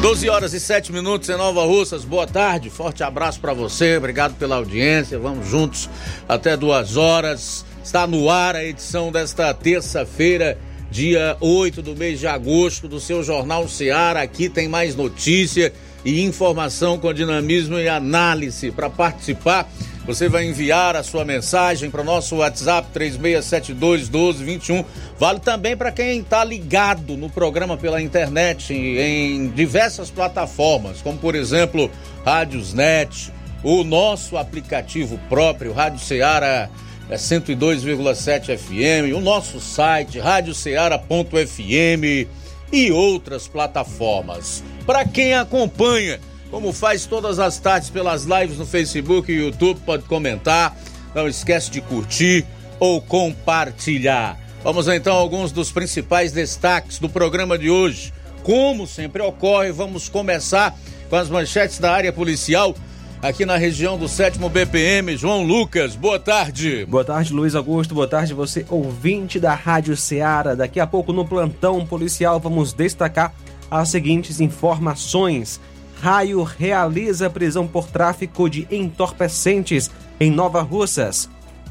12 0.00 0.30
horas 0.30 0.54
e 0.54 0.60
7 0.60 0.92
minutos 0.94 1.28
em 1.28 1.36
Nova 1.36 1.62
Russas. 1.66 2.06
Boa 2.06 2.26
tarde, 2.26 2.70
forte 2.70 3.02
abraço 3.02 3.38
para 3.38 3.52
você, 3.52 3.98
obrigado 3.98 4.34
pela 4.38 4.56
audiência. 4.56 5.18
Vamos 5.18 5.46
juntos 5.46 5.90
até 6.26 6.56
duas 6.56 6.96
horas. 6.96 7.66
Está 7.84 8.06
no 8.06 8.30
ar 8.30 8.56
a 8.56 8.64
edição 8.64 9.12
desta 9.12 9.52
terça-feira, 9.52 10.56
dia 10.90 11.36
8 11.38 11.82
do 11.82 11.94
mês 11.94 12.18
de 12.18 12.26
agosto, 12.26 12.88
do 12.88 12.98
seu 12.98 13.22
Jornal 13.22 13.68
Seara. 13.68 14.22
Aqui 14.22 14.48
tem 14.48 14.68
mais 14.68 14.96
notícia 14.96 15.70
e 16.02 16.22
informação 16.22 16.98
com 16.98 17.12
dinamismo 17.12 17.78
e 17.78 17.86
análise. 17.86 18.70
Para 18.70 18.88
participar, 18.88 19.70
você 20.06 20.28
vai 20.28 20.46
enviar 20.46 20.96
a 20.96 21.02
sua 21.02 21.24
mensagem 21.24 21.90
para 21.90 22.00
o 22.00 22.04
nosso 22.04 22.36
WhatsApp 22.36 22.88
3672 22.92 24.08
1221. 24.08 24.84
Vale 25.18 25.40
também 25.40 25.76
para 25.76 25.92
quem 25.92 26.20
está 26.20 26.42
ligado 26.42 27.16
no 27.16 27.28
programa 27.28 27.76
pela 27.76 28.00
internet 28.00 28.72
em 28.72 29.50
diversas 29.50 30.10
plataformas, 30.10 31.02
como 31.02 31.18
por 31.18 31.34
exemplo 31.34 31.90
Rádiosnet, 32.24 33.32
o 33.62 33.84
nosso 33.84 34.38
aplicativo 34.38 35.18
próprio, 35.28 35.72
Rádio 35.72 35.98
Ceará 35.98 36.70
é 37.10 37.16
102,7 37.16 38.56
FM, 38.56 39.16
o 39.16 39.20
nosso 39.20 39.60
site 39.60 40.18
radioceara.fm 40.18 42.28
e 42.72 42.92
outras 42.92 43.48
plataformas. 43.48 44.62
Para 44.86 45.04
quem 45.04 45.34
acompanha 45.34 46.20
como 46.50 46.72
faz 46.72 47.06
todas 47.06 47.38
as 47.38 47.58
tardes 47.58 47.90
pelas 47.90 48.24
lives 48.24 48.58
no 48.58 48.66
Facebook 48.66 49.30
e 49.30 49.36
YouTube, 49.36 49.80
pode 49.86 50.04
comentar, 50.04 50.76
não 51.14 51.28
esquece 51.28 51.70
de 51.70 51.80
curtir 51.80 52.44
ou 52.78 53.00
compartilhar. 53.00 54.38
Vamos 54.62 54.88
então 54.88 55.16
a 55.16 55.20
alguns 55.20 55.52
dos 55.52 55.70
principais 55.70 56.32
destaques 56.32 56.98
do 56.98 57.08
programa 57.08 57.56
de 57.56 57.70
hoje. 57.70 58.12
Como 58.42 58.86
sempre 58.86 59.22
ocorre, 59.22 59.70
vamos 59.70 60.08
começar 60.08 60.76
com 61.08 61.16
as 61.16 61.28
manchetes 61.28 61.78
da 61.78 61.92
área 61.92 62.12
policial 62.12 62.74
aqui 63.22 63.44
na 63.44 63.56
região 63.56 63.98
do 63.98 64.08
7 64.08 64.38
BPM. 64.38 65.16
João 65.16 65.42
Lucas, 65.42 65.94
boa 65.94 66.18
tarde. 66.18 66.84
Boa 66.86 67.04
tarde, 67.04 67.32
Luiz 67.32 67.54
Augusto. 67.54 67.94
Boa 67.94 68.08
tarde, 68.08 68.34
você 68.34 68.66
ouvinte 68.68 69.38
da 69.38 69.54
Rádio 69.54 69.96
Ceará. 69.96 70.54
Daqui 70.54 70.80
a 70.80 70.86
pouco 70.86 71.12
no 71.12 71.26
plantão 71.26 71.84
policial 71.86 72.40
vamos 72.40 72.72
destacar 72.72 73.34
as 73.70 73.88
seguintes 73.88 74.40
informações. 74.40 75.60
Raio 76.00 76.42
realiza 76.42 77.28
prisão 77.28 77.66
por 77.66 77.86
tráfico 77.86 78.48
de 78.48 78.66
entorpecentes 78.70 79.90
em 80.18 80.30
Nova 80.30 80.62
Russas. 80.62 81.28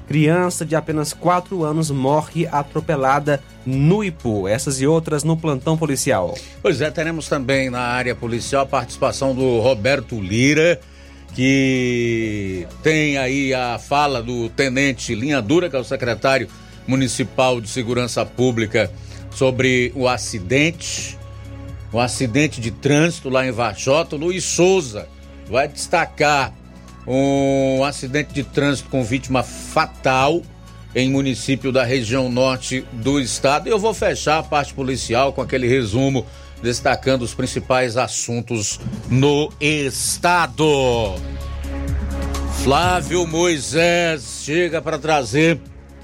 Criança 0.08 0.64
de 0.64 0.76
apenas 0.76 1.14
4 1.14 1.64
anos 1.64 1.90
morre 1.90 2.48
atropelada 2.52 3.42
no 3.66 4.04
Ipu. 4.04 4.48
Essas 4.48 4.80
e 4.82 4.86
outras 4.86 5.24
no 5.24 5.36
plantão 5.36 5.76
policial. 5.76 6.36
Pois 6.62 6.80
é, 6.80 6.92
teremos 6.92 7.28
também 7.28 7.72
na 7.72 7.82
área 7.82 8.16
policial 8.16 8.64
a 8.64 8.68
participação 8.68 9.34
do 9.34 9.60
Roberto 9.62 10.22
Lira, 10.22 10.80
que 11.34 12.68
tem 12.84 13.18
aí 13.18 13.52
a 13.52 13.80
fala 13.80 14.22
do 14.22 14.48
tenente 14.50 15.16
Linha 15.16 15.42
Dura, 15.42 15.72
que 15.72 15.76
é 15.76 15.80
o 15.80 15.84
secretário 15.84 16.48
municipal 16.88 17.60
de 17.60 17.68
segurança 17.68 18.24
pública, 18.24 18.92
sobre 19.32 19.92
o 19.96 20.08
acidente 20.08 21.18
um 21.94 22.00
acidente 22.00 22.62
de 22.62 22.72
trânsito 22.72 23.30
lá 23.30 23.46
em 23.46 23.52
Vachota. 23.52 24.16
Luiz 24.16 24.44
Souza 24.44 25.08
vai 25.50 25.68
destacar 25.68 26.54
um 27.08 27.84
acidente 27.84 28.34
de 28.34 28.44
trânsito 28.44 28.90
com 28.90 29.04
vítima 29.04 29.42
fatal 29.42 30.42
em 30.96 31.10
município 31.10 31.72
da 31.72 31.84
região 31.84 32.30
norte 32.30 32.86
do 32.94 33.20
estado. 33.20 33.68
Eu 33.68 33.80
vou 33.80 33.94
fechar 33.94 34.40
a 34.40 34.44
parte 34.44 34.74
policial 34.74 35.34
com 35.34 35.42
aquele 35.42 35.68
resumo 35.68 36.26
destacando 36.62 37.22
os 37.22 37.34
principais 37.34 37.98
assuntos 37.98 38.80
no 39.10 39.52
estado. 39.60 41.16
Flávio 42.64 43.26
Moisés 43.26 44.42
chega 44.44 44.82
para 44.82 45.00
trazer 45.00 45.60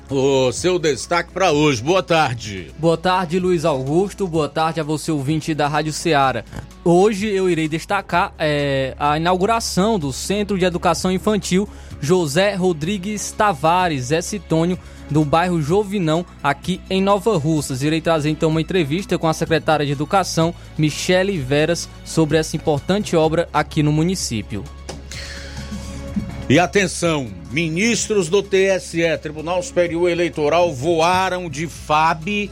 o 0.10 0.52
seu 0.52 0.78
destaque 0.78 1.32
para 1.32 1.52
hoje. 1.52 1.82
Boa 1.82 2.04
tarde. 2.04 2.72
Boa 2.78 2.98
tarde, 2.98 3.40
Luiz 3.40 3.66
Augusto. 3.66 4.28
Boa 4.28 4.50
tarde 4.50 4.80
a 4.80 4.84
você, 4.84 5.12
ouvinte 5.12 5.54
da 5.54 5.68
Rádio 5.68 5.94
Ceará. 5.94 6.44
Hoje 6.84 7.28
eu 7.28 7.50
irei 7.50 7.68
destacar 7.68 8.34
é, 8.38 8.96
a 9.00 9.18
inauguração 9.18 9.98
do 9.98 10.14
Centro 10.14 10.58
de 10.58 10.66
Educação 10.66 11.12
Infantil 11.12 11.68
José 12.02 12.56
Rodrigues 12.56 13.32
Tavares, 13.32 14.12
é 14.12 14.22
Citônio, 14.22 14.78
do 15.10 15.24
bairro 15.24 15.62
Jovinão, 15.62 16.26
aqui 16.44 16.82
em 16.90 17.02
Nova 17.02 17.38
Russas. 17.38 17.82
Irei 17.82 18.02
trazer 18.02 18.30
então 18.30 18.50
uma 18.50 18.62
entrevista 18.62 19.18
com 19.18 19.28
a 19.28 19.34
secretária 19.34 19.86
de 19.86 19.92
Educação, 19.92 20.54
Michele 20.78 21.38
Veras, 21.38 21.90
sobre 22.04 22.38
essa 22.38 22.56
importante 22.56 23.16
obra 23.16 23.48
aqui 23.54 23.82
no 23.82 23.92
município. 23.92 24.64
E 26.48 26.60
atenção, 26.60 27.28
ministros 27.50 28.30
do 28.30 28.44
TSE, 28.44 29.18
Tribunal 29.20 29.64
Superior 29.64 30.08
Eleitoral, 30.08 30.72
voaram 30.72 31.50
de 31.50 31.66
FAB 31.66 32.52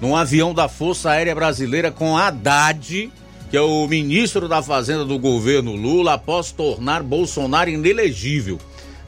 num 0.00 0.16
avião 0.16 0.52
da 0.52 0.68
Força 0.68 1.10
Aérea 1.10 1.36
Brasileira 1.36 1.92
com 1.92 2.18
Haddad, 2.18 3.12
que 3.48 3.56
é 3.56 3.60
o 3.60 3.86
ministro 3.86 4.48
da 4.48 4.60
Fazenda 4.60 5.04
do 5.04 5.16
governo 5.20 5.76
Lula, 5.76 6.14
após 6.14 6.50
tornar 6.50 7.00
Bolsonaro 7.04 7.70
inelegível. 7.70 8.58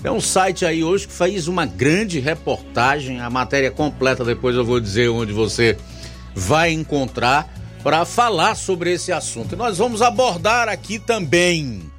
É 0.05 0.13
um 0.13 0.21
site 0.21 0.65
aí 0.65 0.85
hoje 0.85 1.09
que 1.09 1.13
fez 1.13 1.49
uma 1.49 1.67
grande 1.67 2.21
reportagem, 2.21 3.21
a 3.21 3.29
matéria 3.29 3.73
completa 3.73 4.25
depois 4.25 4.55
eu 4.55 4.65
vou 4.65 4.79
dizer 4.79 5.09
onde 5.09 5.33
você 5.33 5.77
vai 6.37 6.71
encontrar 6.71 7.53
para 7.83 8.05
falar 8.05 8.55
sobre 8.55 8.93
esse 8.93 9.11
assunto. 9.11 9.55
E 9.55 9.59
nós 9.59 9.79
vamos 9.79 10.01
abordar 10.01 10.69
aqui 10.69 11.01
também 11.01 11.90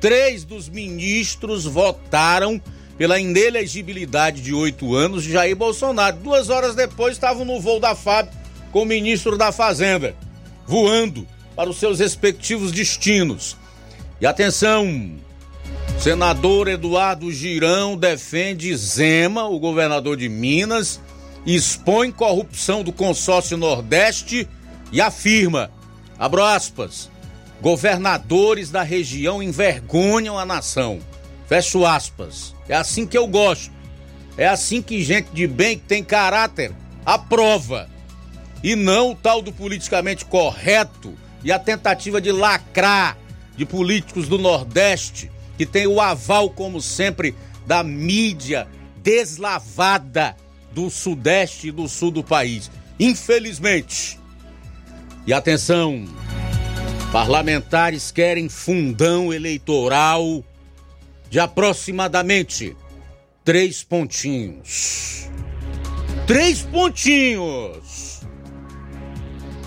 três 0.00 0.44
dos 0.44 0.68
ministros 0.68 1.64
votaram 1.64 2.60
pela 2.96 3.18
inelegibilidade 3.18 4.40
de 4.40 4.54
oito 4.54 4.94
anos 4.94 5.24
de 5.24 5.32
Jair 5.32 5.56
Bolsonaro. 5.56 6.16
Duas 6.16 6.48
horas 6.48 6.74
depois 6.74 7.14
estavam 7.14 7.44
no 7.44 7.60
voo 7.60 7.80
da 7.80 7.94
FAB 7.94 8.28
com 8.70 8.82
o 8.82 8.86
ministro 8.86 9.36
da 9.36 9.52
Fazenda, 9.52 10.14
voando 10.66 11.26
para 11.54 11.70
os 11.70 11.76
seus 11.76 11.98
respectivos 11.98 12.72
destinos. 12.72 13.56
E 14.20 14.26
atenção, 14.26 15.16
senador 15.98 16.68
Eduardo 16.68 17.30
Girão 17.30 17.96
defende 17.96 18.74
Zema, 18.76 19.44
o 19.44 19.58
governador 19.58 20.16
de 20.16 20.28
Minas, 20.28 21.00
expõe 21.46 22.10
corrupção 22.10 22.82
do 22.82 22.92
consórcio 22.92 23.56
Nordeste 23.56 24.48
e 24.90 25.00
afirma, 25.00 25.70
abro 26.18 26.42
aspas, 26.42 27.10
Governadores 27.64 28.70
da 28.70 28.82
região 28.82 29.42
envergonham 29.42 30.38
a 30.38 30.44
nação. 30.44 30.98
Fecho 31.48 31.86
aspas. 31.86 32.54
É 32.68 32.76
assim 32.76 33.06
que 33.06 33.16
eu 33.16 33.26
gosto. 33.26 33.72
É 34.36 34.46
assim 34.46 34.82
que 34.82 35.02
gente 35.02 35.30
de 35.32 35.46
bem 35.46 35.78
que 35.78 35.86
tem 35.86 36.04
caráter 36.04 36.72
aprova. 37.06 37.88
E 38.62 38.76
não 38.76 39.12
o 39.12 39.14
tal 39.14 39.40
do 39.40 39.50
politicamente 39.50 40.26
correto 40.26 41.14
e 41.42 41.50
a 41.50 41.58
tentativa 41.58 42.20
de 42.20 42.30
lacrar 42.30 43.16
de 43.56 43.64
políticos 43.64 44.28
do 44.28 44.36
Nordeste 44.36 45.30
que 45.56 45.64
tem 45.64 45.86
o 45.86 46.02
aval, 46.02 46.50
como 46.50 46.82
sempre, 46.82 47.34
da 47.66 47.82
mídia 47.82 48.68
deslavada 49.02 50.36
do 50.70 50.90
Sudeste 50.90 51.68
e 51.68 51.72
do 51.72 51.88
Sul 51.88 52.10
do 52.10 52.22
país. 52.22 52.70
Infelizmente. 53.00 54.20
E 55.26 55.32
atenção, 55.32 56.04
Parlamentares 57.14 58.10
querem 58.10 58.48
fundão 58.48 59.32
eleitoral 59.32 60.42
de 61.30 61.38
aproximadamente 61.38 62.76
três 63.44 63.84
pontinhos. 63.84 65.30
Três 66.26 66.62
pontinhos! 66.62 68.22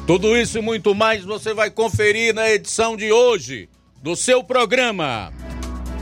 Tudo 0.05 0.35
isso 0.35 0.57
e 0.57 0.61
muito 0.61 0.94
mais 0.94 1.23
você 1.23 1.53
vai 1.53 1.71
conferir 1.71 2.35
na 2.35 2.49
edição 2.49 2.97
de 2.97 3.13
hoje 3.13 3.69
do 4.03 4.13
seu 4.13 4.44
programa. 4.44 5.31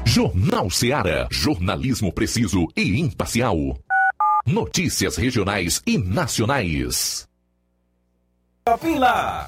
Jornal 0.03 0.71
Seara. 0.71 1.27
Jornalismo 1.29 2.11
preciso 2.11 2.65
e 2.75 2.99
imparcial. 2.99 3.55
Notícias 4.47 5.15
regionais 5.15 5.79
e 5.85 5.95
nacionais. 5.95 7.27
Vila 8.81 9.47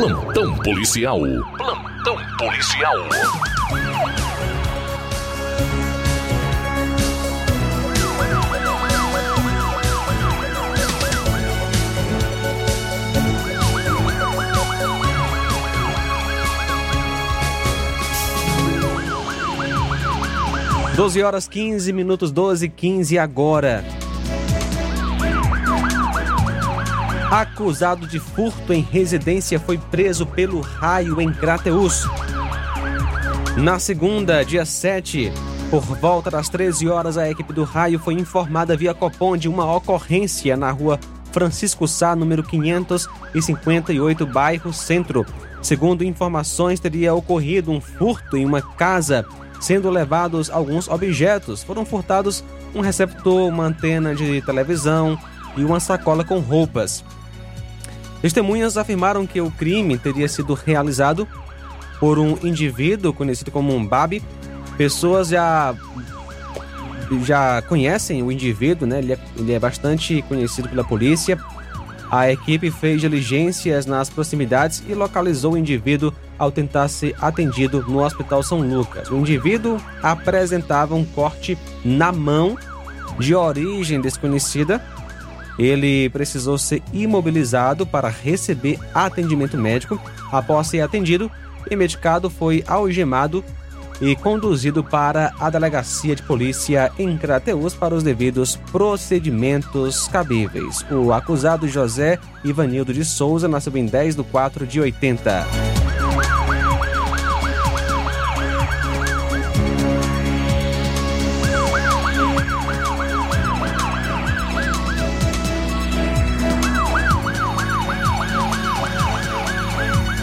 Plantão 0.00 0.56
policial. 0.56 1.20
Plantão 1.58 2.16
policial. 2.38 2.94
Doze 20.96 21.22
horas 21.22 21.46
15 21.46 21.92
minutos, 21.92 22.32
12 22.32 22.70
15 22.70 23.18
agora. 23.18 23.99
Acusado 27.30 28.08
de 28.08 28.18
furto 28.18 28.72
em 28.72 28.80
residência 28.80 29.60
foi 29.60 29.78
preso 29.78 30.26
pelo 30.26 30.60
raio 30.60 31.20
em 31.20 31.32
Crateus. 31.32 32.04
Na 33.56 33.78
segunda, 33.78 34.44
dia 34.44 34.64
7, 34.64 35.32
por 35.70 35.80
volta 35.80 36.28
das 36.28 36.48
13 36.48 36.88
horas, 36.88 37.16
a 37.16 37.30
equipe 37.30 37.52
do 37.52 37.62
raio 37.62 38.00
foi 38.00 38.14
informada 38.14 38.76
via 38.76 38.92
Copom 38.92 39.36
de 39.36 39.48
uma 39.48 39.72
ocorrência 39.72 40.56
na 40.56 40.72
rua 40.72 40.98
Francisco 41.30 41.86
Sá, 41.86 42.16
número 42.16 42.42
558, 42.42 44.26
bairro 44.26 44.72
Centro. 44.72 45.24
Segundo 45.62 46.02
informações, 46.02 46.80
teria 46.80 47.14
ocorrido 47.14 47.70
um 47.70 47.80
furto 47.80 48.36
em 48.36 48.44
uma 48.44 48.60
casa, 48.60 49.24
sendo 49.60 49.88
levados 49.88 50.50
alguns 50.50 50.88
objetos. 50.88 51.62
Foram 51.62 51.84
furtados 51.84 52.42
um 52.74 52.80
receptor, 52.80 53.48
uma 53.48 53.66
antena 53.66 54.16
de 54.16 54.42
televisão 54.42 55.16
e 55.56 55.62
uma 55.62 55.78
sacola 55.78 56.24
com 56.24 56.40
roupas. 56.40 57.04
Testemunhas 58.22 58.76
afirmaram 58.76 59.26
que 59.26 59.40
o 59.40 59.50
crime 59.50 59.96
teria 59.96 60.28
sido 60.28 60.54
realizado 60.54 61.26
por 61.98 62.18
um 62.18 62.36
indivíduo 62.42 63.12
conhecido 63.12 63.50
como 63.50 63.74
um 63.74 63.86
Babi. 63.86 64.22
Pessoas 64.76 65.28
já 65.28 65.74
já 67.24 67.60
conhecem 67.62 68.22
o 68.22 68.30
indivíduo, 68.30 68.86
né? 68.86 68.98
Ele 68.98 69.14
é, 69.14 69.18
ele 69.36 69.52
é 69.52 69.58
bastante 69.58 70.22
conhecido 70.22 70.68
pela 70.68 70.84
polícia. 70.84 71.38
A 72.10 72.30
equipe 72.30 72.70
fez 72.70 73.00
diligências 73.00 73.86
nas 73.86 74.10
proximidades 74.10 74.82
e 74.88 74.94
localizou 74.94 75.52
o 75.52 75.56
indivíduo 75.56 76.12
ao 76.38 76.50
tentar 76.50 76.88
ser 76.88 77.14
atendido 77.20 77.84
no 77.86 78.02
Hospital 78.02 78.42
São 78.42 78.60
Lucas. 78.60 79.10
O 79.10 79.16
indivíduo 79.16 79.80
apresentava 80.02 80.94
um 80.94 81.04
corte 81.04 81.56
na 81.84 82.10
mão 82.10 82.56
de 83.18 83.34
origem 83.34 84.00
desconhecida. 84.00 84.82
Ele 85.58 86.08
precisou 86.10 86.56
ser 86.56 86.82
imobilizado 86.92 87.86
para 87.86 88.08
receber 88.08 88.78
atendimento 88.94 89.58
médico. 89.58 90.00
Após 90.32 90.68
ser 90.68 90.80
atendido 90.80 91.30
e 91.70 91.76
medicado, 91.76 92.30
foi 92.30 92.64
algemado 92.66 93.44
e 94.00 94.16
conduzido 94.16 94.82
para 94.82 95.32
a 95.38 95.50
delegacia 95.50 96.16
de 96.16 96.22
polícia 96.22 96.90
em 96.98 97.16
Crateus 97.18 97.74
para 97.74 97.94
os 97.94 98.02
devidos 98.02 98.56
procedimentos 98.72 100.08
cabíveis. 100.08 100.84
O 100.90 101.12
acusado 101.12 101.68
José 101.68 102.18
Ivanildo 102.42 102.94
de 102.94 103.04
Souza 103.04 103.46
nasceu 103.46 103.76
em 103.76 103.84
10 103.84 104.16
de 104.16 104.22
4 104.22 104.66
de 104.66 104.80
80. 104.80 105.79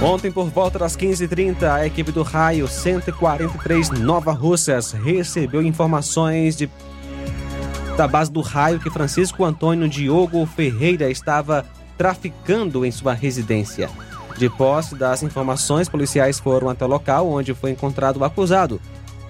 Ontem, 0.02 0.32
por 0.32 0.48
volta 0.50 0.78
das 0.78 0.96
15h30, 0.96 1.64
a 1.64 1.88
equipe 1.88 2.12
do 2.12 2.22
Raio 2.22 2.68
143 2.68 3.90
Nova 3.90 4.32
Russas 4.32 4.92
recebeu 4.92 5.64
informações 5.64 6.56
de, 6.56 6.70
da 7.98 8.08
base 8.08 8.32
do 8.32 8.42
Raio 8.42 8.80
que 8.80 8.92
Francisco 8.92 9.44
Antônio 9.44 9.90
Diogo 9.90 10.46
Ferreira 10.46 11.10
estava 11.10 11.66
traficando 11.98 12.86
em 12.86 12.92
sua 12.92 13.14
residência. 13.14 13.90
De 14.38 14.48
posse 14.48 14.94
das 14.94 15.24
informações, 15.24 15.90
policiais 15.90 16.40
foram 16.40 16.70
até 16.70 16.86
o 16.86 16.88
local 16.88 17.28
onde 17.28 17.56
foi 17.56 17.72
encontrado 17.72 18.18
o 18.18 18.24
acusado. 18.24 18.80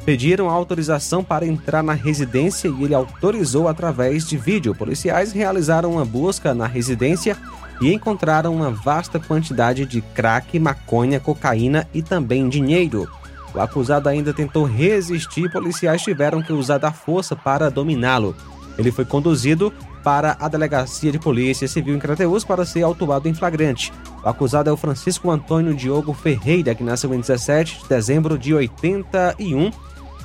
Pediram 0.04 0.50
autorização 0.50 1.24
para 1.24 1.46
entrar 1.46 1.82
na 1.82 1.94
residência 1.94 2.68
e 2.68 2.84
ele 2.84 2.94
autorizou 2.94 3.70
através 3.70 4.28
de 4.28 4.36
vídeo. 4.36 4.76
Policiais 4.76 5.32
realizaram 5.32 5.94
uma 5.94 6.04
busca 6.04 6.54
na 6.54 6.68
residência 6.68 7.38
e 7.82 7.94
encontraram 7.94 8.56
uma 8.56 8.72
vasta 8.72 9.20
quantidade 9.20 9.86
de 9.86 10.02
crack, 10.02 10.58
maconha, 10.60 11.20
cocaína 11.20 11.88
e 11.94 12.02
também 12.02 12.50
dinheiro. 12.50 13.08
O 13.54 13.60
acusado 13.60 14.10
ainda 14.10 14.34
tentou 14.34 14.66
resistir 14.66 15.46
e 15.46 15.52
policiais 15.52 16.02
tiveram 16.02 16.42
que 16.42 16.54
usar 16.54 16.78
da 16.78 16.92
força 16.92 17.36
para 17.36 17.70
dominá-lo. 17.70 18.36
Ele 18.78 18.92
foi 18.92 19.06
conduzido 19.06 19.74
para 20.04 20.38
a 20.40 20.48
delegacia 20.48 21.12
de 21.12 21.20
polícia 21.20 21.68
civil 21.68 21.96
em 21.96 22.00
Crateus 22.00 22.44
para 22.44 22.64
ser 22.66 22.84
autuado 22.84 23.28
em 23.28 23.34
flagrante. 23.34 23.92
O 24.24 24.30
acusado 24.30 24.70
é 24.70 24.74
o 24.74 24.78
Francisco 24.78 25.32
Antônio 25.32 25.74
Diogo 25.74 26.14
Ferreira, 26.14 26.76
que 26.76 26.84
nasceu 26.84 27.12
em 27.14 27.20
17 27.20 27.80
de 27.82 27.90
dezembro 27.90 28.38
de 28.38 28.54
81 28.54 29.72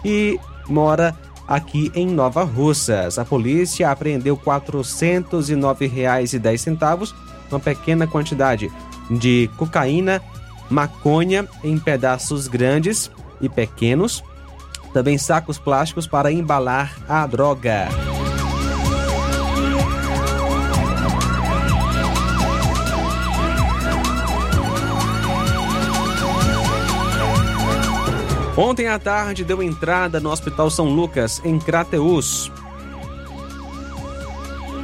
e 0.05 0.39
mora 0.69 1.17
aqui 1.49 1.91
em 1.95 2.07
Nova 2.07 2.45
Russas. 2.45 3.19
A 3.19 3.25
polícia 3.25 3.91
apreendeu 3.91 4.35
R$ 4.35 4.43
409,10, 4.45 7.15
uma 7.53 7.61
pequena 7.61 8.07
quantidade 8.07 8.71
de 9.11 9.51
cocaína, 9.57 10.23
maconha 10.71 11.47
em 11.63 11.79
pedaços 11.79 12.49
grandes 12.49 13.11
e 13.41 13.49
pequenos, 13.49 14.23
também 14.93 15.19
sacos 15.19 15.59
plásticos 15.59 16.07
para 16.07 16.33
embalar 16.33 16.97
a 17.09 17.27
droga. 17.27 17.89
Ontem 28.57 28.87
à 28.87 28.99
tarde 28.99 29.45
deu 29.45 29.63
entrada 29.63 30.21
no 30.21 30.31
Hospital 30.31 30.69
São 30.71 30.95
Lucas, 30.95 31.41
em 31.43 31.59
Crateus. 31.59 32.53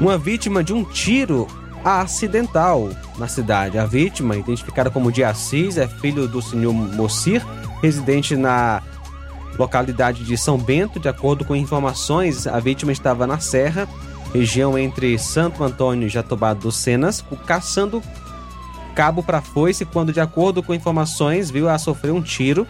Uma 0.01 0.17
vítima 0.17 0.65
de 0.65 0.73
um 0.73 0.83
tiro 0.85 1.47
acidental 1.85 2.91
na 3.17 3.29
cidade. 3.29 3.79
A 3.79 3.87
vítima, 3.87 4.37
identificada 4.37 4.91
como 4.91 5.13
de 5.13 5.25
Assis, 5.25 5.77
é 5.77 5.87
filho 5.87 6.27
do 6.29 6.43
senhor 6.43 6.73
Mocir, 6.73 7.45
residente 7.83 8.37
na 8.37 8.83
localidade 9.59 10.25
de 10.25 10.37
São 10.37 10.59
Bento. 10.59 11.01
De 11.01 11.09
acordo 11.09 11.45
com 11.45 11.55
informações, 11.57 12.47
a 12.47 12.59
vítima 12.61 12.93
estava 12.93 13.27
na 13.27 13.39
Serra, 13.39 13.89
região 14.33 14.79
entre 14.79 15.19
Santo 15.19 15.65
Antônio 15.65 16.07
e 16.07 16.11
Jatobá 16.11 16.55
dos 16.55 16.77
Cenas, 16.77 17.25
caçando 17.47 18.03
cabo 18.95 19.23
para 19.23 19.41
foice 19.41 19.85
quando, 19.85 20.13
de 20.13 20.21
acordo 20.21 20.63
com 20.63 20.75
informações, 20.75 21.51
viu 21.51 21.69
a 21.69 21.79
sofrer 21.79 22.13
um 22.13 22.21
tiro 22.21 22.67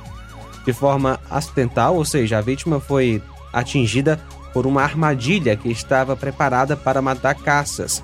de 0.64 0.72
forma 0.74 1.18
acidental, 1.30 1.96
ou 1.96 2.04
seja, 2.04 2.36
a 2.36 2.42
vítima 2.42 2.78
foi 2.78 3.22
atingida 3.50 4.20
por 4.52 4.66
uma 4.66 4.82
armadilha 4.82 5.56
que 5.56 5.70
estava 5.70 6.14
preparada 6.14 6.76
para 6.76 7.00
matar 7.00 7.34
caças. 7.34 8.02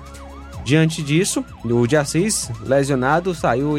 Diante 0.65 1.03
disso, 1.03 1.45
o 1.63 1.85
de 1.85 1.95
Assis, 1.95 2.49
lesionado, 2.61 3.35
saiu 3.35 3.75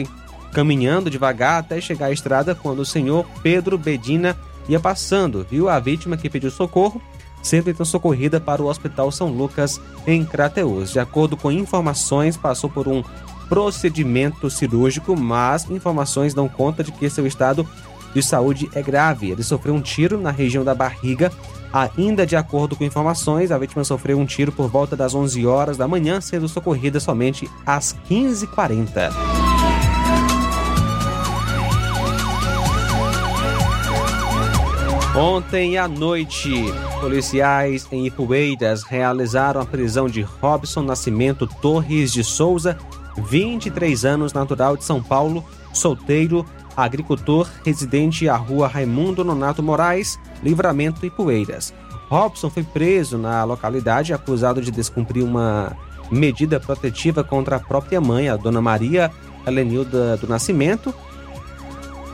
caminhando 0.52 1.10
devagar 1.10 1.58
até 1.58 1.80
chegar 1.80 2.06
à 2.06 2.12
estrada 2.12 2.54
quando 2.54 2.78
o 2.78 2.86
senhor 2.86 3.26
Pedro 3.42 3.76
Bedina 3.76 4.36
ia 4.68 4.78
passando, 4.78 5.44
viu 5.50 5.68
a 5.68 5.78
vítima 5.80 6.16
que 6.16 6.30
pediu 6.30 6.50
socorro, 6.50 7.02
sendo 7.42 7.70
então 7.70 7.84
socorrida 7.84 8.40
para 8.40 8.62
o 8.62 8.66
Hospital 8.66 9.10
São 9.10 9.28
Lucas 9.28 9.80
em 10.06 10.24
Crateus. 10.24 10.92
De 10.92 11.00
acordo 11.00 11.36
com 11.36 11.50
informações, 11.50 12.36
passou 12.36 12.70
por 12.70 12.86
um 12.86 13.02
procedimento 13.48 14.48
cirúrgico, 14.48 15.16
mas 15.16 15.68
informações 15.68 16.34
dão 16.34 16.48
conta 16.48 16.84
de 16.84 16.92
que 16.92 17.10
seu 17.10 17.26
estado 17.26 17.68
de 18.14 18.22
saúde 18.22 18.70
é 18.74 18.82
grave. 18.82 19.30
Ele 19.30 19.42
sofreu 19.42 19.74
um 19.74 19.80
tiro 19.80 20.20
na 20.20 20.30
região 20.30 20.64
da 20.64 20.74
barriga. 20.74 21.32
Ainda 21.73 22.26
de 22.26 22.37
acordo 22.37 22.76
com 22.76 22.85
informações, 22.85 23.50
a 23.50 23.58
vítima 23.58 23.85
sofreu 23.85 24.18
um 24.18 24.26
tiro 24.26 24.52
por 24.52 24.68
volta 24.68 24.96
das 24.96 25.14
11 25.14 25.46
horas 25.46 25.76
da 25.76 25.87
manhã, 25.87 26.20
sendo 26.20 26.49
socorrida 26.49 26.99
somente 27.00 27.50
às 27.64 27.94
15h40. 28.08 29.12
Ontem 35.16 35.78
à 35.78 35.88
noite, 35.88 36.50
policiais 37.00 37.88
em 37.90 38.06
Ipueiras 38.06 38.82
realizaram 38.82 39.62
a 39.62 39.64
prisão 39.64 40.08
de 40.11 40.20
Robson 40.20 40.82
Nascimento 40.82 41.46
Torres 41.46 42.12
de 42.12 42.23
Souza, 42.23 42.76
23 43.16 44.04
anos, 44.04 44.35
natural 44.35 44.76
de 44.76 44.85
São 44.85 45.02
Paulo, 45.02 45.42
solteiro, 45.73 46.44
agricultor 46.76 47.49
residente 47.64 48.28
à 48.28 48.37
rua 48.37 48.68
Raimundo 48.68 49.25
Nonato 49.25 49.62
Moraes, 49.62 50.18
Livramento 50.42 51.04
e 51.06 51.11
Poeiras. 51.11 51.73
Robson 52.09 52.50
foi 52.50 52.62
preso 52.62 53.18
na 53.18 53.42
localidade 53.45 54.12
acusado 54.12 54.61
de 54.61 54.71
descumprir 54.71 55.25
uma 55.25 55.76
medida 56.11 56.61
protetiva 56.61 57.25
contra 57.25 57.56
a 57.56 57.61
própria 57.61 58.00
mãe, 58.00 58.28
a 58.28 58.37
dona 58.37 58.61
Maria 58.61 59.11
Helenilda 59.47 60.16
do 60.16 60.28
Nascimento, 60.28 60.95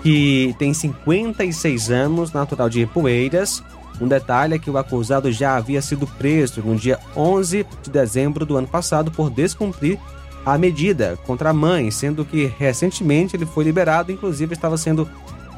que 0.03 0.55
tem 0.59 0.73
56 0.73 1.91
anos, 1.91 2.33
natural 2.33 2.69
de 2.69 2.87
Poeiras. 2.87 3.63
Um 4.01 4.09
detalhe 4.09 4.55
é 4.55 4.59
que 4.59 4.71
o 4.71 4.79
acusado 4.79 5.31
já 5.31 5.57
havia 5.57 5.83
sido 5.83 6.07
preso 6.07 6.63
no 6.63 6.75
dia 6.77 6.99
11 7.15 7.67
de 7.83 7.91
dezembro 7.91 8.45
do 8.45 8.57
ano 8.57 8.67
passado 8.67 9.11
por 9.11 9.31
descumprir 9.31 9.99
a 10.45 10.59
medida 10.59 11.19
contra 11.27 11.51
a 11.51 11.55
mãe, 11.55 11.91
sendo 11.91 12.25
que 12.25 12.53
recentemente 12.59 13.37
ele 13.37 13.47
foi 13.47 13.65
liberado, 13.65 14.11
inclusive 14.11 14.55
estava 14.55 14.77
sendo 14.77 15.09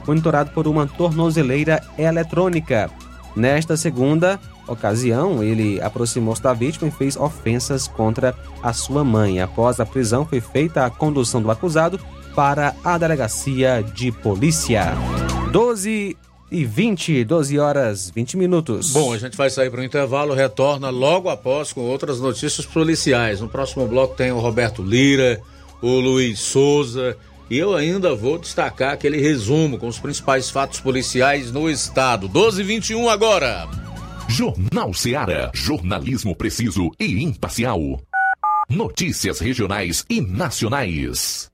monitorado 0.06 0.50
por 0.50 0.66
uma 0.66 0.86
tornozeleira 0.86 1.82
eletrônica. 1.98 2.90
Nesta 3.34 3.76
segunda 3.76 4.38
ocasião, 4.68 5.42
ele 5.42 5.80
aproximou-se 5.80 6.42
da 6.42 6.52
vítima 6.52 6.88
e 6.88 6.90
fez 6.92 7.16
ofensas 7.16 7.88
contra 7.88 8.34
a 8.62 8.72
sua 8.72 9.02
mãe. 9.02 9.40
Após 9.40 9.80
a 9.80 9.86
prisão, 9.86 10.24
foi 10.24 10.40
feita 10.40 10.84
a 10.84 10.90
condução 10.90 11.42
do 11.42 11.50
acusado 11.50 11.98
para 12.34 12.74
a 12.84 12.98
delegacia 12.98 13.82
de 13.82 14.12
polícia. 14.12 14.94
12 15.50 16.16
e 16.54 16.64
20, 16.64 17.24
12 17.24 17.58
horas 17.58 18.10
20 18.14 18.36
minutos. 18.36 18.92
Bom, 18.92 19.12
a 19.12 19.18
gente 19.18 19.36
vai 19.36 19.50
sair 19.50 19.70
para 19.70 19.80
o 19.80 19.84
intervalo, 19.84 20.32
retorna 20.34 20.88
logo 20.88 21.28
após 21.28 21.72
com 21.72 21.80
outras 21.80 22.20
notícias 22.20 22.64
policiais. 22.64 23.40
No 23.40 23.48
próximo 23.48 23.86
bloco 23.86 24.14
tem 24.14 24.30
o 24.30 24.38
Roberto 24.38 24.82
Lira, 24.82 25.40
o 25.82 25.98
Luiz 25.98 26.38
Souza 26.38 27.16
e 27.50 27.58
eu 27.58 27.74
ainda 27.74 28.14
vou 28.14 28.38
destacar 28.38 28.92
aquele 28.92 29.20
resumo 29.20 29.78
com 29.78 29.86
os 29.86 29.98
principais 29.98 30.50
fatos 30.50 30.80
policiais 30.80 31.52
no 31.52 31.68
estado. 31.68 32.26
12 32.26 32.60
e 32.60 32.64
21 32.64 33.08
agora. 33.08 33.68
Jornal 34.28 34.94
Seara. 34.94 35.50
Jornalismo 35.52 36.34
preciso 36.34 36.90
e 36.98 37.22
imparcial. 37.22 38.00
Notícias 38.68 39.40
regionais 39.40 40.04
e 40.08 40.20
nacionais. 40.20 41.53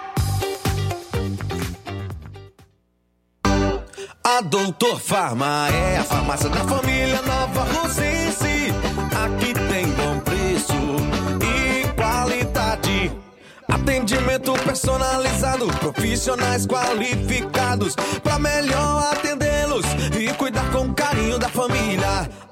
A 4.23 4.39
Doutor 4.41 4.99
Farma 4.99 5.67
é 5.69 5.97
a 5.97 6.03
farmácia 6.03 6.47
da 6.47 6.63
família 6.63 7.19
Nova 7.23 7.63
Rosense. 7.73 8.71
Aqui 9.23 9.51
tem 9.67 9.87
bom 9.93 10.19
preço 10.19 10.73
e 11.41 11.87
qualidade. 11.95 13.11
Atendimento 13.67 14.53
personalizado, 14.63 15.65
profissionais 15.79 16.67
qualificados 16.67 17.95
para 18.23 18.37
melhor 18.37 19.11
atendê-los 19.11 19.85
e 20.19 20.31
cuidar 20.35 20.69
com 20.71 20.93
carinho 20.93 21.39
da 21.39 21.49
família. 21.49 22.29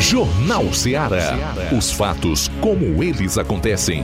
Jornal 0.00 0.72
Ceará. 0.72 1.36
Os 1.76 1.92
fatos 1.92 2.50
como 2.60 3.04
eles 3.04 3.36
acontecem. 3.36 4.02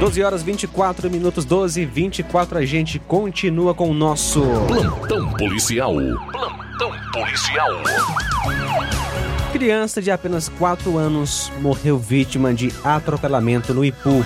Doze 0.00 0.22
horas 0.22 0.42
24 0.42 1.10
minutos, 1.10 1.44
12 1.44 1.82
e 1.82 1.84
24. 1.84 2.58
A 2.58 2.64
gente 2.64 2.98
continua 2.98 3.74
com 3.74 3.90
o 3.90 3.94
nosso 3.94 4.42
Plantão 4.66 5.30
policial. 5.32 5.94
Plantão 6.32 6.92
policial. 7.12 7.70
Criança 9.56 10.02
de 10.02 10.10
apenas 10.10 10.50
4 10.50 10.98
anos 10.98 11.50
morreu 11.62 11.98
vítima 11.98 12.52
de 12.52 12.70
atropelamento 12.84 13.72
no 13.72 13.82
Ipu. 13.82 14.22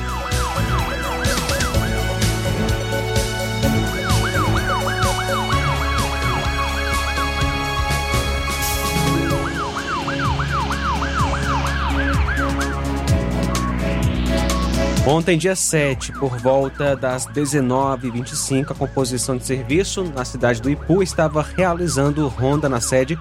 Ontem, 15.07 15.38
dia 15.38 15.55
7, 15.55 16.11
por 16.12 16.37
volta 16.38 16.97
das 16.97 17.29
19h25, 17.29 18.73
a 18.73 18.75
composição 18.75 19.37
de 19.37 19.47
serviço 19.47 20.03
na 20.12 20.25
cidade 20.25 20.61
do 20.61 20.69
Ipu 20.69 21.05
estava 21.05 21.40
realizando 21.40 22.27
ronda 22.27 22.69
na 22.69 22.81
sede 22.81 23.16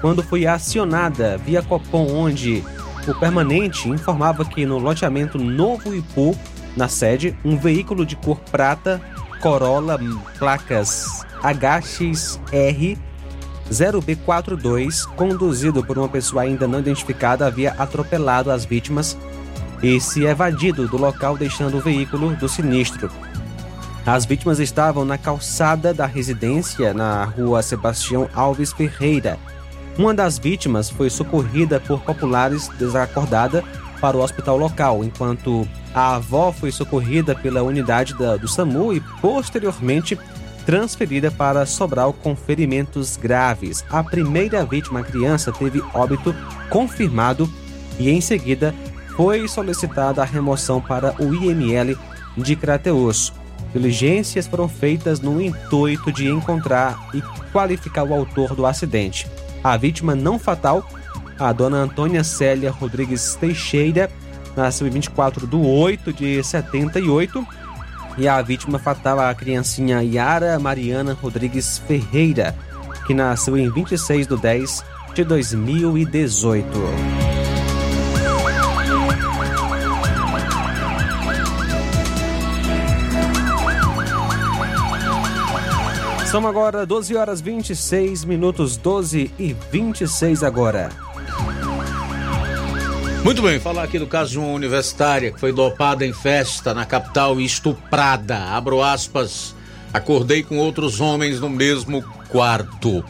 quando 0.00 0.22
foi 0.22 0.46
acionada 0.46 1.38
via 1.38 1.62
Copom, 1.62 2.06
onde 2.12 2.62
o 3.06 3.14
permanente 3.14 3.88
informava 3.88 4.44
que 4.44 4.64
no 4.64 4.78
loteamento 4.78 5.38
Novo 5.38 5.94
Ipu, 5.94 6.36
na 6.76 6.88
sede, 6.88 7.36
um 7.44 7.56
veículo 7.56 8.04
de 8.04 8.16
cor 8.16 8.38
prata, 8.50 9.00
Corolla, 9.40 9.98
placas 10.38 11.24
HXR 11.42 12.98
0B42, 13.70 15.06
conduzido 15.14 15.84
por 15.84 15.98
uma 15.98 16.08
pessoa 16.08 16.42
ainda 16.42 16.66
não 16.66 16.80
identificada, 16.80 17.46
havia 17.46 17.72
atropelado 17.72 18.50
as 18.50 18.64
vítimas 18.64 19.16
e 19.82 20.00
se 20.00 20.24
evadido 20.24 20.88
do 20.88 20.96
local, 20.96 21.36
deixando 21.36 21.76
o 21.76 21.80
veículo 21.80 22.34
do 22.36 22.48
sinistro. 22.48 23.10
As 24.06 24.24
vítimas 24.26 24.60
estavam 24.60 25.04
na 25.04 25.16
calçada 25.16 25.94
da 25.94 26.06
residência, 26.06 26.92
na 26.92 27.24
rua 27.24 27.62
Sebastião 27.62 28.28
Alves 28.34 28.72
Ferreira. 28.72 29.38
Uma 29.96 30.12
das 30.12 30.38
vítimas 30.38 30.90
foi 30.90 31.08
socorrida 31.08 31.78
por 31.78 32.00
populares 32.00 32.68
desacordada 32.78 33.62
para 34.00 34.16
o 34.16 34.22
hospital 34.22 34.56
local, 34.56 35.04
enquanto 35.04 35.68
a 35.94 36.16
avó 36.16 36.52
foi 36.52 36.72
socorrida 36.72 37.34
pela 37.34 37.62
unidade 37.62 38.14
da, 38.14 38.36
do 38.36 38.48
SAMU 38.48 38.92
e 38.92 39.00
posteriormente 39.20 40.18
transferida 40.66 41.30
para 41.30 41.64
Sobral 41.64 42.12
com 42.12 42.34
ferimentos 42.34 43.16
graves. 43.16 43.84
A 43.88 44.02
primeira 44.02 44.64
vítima, 44.64 45.00
a 45.00 45.04
criança, 45.04 45.52
teve 45.52 45.80
óbito 45.94 46.34
confirmado 46.68 47.48
e 47.98 48.10
em 48.10 48.20
seguida 48.20 48.74
foi 49.16 49.46
solicitada 49.46 50.22
a 50.22 50.24
remoção 50.24 50.80
para 50.80 51.14
o 51.22 51.32
IML 51.32 51.96
de 52.36 52.56
Crateus. 52.56 53.32
Diligências 53.72 54.46
foram 54.46 54.68
feitas 54.68 55.20
no 55.20 55.40
intuito 55.40 56.12
de 56.12 56.28
encontrar 56.28 57.10
e 57.14 57.22
qualificar 57.52 58.02
o 58.04 58.14
autor 58.14 58.56
do 58.56 58.66
acidente. 58.66 59.28
A 59.64 59.78
vítima 59.78 60.14
não 60.14 60.38
fatal, 60.38 60.86
a 61.38 61.50
dona 61.50 61.78
Antônia 61.78 62.22
Célia 62.22 62.70
Rodrigues 62.70 63.34
Teixeira, 63.34 64.10
nasceu 64.54 64.86
em 64.86 64.90
24 64.90 65.46
de 65.46 65.56
8 65.56 66.12
de 66.12 66.44
78, 66.44 67.46
e 68.18 68.28
a 68.28 68.42
vítima 68.42 68.78
fatal, 68.78 69.18
a 69.18 69.34
criancinha 69.34 70.02
Yara 70.02 70.58
Mariana 70.58 71.14
Rodrigues 71.14 71.78
Ferreira, 71.78 72.54
que 73.06 73.14
nasceu 73.14 73.56
em 73.56 73.70
26 73.70 74.26
de 74.26 74.36
10 74.36 74.84
de 75.14 75.24
2018. 75.24 77.33
São 86.34 86.48
agora 86.48 86.84
12 86.84 87.14
horas 87.14 87.40
26 87.40 88.24
minutos, 88.24 88.76
12 88.76 89.30
e 89.38 89.54
26 89.70 90.42
agora. 90.42 90.90
Muito 93.22 93.40
bem, 93.40 93.60
falar 93.60 93.84
aqui 93.84 94.00
do 94.00 94.06
caso 94.08 94.32
de 94.32 94.38
uma 94.40 94.48
universitária 94.48 95.30
que 95.30 95.38
foi 95.38 95.52
dopada 95.52 96.04
em 96.04 96.12
festa 96.12 96.74
na 96.74 96.84
capital 96.84 97.40
e 97.40 97.44
estuprada. 97.44 98.36
Abro 98.36 98.82
aspas. 98.82 99.54
Acordei 99.92 100.42
com 100.42 100.58
outros 100.58 101.00
homens 101.00 101.38
no 101.38 101.48
mesmo 101.48 102.02
quarto. 102.28 103.04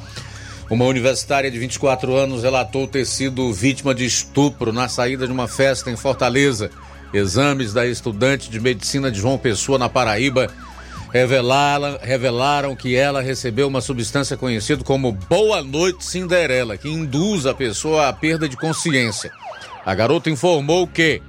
Uma 0.68 0.84
universitária 0.84 1.50
de 1.50 1.58
24 1.58 2.14
anos 2.14 2.42
relatou 2.42 2.86
ter 2.86 3.06
sido 3.06 3.50
vítima 3.54 3.94
de 3.94 4.04
estupro 4.04 4.70
na 4.70 4.86
saída 4.86 5.26
de 5.26 5.32
uma 5.32 5.48
festa 5.48 5.90
em 5.90 5.96
Fortaleza. 5.96 6.70
Exames 7.10 7.72
da 7.72 7.86
estudante 7.86 8.50
de 8.50 8.60
medicina 8.60 9.10
de 9.10 9.18
João 9.18 9.38
Pessoa, 9.38 9.78
na 9.78 9.88
Paraíba, 9.88 10.50
revelaram, 11.14 11.96
revelaram 12.02 12.74
que 12.74 12.96
ela 12.96 13.22
recebeu 13.22 13.68
uma 13.68 13.80
substância 13.80 14.36
conhecida 14.36 14.82
como 14.82 15.12
Boa 15.12 15.62
Noite 15.62 16.04
Cinderela, 16.04 16.76
que 16.76 16.88
induz 16.88 17.46
a 17.46 17.54
pessoa 17.54 18.08
à 18.08 18.12
perda 18.12 18.48
de 18.48 18.56
consciência. 18.56 19.30
A 19.86 19.94
garota 19.94 20.28
informou 20.28 20.88
que, 20.88 21.22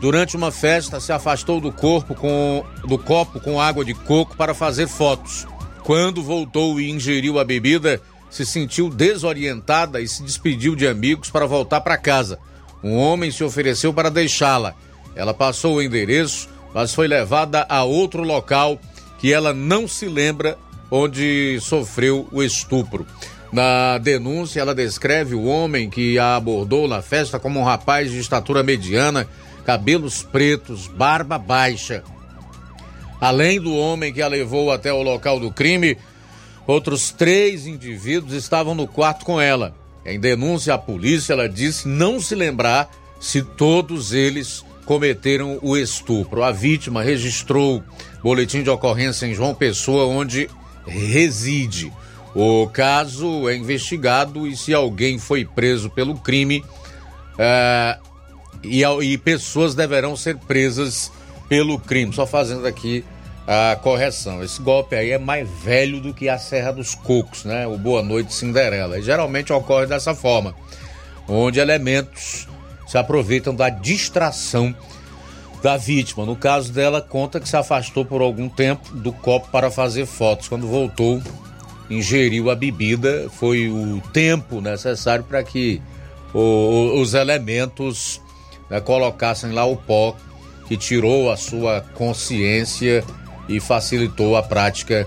durante 0.00 0.36
uma 0.36 0.50
festa, 0.50 0.98
se 0.98 1.12
afastou 1.12 1.60
do 1.60 1.70
corpo 1.70 2.16
com 2.16 2.64
do 2.84 2.98
copo 2.98 3.38
com 3.38 3.60
água 3.60 3.84
de 3.84 3.94
coco 3.94 4.36
para 4.36 4.52
fazer 4.54 4.88
fotos. 4.88 5.46
Quando 5.84 6.20
voltou 6.20 6.80
e 6.80 6.90
ingeriu 6.90 7.38
a 7.38 7.44
bebida, 7.44 8.02
se 8.28 8.44
sentiu 8.44 8.90
desorientada 8.90 10.00
e 10.00 10.08
se 10.08 10.24
despediu 10.24 10.74
de 10.74 10.84
amigos 10.88 11.30
para 11.30 11.46
voltar 11.46 11.80
para 11.80 11.96
casa. 11.96 12.40
Um 12.82 12.96
homem 12.96 13.30
se 13.30 13.44
ofereceu 13.44 13.94
para 13.94 14.10
deixá-la. 14.10 14.74
Ela 15.14 15.32
passou 15.32 15.76
o 15.76 15.82
endereço, 15.82 16.48
mas 16.74 16.92
foi 16.92 17.06
levada 17.06 17.64
a 17.68 17.84
outro 17.84 18.24
local 18.24 18.80
que 19.18 19.32
ela 19.32 19.52
não 19.52 19.88
se 19.88 20.06
lembra 20.06 20.58
onde 20.90 21.58
sofreu 21.60 22.28
o 22.30 22.42
estupro. 22.42 23.06
Na 23.52 23.98
denúncia, 23.98 24.60
ela 24.60 24.74
descreve 24.74 25.34
o 25.34 25.44
homem 25.44 25.88
que 25.88 26.18
a 26.18 26.36
abordou 26.36 26.88
na 26.88 27.00
festa 27.00 27.38
como 27.38 27.60
um 27.60 27.64
rapaz 27.64 28.10
de 28.10 28.18
estatura 28.18 28.62
mediana, 28.62 29.26
cabelos 29.64 30.22
pretos, 30.22 30.86
barba 30.86 31.38
baixa. 31.38 32.02
Além 33.20 33.60
do 33.60 33.74
homem 33.74 34.12
que 34.12 34.20
a 34.20 34.28
levou 34.28 34.70
até 34.70 34.92
o 34.92 35.02
local 35.02 35.40
do 35.40 35.50
crime, 35.50 35.96
outros 36.66 37.10
três 37.10 37.66
indivíduos 37.66 38.32
estavam 38.34 38.74
no 38.74 38.86
quarto 38.86 39.24
com 39.24 39.40
ela. 39.40 39.74
Em 40.04 40.20
denúncia 40.20 40.74
à 40.74 40.78
polícia, 40.78 41.32
ela 41.32 41.48
disse 41.48 41.88
não 41.88 42.20
se 42.20 42.34
lembrar 42.34 42.90
se 43.18 43.42
todos 43.42 44.12
eles 44.12 44.64
cometeram 44.86 45.58
o 45.60 45.76
estupro. 45.76 46.42
A 46.42 46.52
vítima 46.52 47.02
registrou 47.02 47.82
boletim 48.22 48.62
de 48.62 48.70
ocorrência 48.70 49.26
em 49.26 49.34
João 49.34 49.54
Pessoa, 49.54 50.06
onde 50.06 50.48
reside. 50.86 51.92
O 52.34 52.68
caso 52.68 53.48
é 53.48 53.56
investigado 53.56 54.46
e 54.46 54.56
se 54.56 54.72
alguém 54.72 55.18
foi 55.18 55.44
preso 55.44 55.90
pelo 55.90 56.14
crime, 56.16 56.64
é, 57.38 57.98
e, 58.62 58.82
e 58.84 59.18
pessoas 59.18 59.74
deverão 59.74 60.16
ser 60.16 60.36
presas 60.36 61.10
pelo 61.48 61.78
crime. 61.78 62.12
Só 62.14 62.26
fazendo 62.26 62.66
aqui 62.66 63.04
a 63.46 63.76
correção. 63.76 64.42
Esse 64.42 64.60
golpe 64.60 64.96
aí 64.96 65.10
é 65.10 65.18
mais 65.18 65.48
velho 65.48 66.00
do 66.00 66.12
que 66.12 66.28
a 66.28 66.38
Serra 66.38 66.72
dos 66.72 66.94
Cocos, 66.94 67.44
né? 67.44 67.66
O 67.66 67.78
Boa 67.78 68.02
Noite 68.02 68.34
Cinderela. 68.34 68.98
E 68.98 69.02
geralmente 69.02 69.52
ocorre 69.52 69.86
dessa 69.86 70.14
forma, 70.14 70.54
onde 71.28 71.58
elementos 71.58 72.48
se 72.96 72.98
aproveitam 72.98 73.54
da 73.54 73.68
distração 73.68 74.74
da 75.62 75.76
vítima. 75.76 76.24
No 76.24 76.34
caso 76.34 76.72
dela, 76.72 77.02
conta 77.02 77.38
que 77.38 77.46
se 77.46 77.56
afastou 77.56 78.06
por 78.06 78.22
algum 78.22 78.48
tempo 78.48 78.94
do 78.94 79.12
copo 79.12 79.48
para 79.50 79.70
fazer 79.70 80.06
fotos. 80.06 80.48
Quando 80.48 80.66
voltou, 80.66 81.22
ingeriu 81.90 82.50
a 82.50 82.54
bebida. 82.54 83.28
Foi 83.30 83.68
o 83.68 84.00
tempo 84.14 84.62
necessário 84.62 85.24
para 85.24 85.42
que 85.42 85.82
o, 86.32 86.98
os 86.98 87.12
elementos 87.12 88.20
né, 88.70 88.80
colocassem 88.80 89.52
lá 89.52 89.66
o 89.66 89.76
pó 89.76 90.16
que 90.66 90.76
tirou 90.76 91.30
a 91.30 91.36
sua 91.36 91.82
consciência 91.94 93.04
e 93.46 93.60
facilitou 93.60 94.36
a 94.36 94.42
prática 94.42 95.06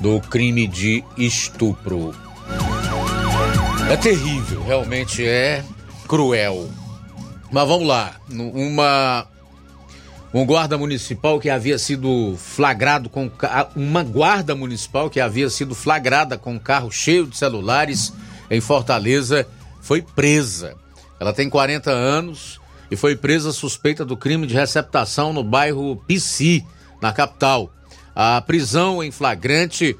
do 0.00 0.20
crime 0.20 0.68
de 0.68 1.02
estupro. 1.18 2.14
É 3.90 3.96
terrível, 3.96 4.62
realmente 4.64 5.26
é 5.26 5.64
cruel. 6.06 6.68
Mas 7.54 7.68
vamos 7.68 7.86
lá, 7.86 8.16
uma 8.28 9.28
um 10.34 10.44
guarda 10.44 10.76
municipal 10.76 11.38
que 11.38 11.48
havia 11.48 11.78
sido 11.78 12.34
flagrado 12.36 13.08
com 13.08 13.30
uma 13.76 14.02
guarda 14.02 14.56
municipal 14.56 15.08
que 15.08 15.20
havia 15.20 15.48
sido 15.48 15.72
flagrada 15.72 16.36
com 16.36 16.54
um 16.54 16.58
carro 16.58 16.90
cheio 16.90 17.28
de 17.28 17.36
celulares 17.36 18.12
em 18.50 18.60
Fortaleza 18.60 19.46
foi 19.80 20.02
presa. 20.02 20.74
Ela 21.20 21.32
tem 21.32 21.48
40 21.48 21.92
anos 21.92 22.60
e 22.90 22.96
foi 22.96 23.14
presa 23.14 23.52
suspeita 23.52 24.04
do 24.04 24.16
crime 24.16 24.48
de 24.48 24.54
receptação 24.54 25.32
no 25.32 25.44
bairro 25.44 26.02
Pici, 26.08 26.66
na 27.00 27.12
capital. 27.12 27.72
A 28.16 28.40
prisão 28.40 29.00
em 29.00 29.12
flagrante 29.12 29.96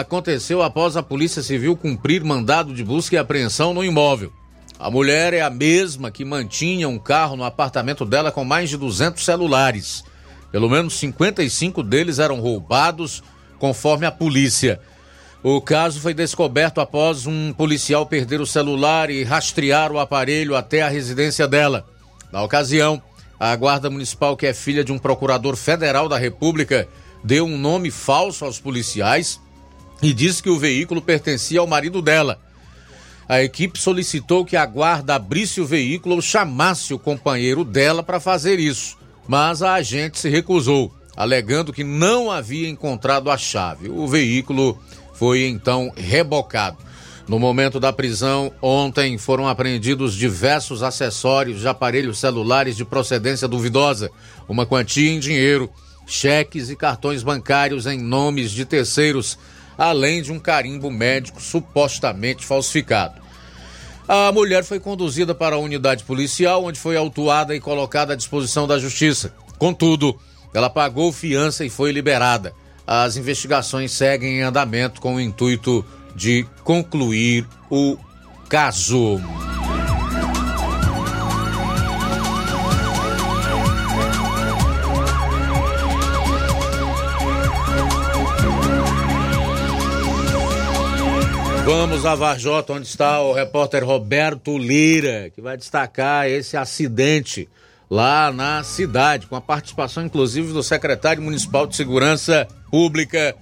aconteceu 0.00 0.60
após 0.60 0.96
a 0.96 1.04
Polícia 1.04 1.40
Civil 1.40 1.76
cumprir 1.76 2.24
mandado 2.24 2.74
de 2.74 2.82
busca 2.82 3.14
e 3.14 3.18
apreensão 3.18 3.72
no 3.72 3.84
imóvel. 3.84 4.32
A 4.78 4.90
mulher 4.90 5.32
é 5.32 5.40
a 5.40 5.50
mesma 5.50 6.10
que 6.10 6.24
mantinha 6.24 6.88
um 6.88 6.98
carro 6.98 7.36
no 7.36 7.44
apartamento 7.44 8.04
dela 8.04 8.32
com 8.32 8.44
mais 8.44 8.68
de 8.68 8.76
200 8.76 9.24
celulares. 9.24 10.04
Pelo 10.50 10.68
menos 10.68 10.98
55 10.98 11.82
deles 11.82 12.18
eram 12.18 12.40
roubados, 12.40 13.22
conforme 13.58 14.04
a 14.04 14.12
polícia. 14.12 14.80
O 15.42 15.60
caso 15.60 16.00
foi 16.00 16.14
descoberto 16.14 16.80
após 16.80 17.26
um 17.26 17.52
policial 17.52 18.06
perder 18.06 18.40
o 18.40 18.46
celular 18.46 19.10
e 19.10 19.22
rastrear 19.22 19.92
o 19.92 19.98
aparelho 19.98 20.56
até 20.56 20.82
a 20.82 20.88
residência 20.88 21.46
dela. 21.46 21.86
Na 22.32 22.42
ocasião, 22.42 23.00
a 23.38 23.54
Guarda 23.54 23.90
Municipal, 23.90 24.36
que 24.36 24.46
é 24.46 24.54
filha 24.54 24.82
de 24.82 24.92
um 24.92 24.98
procurador 24.98 25.56
federal 25.56 26.08
da 26.08 26.18
República, 26.18 26.88
deu 27.22 27.44
um 27.46 27.58
nome 27.58 27.90
falso 27.90 28.44
aos 28.44 28.58
policiais 28.58 29.40
e 30.02 30.12
disse 30.12 30.42
que 30.42 30.50
o 30.50 30.58
veículo 30.58 31.00
pertencia 31.00 31.60
ao 31.60 31.66
marido 31.66 32.02
dela. 32.02 32.40
A 33.28 33.42
equipe 33.42 33.80
solicitou 33.80 34.44
que 34.44 34.56
a 34.56 34.66
guarda 34.66 35.14
abrisse 35.14 35.60
o 35.60 35.66
veículo 35.66 36.16
ou 36.16 36.22
chamasse 36.22 36.92
o 36.92 36.98
companheiro 36.98 37.64
dela 37.64 38.02
para 38.02 38.20
fazer 38.20 38.58
isso, 38.58 38.98
mas 39.26 39.62
a 39.62 39.74
agente 39.74 40.18
se 40.18 40.28
recusou, 40.28 40.92
alegando 41.16 41.72
que 41.72 41.82
não 41.82 42.30
havia 42.30 42.68
encontrado 42.68 43.30
a 43.30 43.38
chave. 43.38 43.88
O 43.88 44.06
veículo 44.06 44.78
foi 45.14 45.46
então 45.46 45.90
rebocado. 45.96 46.76
No 47.26 47.38
momento 47.38 47.80
da 47.80 47.90
prisão, 47.90 48.52
ontem 48.60 49.16
foram 49.16 49.48
apreendidos 49.48 50.14
diversos 50.14 50.82
acessórios 50.82 51.60
de 51.60 51.66
aparelhos 51.66 52.18
celulares 52.18 52.76
de 52.76 52.84
procedência 52.84 53.48
duvidosa, 53.48 54.10
uma 54.46 54.66
quantia 54.66 55.10
em 55.10 55.18
dinheiro, 55.18 55.70
cheques 56.06 56.68
e 56.68 56.76
cartões 56.76 57.22
bancários 57.22 57.86
em 57.86 57.98
nomes 57.98 58.50
de 58.50 58.66
terceiros 58.66 59.38
além 59.76 60.22
de 60.22 60.32
um 60.32 60.38
carimbo 60.38 60.90
médico 60.90 61.40
supostamente 61.40 62.44
falsificado. 62.44 63.22
A 64.06 64.30
mulher 64.32 64.64
foi 64.64 64.78
conduzida 64.78 65.34
para 65.34 65.56
a 65.56 65.58
unidade 65.58 66.04
policial, 66.04 66.64
onde 66.64 66.78
foi 66.78 66.96
autuada 66.96 67.56
e 67.56 67.60
colocada 67.60 68.12
à 68.12 68.16
disposição 68.16 68.66
da 68.66 68.78
justiça. 68.78 69.34
Contudo, 69.58 70.18
ela 70.52 70.68
pagou 70.68 71.10
fiança 71.10 71.64
e 71.64 71.70
foi 71.70 71.90
liberada. 71.90 72.52
As 72.86 73.16
investigações 73.16 73.92
seguem 73.92 74.38
em 74.38 74.42
andamento 74.42 75.00
com 75.00 75.14
o 75.14 75.20
intuito 75.20 75.84
de 76.14 76.46
concluir 76.62 77.46
o 77.70 77.96
caso. 78.48 79.20
Vamos 91.64 92.04
a 92.04 92.14
Varjota, 92.14 92.74
onde 92.74 92.86
está 92.86 93.22
o 93.22 93.32
repórter 93.32 93.82
Roberto 93.82 94.58
Lira, 94.58 95.30
que 95.30 95.40
vai 95.40 95.56
destacar 95.56 96.28
esse 96.28 96.58
acidente 96.58 97.48
lá 97.90 98.30
na 98.30 98.62
cidade, 98.62 99.26
com 99.26 99.34
a 99.34 99.40
participação 99.40 100.04
inclusive 100.04 100.52
do 100.52 100.62
secretário 100.62 101.22
municipal 101.22 101.66
de 101.66 101.74
Segurança 101.74 102.46
Pública, 102.70 103.34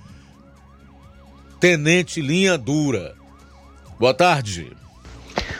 Tenente 1.58 2.22
Linha 2.22 2.56
Dura. 2.56 3.16
Boa 3.98 4.14
tarde. 4.14 4.70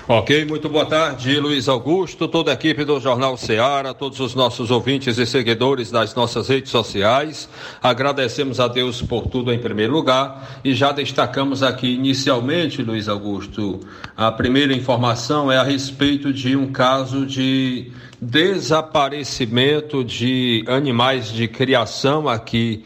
Ok, 0.09 0.45
muito 0.45 0.69
boa 0.69 0.85
tarde, 0.85 1.39
Luiz 1.39 1.69
Augusto, 1.69 2.27
toda 2.27 2.51
a 2.51 2.55
equipe 2.55 2.85
do 2.85 2.99
Jornal 2.99 3.37
Ceará, 3.37 3.95
todos 3.95 4.19
os 4.19 4.35
nossos 4.35 4.71
ouvintes 4.71 5.17
e 5.17 5.25
seguidores 5.25 5.93
das 5.93 6.13
nossas 6.15 6.49
redes 6.49 6.73
sociais. 6.73 7.49
Agradecemos 7.81 8.59
a 8.59 8.67
Deus 8.67 9.01
por 9.01 9.29
tudo 9.29 9.53
em 9.53 9.61
primeiro 9.61 9.93
lugar 9.93 10.61
e 10.65 10.75
já 10.75 10.91
destacamos 10.91 11.63
aqui 11.63 11.95
inicialmente, 11.95 12.83
Luiz 12.83 13.09
Augusto, 13.09 13.79
a 14.17 14.33
primeira 14.33 14.75
informação 14.75 15.53
é 15.53 15.57
a 15.57 15.63
respeito 15.63 16.33
de 16.33 16.57
um 16.57 16.73
caso 16.73 17.25
de 17.25 17.93
desaparecimento 18.21 20.05
de 20.05 20.65
animais 20.67 21.29
de 21.33 21.47
criação 21.47 22.29
aqui. 22.29 22.85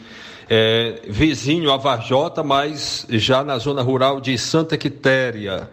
É, 0.49 1.01
vizinho 1.09 1.73
a 1.73 1.77
Varjota, 1.77 2.45
mas 2.45 3.05
já 3.11 3.43
na 3.43 3.59
zona 3.59 3.83
rural 3.83 4.21
de 4.21 4.39
Santa 4.39 4.77
Quitéria. 4.77 5.69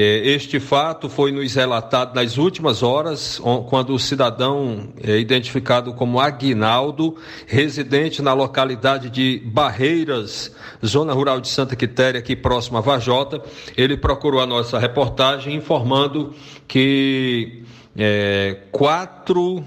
É, 0.00 0.28
este 0.28 0.60
fato 0.60 1.08
foi 1.08 1.32
nos 1.32 1.56
relatado 1.56 2.14
nas 2.14 2.38
últimas 2.38 2.84
horas, 2.84 3.42
quando 3.68 3.92
o 3.92 3.98
cidadão 3.98 4.90
é 5.02 5.18
identificado 5.18 5.92
como 5.92 6.20
Aguinaldo, 6.20 7.16
residente 7.48 8.22
na 8.22 8.32
localidade 8.32 9.10
de 9.10 9.42
Barreiras, 9.44 10.54
zona 10.86 11.12
rural 11.12 11.40
de 11.40 11.48
Santa 11.48 11.74
Quitéria, 11.74 12.20
aqui 12.20 12.36
próximo 12.36 12.78
a 12.78 12.80
Vajota, 12.80 13.42
ele 13.76 13.96
procurou 13.96 14.40
a 14.40 14.46
nossa 14.46 14.78
reportagem 14.78 15.56
informando 15.56 16.32
que 16.68 17.64
é, 17.96 18.56
quatro 18.70 19.64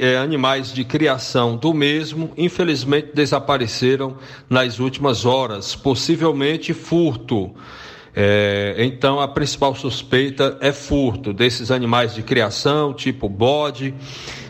é, 0.00 0.16
animais 0.16 0.72
de 0.72 0.84
criação 0.84 1.56
do 1.56 1.74
mesmo, 1.74 2.30
infelizmente, 2.36 3.08
desapareceram 3.12 4.16
nas 4.48 4.78
últimas 4.78 5.24
horas, 5.24 5.74
possivelmente 5.74 6.72
furto. 6.72 7.52
É, 8.14 8.74
então, 8.78 9.20
a 9.20 9.26
principal 9.26 9.74
suspeita 9.74 10.58
é 10.60 10.70
furto 10.70 11.32
desses 11.32 11.70
animais 11.70 12.14
de 12.14 12.22
criação, 12.22 12.92
tipo 12.92 13.28
bode. 13.28 13.94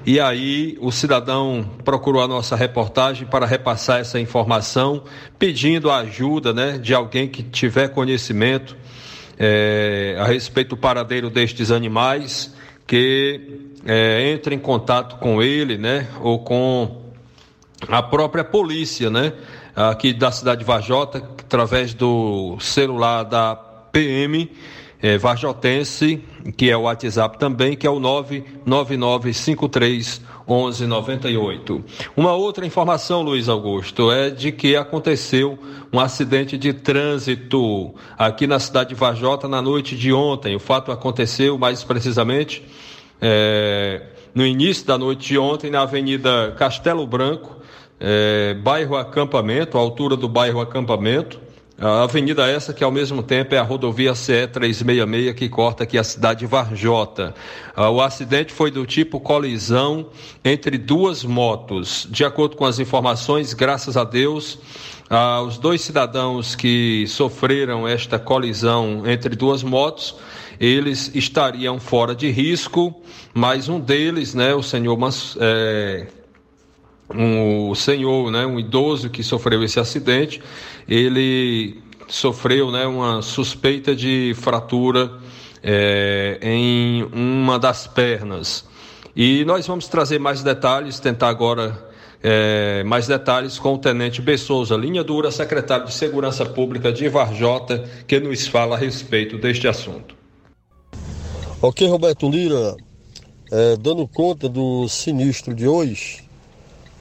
E 0.04 0.18
aí, 0.18 0.76
o 0.80 0.90
cidadão 0.90 1.64
procurou 1.84 2.22
a 2.22 2.28
nossa 2.28 2.56
reportagem 2.56 3.26
para 3.26 3.46
repassar 3.46 4.00
essa 4.00 4.18
informação, 4.18 5.04
pedindo 5.38 5.90
a 5.90 5.98
ajuda 5.98 6.52
né, 6.52 6.76
de 6.76 6.92
alguém 6.92 7.28
que 7.28 7.42
tiver 7.42 7.88
conhecimento 7.88 8.76
é, 9.38 10.16
a 10.18 10.24
respeito 10.24 10.70
do 10.70 10.76
paradeiro 10.76 11.30
destes 11.30 11.70
animais, 11.70 12.54
que 12.84 13.70
é, 13.86 14.32
entre 14.32 14.56
em 14.56 14.58
contato 14.58 15.16
com 15.16 15.40
ele, 15.40 15.78
né, 15.78 16.08
ou 16.20 16.40
com 16.40 17.00
a 17.88 18.02
própria 18.02 18.42
polícia, 18.42 19.08
né, 19.08 19.32
aqui 19.74 20.12
da 20.12 20.32
cidade 20.32 20.60
de 20.60 20.64
Vajota, 20.64 21.20
através 21.52 21.92
do 21.92 22.56
celular 22.58 23.24
da 23.24 23.54
PM 23.54 24.50
é, 25.02 25.18
Vajotense, 25.18 26.24
que 26.56 26.70
é 26.70 26.76
o 26.76 26.84
WhatsApp 26.84 27.38
também, 27.38 27.76
que 27.76 27.86
é 27.86 27.90
o 27.90 28.00
99953 28.00 30.22
1198. 30.48 31.84
Uma 32.16 32.32
outra 32.32 32.64
informação, 32.64 33.20
Luiz 33.20 33.50
Augusto, 33.50 34.10
é 34.10 34.30
de 34.30 34.50
que 34.50 34.74
aconteceu 34.76 35.58
um 35.92 36.00
acidente 36.00 36.56
de 36.56 36.72
trânsito 36.72 37.94
aqui 38.16 38.46
na 38.46 38.58
cidade 38.58 38.88
de 38.88 38.94
Vajota 38.94 39.46
na 39.46 39.60
noite 39.60 39.94
de 39.94 40.10
ontem. 40.10 40.56
O 40.56 40.60
fato 40.60 40.90
aconteceu, 40.90 41.58
mais 41.58 41.84
precisamente, 41.84 42.64
é, 43.20 44.06
no 44.34 44.46
início 44.46 44.86
da 44.86 44.96
noite 44.96 45.28
de 45.28 45.36
ontem, 45.36 45.70
na 45.70 45.82
Avenida 45.82 46.54
Castelo 46.56 47.06
Branco, 47.06 47.58
é, 48.00 48.54
bairro 48.54 48.96
Acampamento, 48.96 49.76
altura 49.76 50.16
do 50.16 50.28
bairro 50.28 50.62
Acampamento. 50.62 51.41
A 51.84 52.04
avenida 52.04 52.48
essa 52.48 52.72
que 52.72 52.84
ao 52.84 52.92
mesmo 52.92 53.24
tempo 53.24 53.56
é 53.56 53.58
a 53.58 53.62
rodovia 53.64 54.14
CE 54.14 54.46
366 54.46 55.34
que 55.34 55.48
corta 55.48 55.82
aqui 55.82 55.98
a 55.98 56.04
cidade 56.04 56.38
de 56.38 56.46
Varjota. 56.46 57.34
Ah, 57.74 57.90
o 57.90 58.00
acidente 58.00 58.52
foi 58.52 58.70
do 58.70 58.86
tipo 58.86 59.18
colisão 59.18 60.06
entre 60.44 60.78
duas 60.78 61.24
motos. 61.24 62.06
De 62.08 62.24
acordo 62.24 62.54
com 62.54 62.64
as 62.64 62.78
informações, 62.78 63.52
graças 63.52 63.96
a 63.96 64.04
Deus, 64.04 64.60
ah, 65.10 65.42
os 65.42 65.58
dois 65.58 65.80
cidadãos 65.80 66.54
que 66.54 67.04
sofreram 67.08 67.88
esta 67.88 68.16
colisão 68.16 69.02
entre 69.04 69.34
duas 69.34 69.64
motos, 69.64 70.14
eles 70.60 71.10
estariam 71.16 71.80
fora 71.80 72.14
de 72.14 72.30
risco, 72.30 72.94
mas 73.34 73.68
um 73.68 73.80
deles, 73.80 74.34
né, 74.34 74.54
o 74.54 74.62
senhor 74.62 74.96
é, 75.40 76.06
um 77.10 77.74
senhor, 77.74 78.30
né, 78.30 78.46
um 78.46 78.58
idoso 78.58 79.10
que 79.10 79.22
sofreu 79.22 79.62
esse 79.62 79.78
acidente, 79.78 80.42
ele 80.88 81.82
sofreu 82.08 82.70
né, 82.70 82.86
uma 82.86 83.22
suspeita 83.22 83.94
de 83.94 84.34
fratura 84.36 85.12
é, 85.62 86.38
em 86.42 87.04
uma 87.12 87.58
das 87.58 87.86
pernas. 87.86 88.64
E 89.14 89.44
nós 89.44 89.66
vamos 89.66 89.88
trazer 89.88 90.18
mais 90.18 90.42
detalhes, 90.42 90.98
tentar 90.98 91.28
agora 91.28 91.90
é, 92.22 92.82
mais 92.84 93.06
detalhes 93.06 93.58
com 93.58 93.74
o 93.74 93.78
Tenente 93.78 94.22
Bessouza, 94.22 94.76
linha 94.76 95.02
dura, 95.02 95.30
secretário 95.30 95.86
de 95.86 95.92
Segurança 95.92 96.46
Pública 96.46 96.92
de 96.92 97.08
Varjota, 97.08 97.84
que 98.06 98.18
nos 98.20 98.46
fala 98.46 98.76
a 98.76 98.78
respeito 98.78 99.36
deste 99.38 99.68
assunto. 99.68 100.14
Ok, 101.60 101.86
Roberto 101.86 102.28
Lira, 102.28 102.76
é, 103.50 103.76
dando 103.76 104.06
conta 104.08 104.48
do 104.48 104.88
sinistro 104.88 105.54
de 105.54 105.68
hoje, 105.68 106.24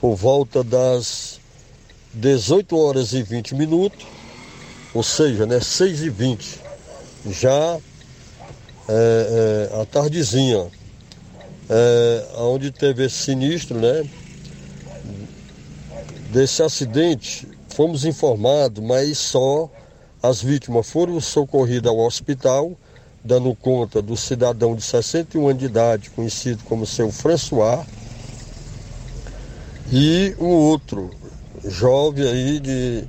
por 0.02 0.16
volta 0.16 0.64
das 0.64 1.40
18 2.12 2.76
horas 2.76 3.14
e 3.14 3.22
20 3.22 3.54
minutos, 3.54 4.08
ou 4.96 5.04
seja, 5.04 5.46
né, 5.46 5.60
6 5.60 6.02
e 6.02 6.10
20, 6.10 6.60
já 7.30 7.80
é, 8.90 9.70
é, 9.72 9.80
a 9.80 9.86
tardezinha, 9.86 10.68
é, 11.70 12.26
onde 12.40 12.72
teve 12.72 13.06
esse 13.06 13.16
sinistro, 13.16 13.80
né, 13.80 14.04
desse 16.32 16.64
acidente, 16.64 17.48
fomos 17.70 18.04
informados, 18.04 18.84
mas 18.84 19.20
só 19.20 19.70
as 20.22 20.42
vítimas 20.42 20.90
foram 20.90 21.22
socorridas 21.22 21.92
ao 21.92 22.00
hospital, 22.00 22.72
dando 23.24 23.54
conta 23.54 24.02
do 24.02 24.18
cidadão 24.18 24.76
de 24.76 24.82
61 24.82 25.48
anos 25.48 25.60
de 25.60 25.66
idade, 25.66 26.10
conhecido 26.10 26.64
como 26.64 26.88
seu 26.88 27.12
François, 27.12 27.86
e 29.92 30.34
um 30.40 30.48
outro 30.48 31.12
jovem 31.66 32.26
aí 32.26 32.60
de 32.62 33.04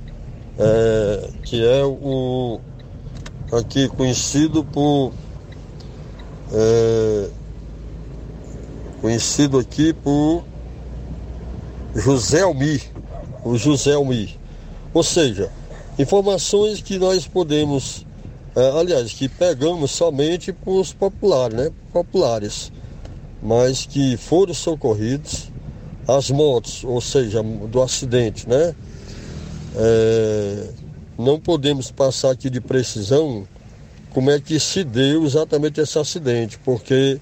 é, 0.59 1.29
que 1.43 1.65
é 1.65 1.83
o 1.85 2.59
aqui 3.53 3.87
conhecido 3.87 4.65
por 4.65 5.13
é, 6.51 7.29
conhecido 8.99 9.59
aqui 9.59 9.93
por 9.93 10.43
José 11.95 12.41
Almir, 12.41 12.83
o 13.45 13.57
José 13.57 13.93
Almir. 13.93 14.37
Ou 14.93 15.03
seja, 15.03 15.49
informações 15.97 16.81
que 16.81 16.99
nós 16.99 17.25
podemos, 17.25 18.05
é, 18.55 18.69
aliás, 18.77 19.13
que 19.13 19.29
pegamos 19.29 19.91
somente 19.91 20.51
para 20.51 20.73
os 20.73 20.91
populares, 20.91 21.57
né? 21.57 21.71
Populares, 21.93 22.71
mas 23.41 23.85
que 23.85 24.17
foram 24.17 24.53
socorridos 24.53 25.52
as 26.07 26.29
motos, 26.29 26.83
ou 26.83 26.99
seja, 26.99 27.41
do 27.41 27.81
acidente, 27.81 28.47
né? 28.47 28.75
É, 29.75 30.69
não 31.17 31.39
podemos 31.39 31.91
passar 31.91 32.31
aqui 32.31 32.49
de 32.49 32.59
precisão 32.59 33.47
como 34.11 34.29
é 34.29 34.39
que 34.39 34.59
se 34.59 34.83
deu 34.83 35.25
exatamente 35.25 35.81
esse 35.81 35.97
acidente, 35.97 36.59
porque 36.59 37.19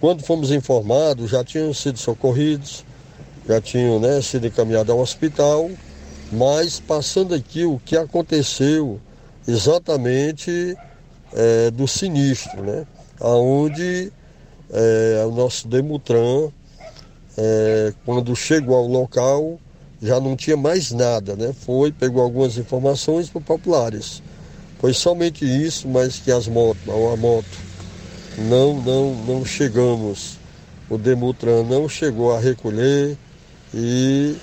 quando 0.00 0.22
fomos 0.22 0.52
informados 0.52 1.30
já 1.30 1.42
tinham 1.42 1.74
sido 1.74 1.98
socorridos, 1.98 2.84
já 3.48 3.60
tinham 3.60 3.98
né, 3.98 4.20
sido 4.22 4.46
encaminhados 4.46 4.90
ao 4.90 5.00
hospital, 5.00 5.70
mas 6.30 6.78
passando 6.78 7.34
aqui 7.34 7.64
o 7.64 7.80
que 7.84 7.96
aconteceu 7.96 9.00
exatamente 9.46 10.76
é, 11.32 11.70
do 11.70 11.88
sinistro, 11.88 12.62
né? 12.62 12.86
Aonde 13.18 14.12
é, 14.70 15.24
o 15.26 15.30
nosso 15.30 15.66
Demutran 15.66 16.50
é, 17.40 17.94
quando 18.04 18.34
chegou 18.34 18.74
ao 18.74 18.88
local, 18.88 19.60
já 20.02 20.18
não 20.18 20.34
tinha 20.34 20.56
mais 20.56 20.90
nada, 20.90 21.36
né? 21.36 21.52
Foi, 21.52 21.92
pegou 21.92 22.20
algumas 22.20 22.58
informações 22.58 23.30
para 23.30 23.40
populares. 23.40 24.20
Foi 24.80 24.92
somente 24.92 25.44
isso, 25.44 25.86
mas 25.86 26.18
que 26.18 26.32
as 26.32 26.48
motos, 26.48 26.82
a 26.88 27.16
moto, 27.16 27.46
não, 28.38 28.82
não, 28.82 29.14
não 29.24 29.44
chegamos. 29.44 30.36
O 30.90 30.98
Demutran 30.98 31.62
não 31.62 31.88
chegou 31.88 32.34
a 32.34 32.40
recolher 32.40 33.16
e 33.72 34.34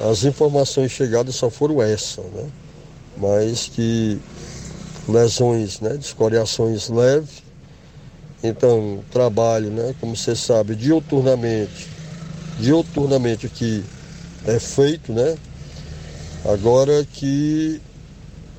as 0.00 0.22
informações 0.22 0.92
chegadas 0.92 1.34
só 1.34 1.50
foram 1.50 1.82
essas, 1.82 2.24
né? 2.26 2.46
Mas 3.16 3.68
que 3.74 4.20
lesões, 5.08 5.80
né? 5.80 5.96
Descoriações 5.96 6.88
leves. 6.88 7.42
Então, 8.44 9.00
trabalho, 9.10 9.70
né? 9.70 9.96
Como 10.00 10.16
você 10.16 10.36
sabe, 10.36 10.76
diuturnamente 10.76 11.95
dioturnamente 12.58 13.46
aqui 13.46 13.84
é 14.46 14.58
feito, 14.58 15.12
né? 15.12 15.36
Agora 16.44 17.04
que 17.04 17.80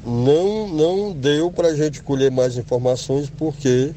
não, 0.05 0.67
não 0.67 1.13
deu 1.13 1.51
para 1.51 1.69
a 1.69 1.75
gente 1.75 2.01
colher 2.01 2.31
mais 2.31 2.57
informações 2.57 3.29
porque, 3.37 3.93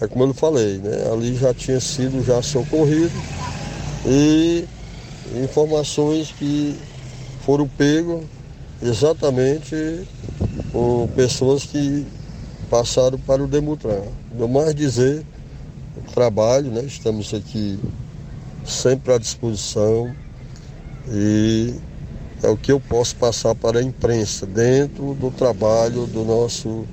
é 0.00 0.06
como 0.06 0.24
eu 0.24 0.34
falei, 0.34 0.78
né? 0.78 1.10
Ali 1.12 1.34
já 1.36 1.52
tinha 1.52 1.80
sido 1.80 2.24
já 2.24 2.40
socorrido 2.40 3.12
e 4.06 4.64
informações 5.42 6.32
que 6.38 6.76
foram 7.44 7.68
pegos 7.68 8.24
exatamente 8.82 10.06
por 10.72 11.08
pessoas 11.14 11.64
que 11.64 12.06
passaram 12.70 13.18
para 13.18 13.42
o 13.42 13.46
Demutran. 13.46 14.02
Do 14.32 14.48
mais 14.48 14.74
dizer, 14.74 15.24
trabalho, 16.14 16.70
né? 16.70 16.82
Estamos 16.84 17.32
aqui 17.34 17.78
sempre 18.66 19.12
à 19.12 19.18
disposição 19.18 20.14
e 21.08 21.74
é 22.42 22.48
o 22.48 22.56
que 22.56 22.70
eu 22.70 22.80
posso 22.80 23.16
passar 23.16 23.54
para 23.54 23.78
a 23.78 23.82
imprensa 23.82 24.46
dentro 24.46 25.14
do 25.14 25.30
trabalho 25.30 26.06
do 26.06 26.24
nosso 26.24 26.86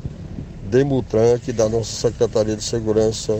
Demutran, 0.70 1.36
aqui 1.36 1.52
da 1.52 1.68
nossa 1.68 1.92
Secretaria 2.08 2.56
de 2.56 2.64
Segurança 2.64 3.40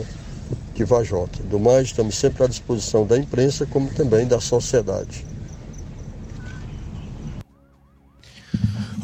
de 0.74 0.84
Vajota. 0.84 1.42
Do 1.44 1.58
mais, 1.58 1.88
estamos 1.88 2.16
sempre 2.16 2.44
à 2.44 2.46
disposição 2.46 3.06
da 3.06 3.16
imprensa, 3.16 3.66
como 3.66 3.88
também 3.90 4.26
da 4.26 4.40
sociedade. 4.40 5.33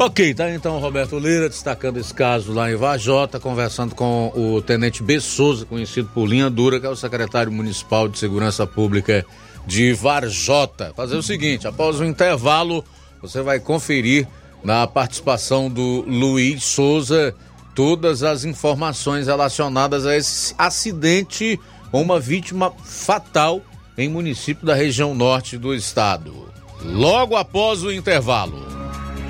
Ok, 0.02 0.32
tá 0.32 0.50
então 0.50 0.78
Roberto 0.78 1.18
Lira 1.18 1.46
destacando 1.46 1.98
esse 1.98 2.14
caso 2.14 2.54
lá 2.54 2.72
em 2.72 2.74
Vajota, 2.74 3.38
conversando 3.38 3.94
com 3.94 4.32
o 4.34 4.62
Tenente 4.62 5.02
B. 5.02 5.20
Souza, 5.20 5.66
conhecido 5.66 6.08
por 6.14 6.26
Linha 6.26 6.48
Dura, 6.48 6.80
que 6.80 6.86
é 6.86 6.88
o 6.88 6.96
secretário 6.96 7.52
municipal 7.52 8.08
de 8.08 8.18
Segurança 8.18 8.66
Pública 8.66 9.26
de 9.66 9.92
Varjota. 9.92 10.94
Fazer 10.96 11.16
o 11.16 11.22
seguinte, 11.22 11.68
após 11.68 12.00
o 12.00 12.04
intervalo, 12.06 12.82
você 13.20 13.42
vai 13.42 13.60
conferir 13.60 14.26
na 14.64 14.86
participação 14.86 15.68
do 15.68 16.02
Luiz 16.08 16.64
Souza 16.64 17.34
todas 17.74 18.22
as 18.22 18.44
informações 18.44 19.26
relacionadas 19.26 20.06
a 20.06 20.16
esse 20.16 20.54
acidente 20.56 21.60
com 21.90 22.00
uma 22.00 22.18
vítima 22.18 22.72
fatal 22.82 23.60
em 23.98 24.08
município 24.08 24.64
da 24.64 24.74
região 24.74 25.14
norte 25.14 25.58
do 25.58 25.74
estado. 25.74 26.48
Logo 26.82 27.36
após 27.36 27.84
o 27.84 27.92
intervalo. 27.92 28.79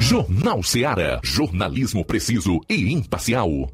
Jornal 0.00 0.62
Seara. 0.62 1.20
Jornalismo 1.22 2.04
preciso 2.04 2.58
e 2.68 2.90
imparcial. 2.90 3.70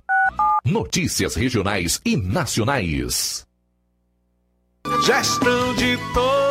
Notícias 0.65 1.37
regionais 1.37 2.01
e 2.05 2.17
nacionais. 2.17 3.47
Gestão 5.05 5.75
de 5.77 5.97
todos 6.13 6.46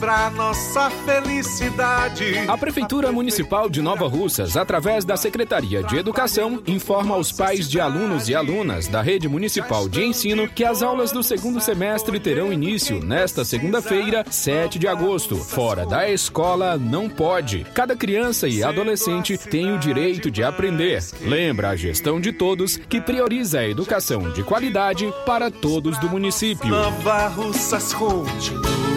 para 0.00 0.30
nossa 0.30 0.88
felicidade. 0.90 2.38
A 2.48 2.56
Prefeitura 2.56 3.12
Municipal 3.12 3.68
de 3.68 3.82
Nova 3.82 4.08
Russas, 4.08 4.56
através 4.56 5.04
da 5.04 5.16
Secretaria 5.16 5.82
de 5.82 5.96
Educação, 5.96 6.62
informa 6.66 7.14
aos 7.14 7.30
pais 7.30 7.68
de 7.68 7.78
alunos 7.78 8.28
e 8.28 8.34
alunas 8.34 8.88
da 8.88 9.02
Rede 9.02 9.28
Municipal 9.28 9.88
de 9.88 10.02
Ensino 10.02 10.48
que 10.48 10.64
as 10.64 10.82
aulas 10.82 11.12
do 11.12 11.22
segundo 11.22 11.60
semestre 11.60 12.18
terão 12.18 12.52
início 12.52 13.04
nesta 13.04 13.44
segunda-feira, 13.44 14.24
7 14.30 14.78
de 14.78 14.88
agosto. 14.88 15.36
Fora 15.36 15.84
da 15.84 16.08
escola, 16.08 16.78
não 16.78 17.08
pode. 17.08 17.66
Cada 17.74 17.94
criança 17.94 18.48
e 18.48 18.62
adolescente 18.62 19.36
tem 19.36 19.72
o 19.72 19.78
direito 19.78 20.30
de 20.30 20.42
aprender. 20.42 21.04
Lembra 21.20 21.70
a 21.70 21.76
gestão 21.76 22.20
de 22.20 22.32
todos 22.32 22.76
que 22.76 23.00
prioriza 23.00 23.60
a 23.60 23.68
educação 23.68 24.30
de 24.30 24.42
qualidade 24.42 25.12
para 25.26 25.50
todos 25.50 25.98
do 25.98 26.08
município. 26.08 26.68
Nova 26.68 27.28
Russas 27.28 27.92
continua 27.92 28.89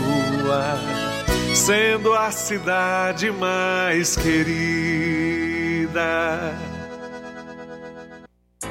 sendo 1.56 2.14
a 2.14 2.32
cidade 2.32 3.32
mais 3.32 4.16
querida. 4.16 5.94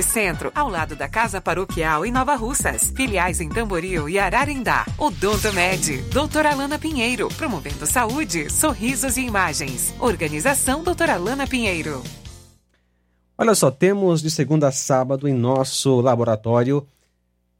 Centro, 0.00 0.52
ao 0.54 0.68
lado 0.68 0.94
da 0.94 1.08
Casa 1.08 1.40
Paroquial 1.40 2.06
em 2.06 2.12
Nova 2.12 2.36
Russas. 2.36 2.92
Filiais 2.94 3.40
em 3.40 3.48
Tamboril 3.48 4.08
e 4.08 4.16
Ararindá. 4.16 4.86
Odonto 4.96 5.52
Med, 5.52 6.00
doutora 6.12 6.52
Alana 6.52 6.78
Pinheiro, 6.78 7.26
promovendo 7.36 7.84
saúde, 7.84 8.48
sorrisos 8.48 9.16
e 9.16 9.22
imagens. 9.22 9.92
Organização 9.98 10.84
doutora 10.84 11.14
Alana 11.14 11.48
Pinheiro. 11.48 12.00
Olha 13.36 13.56
só, 13.56 13.72
temos 13.72 14.22
de 14.22 14.30
segunda 14.30 14.68
a 14.68 14.72
sábado 14.72 15.26
em 15.26 15.34
nosso 15.34 16.00
laboratório 16.00 16.86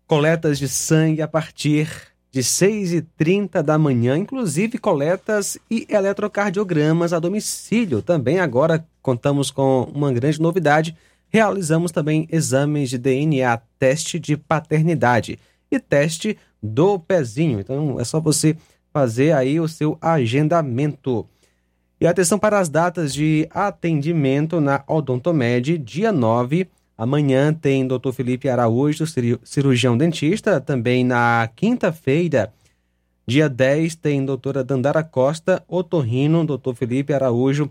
coletas 0.07 0.59
de 0.59 0.69
sangue 0.69 1.23
a 1.23 1.27
partir 1.27 1.89
de 2.31 2.41
6h30 2.41 3.63
da 3.63 3.79
manhã, 3.79 4.17
inclusive 4.17 4.79
coletas 4.79 5.59
e 5.71 5.87
eletrocardiogramas 5.89 7.13
a 7.13 7.19
domicílio. 7.19 8.01
Também 8.01 8.39
agora 8.39 8.87
contamos 9.03 9.51
com 9.51 9.91
uma 9.95 10.13
grande 10.13 10.41
novidade 10.41 10.97
realizamos 11.33 11.91
também 11.91 12.29
exames 12.31 12.91
de 12.91 12.99
DNA, 12.99 13.57
teste 13.79 14.21
de 14.21 14.37
paternidade 14.37 15.39
e 15.71 15.81
teste 15.81 16.37
do 16.63 16.99
pezinho. 16.99 17.59
Então 17.59 17.99
é 17.99 18.05
só 18.05 18.21
você 18.21 18.55
fazer 18.93 19.33
aí 19.33 19.59
o 19.59 19.67
seu 19.67 19.97
agendamento. 20.01 21.27
E 21.99 22.07
atenção 22.07 22.39
para 22.39 22.59
as 22.59 22.69
datas 22.69 23.15
de 23.15 23.49
atendimento 23.51 24.61
na 24.61 24.85
Odontomed, 24.87 25.79
dia 25.79 26.13
9, 26.13 26.69
amanhã 26.99 27.55
tem 27.55 27.87
Dr. 27.87 28.13
Felipe 28.13 28.49
Araújo, 28.49 29.05
cirurgião 29.43 29.97
dentista, 29.97 30.61
também 30.61 31.05
na 31.05 31.49
quinta-feira, 31.57 32.53
dia 33.27 33.49
10 33.49 33.95
tem 33.95 34.25
doutora 34.25 34.65
Dandara 34.65 35.03
Costa, 35.03 35.63
otorrino, 35.69 36.45
Dr. 36.45 36.75
Felipe 36.75 37.15
Araújo, 37.15 37.71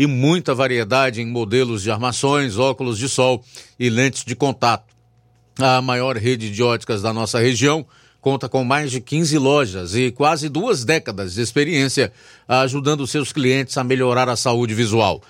e 0.00 0.06
muita 0.06 0.54
variedade 0.54 1.20
em 1.20 1.26
modelos 1.26 1.82
de 1.82 1.90
armações, 1.90 2.56
óculos 2.56 2.96
de 2.96 3.06
sol 3.06 3.44
e 3.78 3.90
lentes 3.90 4.24
de 4.24 4.34
contato. 4.34 4.94
A 5.58 5.82
maior 5.82 6.16
rede 6.16 6.50
de 6.50 6.62
óticas 6.62 7.02
da 7.02 7.12
nossa 7.12 7.38
região 7.38 7.84
conta 8.18 8.48
com 8.48 8.64
mais 8.64 8.90
de 8.90 8.98
15 8.98 9.36
lojas 9.36 9.94
e 9.94 10.10
quase 10.10 10.48
duas 10.48 10.86
décadas 10.86 11.34
de 11.34 11.42
experiência 11.42 12.10
ajudando 12.48 13.06
seus 13.06 13.30
clientes 13.30 13.76
a 13.76 13.84
melhorar 13.84 14.26
a 14.30 14.36
saúde 14.36 14.72
visual. 14.72 15.20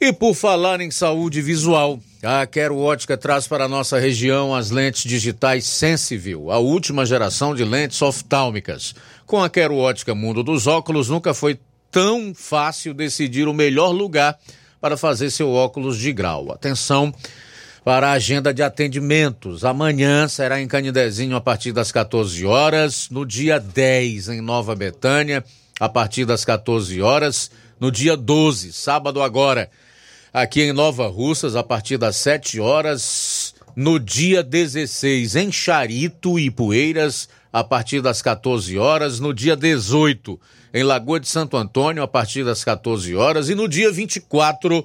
E 0.00 0.12
por 0.12 0.34
falar 0.34 0.80
em 0.80 0.90
saúde 0.92 1.42
visual, 1.42 1.98
a 2.22 2.46
Quero 2.46 2.78
Ótica 2.78 3.16
traz 3.16 3.48
para 3.48 3.64
a 3.64 3.68
nossa 3.68 3.98
região 3.98 4.54
as 4.54 4.70
lentes 4.70 5.02
digitais 5.02 5.66
Sensiville, 5.66 6.48
a 6.52 6.58
última 6.58 7.04
geração 7.04 7.56
de 7.56 7.64
lentes 7.64 8.00
oftálmicas. 8.00 8.94
Com 9.26 9.42
a 9.42 9.50
Quero 9.50 9.74
Ótica 9.74 10.14
Mundo 10.14 10.44
dos 10.44 10.68
Óculos, 10.68 11.08
nunca 11.08 11.34
foi 11.34 11.58
tão 11.96 12.34
fácil 12.34 12.92
decidir 12.92 13.48
o 13.48 13.54
melhor 13.54 13.88
lugar 13.88 14.38
para 14.82 14.98
fazer 14.98 15.30
seu 15.30 15.50
óculos 15.50 15.98
de 15.98 16.12
grau. 16.12 16.52
Atenção 16.52 17.10
para 17.82 18.08
a 18.08 18.12
agenda 18.12 18.52
de 18.52 18.62
atendimentos. 18.62 19.64
Amanhã 19.64 20.28
será 20.28 20.60
em 20.60 20.68
Canidezinho 20.68 21.34
a 21.34 21.40
partir 21.40 21.72
das 21.72 21.90
14 21.90 22.44
horas, 22.44 23.08
no 23.08 23.24
dia 23.24 23.58
10 23.58 24.28
em 24.28 24.42
Nova 24.42 24.74
Betânia, 24.74 25.42
a 25.80 25.88
partir 25.88 26.26
das 26.26 26.44
14 26.44 27.00
horas, 27.00 27.50
no 27.80 27.90
dia 27.90 28.14
12, 28.14 28.74
sábado 28.74 29.22
agora, 29.22 29.70
aqui 30.34 30.64
em 30.64 30.74
Nova 30.74 31.06
Russas 31.06 31.56
a 31.56 31.62
partir 31.62 31.96
das 31.96 32.16
7 32.16 32.60
horas, 32.60 33.54
no 33.74 33.98
dia 33.98 34.42
16 34.42 35.34
em 35.34 35.50
Charito 35.50 36.38
e 36.38 36.50
Poeiras 36.50 37.26
a 37.50 37.64
partir 37.64 38.02
das 38.02 38.20
14 38.20 38.76
horas, 38.76 39.18
no 39.18 39.32
dia 39.32 39.56
18 39.56 40.38
em 40.76 40.82
Lagoa 40.82 41.18
de 41.18 41.26
Santo 41.26 41.56
Antônio, 41.56 42.02
a 42.02 42.06
partir 42.06 42.44
das 42.44 42.62
14 42.62 43.14
horas, 43.16 43.48
e 43.48 43.54
no 43.54 43.66
dia 43.66 43.90
24 43.90 44.84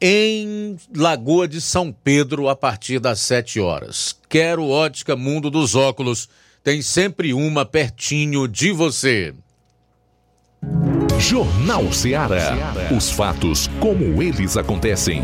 em 0.00 0.78
Lagoa 0.96 1.46
de 1.46 1.60
São 1.60 1.92
Pedro, 1.92 2.48
a 2.48 2.56
partir 2.56 2.98
das 2.98 3.20
7 3.20 3.60
horas. 3.60 4.16
Quero 4.30 4.66
ótica 4.66 5.14
Mundo 5.14 5.50
dos 5.50 5.74
Óculos. 5.74 6.26
Tem 6.62 6.80
sempre 6.80 7.34
uma 7.34 7.66
pertinho 7.66 8.48
de 8.48 8.72
você. 8.72 9.34
Jornal 11.18 11.92
Ceará. 11.92 12.54
Os 12.96 13.10
fatos 13.10 13.68
como 13.80 14.22
eles 14.22 14.56
acontecem. 14.56 15.22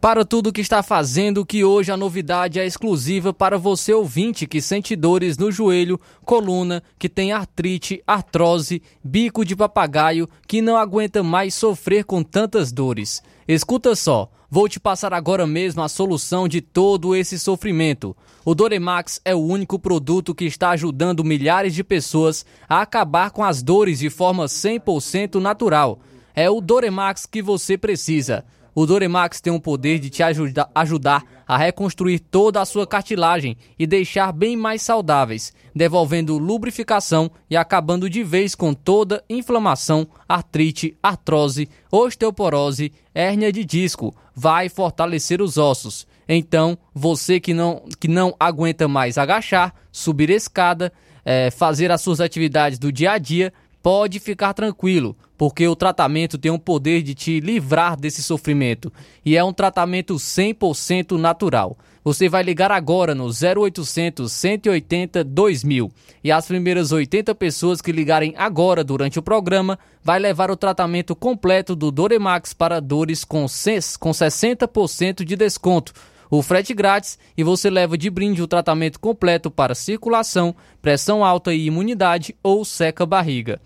Para 0.00 0.24
tudo 0.24 0.52
que 0.52 0.60
está 0.60 0.82
fazendo, 0.82 1.44
que 1.44 1.64
hoje 1.64 1.90
a 1.90 1.96
novidade 1.96 2.60
é 2.60 2.66
exclusiva 2.66 3.32
para 3.32 3.58
você 3.58 3.94
ouvinte 3.94 4.46
que 4.46 4.60
sente 4.60 4.94
dores 4.94 5.38
no 5.38 5.50
joelho, 5.50 5.98
coluna, 6.24 6.82
que 6.98 7.08
tem 7.08 7.32
artrite, 7.32 8.02
artrose, 8.06 8.82
bico 9.02 9.44
de 9.44 9.56
papagaio, 9.56 10.28
que 10.46 10.60
não 10.60 10.76
aguenta 10.76 11.22
mais 11.22 11.54
sofrer 11.54 12.04
com 12.04 12.22
tantas 12.22 12.70
dores. 12.70 13.22
Escuta 13.48 13.96
só, 13.96 14.30
vou 14.50 14.68
te 14.68 14.78
passar 14.78 15.14
agora 15.14 15.46
mesmo 15.46 15.82
a 15.82 15.88
solução 15.88 16.46
de 16.46 16.60
todo 16.60 17.16
esse 17.16 17.38
sofrimento. 17.38 18.14
O 18.44 18.54
Doremax 18.54 19.20
é 19.24 19.34
o 19.34 19.40
único 19.40 19.78
produto 19.78 20.34
que 20.34 20.44
está 20.44 20.70
ajudando 20.70 21.24
milhares 21.24 21.74
de 21.74 21.82
pessoas 21.82 22.44
a 22.68 22.82
acabar 22.82 23.30
com 23.30 23.42
as 23.42 23.62
dores 23.62 23.98
de 23.98 24.10
forma 24.10 24.44
100% 24.44 25.40
natural. 25.40 25.98
É 26.34 26.50
o 26.50 26.60
Doremax 26.60 27.24
que 27.24 27.40
você 27.40 27.78
precisa. 27.78 28.44
O 28.78 28.84
Doremax 28.84 29.40
tem 29.40 29.50
o 29.50 29.58
poder 29.58 29.98
de 29.98 30.10
te 30.10 30.22
ajuda, 30.22 30.68
ajudar 30.74 31.24
a 31.48 31.56
reconstruir 31.56 32.18
toda 32.18 32.60
a 32.60 32.64
sua 32.66 32.86
cartilagem 32.86 33.56
e 33.78 33.86
deixar 33.86 34.30
bem 34.32 34.54
mais 34.54 34.82
saudáveis, 34.82 35.50
devolvendo 35.74 36.36
lubrificação 36.36 37.30
e 37.48 37.56
acabando 37.56 38.10
de 38.10 38.22
vez 38.22 38.54
com 38.54 38.74
toda 38.74 39.24
inflamação, 39.30 40.06
artrite, 40.28 40.94
artrose, 41.02 41.70
osteoporose, 41.90 42.92
hérnia 43.14 43.50
de 43.50 43.64
disco. 43.64 44.14
Vai 44.34 44.68
fortalecer 44.68 45.40
os 45.40 45.56
ossos. 45.56 46.06
Então, 46.28 46.76
você 46.94 47.40
que 47.40 47.54
não, 47.54 47.82
que 47.98 48.08
não 48.08 48.36
aguenta 48.38 48.86
mais 48.86 49.16
agachar, 49.16 49.74
subir 49.90 50.28
escada, 50.28 50.92
é, 51.24 51.50
fazer 51.50 51.90
as 51.90 52.02
suas 52.02 52.20
atividades 52.20 52.78
do 52.78 52.92
dia 52.92 53.12
a 53.12 53.18
dia, 53.18 53.54
pode 53.86 54.18
ficar 54.18 54.52
tranquilo, 54.52 55.16
porque 55.38 55.68
o 55.68 55.76
tratamento 55.76 56.36
tem 56.36 56.50
o 56.50 56.58
poder 56.58 57.02
de 57.02 57.14
te 57.14 57.38
livrar 57.38 57.96
desse 57.96 58.20
sofrimento 58.20 58.92
e 59.24 59.36
é 59.36 59.44
um 59.44 59.52
tratamento 59.52 60.16
100% 60.16 61.16
natural. 61.16 61.78
Você 62.02 62.28
vai 62.28 62.42
ligar 62.42 62.72
agora 62.72 63.14
no 63.14 63.26
0800 63.26 64.32
180 64.32 65.22
2000 65.22 65.92
e 66.24 66.32
as 66.32 66.48
primeiras 66.48 66.90
80 66.90 67.32
pessoas 67.36 67.80
que 67.80 67.92
ligarem 67.92 68.34
agora 68.36 68.82
durante 68.82 69.20
o 69.20 69.22
programa 69.22 69.78
vai 70.02 70.18
levar 70.18 70.50
o 70.50 70.56
tratamento 70.56 71.14
completo 71.14 71.76
do 71.76 71.92
Doremax 71.92 72.52
para 72.52 72.80
dores 72.80 73.22
com 73.22 73.44
60% 73.44 75.22
de 75.22 75.36
desconto 75.36 75.92
o 76.28 76.42
frete 76.42 76.74
grátis 76.74 77.20
e 77.36 77.44
você 77.44 77.70
leva 77.70 77.96
de 77.96 78.10
brinde 78.10 78.42
o 78.42 78.48
tratamento 78.48 78.98
completo 78.98 79.48
para 79.48 79.76
circulação, 79.76 80.56
pressão 80.82 81.24
alta 81.24 81.54
e 81.54 81.66
imunidade 81.66 82.34
ou 82.42 82.64
seca 82.64 83.06
barriga. 83.06 83.60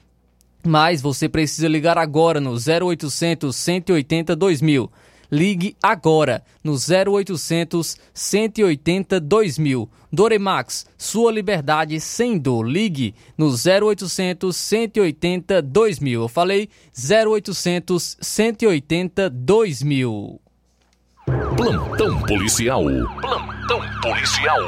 Mas 0.64 1.00
você 1.00 1.28
precisa 1.28 1.68
ligar 1.68 1.96
agora 1.96 2.40
no 2.40 2.52
0800 2.52 3.54
180 3.54 4.36
2000. 4.36 4.90
Ligue 5.30 5.76
agora 5.80 6.42
no 6.62 6.72
0800 6.72 7.96
180 8.12 9.20
2000. 9.20 9.88
Doremax, 10.12 10.86
sua 10.98 11.30
liberdade 11.30 12.00
sem 12.00 12.36
dor. 12.36 12.64
Ligue 12.66 13.14
no 13.38 13.46
0800 13.46 14.56
180 14.56 15.62
2000. 15.62 16.22
Eu 16.22 16.28
falei 16.28 16.68
0800 16.92 18.16
180 18.20 19.30
2000. 19.30 20.40
Plantão 21.56 22.20
policial. 22.22 22.82
Plantão 23.20 23.80
policial. 24.02 24.58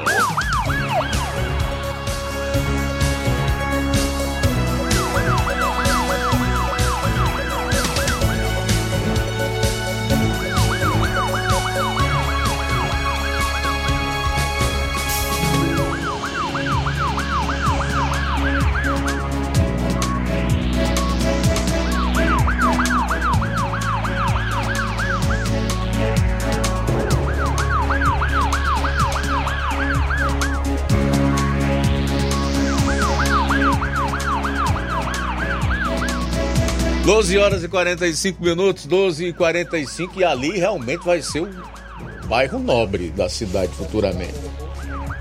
12 37.04 37.36
horas 37.36 37.64
e 37.64 37.68
45 37.68 38.42
minutos, 38.42 38.86
12 38.86 39.26
e 39.26 39.32
45 39.32 40.20
e 40.20 40.24
ali 40.24 40.52
realmente 40.52 41.04
vai 41.04 41.20
ser 41.20 41.42
o 41.42 42.26
bairro 42.28 42.60
nobre 42.60 43.10
da 43.10 43.28
cidade 43.28 43.72
futuramente. 43.72 44.34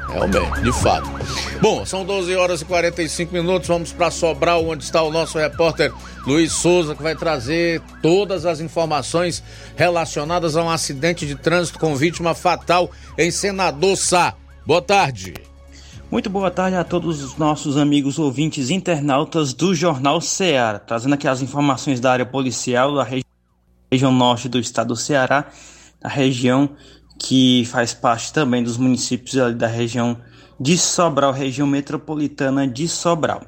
Realmente, 0.07 0.61
de 0.61 0.71
fato. 0.73 1.09
Bom, 1.59 1.83
são 1.85 2.05
12 2.05 2.35
horas 2.35 2.61
e 2.61 2.65
45 2.65 3.33
minutos. 3.33 3.67
Vamos 3.67 3.91
para 3.91 4.11
Sobral, 4.11 4.67
onde 4.67 4.83
está 4.83 5.01
o 5.01 5.11
nosso 5.11 5.39
repórter 5.39 5.91
Luiz 6.27 6.51
Souza, 6.51 6.93
que 6.93 7.01
vai 7.01 7.15
trazer 7.15 7.81
todas 8.01 8.45
as 8.45 8.59
informações 8.59 9.41
relacionadas 9.75 10.55
a 10.55 10.63
um 10.63 10.69
acidente 10.69 11.25
de 11.25 11.35
trânsito 11.35 11.79
com 11.79 11.95
vítima 11.95 12.35
fatal 12.35 12.91
em 13.17 13.31
Senador 13.31 13.97
Sá. 13.97 14.35
Boa 14.65 14.81
tarde. 14.81 15.50
Muito 16.11 16.29
boa 16.29 16.51
tarde 16.51 16.75
a 16.75 16.83
todos 16.83 17.23
os 17.23 17.37
nossos 17.37 17.77
amigos 17.77 18.19
ouvintes 18.19 18.69
internautas 18.69 19.53
do 19.53 19.73
Jornal 19.73 20.19
Ceará, 20.19 20.77
trazendo 20.77 21.13
aqui 21.13 21.25
as 21.25 21.41
informações 21.41 22.01
da 22.01 22.11
área 22.11 22.25
policial 22.25 22.93
da 22.93 23.01
regi 23.01 23.23
região 23.89 24.11
norte 24.11 24.49
do 24.49 24.59
estado 24.59 24.89
do 24.89 24.95
Ceará, 24.97 25.47
a 26.03 26.09
região 26.09 26.71
que 27.17 27.63
faz 27.71 27.93
parte 27.93 28.33
também 28.33 28.61
dos 28.61 28.75
municípios 28.75 29.55
da 29.55 29.67
região 29.67 30.17
de 30.59 30.77
Sobral, 30.77 31.31
região 31.31 31.65
metropolitana 31.65 32.67
de 32.67 32.89
Sobral. 32.89 33.43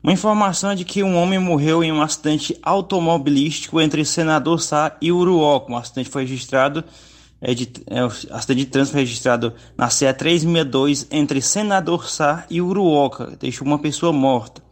Uma 0.00 0.12
informação 0.12 0.70
é 0.70 0.76
de 0.76 0.84
que 0.84 1.02
um 1.02 1.16
homem 1.16 1.40
morreu 1.40 1.82
em 1.82 1.90
um 1.90 2.00
acidente 2.00 2.56
automobilístico 2.62 3.80
entre 3.80 4.04
Senador 4.04 4.60
Sá 4.60 4.96
e 5.00 5.10
Uruoca. 5.10 5.72
Um 5.72 5.76
acidente 5.76 6.10
foi 6.10 6.22
registrado 6.22 6.84
é 7.44 7.52
de, 7.52 7.70
é, 7.86 8.00
acidente 8.34 8.64
de 8.64 8.66
trânsito 8.66 8.96
registrado 8.96 9.52
na 9.76 9.90
CE 9.90 10.10
362 10.12 11.06
entre 11.10 11.42
Senador 11.42 12.08
Sá 12.08 12.46
e 12.48 12.62
Uruoca, 12.62 13.36
deixou 13.38 13.66
uma 13.66 13.78
pessoa 13.78 14.12
morta. 14.12 14.62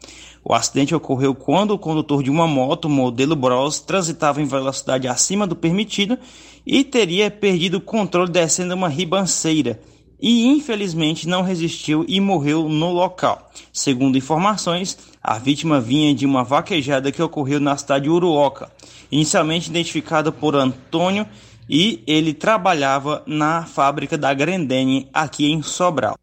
O 0.42 0.54
acidente 0.54 0.94
ocorreu 0.94 1.34
quando 1.34 1.72
o 1.72 1.78
condutor 1.78 2.22
de 2.22 2.30
uma 2.30 2.48
moto 2.48 2.88
modelo 2.88 3.36
Bros 3.36 3.78
transitava 3.78 4.40
em 4.40 4.46
velocidade 4.46 5.06
acima 5.06 5.46
do 5.46 5.54
permitido 5.54 6.18
e 6.66 6.82
teria 6.82 7.30
perdido 7.30 7.76
o 7.76 7.80
controle 7.80 8.30
descendo 8.30 8.74
uma 8.74 8.88
ribanceira 8.88 9.78
e 10.18 10.46
infelizmente 10.46 11.28
não 11.28 11.42
resistiu 11.42 12.06
e 12.08 12.20
morreu 12.20 12.68
no 12.68 12.90
local. 12.90 13.50
Segundo 13.72 14.16
informações, 14.16 14.96
a 15.22 15.38
vítima 15.38 15.80
vinha 15.80 16.14
de 16.14 16.24
uma 16.24 16.42
vaquejada 16.42 17.12
que 17.12 17.22
ocorreu 17.22 17.60
na 17.60 17.76
cidade 17.76 18.04
de 18.04 18.10
Uruoca, 18.10 18.70
inicialmente 19.10 19.68
identificada 19.68 20.32
por 20.32 20.56
Antônio 20.56 21.26
e 21.72 22.04
ele 22.06 22.34
trabalhava 22.34 23.22
na 23.26 23.64
fábrica 23.64 24.18
da 24.18 24.34
Grendene 24.34 25.08
aqui 25.10 25.50
em 25.50 25.62
Sobral. 25.62 26.18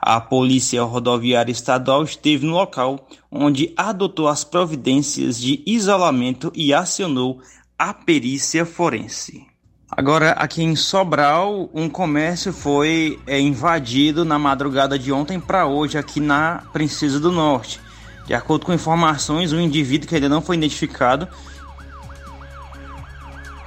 A 0.00 0.20
Polícia 0.20 0.82
Rodoviária 0.82 1.52
Estadual 1.52 2.02
esteve 2.02 2.44
no 2.44 2.54
local, 2.54 3.06
onde 3.30 3.72
adotou 3.76 4.26
as 4.26 4.42
providências 4.42 5.40
de 5.40 5.62
isolamento 5.64 6.52
e 6.52 6.74
acionou 6.74 7.40
a 7.78 7.94
perícia 7.94 8.66
forense. 8.66 9.46
Agora, 9.88 10.32
aqui 10.32 10.64
em 10.64 10.74
Sobral, 10.74 11.70
um 11.72 11.88
comércio 11.88 12.52
foi 12.52 13.20
é, 13.24 13.38
invadido 13.38 14.24
na 14.24 14.36
madrugada 14.36 14.98
de 14.98 15.12
ontem 15.12 15.38
para 15.38 15.64
hoje, 15.64 15.96
aqui 15.96 16.18
na 16.18 16.64
Princesa 16.72 17.20
do 17.20 17.30
Norte. 17.30 17.80
De 18.26 18.34
acordo 18.34 18.66
com 18.66 18.74
informações, 18.74 19.52
um 19.52 19.60
indivíduo 19.60 20.08
que 20.08 20.16
ainda 20.16 20.28
não 20.28 20.42
foi 20.42 20.56
identificado 20.56 21.28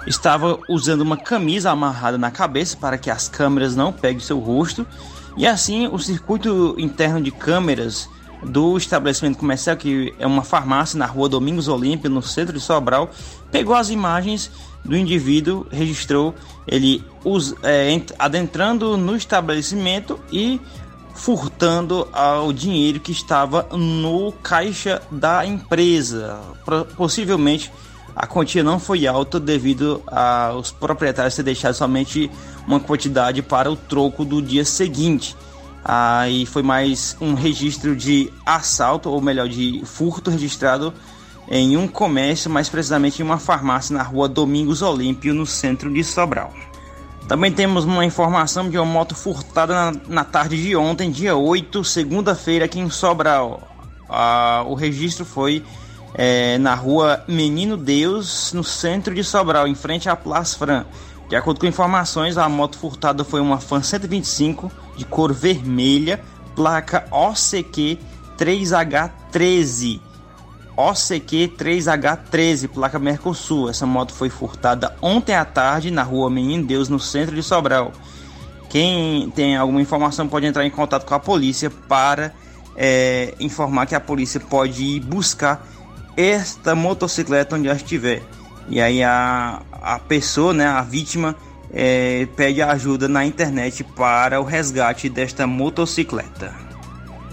estava 0.07 0.59
usando 0.67 1.01
uma 1.01 1.17
camisa 1.17 1.71
amarrada 1.71 2.17
na 2.17 2.31
cabeça 2.31 2.77
para 2.77 2.97
que 2.97 3.09
as 3.09 3.27
câmeras 3.27 3.75
não 3.75 3.91
peguem 3.91 4.19
seu 4.19 4.39
rosto. 4.39 4.85
E 5.37 5.45
assim, 5.45 5.87
o 5.87 5.99
circuito 5.99 6.75
interno 6.77 7.21
de 7.21 7.31
câmeras 7.31 8.09
do 8.43 8.77
estabelecimento 8.77 9.37
comercial, 9.37 9.75
que 9.75 10.13
é 10.17 10.25
uma 10.25 10.43
farmácia 10.43 10.97
na 10.97 11.05
rua 11.05 11.29
Domingos 11.29 11.67
Olímpio, 11.67 12.09
no 12.09 12.21
centro 12.21 12.53
de 12.53 12.59
Sobral, 12.59 13.09
pegou 13.51 13.75
as 13.75 13.89
imagens 13.89 14.49
do 14.83 14.95
indivíduo, 14.95 15.67
registrou 15.69 16.33
ele 16.65 17.03
é, 17.63 18.01
adentrando 18.17 18.97
no 18.97 19.15
estabelecimento 19.15 20.19
e 20.31 20.59
furtando 21.13 22.07
o 22.45 22.53
dinheiro 22.53 22.99
que 22.99 23.11
estava 23.11 23.67
no 23.73 24.31
caixa 24.31 25.01
da 25.11 25.45
empresa, 25.45 26.39
possivelmente 26.95 27.69
a 28.19 28.27
quantia 28.27 28.61
não 28.61 28.81
foi 28.81 29.07
alta 29.07 29.39
devido 29.39 30.03
aos 30.05 30.73
proprietários 30.73 31.37
ter 31.37 31.43
deixado 31.43 31.73
somente 31.73 32.29
uma 32.67 32.77
quantidade 32.77 33.41
para 33.41 33.71
o 33.71 33.77
troco 33.77 34.25
do 34.25 34.41
dia 34.41 34.65
seguinte. 34.65 35.37
Aí 35.85 36.45
foi 36.45 36.61
mais 36.61 37.15
um 37.21 37.33
registro 37.33 37.95
de 37.95 38.29
assalto, 38.45 39.09
ou 39.09 39.21
melhor, 39.21 39.47
de 39.47 39.81
furto 39.85 40.29
registrado 40.29 40.93
em 41.47 41.77
um 41.77 41.87
comércio, 41.87 42.51
mais 42.51 42.67
precisamente 42.67 43.21
em 43.21 43.25
uma 43.25 43.39
farmácia 43.39 43.95
na 43.95 44.03
rua 44.03 44.27
Domingos 44.27 44.81
Olímpio, 44.81 45.33
no 45.33 45.45
centro 45.45 45.89
de 45.89 46.03
Sobral. 46.03 46.53
Também 47.25 47.53
temos 47.53 47.85
uma 47.85 48.03
informação 48.03 48.69
de 48.69 48.77
uma 48.77 48.85
moto 48.85 49.15
furtada 49.15 49.73
na, 49.73 50.01
na 50.09 50.23
tarde 50.25 50.61
de 50.61 50.75
ontem, 50.75 51.09
dia 51.09 51.37
8, 51.37 51.85
segunda-feira, 51.85 52.65
aqui 52.65 52.81
em 52.81 52.89
Sobral. 52.89 53.61
Ah, 54.09 54.65
o 54.67 54.73
registro 54.73 55.23
foi 55.23 55.63
é, 56.13 56.57
na 56.57 56.75
rua 56.75 57.23
Menino 57.27 57.77
Deus, 57.77 58.53
no 58.53 58.63
centro 58.63 59.13
de 59.13 59.23
Sobral, 59.23 59.67
em 59.67 59.75
frente 59.75 60.09
à 60.09 60.15
Place 60.15 60.55
Fran. 60.55 60.85
De 61.29 61.35
acordo 61.35 61.59
com 61.59 61.67
informações, 61.67 62.37
a 62.37 62.49
moto 62.49 62.77
furtada 62.77 63.23
foi 63.23 63.39
uma 63.39 63.59
Fan 63.59 63.83
125 63.83 64.71
de 64.97 65.05
cor 65.05 65.31
vermelha, 65.31 66.19
placa 66.55 67.05
OCQ 67.11 67.99
3H13. 68.37 70.01
OCQ 70.75 71.53
3H13, 71.57 72.69
placa 72.69 72.97
Mercosul. 72.97 73.69
Essa 73.69 73.85
moto 73.85 74.13
foi 74.13 74.29
furtada 74.29 74.95
ontem 75.01 75.35
à 75.35 75.45
tarde 75.45 75.91
na 75.91 76.03
rua 76.03 76.29
Menino 76.29 76.65
Deus, 76.65 76.89
no 76.89 76.99
centro 76.99 77.35
de 77.35 77.43
Sobral. 77.43 77.91
Quem 78.69 79.29
tem 79.31 79.57
alguma 79.57 79.81
informação 79.81 80.27
pode 80.27 80.45
entrar 80.45 80.65
em 80.65 80.69
contato 80.69 81.05
com 81.05 81.13
a 81.13 81.19
polícia 81.19 81.69
para 81.69 82.33
é, 82.75 83.35
informar 83.39 83.85
que 83.87 83.95
a 83.95 83.99
polícia 83.99 84.39
pode 84.39 84.83
ir 84.83 84.99
buscar 85.01 85.67
esta 86.19 86.75
motocicleta 86.75 87.55
onde 87.55 87.69
ela 87.69 87.77
estiver. 87.77 88.21
E 88.67 88.81
aí 88.81 89.01
a, 89.01 89.61
a 89.71 89.99
pessoa, 89.99 90.53
né, 90.53 90.65
a 90.65 90.81
vítima, 90.81 91.35
é, 91.71 92.27
pede 92.35 92.61
ajuda 92.61 93.07
na 93.07 93.25
internet 93.25 93.83
para 93.83 94.41
o 94.41 94.43
resgate 94.43 95.07
desta 95.07 95.47
motocicleta. 95.47 96.53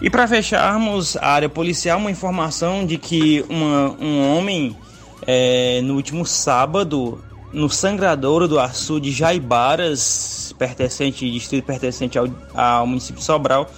E 0.01 0.09
para 0.09 0.29
fecharmos 0.29 1.17
a 1.17 1.27
área 1.27 1.49
policial, 1.49 1.99
uma 1.99 2.11
informação 2.11 2.87
de 2.87 2.97
que 2.97 3.45
uma, 3.49 3.91
um 3.99 4.37
homem 4.37 4.77
é, 5.27 5.81
no 5.83 5.95
último 5.95 6.25
sábado, 6.25 7.21
no 7.53 7.69
sangradouro 7.69 8.47
do 8.47 8.61
açude 8.61 9.11
Jaibaras, 9.11 10.55
pertencente, 10.59 11.29
distrito 11.31 11.65
pertencente 11.65 12.19
ao, 12.19 12.29
ao 12.55 12.87
município 12.87 13.19
de 13.19 13.25
Sobral, 13.25 13.69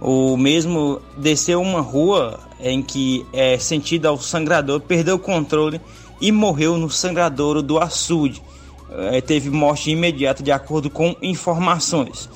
o 0.00 0.36
mesmo 0.36 1.00
desceu 1.16 1.62
uma 1.62 1.80
rua 1.80 2.40
em 2.62 2.82
que 2.82 3.26
é 3.32 3.58
sentido 3.58 4.06
ao 4.06 4.18
sangrador, 4.18 4.80
perdeu 4.80 5.16
o 5.16 5.18
controle 5.18 5.80
e 6.20 6.30
morreu 6.30 6.78
no 6.78 6.88
sangradouro 6.88 7.62
do 7.62 7.78
açude. 7.78 8.42
É, 8.90 9.20
teve 9.20 9.50
morte 9.50 9.90
imediata 9.90 10.42
de 10.42 10.52
acordo 10.52 10.88
com 10.88 11.16
informações. 11.20 12.28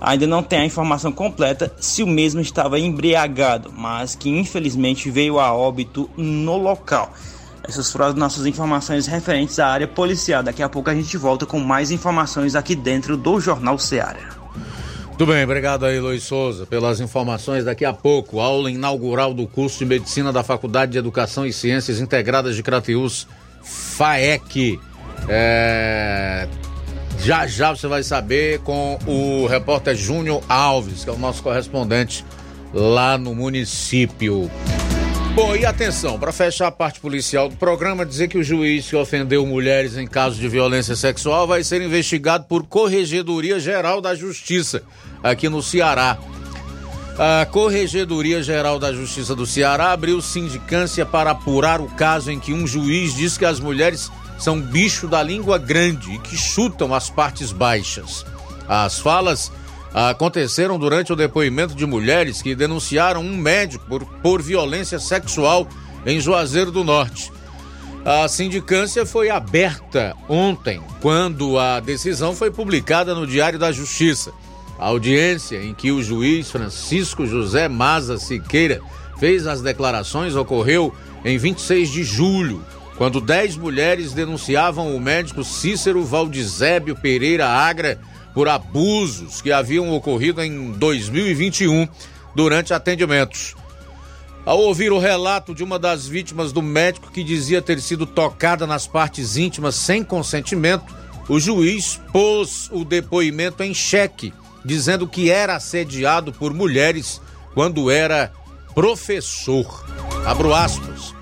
Ainda 0.00 0.26
não 0.26 0.42
tem 0.42 0.60
a 0.60 0.64
informação 0.64 1.10
completa 1.12 1.72
se 1.78 2.02
o 2.02 2.06
mesmo 2.06 2.40
estava 2.40 2.78
embriagado, 2.78 3.72
mas 3.76 4.14
que 4.14 4.28
infelizmente 4.28 5.10
veio 5.10 5.38
a 5.38 5.52
óbito 5.52 6.10
no 6.16 6.56
local. 6.56 7.12
Essas 7.66 7.90
foram 7.90 8.06
as 8.06 8.14
nossas 8.14 8.44
informações 8.44 9.06
referentes 9.06 9.58
à 9.58 9.68
área 9.68 9.88
policial. 9.88 10.42
Daqui 10.42 10.62
a 10.62 10.68
pouco 10.68 10.90
a 10.90 10.94
gente 10.94 11.16
volta 11.16 11.46
com 11.46 11.58
mais 11.58 11.90
informações 11.90 12.54
aqui 12.54 12.74
dentro 12.74 13.16
do 13.16 13.40
Jornal 13.40 13.78
Ceará. 13.78 14.36
Muito 15.16 15.26
bem, 15.26 15.44
obrigado 15.44 15.86
aí, 15.86 16.00
Luiz 16.00 16.24
Souza, 16.24 16.66
pelas 16.66 16.98
informações. 16.98 17.64
Daqui 17.64 17.84
a 17.84 17.92
pouco, 17.92 18.40
aula 18.40 18.68
inaugural 18.68 19.32
do 19.32 19.46
curso 19.46 19.78
de 19.78 19.84
Medicina 19.84 20.32
da 20.32 20.42
Faculdade 20.42 20.90
de 20.90 20.98
Educação 20.98 21.46
e 21.46 21.52
Ciências 21.52 22.00
Integradas 22.00 22.56
de 22.56 22.64
Crateus, 22.64 23.28
FAEC. 23.62 24.80
É... 25.28 26.48
Já 27.20 27.46
já 27.46 27.70
você 27.70 27.86
vai 27.86 28.02
saber 28.02 28.58
com 28.62 28.98
o 29.06 29.46
repórter 29.46 29.94
Júnior 29.94 30.42
Alves, 30.48 31.04
que 31.04 31.10
é 31.10 31.12
o 31.12 31.18
nosso 31.18 31.44
correspondente 31.44 32.24
lá 32.72 33.16
no 33.16 33.36
município. 33.36 34.50
Bom, 35.34 35.56
e 35.56 35.66
atenção, 35.66 36.16
para 36.16 36.30
fechar 36.30 36.68
a 36.68 36.70
parte 36.70 37.00
policial 37.00 37.48
do 37.48 37.56
programa, 37.56 38.06
dizer 38.06 38.28
que 38.28 38.38
o 38.38 38.44
juiz 38.44 38.88
que 38.88 38.94
ofendeu 38.94 39.44
mulheres 39.44 39.96
em 39.96 40.06
caso 40.06 40.36
de 40.36 40.48
violência 40.48 40.94
sexual 40.94 41.44
vai 41.44 41.64
ser 41.64 41.82
investigado 41.82 42.44
por 42.44 42.62
Corregedoria 42.62 43.58
Geral 43.58 44.00
da 44.00 44.14
Justiça, 44.14 44.84
aqui 45.24 45.48
no 45.48 45.60
Ceará. 45.60 46.16
A 47.18 47.44
Corregedoria 47.46 48.44
Geral 48.44 48.78
da 48.78 48.92
Justiça 48.92 49.34
do 49.34 49.44
Ceará 49.44 49.90
abriu 49.90 50.22
sindicância 50.22 51.04
para 51.04 51.32
apurar 51.32 51.80
o 51.80 51.88
caso 51.88 52.30
em 52.30 52.38
que 52.38 52.52
um 52.52 52.64
juiz 52.64 53.12
diz 53.16 53.36
que 53.36 53.44
as 53.44 53.58
mulheres 53.58 54.12
são 54.38 54.60
bicho 54.60 55.08
da 55.08 55.20
língua 55.20 55.58
grande 55.58 56.12
e 56.12 56.18
que 56.20 56.36
chutam 56.36 56.94
as 56.94 57.10
partes 57.10 57.50
baixas. 57.50 58.24
As 58.68 59.00
falas 59.00 59.50
aconteceram 59.94 60.76
durante 60.76 61.12
o 61.12 61.16
depoimento 61.16 61.74
de 61.74 61.86
mulheres 61.86 62.42
que 62.42 62.56
denunciaram 62.56 63.20
um 63.20 63.36
médico 63.36 63.86
por, 63.86 64.04
por 64.04 64.42
violência 64.42 64.98
sexual 64.98 65.68
em 66.04 66.20
Juazeiro 66.20 66.72
do 66.72 66.82
Norte. 66.82 67.32
A 68.04 68.26
sindicância 68.28 69.06
foi 69.06 69.30
aberta 69.30 70.14
ontem, 70.28 70.82
quando 71.00 71.58
a 71.58 71.80
decisão 71.80 72.34
foi 72.34 72.50
publicada 72.50 73.14
no 73.14 73.26
Diário 73.26 73.58
da 73.58 73.72
Justiça. 73.72 74.32
A 74.78 74.88
audiência 74.88 75.62
em 75.62 75.72
que 75.72 75.92
o 75.92 76.02
juiz 76.02 76.50
Francisco 76.50 77.24
José 77.24 77.68
Maza 77.68 78.18
Siqueira 78.18 78.82
fez 79.18 79.46
as 79.46 79.62
declarações 79.62 80.34
ocorreu 80.34 80.92
em 81.24 81.38
26 81.38 81.88
de 81.88 82.02
julho, 82.02 82.62
quando 82.98 83.20
10 83.20 83.56
mulheres 83.56 84.12
denunciavam 84.12 84.94
o 84.94 85.00
médico 85.00 85.42
Cícero 85.42 86.04
Valdizébio 86.04 86.96
Pereira 86.96 87.48
Agra 87.48 87.98
por 88.34 88.48
abusos 88.48 89.40
que 89.40 89.52
haviam 89.52 89.94
ocorrido 89.94 90.42
em 90.42 90.72
2021 90.72 91.88
durante 92.34 92.74
atendimentos. 92.74 93.54
Ao 94.44 94.58
ouvir 94.58 94.92
o 94.92 94.98
relato 94.98 95.54
de 95.54 95.64
uma 95.64 95.78
das 95.78 96.06
vítimas 96.06 96.52
do 96.52 96.60
médico 96.60 97.10
que 97.10 97.24
dizia 97.24 97.62
ter 97.62 97.80
sido 97.80 98.04
tocada 98.04 98.66
nas 98.66 98.86
partes 98.86 99.36
íntimas 99.36 99.76
sem 99.76 100.04
consentimento, 100.04 100.94
o 101.28 101.40
juiz 101.40 101.98
pôs 102.12 102.68
o 102.70 102.84
depoimento 102.84 103.62
em 103.62 103.72
xeque, 103.72 104.34
dizendo 104.62 105.08
que 105.08 105.30
era 105.30 105.56
assediado 105.56 106.32
por 106.32 106.52
mulheres 106.52 107.22
quando 107.54 107.90
era 107.90 108.32
professor. 108.74 109.86
Abro 110.26 110.52
aspas. 110.52 111.14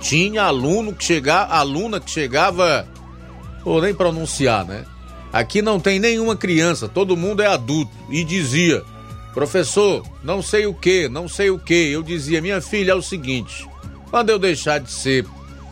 Tinha 0.00 0.44
aluno 0.44 0.94
que 0.94 1.04
chegava, 1.04 1.54
aluna 1.54 2.00
que 2.00 2.10
chegava, 2.10 2.88
vou 3.64 3.82
nem 3.82 3.94
pronunciar, 3.94 4.64
né? 4.64 4.84
Aqui 5.32 5.60
não 5.60 5.78
tem 5.78 5.98
nenhuma 5.98 6.36
criança, 6.36 6.88
todo 6.88 7.16
mundo 7.16 7.42
é 7.42 7.46
adulto. 7.46 7.92
E 8.08 8.24
dizia, 8.24 8.82
professor, 9.34 10.06
não 10.22 10.40
sei 10.40 10.66
o 10.66 10.74
que, 10.74 11.08
não 11.08 11.28
sei 11.28 11.50
o 11.50 11.58
que. 11.58 11.90
Eu 11.90 12.02
dizia, 12.02 12.40
minha 12.40 12.60
filha, 12.60 12.92
é 12.92 12.94
o 12.94 13.02
seguinte: 13.02 13.68
quando 14.10 14.30
eu 14.30 14.38
deixar 14.38 14.78
de 14.78 14.90
ser 14.90 15.26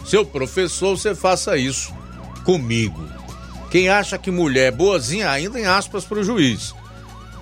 seu 0.04 0.24
professor, 0.24 0.96
você 0.96 1.14
faça 1.14 1.56
isso 1.56 1.94
comigo. 2.44 3.02
Quem 3.70 3.88
acha 3.88 4.18
que 4.18 4.30
mulher 4.30 4.68
é 4.68 4.70
boazinha, 4.70 5.30
ainda 5.30 5.58
em 5.58 5.64
aspas 5.64 6.04
para 6.04 6.18
o 6.18 6.24
juiz. 6.24 6.74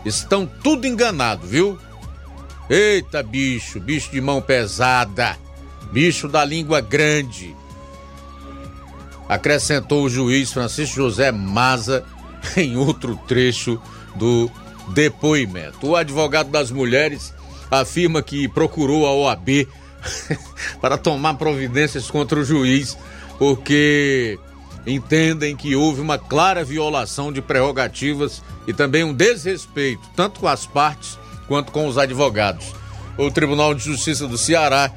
Estão 0.05 0.47
tudo 0.47 0.87
enganado, 0.87 1.47
viu? 1.47 1.79
Eita, 2.71 3.23
bicho, 3.23 3.79
bicho 3.81 4.11
de 4.11 4.21
mão 4.21 4.41
pesada, 4.41 5.37
bicho 5.93 6.29
da 6.29 6.45
língua 6.45 6.81
grande 6.81 7.55
acrescentou 9.29 10.05
o 10.05 10.11
juiz 10.11 10.53
Francisco 10.53 10.97
José 10.97 11.33
Maza 11.33 12.05
em 12.57 12.77
outro 12.77 13.17
trecho 13.29 13.81
do 14.17 14.51
depoimento. 14.89 15.87
O 15.87 15.97
advogado 15.97 16.51
das 16.51 16.71
mulheres 16.71 17.33
afirma 17.71 18.23
que 18.23 18.49
procurou 18.49 19.07
a 19.07 19.13
OAB 19.13 19.67
para 20.81 20.99
tomar 20.99 21.35
providências 21.35 22.11
contra 22.11 22.39
o 22.39 22.45
juiz, 22.45 22.99
porque 23.39 24.39
entendem 24.87 25.57
que 25.57 25.75
houve 25.77 26.01
uma 26.01 26.19
clara 26.19 26.65
violação 26.65 27.33
de 27.33 27.41
prerrogativas 27.41 28.43
e 28.67 28.73
também 28.73 29.05
um 29.05 29.15
desrespeito, 29.15 30.03
tanto 30.15 30.41
com 30.41 30.49
as 30.49 30.67
partes 30.67 31.19
quanto 31.47 31.73
com 31.73 31.87
os 31.87 31.97
advogados. 31.99 32.75
O 33.17 33.31
Tribunal 33.31 33.75
de 33.75 33.85
Justiça 33.85 34.27
do 34.27 34.39
Ceará 34.39 34.91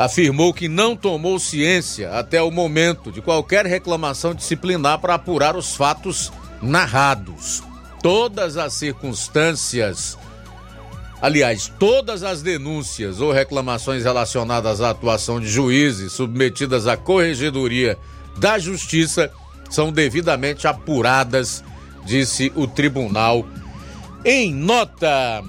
afirmou 0.00 0.54
que 0.54 0.66
não 0.66 0.96
tomou 0.96 1.38
ciência 1.38 2.10
até 2.12 2.40
o 2.40 2.50
momento 2.50 3.12
de 3.12 3.20
qualquer 3.20 3.66
reclamação 3.66 4.34
disciplinar 4.34 4.98
para 4.98 5.12
apurar 5.12 5.54
os 5.54 5.76
fatos 5.76 6.32
narrados. 6.62 7.62
Todas 8.02 8.56
as 8.56 8.72
circunstâncias, 8.72 10.16
aliás, 11.20 11.70
todas 11.78 12.22
as 12.22 12.40
denúncias 12.40 13.20
ou 13.20 13.30
reclamações 13.30 14.02
relacionadas 14.02 14.80
à 14.80 14.88
atuação 14.88 15.38
de 15.38 15.50
juízes 15.50 16.14
submetidas 16.14 16.86
à 16.86 16.96
Corregedoria 16.96 17.98
da 18.38 18.58
Justiça 18.58 19.30
são 19.68 19.92
devidamente 19.92 20.66
apuradas, 20.66 21.62
disse 22.06 22.50
o 22.56 22.66
tribunal 22.66 23.46
em 24.24 24.50
nota. 24.54 25.44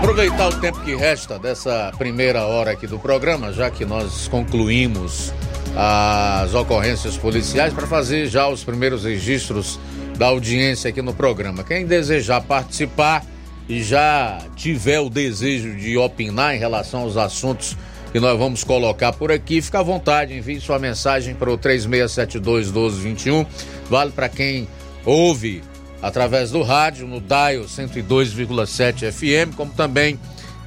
Aproveitar 0.00 0.48
o 0.48 0.58
tempo 0.58 0.80
que 0.80 0.96
resta 0.96 1.38
dessa 1.38 1.92
primeira 1.98 2.46
hora 2.46 2.70
aqui 2.70 2.86
do 2.86 2.98
programa, 2.98 3.52
já 3.52 3.70
que 3.70 3.84
nós 3.84 4.26
concluímos 4.28 5.30
as 5.76 6.54
ocorrências 6.54 7.18
policiais, 7.18 7.74
para 7.74 7.86
fazer 7.86 8.26
já 8.26 8.48
os 8.48 8.64
primeiros 8.64 9.04
registros 9.04 9.78
da 10.16 10.28
audiência 10.28 10.88
aqui 10.88 11.02
no 11.02 11.12
programa. 11.12 11.62
Quem 11.62 11.84
desejar 11.84 12.40
participar 12.40 13.26
e 13.68 13.82
já 13.82 14.38
tiver 14.56 15.00
o 15.00 15.10
desejo 15.10 15.76
de 15.76 15.98
opinar 15.98 16.56
em 16.56 16.58
relação 16.58 17.02
aos 17.02 17.18
assuntos 17.18 17.76
que 18.10 18.18
nós 18.18 18.38
vamos 18.38 18.64
colocar 18.64 19.12
por 19.12 19.30
aqui, 19.30 19.60
fica 19.60 19.80
à 19.80 19.82
vontade, 19.82 20.34
envie 20.34 20.60
sua 20.62 20.78
mensagem 20.78 21.34
para 21.34 21.52
o 21.52 21.58
3672 21.58 22.72
1221. 22.72 23.46
Vale 23.90 24.12
para 24.12 24.30
quem 24.30 24.66
ouve 25.04 25.62
através 26.02 26.50
do 26.50 26.62
rádio 26.62 27.06
no 27.06 27.20
Dial 27.20 27.64
102,7 27.64 29.10
FM, 29.12 29.54
como 29.56 29.72
também 29.72 30.18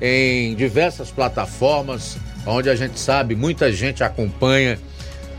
em 0.02 0.56
diversas 0.56 1.10
plataformas, 1.10 2.18
onde 2.46 2.70
a 2.70 2.76
gente 2.76 3.00
sabe 3.00 3.36
muita 3.36 3.72
gente 3.72 4.04
acompanha 4.04 4.78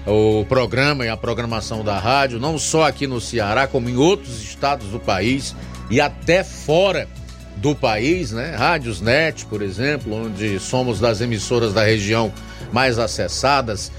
o 0.07 0.45
programa 0.47 1.05
e 1.05 1.09
a 1.09 1.17
programação 1.17 1.83
da 1.83 1.99
rádio, 1.99 2.39
não 2.39 2.59
só 2.59 2.85
aqui 2.87 3.07
no 3.07 3.21
Ceará, 3.21 3.67
como 3.67 3.89
em 3.89 3.97
outros 3.97 4.43
estados 4.43 4.89
do 4.89 5.01
país 5.01 5.55
e 5.91 6.01
até 6.01 6.45
fora 6.45 7.09
do 7.57 7.75
país, 7.75 8.33
né? 8.33 8.55
Rádios 8.57 9.01
Net, 9.01 9.47
por 9.47 9.63
exemplo, 9.63 10.13
onde 10.13 10.59
somos 10.59 11.01
das 11.01 11.21
emissoras 11.21 11.73
da 11.73 11.83
região 11.83 12.33
mais 12.73 12.99
acessadas, 12.99 13.91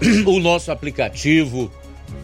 o 0.26 0.38
nosso 0.38 0.70
aplicativo 0.70 1.70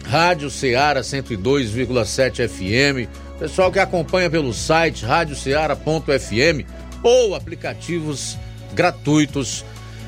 Rádio 0.04 0.50
Ceará 0.50 1.00
102,7 1.00 2.48
FM, 2.48 3.08
pessoal 3.38 3.72
que 3.72 3.78
acompanha 3.78 4.30
pelo 4.30 4.52
site 4.52 5.04
radioceara.fm 5.04 6.64
ou 7.02 7.34
aplicativos 7.34 8.38
gratuitos 8.72 9.64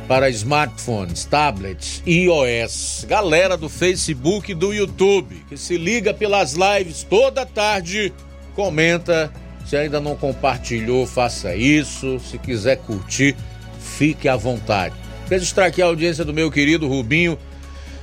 para 0.09 0.31
smartphones, 0.31 1.27
tablets 1.27 2.03
iOS. 2.07 3.05
Galera 3.07 3.57
do 3.57 3.69
Facebook 3.69 4.53
e 4.53 4.55
do 4.55 4.73
YouTube, 4.73 5.45
que 5.49 5.57
se 5.57 5.77
liga 5.77 6.15
pelas 6.15 6.55
lives 6.55 7.03
toda 7.03 7.45
tarde, 7.45 8.13
comenta. 8.55 9.31
Se 9.67 9.77
ainda 9.77 10.01
não 10.01 10.17
compartilhou, 10.17 11.07
faça 11.07 11.55
isso. 11.55 12.19
Se 12.21 12.39
quiser 12.39 12.79
curtir, 12.79 13.37
fique 13.79 14.27
à 14.27 14.35
vontade. 14.35 14.95
Registrar 15.29 15.67
aqui 15.67 15.83
a 15.83 15.85
audiência 15.85 16.25
do 16.25 16.33
meu 16.33 16.51
querido 16.51 16.89
Rubinho, 16.89 17.39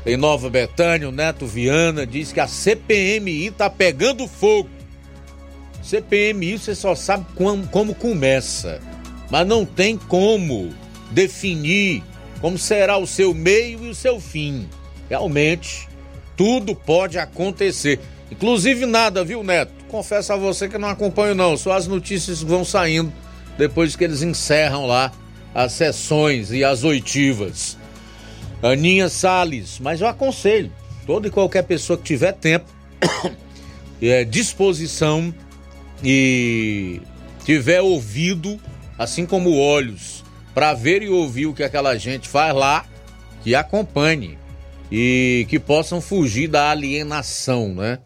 em 0.05 0.15
Nova 0.15 0.49
Betânia, 0.49 1.09
o 1.09 1.11
Neto 1.11 1.47
Viana, 1.47 2.05
diz 2.05 2.31
que 2.31 2.39
a 2.39 2.47
CPMI 2.47 3.51
tá 3.51 3.69
pegando 3.69 4.27
fogo. 4.27 4.69
CPMI 5.81 6.57
você 6.57 6.75
só 6.75 6.95
sabe 6.95 7.25
como, 7.35 7.67
como 7.67 7.95
começa, 7.95 8.79
mas 9.29 9.47
não 9.47 9.65
tem 9.65 9.97
como 9.97 10.73
definir 11.11 12.03
como 12.41 12.57
será 12.57 12.97
o 12.97 13.07
seu 13.07 13.33
meio 13.33 13.85
e 13.85 13.89
o 13.89 13.95
seu 13.95 14.19
fim. 14.19 14.69
Realmente, 15.09 15.87
tudo 16.37 16.75
pode 16.75 17.17
acontecer. 17.17 17.99
Inclusive 18.29 18.85
nada, 18.85 19.23
viu, 19.23 19.43
Neto? 19.43 19.73
Confesso 19.87 20.33
a 20.33 20.35
você 20.35 20.67
que 20.67 20.77
não 20.77 20.89
acompanho 20.89 21.33
não, 21.33 21.57
só 21.57 21.71
as 21.73 21.87
notícias 21.87 22.41
vão 22.41 22.65
saindo 22.65 23.11
depois 23.57 23.95
que 23.95 24.03
eles 24.03 24.21
encerram 24.21 24.85
lá 24.85 25.11
as 25.53 25.71
sessões 25.71 26.51
e 26.51 26.63
as 26.63 26.83
oitivas. 26.83 27.77
Aninha 28.61 29.09
Sales, 29.09 29.79
mas 29.79 30.01
eu 30.01 30.07
aconselho 30.07 30.71
toda 31.05 31.27
e 31.27 31.31
qualquer 31.31 31.63
pessoa 31.63 31.97
que 31.97 32.03
tiver 32.03 32.33
tempo, 32.33 32.65
é, 34.01 34.23
disposição 34.25 35.33
e 36.03 37.01
tiver 37.45 37.81
ouvido, 37.81 38.59
assim 38.97 39.25
como 39.25 39.57
olhos, 39.57 40.23
para 40.53 40.73
ver 40.73 41.03
e 41.03 41.09
ouvir 41.09 41.45
o 41.45 41.53
que 41.53 41.63
aquela 41.63 41.97
gente 41.97 42.27
faz 42.27 42.55
lá, 42.55 42.85
que 43.43 43.53
acompanhe 43.53 44.37
e 44.91 45.45
que 45.49 45.59
possam 45.59 46.01
fugir 46.01 46.47
da 46.47 46.69
alienação, 46.71 47.73
né? 47.73 47.99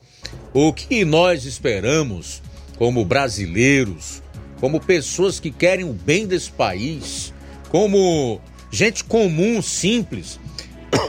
O 0.54 0.74
que 0.74 1.06
nós 1.06 1.46
esperamos 1.46 2.42
como 2.78 3.06
brasileiros, 3.06 4.22
como 4.60 4.80
pessoas 4.80 5.40
que 5.40 5.52
querem 5.52 5.86
o 5.86 5.94
bem 5.94 6.26
desse 6.26 6.52
país, 6.52 7.34
como 7.70 8.42
gente 8.72 9.04
comum, 9.04 9.62
simples, 9.62 10.40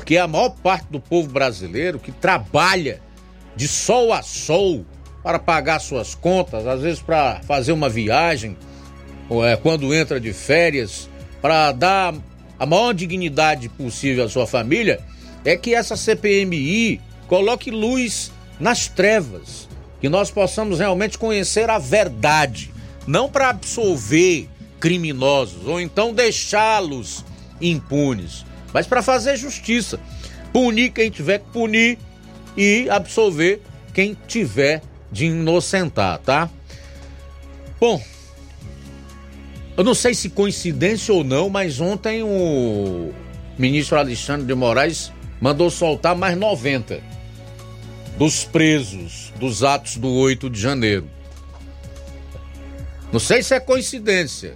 que 0.05 0.17
é 0.17 0.21
a 0.21 0.29
maior 0.29 0.51
parte 0.51 0.87
do 0.91 1.01
povo 1.01 1.29
brasileiro 1.29 1.99
que 1.99 2.13
trabalha 2.13 3.01
de 3.55 3.69
sol 3.69 4.13
a 4.13 4.23
sol 4.23 4.85
para 5.23 5.39
pagar 5.39 5.81
suas 5.81 6.15
contas, 6.15 6.67
às 6.67 6.81
vezes 6.81 7.01
para 7.01 7.41
fazer 7.43 7.73
uma 7.73 7.89
viagem, 7.89 8.57
ou 9.29 9.45
é, 9.45 9.57
quando 9.57 9.95
entra 9.95 10.19
de 10.19 10.33
férias, 10.33 11.09
para 11.41 11.73
dar 11.73 12.15
a 12.59 12.67
maior 12.67 12.93
dignidade 12.93 13.69
possível 13.69 14.25
à 14.25 14.29
sua 14.29 14.47
família, 14.47 15.01
é 15.45 15.57
que 15.57 15.75
essa 15.75 15.97
CPMI 15.97 17.01
coloque 17.27 17.71
luz 17.71 18.33
nas 18.59 18.89
trevas, 18.89 19.69
que 20.01 20.09
nós 20.09 20.31
possamos 20.31 20.79
realmente 20.79 21.19
conhecer 21.19 21.71
a 21.71 21.79
verdade, 21.79 22.73
não 23.07 23.29
para 23.29 23.51
absolver 23.51 24.49
criminosos 24.79 25.67
ou 25.67 25.81
então 25.81 26.13
deixá-los 26.13 27.25
impunes, 27.61 28.45
mas 28.73 28.87
para 28.87 29.03
fazer 29.03 29.37
justiça, 29.37 29.99
punir 30.53 30.91
quem 30.91 31.11
tiver 31.11 31.39
que 31.39 31.51
punir 31.51 31.99
e 32.57 32.89
absolver 32.91 33.63
quem 33.93 34.17
tiver 34.27 34.83
de 35.11 35.27
inocentar, 35.27 36.19
tá? 36.19 36.49
Bom, 37.79 38.03
eu 39.77 39.83
não 39.83 39.95
sei 39.95 40.15
se 40.15 40.29
coincidência 40.29 41.13
ou 41.15 41.25
não, 41.25 41.49
mas 41.49 41.81
ontem 41.81 42.23
o 42.23 43.13
ministro 43.59 43.99
Alexandre 43.99 44.47
de 44.47 44.55
Moraes 44.55 45.13
mandou 45.41 45.71
soltar 45.71 46.15
mais 46.15 46.37
90 46.37 47.03
dos 48.19 48.45
presos 48.45 49.33
dos 49.39 49.65
atos 49.65 49.97
do 49.97 50.09
8 50.09 50.51
de 50.51 50.61
janeiro. 50.61 51.09
Não 53.11 53.19
sei 53.19 53.43
se 53.43 53.55
é 53.55 53.61
coincidência. 53.61 54.55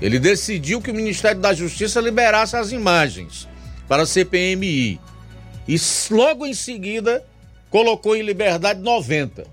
Ele 0.00 0.18
decidiu 0.18 0.80
que 0.80 0.90
o 0.90 0.94
Ministério 0.94 1.40
da 1.40 1.52
Justiça 1.52 2.00
liberasse 2.00 2.56
as 2.56 2.72
imagens 2.72 3.48
para 3.86 4.04
a 4.04 4.06
CPMI. 4.06 5.00
E 5.68 5.76
logo 6.10 6.46
em 6.46 6.54
seguida 6.54 7.24
colocou 7.68 8.16
em 8.16 8.22
liberdade 8.22 8.80
90 8.80 9.46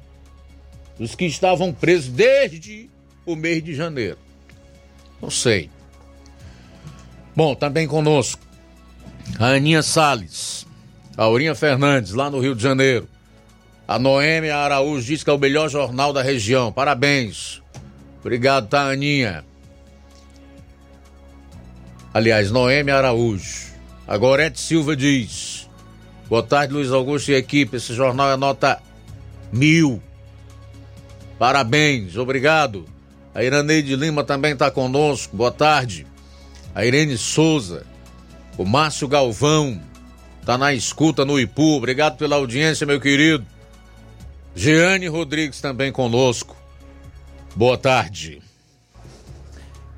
dos 0.98 1.16
que 1.16 1.26
estavam 1.26 1.72
presos 1.72 2.10
desde 2.10 2.90
o 3.26 3.36
mês 3.36 3.64
de 3.64 3.76
janeiro. 3.76 4.18
Não 5.22 5.30
sei. 5.30 5.70
Bom, 7.36 7.54
também 7.54 7.88
conosco 7.88 8.42
a 9.38 9.48
Aninha 9.48 9.84
Salles, 9.84 10.66
a 11.16 11.24
Aurinha 11.24 11.54
Fernandes, 11.54 12.14
lá 12.14 12.30
no 12.30 12.40
Rio 12.40 12.56
de 12.56 12.64
Janeiro. 12.64 13.08
A 13.88 14.00
Noêmia 14.00 14.58
Araújo 14.58 15.06
diz 15.06 15.24
que 15.24 15.30
é 15.30 15.34
o 15.34 15.38
melhor 15.38 15.70
jornal 15.70 16.12
da 16.12 16.22
região. 16.22 16.72
Parabéns. 16.72 17.62
Obrigado, 18.20 18.68
tá, 18.68 18.90
Aninha? 18.90 19.46
Aliás, 22.18 22.50
Noêmia 22.50 22.96
Araújo. 22.96 23.68
A 24.08 24.18
Gorete 24.18 24.60
Silva 24.60 24.96
diz: 24.96 25.70
Boa 26.28 26.42
tarde, 26.42 26.74
Luiz 26.74 26.92
Augusto 26.92 27.30
e 27.30 27.36
equipe. 27.36 27.78
Esse 27.78 27.94
jornal 27.94 28.32
é 28.32 28.36
nota 28.36 28.82
mil. 29.54 30.02
Parabéns, 31.38 32.18
obrigado. 32.18 32.86
A 33.36 33.44
Iraneide 33.44 33.96
Lima 33.96 34.24
também 34.24 34.54
está 34.54 34.72
conosco. 34.72 35.38
Boa 35.38 35.52
tarde. 35.52 36.08
A 36.74 36.84
Irene 36.84 37.20
Souza. 37.20 37.86
O 38.58 38.66
Márcio 38.66 39.08
Galvão. 39.08 39.80
Está 40.42 40.58
na 40.58 40.74
escuta 40.74 41.24
no 41.24 41.40
Ipu. 41.40 41.78
Obrigado 41.78 42.18
pela 42.18 42.38
audiência, 42.38 42.88
meu 42.88 43.00
querido. 43.00 43.46
Jeane 44.56 45.08
Rodrigues 45.08 45.62
também 45.62 45.92
conosco. 45.92 46.58
Boa 47.56 47.78
tarde. 47.78 48.42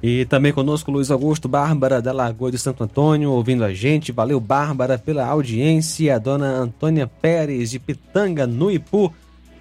E 0.02 0.24
também 0.26 0.54
conosco 0.54 0.91
Luiz 0.91 1.12
Augusto 1.12 1.50
Bárbara 1.50 2.02
da 2.02 2.14
Lagoa 2.14 2.52
de 2.52 2.58
Santo 2.58 2.84
Antônio, 2.84 3.32
ouvindo 3.32 3.66
a 3.66 3.74
gente. 3.74 4.12
Valeu, 4.12 4.39
Bárbara, 4.39 4.97
pela 4.97 5.26
audiência. 5.26 6.16
A 6.16 6.20
dona 6.20 6.47
Antônia 6.47 7.06
Pérez 7.06 7.72
de 7.72 7.80
Pitanga, 7.80 8.47
no 8.47 8.72
Ipu, 8.72 9.14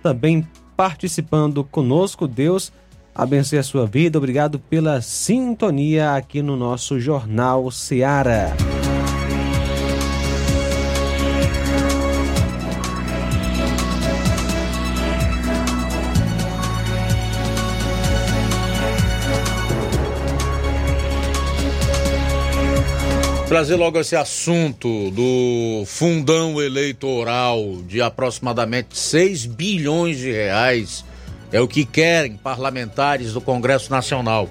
também 0.02 0.46
participando 0.76 1.64
conosco. 1.64 2.28
Deus 2.28 2.72
abençoe 3.12 3.58
a 3.58 3.64
sua 3.64 3.84
vida. 3.84 4.16
Obrigado 4.16 4.60
pela 4.60 5.00
sintonia 5.00 6.14
aqui 6.14 6.40
no 6.40 6.56
nosso 6.56 7.00
Jornal 7.00 7.68
Seara. 7.72 8.56
Trazer 23.48 23.76
logo 23.76 23.98
esse 23.98 24.14
assunto 24.14 25.10
do 25.10 25.82
fundão 25.86 26.60
eleitoral 26.60 27.78
de 27.86 28.02
aproximadamente 28.02 28.98
6 28.98 29.46
bilhões 29.46 30.18
de 30.18 30.30
reais. 30.30 31.02
É 31.50 31.58
o 31.58 31.66
que 31.66 31.86
querem 31.86 32.36
parlamentares 32.36 33.32
do 33.32 33.40
Congresso 33.40 33.90
Nacional. 33.90 34.50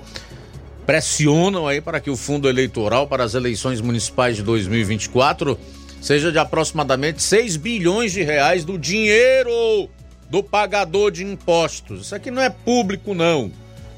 Pressionam 0.84 1.68
aí 1.68 1.80
para 1.80 2.00
que 2.00 2.10
o 2.10 2.18
fundo 2.18 2.50
eleitoral 2.50 3.06
para 3.06 3.24
as 3.24 3.36
eleições 3.36 3.82
municipais 3.82 4.36
de 4.36 4.42
2024 4.42 5.60
seja 6.02 6.32
de 6.32 6.40
aproximadamente 6.40 7.22
6 7.22 7.56
bilhões 7.56 8.12
de 8.12 8.24
reais 8.24 8.66
do 8.66 8.80
dinheiro 8.80 9.88
do 10.28 10.42
pagador 10.42 11.12
de 11.12 11.24
impostos. 11.24 12.08
Isso 12.08 12.16
aqui 12.16 12.32
não 12.32 12.42
é 12.42 12.50
público, 12.50 13.14
não. 13.14 13.52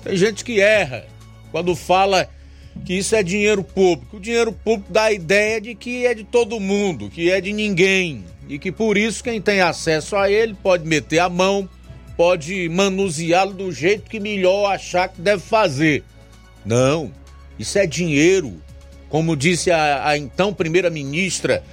Tem 0.04 0.18
gente 0.18 0.44
que 0.44 0.60
erra 0.60 1.06
quando 1.54 1.74
fala 1.74 2.28
que 2.86 2.94
isso 2.94 3.16
é 3.16 3.24
dinheiro 3.24 3.64
público. 3.64 4.18
O 4.18 4.20
dinheiro 4.20 4.52
público 4.52 4.92
dá 4.92 5.04
a 5.04 5.12
ideia 5.12 5.62
de 5.62 5.76
que 5.76 6.06
é 6.06 6.14
de 6.14 6.24
todo 6.24 6.60
mundo, 6.60 7.10
que 7.10 7.32
é 7.32 7.40
de 7.40 7.54
ninguém. 7.54 8.24
E 8.48 8.58
que 8.58 8.72
por 8.72 8.98
isso 8.98 9.24
quem 9.24 9.42
tem 9.42 9.62
acesso 9.62 10.16
a 10.16 10.30
ele 10.30 10.56
pode 10.56 10.88
meter 10.88 11.20
a 11.20 11.30
mão, 11.30 11.70
pode 12.18 12.68
manuseá-lo 12.70 13.54
do 13.54 13.72
jeito 13.72 14.10
que 14.10 14.20
melhor 14.20 14.72
achar 14.72 15.08
que 15.10 15.22
deve 15.22 15.42
fazer. 15.42 16.04
Não, 16.66 17.12
isso 17.58 17.78
é 17.78 17.86
dinheiro. 17.86 18.62
Como 19.10 19.36
disse 19.36 19.72
a, 19.72 20.08
a 20.08 20.18
então 20.18 20.54
primeira-ministra 20.54 21.64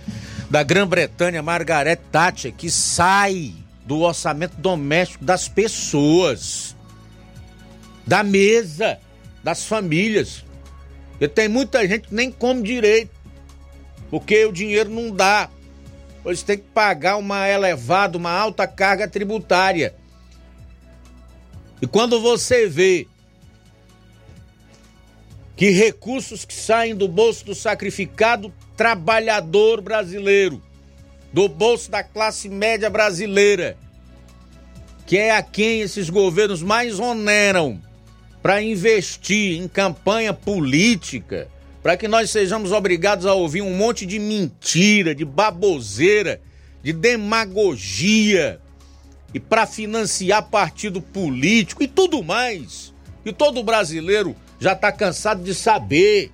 da 0.51 0.63
Grã-Bretanha, 0.63 1.43
Margaret 1.43 1.99
Thatcher, 2.11 2.53
que 2.53 2.71
sai 2.71 3.53
do 3.85 4.01
orçamento 4.01 4.57
doméstico 4.59 5.25
das 5.25 5.49
pessoas, 5.49 6.75
da 8.07 8.23
mesa, 8.23 8.99
das 9.43 9.65
famílias. 9.65 10.45
Porque 11.19 11.29
tem 11.29 11.49
muita 11.49 11.87
gente 11.89 12.09
que 12.09 12.14
nem 12.14 12.31
come 12.31 12.62
direito, 12.62 13.11
porque 14.11 14.45
o 14.45 14.53
dinheiro 14.53 14.91
não 14.91 15.11
dá. 15.11 15.49
Eles 16.25 16.43
têm 16.43 16.59
que 16.59 16.64
pagar 16.75 17.17
uma 17.17 17.49
elevada, 17.49 18.19
uma 18.19 18.31
alta 18.31 18.67
carga 18.67 19.09
tributária. 19.09 19.95
E 21.81 21.87
quando 21.87 22.21
você 22.21 22.69
vê 22.69 23.07
que 25.57 25.71
recursos 25.71 26.45
que 26.45 26.53
saem 26.53 26.95
do 26.95 27.09
bolso 27.09 27.47
do 27.47 27.55
sacrificado 27.55 28.53
trabalhador 28.77 29.81
brasileiro, 29.81 30.62
do 31.33 31.49
bolso 31.49 31.91
da 31.91 32.03
classe 32.03 32.49
média 32.49 32.91
brasileira, 32.91 33.79
que 35.07 35.17
é 35.17 35.35
a 35.35 35.43
quem 35.43 35.81
esses 35.81 36.11
governos 36.11 36.62
mais 36.62 37.01
oneram 37.01 37.81
para 38.47 38.63
investir 38.63 39.61
em 39.61 39.67
campanha 39.67 40.33
política, 40.33 41.49
para 41.83 41.97
que 41.97 42.07
nós 42.07 42.31
sejamos 42.31 42.71
obrigados 42.71 43.27
a 43.27 43.35
ouvir 43.35 43.61
um 43.61 43.77
monte 43.77 44.07
de 44.07 44.21
mentira, 44.21 45.17
de 45.17 45.25
baboseira, 45.25 46.41
de 46.81 46.93
demagogia 46.93 48.61
e 49.35 49.41
para 49.41 49.67
financiar 49.67 50.49
partido 50.49 51.03
político 51.03 51.83
e 51.83 51.89
tudo 51.89 52.23
mais. 52.23 52.95
E 53.25 53.33
todo 53.33 53.65
brasileiro 53.65 54.37
já 54.61 54.75
está 54.75 54.93
cansado 54.93 55.43
de 55.43 55.53
saber 55.53 56.31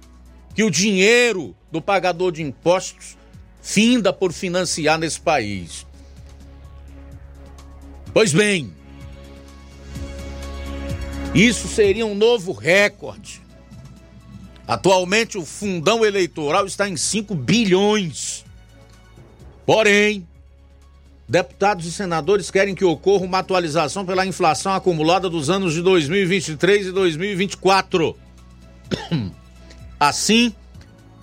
que 0.55 0.63
o 0.63 0.71
dinheiro 0.71 1.57
do 1.71 1.81
pagador 1.81 2.31
de 2.31 2.43
impostos 2.43 3.17
finda 3.63 4.13
por 4.13 4.35
financiar 4.35 4.99
nesse 4.99 5.19
país. 5.19 5.87
Pois 8.13 8.35
bem, 8.35 8.71
isso 11.35 11.66
seria 11.66 12.05
um 12.05 12.14
novo 12.14 12.53
recorde. 12.53 13.41
Atualmente 14.66 15.39
o 15.39 15.45
fundão 15.45 16.05
eleitoral 16.05 16.66
está 16.66 16.89
em 16.89 16.97
5 16.97 17.35
bilhões. 17.35 18.45
Porém, 19.64 20.26
deputados 21.28 21.87
e 21.87 21.93
senadores 21.93 22.51
querem 22.51 22.74
que 22.74 22.85
ocorra 22.85 23.24
uma 23.24 23.39
atualização 23.39 24.05
pela 24.05 24.26
inflação 24.26 24.72
acumulada 24.72 25.30
dos 25.30 25.49
anos 25.49 25.72
de 25.72 25.83
2023 25.83 26.89
e 26.89 26.93
2024. 26.93 28.16
Assim, 29.99 30.55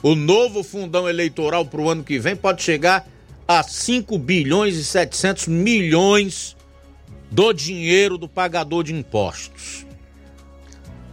o 0.01 0.15
novo 0.15 0.63
fundão 0.63 1.07
eleitoral 1.07 1.65
para 1.65 1.81
o 1.81 1.89
ano 1.89 2.03
que 2.03 2.17
vem 2.17 2.35
pode 2.35 2.63
chegar 2.63 3.07
a 3.47 3.61
5 3.61 4.17
bilhões 4.17 4.75
e 4.75 4.83
700 4.83 5.47
milhões 5.47 6.55
do 7.29 7.53
dinheiro 7.53 8.17
do 8.17 8.27
pagador 8.27 8.83
de 8.83 8.93
impostos. 8.93 9.88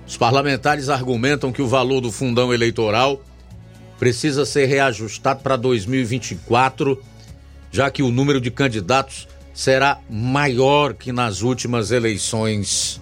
Os 0.07 0.17
parlamentares 0.17 0.89
argumentam 0.89 1.51
que 1.51 1.61
o 1.61 1.67
valor 1.67 2.01
do 2.01 2.13
fundão 2.13 2.55
eleitoral 2.55 3.21
precisa 3.99 4.47
ser 4.47 4.67
reajustado 4.67 5.43
para 5.43 5.57
2024, 5.57 7.03
já 7.73 7.91
que 7.91 8.03
o 8.03 8.11
número 8.11 8.41
de 8.41 8.51
candidatos 8.51 9.27
será 9.53 9.99
maior 10.09 10.95
que 10.95 11.13
nas 11.13 11.43
últimas 11.43 11.91
eleições 11.91 13.01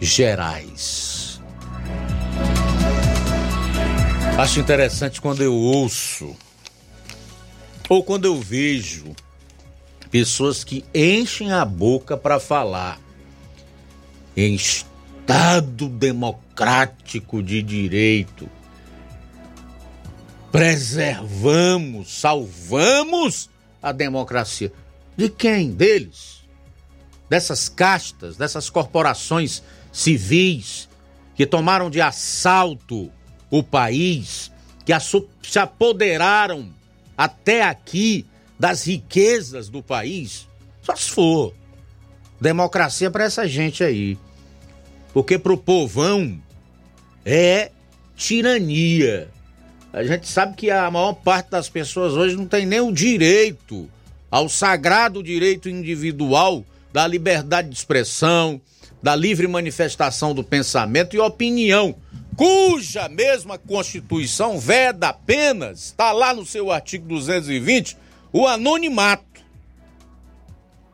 gerais. 0.00 1.40
Acho 4.36 4.60
interessante 4.60 5.20
quando 5.20 5.42
eu 5.42 5.54
ouço 5.54 6.36
ou 7.88 8.04
quando 8.04 8.26
eu 8.26 8.38
vejo 8.38 9.14
pessoas 10.10 10.62
que 10.62 10.84
enchem 10.94 11.52
a 11.52 11.64
boca 11.64 12.16
para 12.16 12.38
falar 12.38 13.00
em 14.36 14.58
Estado 15.26 15.88
democrático 15.88 17.42
de 17.42 17.60
direito. 17.60 18.48
Preservamos, 20.52 22.20
salvamos 22.20 23.50
a 23.82 23.90
democracia. 23.90 24.72
De 25.16 25.28
quem? 25.28 25.72
Deles? 25.72 26.44
Dessas 27.28 27.68
castas, 27.68 28.36
dessas 28.36 28.70
corporações 28.70 29.64
civis 29.90 30.88
que 31.34 31.44
tomaram 31.44 31.90
de 31.90 32.00
assalto 32.00 33.10
o 33.50 33.64
país, 33.64 34.52
que 34.84 34.92
se 35.42 35.58
apoderaram 35.58 36.72
até 37.18 37.64
aqui 37.64 38.24
das 38.56 38.86
riquezas 38.86 39.68
do 39.68 39.82
país? 39.82 40.46
Só 40.82 40.94
se 40.94 41.10
for. 41.10 41.52
Democracia 42.40 43.10
para 43.10 43.24
essa 43.24 43.48
gente 43.48 43.82
aí. 43.82 44.16
Porque 45.16 45.38
pro 45.38 45.56
povão 45.56 46.38
é 47.24 47.70
tirania. 48.14 49.30
A 49.90 50.04
gente 50.04 50.28
sabe 50.28 50.54
que 50.54 50.70
a 50.70 50.90
maior 50.90 51.14
parte 51.14 51.52
das 51.52 51.70
pessoas 51.70 52.12
hoje 52.12 52.36
não 52.36 52.44
tem 52.44 52.66
nem 52.66 52.82
o 52.82 52.92
direito 52.92 53.88
ao 54.30 54.46
sagrado 54.46 55.22
direito 55.22 55.70
individual 55.70 56.62
da 56.92 57.06
liberdade 57.06 57.70
de 57.70 57.76
expressão, 57.76 58.60
da 59.02 59.16
livre 59.16 59.48
manifestação 59.48 60.34
do 60.34 60.44
pensamento 60.44 61.16
e 61.16 61.18
opinião, 61.18 61.96
cuja 62.36 63.08
mesma 63.08 63.56
Constituição 63.56 64.60
veda 64.60 65.08
apenas, 65.08 65.84
está 65.84 66.12
lá 66.12 66.34
no 66.34 66.44
seu 66.44 66.70
artigo 66.70 67.08
220, 67.08 67.96
o 68.34 68.46
anonimato. 68.46 69.24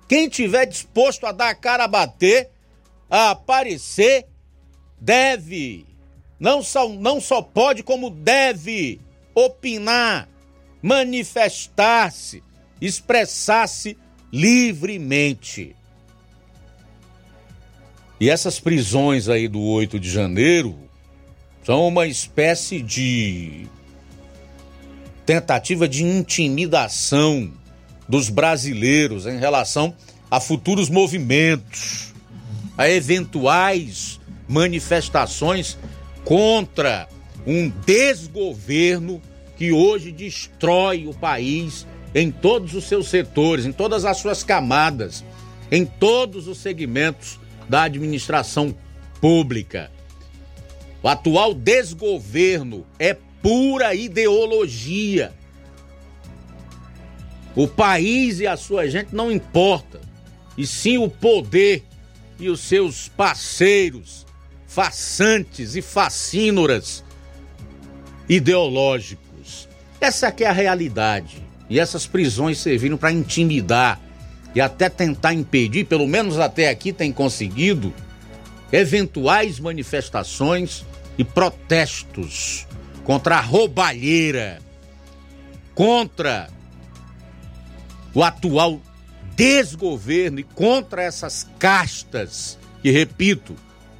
Quem 0.09 0.29
tiver 0.29 0.66
disposto 0.66 1.27
a 1.27 1.33
dar 1.33 1.49
a 1.49 1.57
cara 1.57 1.83
a 1.83 1.89
bater, 1.89 2.53
a 3.13 3.33
aparecer, 3.33 4.25
deve, 4.99 5.85
não 6.41 6.63
só, 6.63 6.89
não 6.89 7.21
só 7.21 7.43
pode, 7.43 7.83
como 7.83 8.09
deve 8.09 8.99
opinar, 9.35 10.27
manifestar-se, 10.81 12.43
expressar-se 12.81 13.99
livremente. 14.33 15.77
E 18.19 18.31
essas 18.31 18.59
prisões 18.59 19.29
aí 19.29 19.47
do 19.47 19.61
8 19.61 20.01
de 20.01 20.09
janeiro 20.09 20.75
são 21.63 21.87
uma 21.87 22.07
espécie 22.07 22.81
de 22.81 23.67
tentativa 25.27 25.87
de 25.87 26.03
intimidação 26.03 27.53
dos 28.09 28.31
brasileiros 28.31 29.27
em 29.27 29.39
relação 29.39 29.95
a 30.31 30.41
futuros 30.41 30.89
movimentos 30.89 32.12
a 32.77 32.89
eventuais 32.89 34.20
manifestações 34.49 35.79
contra 36.25 37.09
um 37.47 37.68
desgoverno 37.85 39.20
que 39.57 39.73
hoje 39.73 40.11
destrói 40.12 41.07
o 41.07 41.14
país 41.14 41.87
em 42.14 42.31
todos 42.31 42.75
os 42.75 42.85
seus 42.85 43.09
setores, 43.09 43.64
em 43.64 43.73
todas 43.73 44.05
as 44.05 44.18
suas 44.18 44.45
camadas, 44.45 45.25
em 45.70 45.85
todos 45.85 46.47
os 46.49 46.59
segmentos 46.59 47.39
da 47.68 47.85
administração 47.85 48.75
pública. 49.20 49.91
O 51.03 51.09
atual 51.09 51.55
desgoverno 51.55 52.87
é 52.99 53.16
pura 53.43 53.95
ideologia. 53.95 55.33
O 57.57 57.66
país 57.66 58.41
e 58.41 58.47
a 58.47 58.57
sua 58.57 58.89
gente 58.89 59.14
não 59.14 59.31
importa, 59.31 60.01
e 60.57 60.66
sim 60.66 60.97
o 60.97 61.09
poder 61.09 61.85
e 62.43 62.51
os 62.51 62.61
seus 62.61 63.09
parceiros, 63.09 64.26
façantes 64.66 65.76
e 65.76 65.82
facínoras 65.82 67.05
ideológicos. 68.28 69.68
Essa 70.01 70.28
aqui 70.28 70.43
é 70.43 70.49
a 70.49 70.53
realidade. 70.53 71.43
E 71.70 71.78
essas 71.78 72.07
prisões 72.07 72.59
serviram 72.59 72.97
para 72.97 73.12
intimidar 73.12 74.01
e 74.55 74.61
até 74.61 74.88
tentar 74.88 75.32
impedir, 75.32 75.84
pelo 75.84 76.07
menos 76.07 76.38
até 76.38 76.68
aqui 76.68 76.93
tem 76.93 77.12
conseguido, 77.12 77.95
eventuais 78.72 79.61
manifestações 79.61 80.84
e 81.16 81.24
protestos 81.24 82.66
contra 83.05 83.36
a 83.36 83.40
roubalheira, 83.40 84.61
contra 85.74 86.49
o 88.12 88.22
atual 88.22 88.80
desgoverno 89.37 90.41
e 90.41 90.43
contra 90.43 91.03
essas 91.03 91.47
castas 91.59 92.59
que, 92.83 92.91
repito, 92.91 93.55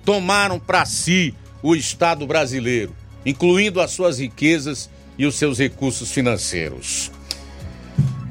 tomaram 0.05 0.59
para 0.59 0.85
si 0.85 1.35
o 1.63 1.75
Estado 1.75 2.27
brasileiro. 2.27 2.95
incluindo 3.25 3.81
as 3.81 3.93
suas 3.93 4.19
riquezas 4.19 4.91
e 5.17 5.27
os 5.27 5.37
seus 5.37 5.59
recursos 5.59 6.11
financeiros. 6.11 7.11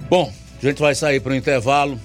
Bom, 0.09 0.33
a 0.61 0.65
gente 0.65 0.81
vai 0.81 0.93
sair 0.93 1.21
para 1.21 1.31
o 1.31 1.35
intervalo, 1.35 1.99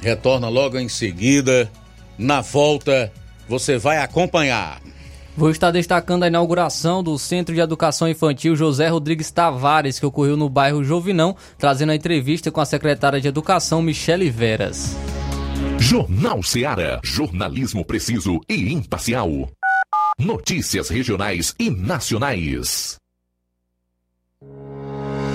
retorna 0.00 0.48
logo 0.48 0.78
em 0.78 0.88
seguida. 0.88 1.70
Na 2.16 2.40
volta, 2.40 3.12
você 3.48 3.76
vai 3.76 3.98
acompanhar. 3.98 4.80
Vou 5.36 5.50
estar 5.50 5.70
destacando 5.70 6.22
a 6.22 6.28
inauguração 6.28 7.02
do 7.02 7.18
Centro 7.18 7.54
de 7.54 7.60
Educação 7.60 8.08
Infantil 8.08 8.56
José 8.56 8.88
Rodrigues 8.88 9.30
Tavares, 9.30 9.98
que 10.00 10.06
ocorreu 10.06 10.34
no 10.34 10.48
bairro 10.48 10.82
Jovinão, 10.82 11.36
trazendo 11.58 11.92
a 11.92 11.94
entrevista 11.94 12.50
com 12.50 12.60
a 12.60 12.64
secretária 12.64 13.20
de 13.20 13.28
Educação, 13.28 13.82
Michele 13.82 14.30
Veras. 14.30 14.96
Jornal 15.78 16.42
Seara. 16.42 17.00
Jornalismo 17.04 17.84
preciso 17.84 18.40
e 18.48 18.72
imparcial. 18.72 19.28
Notícias 20.18 20.88
regionais 20.88 21.54
e 21.58 21.68
nacionais. 21.68 22.96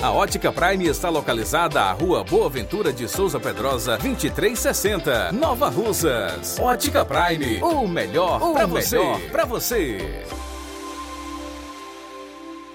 A 0.00 0.12
Ótica 0.12 0.52
Prime 0.52 0.86
está 0.86 1.08
localizada 1.08 1.80
à 1.80 1.90
Rua 1.90 2.22
Boa 2.22 2.48
Ventura 2.48 2.92
de 2.92 3.08
Souza 3.08 3.40
Pedrosa, 3.40 3.98
2360, 3.98 5.32
Nova 5.32 5.68
Russas. 5.68 6.60
Ótica 6.60 7.04
Prime, 7.04 7.60
o 7.60 7.88
melhor 7.88 8.38
para 8.52 8.66
você. 8.66 8.98
Para 9.32 9.44
você. 9.44 9.98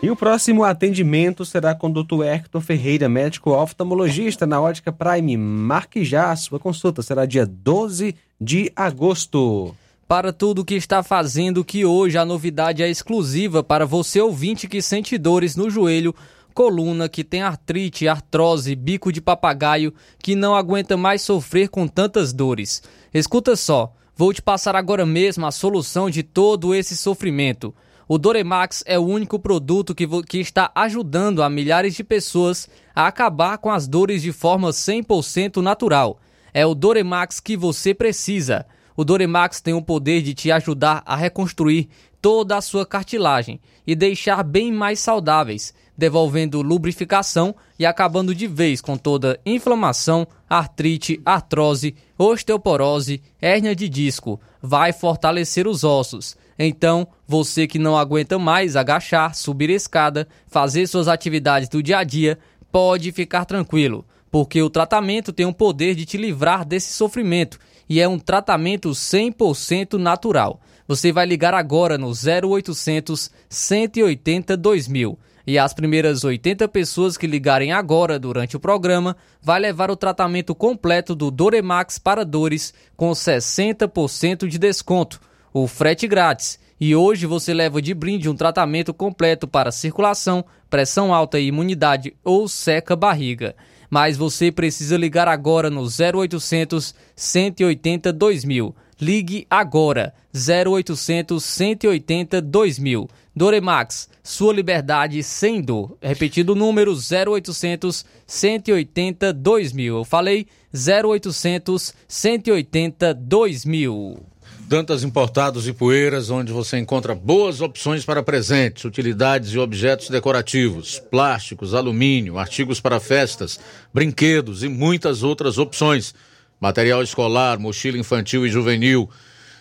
E 0.04 0.10
o 0.12 0.16
próximo 0.16 0.66
atendimento 0.66 1.46
será 1.46 1.74
com 1.74 1.88
o 1.88 2.04
Dr. 2.04 2.24
Hector 2.26 2.60
Ferreira, 2.62 3.08
médico 3.08 3.52
oftalmologista 3.52 4.46
na 4.46 4.60
Ótica 4.60 4.92
Prime. 4.92 5.38
Marque 5.38 6.04
já, 6.04 6.36
sua 6.36 6.60
consulta 6.60 7.02
será 7.02 7.26
dia 7.26 7.46
12 7.46 8.14
de 8.42 8.70
agosto. 8.76 9.74
Para 10.06 10.34
tudo 10.34 10.66
que 10.66 10.76
está 10.76 11.02
fazendo, 11.02 11.64
que 11.64 11.86
hoje 11.86 12.18
a 12.18 12.26
novidade 12.26 12.84
é 12.84 12.90
exclusiva 12.90 13.64
para 13.64 13.86
você 13.86 14.20
ouvinte 14.20 14.68
que 14.68 14.82
sente 14.82 15.18
dores 15.18 15.56
no 15.56 15.70
joelho, 15.70 16.14
coluna, 16.58 17.08
que 17.08 17.24
tem 17.24 17.44
artrite, 17.44 18.08
artrose, 18.08 18.76
bico 18.76 19.12
de 19.12 19.22
papagaio, 19.22 19.94
que 20.18 20.36
não 20.36 20.56
aguenta 20.56 20.98
mais 20.98 21.22
sofrer 21.22 21.70
com 21.70 21.88
tantas 21.88 22.34
dores. 22.34 22.82
Escuta 23.14 23.56
só, 23.56 23.94
vou 24.16 24.34
te 24.34 24.42
passar 24.42 24.76
agora 24.76 25.06
mesmo 25.06 25.46
a 25.46 25.52
solução 25.52 26.10
de 26.10 26.24
todo 26.24 26.74
esse 26.74 26.98
sofrimento. 26.98 27.76
O 28.08 28.18
Doremax 28.18 28.84
é 28.88 28.98
o 28.98 29.06
único 29.06 29.38
produto 29.38 29.94
que, 29.94 30.08
que 30.24 30.40
está 30.40 30.72
ajudando 30.74 31.44
a 31.44 31.50
milhares 31.50 31.94
de 31.94 32.04
pessoas 32.04 32.68
a 32.96 33.06
acabar 33.06 33.60
com 33.60 33.70
as 33.70 33.88
dores 33.88 34.24
de 34.24 34.32
forma 34.32 34.72
100% 34.72 35.58
natural. 35.58 36.20
É 36.52 36.66
o 36.66 36.74
Doremax 36.74 37.40
que 37.40 37.56
você 37.56 37.94
precisa. 37.94 38.66
O 38.96 39.06
Doremax 39.06 39.62
tem 39.62 39.76
o 39.76 39.82
poder 39.84 40.24
de 40.24 40.34
te 40.34 40.52
ajudar 40.52 41.04
a 41.06 41.16
reconstruir 41.16 41.88
toda 42.20 42.58
a 42.58 42.62
sua 42.62 42.84
cartilagem 42.84 43.60
e 43.86 43.96
deixar 43.96 44.42
bem 44.42 44.72
mais 44.72 45.00
saudáveis, 45.00 45.72
devolvendo 45.98 46.62
lubrificação 46.62 47.56
e 47.80 47.86
acabando 47.86 48.36
de 48.36 48.46
vez 48.46 48.80
com 48.80 48.96
toda 48.96 49.40
inflamação, 49.46 50.28
artrite, 50.48 51.20
artrose, 51.26 51.96
osteoporose, 52.18 53.22
hérnia 53.42 53.76
de 53.76 53.90
disco. 53.90 54.40
Vai 54.62 54.94
fortalecer 54.94 55.68
os 55.68 55.84
ossos. 55.84 56.38
Então, 56.60 57.08
você 57.28 57.68
que 57.68 57.80
não 57.80 57.98
aguenta 57.98 58.38
mais 58.38 58.76
agachar, 58.76 59.34
subir 59.36 59.70
escada, 59.70 60.28
fazer 60.48 60.86
suas 60.88 61.08
atividades 61.08 61.70
do 61.70 61.82
dia 61.82 62.00
a 62.00 62.04
dia, 62.04 62.38
pode 62.72 63.12
ficar 63.12 63.46
tranquilo, 63.46 64.06
porque 64.32 64.62
o 64.62 64.70
tratamento 64.70 65.32
tem 65.32 65.46
o 65.46 65.54
poder 65.54 65.96
de 65.96 66.06
te 66.06 66.18
livrar 66.18 66.66
desse 66.66 66.94
sofrimento 66.94 67.60
e 67.90 68.00
é 68.02 68.08
um 68.08 68.20
tratamento 68.20 68.90
100% 68.90 69.94
natural. 69.94 70.60
Você 70.88 71.12
vai 71.12 71.26
ligar 71.26 71.54
agora 71.54 71.98
no 71.98 72.12
0800 72.12 73.32
180 73.50 74.58
2000 74.58 75.18
E 75.48 75.58
as 75.58 75.74
primeiras 75.74 76.26
80 76.26 76.68
pessoas 76.68 77.16
que 77.16 77.26
ligarem 77.26 77.72
agora 77.72 78.20
durante 78.20 78.58
o 78.58 78.60
programa 78.60 79.16
vai 79.42 79.62
levar 79.62 79.90
o 79.90 79.96
tratamento 79.96 80.54
completo 80.54 81.16
do 81.16 81.32
Doremax 81.32 81.98
para 81.98 82.26
dores 82.26 82.74
com 82.98 83.12
60% 83.12 84.46
de 84.46 84.60
desconto, 84.60 85.22
o 85.54 85.66
frete 85.66 86.06
grátis. 86.06 86.60
E 86.78 86.94
hoje 86.94 87.26
você 87.26 87.54
leva 87.54 87.82
de 87.82 87.94
brinde 87.94 88.30
um 88.30 88.36
tratamento 88.36 88.94
completo 88.94 89.48
para 89.48 89.72
circulação, 89.72 90.44
pressão 90.70 91.14
alta 91.14 91.40
e 91.40 91.48
imunidade 91.48 92.14
ou 92.26 92.50
seca 92.50 92.94
barriga. 92.94 93.56
Mas 93.90 94.18
você 94.18 94.52
precisa 94.52 94.98
ligar 94.98 95.30
agora 95.30 95.70
no 95.70 95.84
0800 95.84 96.94
180 97.16 98.12
2000. 98.12 98.76
Ligue 99.00 99.48
agora 99.50 100.14
0800 100.36 101.42
180 101.44 102.42
2000. 102.42 103.08
Doremax, 103.38 104.10
sua 104.24 104.52
liberdade 104.52 105.22
sem 105.22 105.62
dor. 105.62 105.96
Repetido 106.02 106.54
o 106.54 106.56
número 106.56 106.92
0800 106.92 108.04
180 108.26 109.32
2000. 109.32 109.98
Eu 109.98 110.04
falei 110.04 110.48
0800 110.74 111.94
180 112.08 113.14
2000. 113.14 114.26
Dantas 114.62 115.04
Importados 115.04 115.68
e 115.68 115.72
Poeiras, 115.72 116.30
onde 116.32 116.52
você 116.52 116.78
encontra 116.78 117.14
boas 117.14 117.62
opções 117.62 118.04
para 118.04 118.24
presentes, 118.24 118.84
utilidades 118.84 119.52
e 119.52 119.60
objetos 119.60 120.10
decorativos, 120.10 121.00
plásticos, 121.00 121.74
alumínio, 121.74 122.38
artigos 122.38 122.82
para 122.82 123.00
festas, 123.00 123.60
brinquedos 123.94 124.64
e 124.64 124.68
muitas 124.68 125.22
outras 125.22 125.58
opções. 125.58 126.14
Material 126.60 127.04
escolar, 127.04 127.60
mochila 127.60 128.00
infantil 128.00 128.46
e 128.46 128.50
juvenil, 128.50 129.08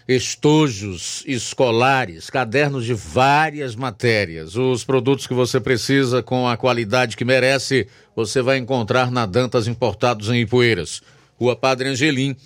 estojos 0.08 1.24
escolares, 1.26 2.30
cadernos 2.30 2.84
de 2.84 2.94
várias 2.94 3.74
matérias. 3.74 4.54
Os 4.54 4.84
produtos 4.84 5.26
que 5.26 5.34
você 5.34 5.58
precisa 5.58 6.22
com 6.22 6.48
a 6.48 6.56
qualidade 6.56 7.16
que 7.16 7.24
merece, 7.24 7.88
você 8.14 8.40
vai 8.40 8.58
encontrar 8.58 9.10
na 9.10 9.26
Dantas 9.26 9.66
Importados 9.66 10.30
em 10.30 10.42
Ipueiras. 10.42 11.02
Rua 11.38 11.56
Padre 11.56 11.88
Angelim, 11.88 12.36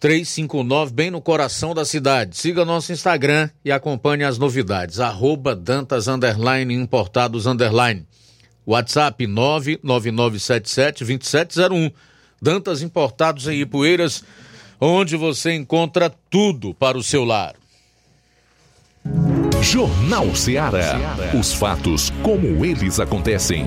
359, 0.00 0.92
bem 0.92 1.10
no 1.10 1.20
coração 1.20 1.74
da 1.74 1.84
cidade. 1.84 2.36
Siga 2.36 2.64
nosso 2.64 2.92
Instagram 2.92 3.50
e 3.64 3.72
acompanhe 3.72 4.22
as 4.24 4.38
novidades. 4.38 5.00
Arroba 5.00 5.56
Dantas 5.56 6.06
Underline 6.08 6.74
Importados 6.74 7.46
Underline. 7.46 8.06
WhatsApp 8.66 9.26
999772701. 9.26 11.92
Dantas 12.40 12.80
Importados 12.82 13.48
em 13.48 13.60
Ipueiras, 13.60 14.22
onde 14.80 15.16
você 15.16 15.54
encontra 15.54 16.12
tudo 16.30 16.74
para 16.74 16.96
o 16.96 17.02
seu 17.02 17.24
lar. 17.24 17.54
Jornal 19.62 20.34
Ceará. 20.34 20.96
Os 21.38 21.52
fatos 21.52 22.10
como 22.22 22.64
eles 22.64 23.00
acontecem. 23.00 23.66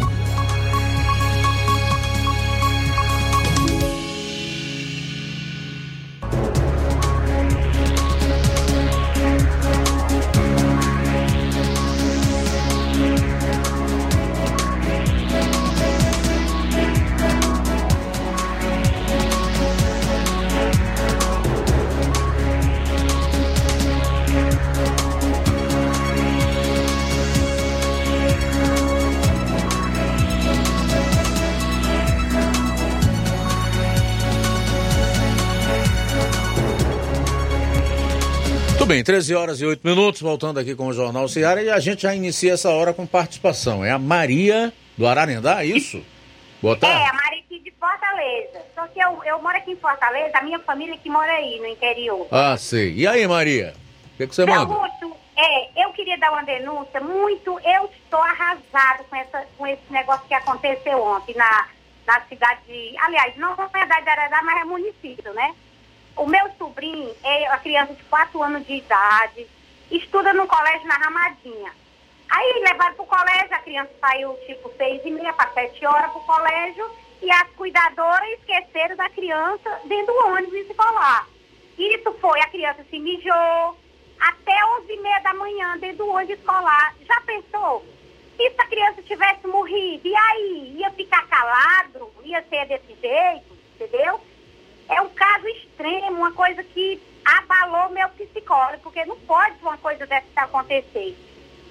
Bem, 38.92 39.06
13 39.06 39.34
horas 39.36 39.62
e 39.62 39.66
8 39.66 39.88
minutos, 39.88 40.22
voltando 40.22 40.60
aqui 40.60 40.76
com 40.76 40.88
o 40.88 40.92
Jornal 40.92 41.26
Ceará 41.30 41.64
e 41.64 41.70
a 41.70 41.80
gente 41.80 42.02
já 42.02 42.14
inicia 42.14 42.52
essa 42.56 42.70
hora 42.72 42.94
com 42.94 43.08
participação. 43.08 43.86
É 43.86 43.92
a 43.92 43.98
Maria 43.98 44.74
do 44.98 45.08
Ararendá, 45.08 45.64
é 45.64 45.66
isso? 45.68 46.04
Boa 46.62 46.76
É, 46.76 46.80
tarde. 46.80 47.10
a 47.10 47.14
Maria 47.14 47.40
aqui 47.40 47.60
de 47.60 47.72
Fortaleza. 47.72 48.60
Só 48.76 48.86
que 48.88 49.00
eu, 49.00 49.24
eu 49.24 49.42
moro 49.42 49.56
aqui 49.56 49.72
em 49.72 49.78
Fortaleza, 49.78 50.38
a 50.38 50.42
minha 50.44 50.60
família 50.60 50.98
que 50.98 51.10
mora 51.10 51.32
aí, 51.32 51.58
no 51.62 51.68
interior. 51.68 52.28
Ah, 52.30 52.58
sei. 52.58 52.94
E 52.94 53.08
aí, 53.08 53.26
Maria? 53.26 53.74
O 54.14 54.18
que, 54.18 54.28
que 54.28 54.36
você 54.36 54.46
manda? 54.46 54.74
Augusto, 54.74 55.16
é, 55.38 55.86
eu 55.86 55.94
queria 55.94 56.18
dar 56.18 56.34
uma 56.34 56.44
denúncia 56.44 57.00
muito. 57.00 57.62
Eu 57.64 57.90
estou 58.04 58.20
arrasado 58.20 59.06
com, 59.10 59.16
essa, 59.16 59.46
com 59.58 59.68
esse 59.68 59.84
negócio 59.90 60.28
que 60.28 60.34
aconteceu 60.34 61.02
ontem 61.02 61.34
na, 61.38 61.66
na 62.06 62.20
cidade 62.28 62.60
de. 62.68 62.94
Aliás, 63.00 63.38
não 63.38 63.56
na 63.56 63.68
cidade 63.70 64.04
de 64.04 64.10
Ararendá, 64.10 64.42
mas 64.44 64.62
é 64.62 64.66
município, 64.66 65.34
né? 65.34 65.54
O 66.16 66.26
meu 66.26 66.52
sobrinho 66.58 67.16
é 67.24 67.48
uma 67.48 67.58
criança 67.58 67.94
de 67.94 68.04
4 68.04 68.44
anos 68.44 68.66
de 68.66 68.74
idade, 68.74 69.48
estuda 69.90 70.34
no 70.34 70.48
colégio 70.48 70.88
na 70.88 70.96
Ramadinha. 70.96 71.72
Aí 72.30 72.64
levaram 72.64 72.96
pro 72.96 73.06
colégio, 73.06 73.54
a 73.54 73.60
criança 73.60 73.92
saiu 74.00 74.34
tipo 74.46 74.72
seis 74.78 75.02
e 75.04 75.12
meia 75.12 75.34
para 75.34 75.52
sete 75.52 75.86
horas 75.86 76.12
pro 76.12 76.22
colégio 76.22 76.90
e 77.22 77.30
as 77.30 77.50
cuidadoras 77.58 78.30
esqueceram 78.40 78.96
da 78.96 79.10
criança 79.10 79.82
dentro 79.84 80.14
do 80.14 80.28
ônibus 80.28 80.70
escolar. 80.70 81.28
Isso 81.78 82.14
foi, 82.22 82.40
a 82.40 82.48
criança 82.48 82.86
se 82.90 83.00
mijou 83.00 83.78
até 84.20 84.66
onze 84.78 84.94
e 84.94 85.02
meia 85.02 85.20
da 85.20 85.34
manhã 85.34 85.78
dentro 85.78 85.98
do 85.98 86.10
ônibus 86.10 86.38
escolar. 86.38 86.96
Já 87.06 87.20
pensou? 87.22 87.86
E 88.40 88.50
se 88.50 88.62
a 88.62 88.66
criança 88.66 89.02
tivesse 89.04 89.46
morrido? 89.46 90.08
E 90.08 90.16
aí? 90.16 90.76
Ia 90.78 90.92
ficar 90.92 91.28
calado? 91.28 92.12
Ia 92.24 92.42
ser 92.50 92.66
desse 92.66 92.96
jeito? 93.02 93.58
Entendeu? 93.76 94.22
É 94.92 95.02
um 95.02 95.10
caso 95.10 95.48
extremo, 95.48 96.18
uma 96.18 96.34
coisa 96.34 96.62
que 96.64 97.02
abalou 97.24 97.90
meu 97.90 98.10
psicólogo, 98.10 98.84
porque 98.84 99.06
não 99.06 99.18
pode 99.20 99.56
uma 99.62 99.78
coisa 99.78 100.06
dessa 100.06 100.26
acontecer. 100.36 101.18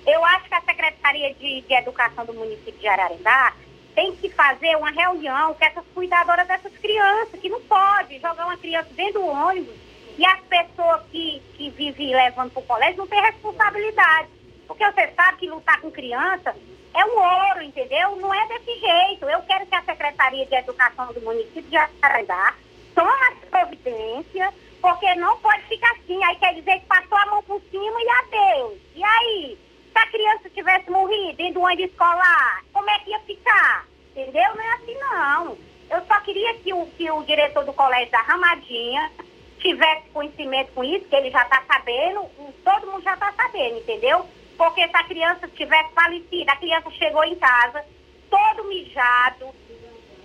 Eu 0.06 0.24
acho 0.24 0.48
que 0.48 0.54
a 0.54 0.62
Secretaria 0.62 1.34
de, 1.34 1.60
de 1.60 1.74
Educação 1.74 2.24
do 2.24 2.32
município 2.32 2.80
de 2.80 2.88
Ararendá 2.88 3.52
tem 3.94 4.16
que 4.16 4.30
fazer 4.30 4.74
uma 4.76 4.90
reunião 4.90 5.52
com 5.52 5.64
essas 5.64 5.84
cuidadoras 5.94 6.48
dessas 6.48 6.72
crianças, 6.78 7.38
que 7.38 7.50
não 7.50 7.60
pode 7.62 8.18
jogar 8.18 8.46
uma 8.46 8.56
criança 8.56 8.88
dentro 8.94 9.20
do 9.20 9.26
ônibus 9.26 9.74
e 10.16 10.24
as 10.24 10.40
pessoas 10.40 11.02
que, 11.10 11.42
que 11.54 11.70
vivem 11.70 12.14
levando 12.14 12.52
para 12.52 12.60
o 12.60 12.66
colégio 12.66 12.98
não 12.98 13.06
têm 13.06 13.20
responsabilidade. 13.20 14.28
Porque 14.66 14.84
você 14.84 15.08
sabe 15.08 15.38
que 15.38 15.50
lutar 15.50 15.80
com 15.80 15.90
criança 15.90 16.56
é 16.94 17.04
um 17.04 17.18
ouro, 17.18 17.62
entendeu? 17.62 18.16
Não 18.16 18.32
é 18.32 18.46
desse 18.48 18.80
jeito. 18.80 19.26
Eu 19.26 19.42
quero 19.42 19.66
que 19.66 19.74
a 19.74 19.82
Secretaria 19.82 20.46
de 20.46 20.54
Educação 20.54 21.12
do 21.12 21.20
município 21.20 21.62
de 21.62 21.76
Ararendá 21.76 22.54
tome 23.00 23.12
as 23.32 23.48
providências, 23.48 24.54
porque 24.80 25.14
não 25.14 25.36
pode 25.38 25.62
ficar 25.62 25.90
assim. 25.92 26.22
Aí 26.22 26.36
quer 26.36 26.54
dizer 26.54 26.80
que 26.80 26.86
passou 26.86 27.16
a 27.16 27.26
mão 27.26 27.42
por 27.44 27.60
cima 27.70 28.02
e 28.02 28.08
adeus. 28.10 28.78
E 28.94 29.02
aí? 29.02 29.58
Se 29.92 29.98
a 29.98 30.06
criança 30.06 30.50
tivesse 30.50 30.90
morrido 30.90 31.36
dentro 31.36 31.54
do 31.54 31.62
ônibus 31.62 31.90
escolar, 31.90 32.62
como 32.72 32.88
é 32.90 32.98
que 33.00 33.10
ia 33.10 33.20
ficar? 33.20 33.86
Entendeu? 34.10 34.54
Não 34.54 34.62
é 34.62 34.72
assim, 34.74 34.94
não. 34.94 35.58
Eu 35.90 36.06
só 36.06 36.20
queria 36.20 36.54
que 36.54 36.72
o, 36.72 36.86
que 36.86 37.10
o 37.10 37.22
diretor 37.24 37.64
do 37.64 37.72
colégio 37.72 38.12
da 38.12 38.20
Ramadinha 38.20 39.10
tivesse 39.58 40.08
conhecimento 40.10 40.72
com 40.72 40.84
isso, 40.84 41.06
que 41.06 41.16
ele 41.16 41.30
já 41.30 41.42
está 41.42 41.62
sabendo, 41.66 42.24
todo 42.64 42.86
mundo 42.86 43.02
já 43.02 43.14
está 43.14 43.32
sabendo, 43.32 43.78
entendeu? 43.78 44.24
Porque 44.56 44.86
se 44.86 44.96
a 44.96 45.04
criança 45.04 45.48
tivesse 45.48 45.92
falecido, 45.92 46.50
a 46.50 46.56
criança 46.56 46.90
chegou 46.92 47.24
em 47.24 47.34
casa, 47.34 47.84
todo 48.30 48.68
mijado, 48.68 49.52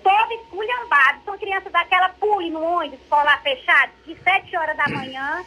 todo 0.05 0.33
esculhambado. 0.33 1.21
São 1.25 1.35
crianças 1.39 1.71
daquela 1.71 2.09
pule 2.09 2.51
no 2.51 2.61
ônibus, 2.61 3.01
escolar 3.01 3.41
fechado, 3.41 3.91
de 4.05 4.15
7 4.15 4.55
horas 4.55 4.77
da 4.77 4.87
manhã 4.89 5.43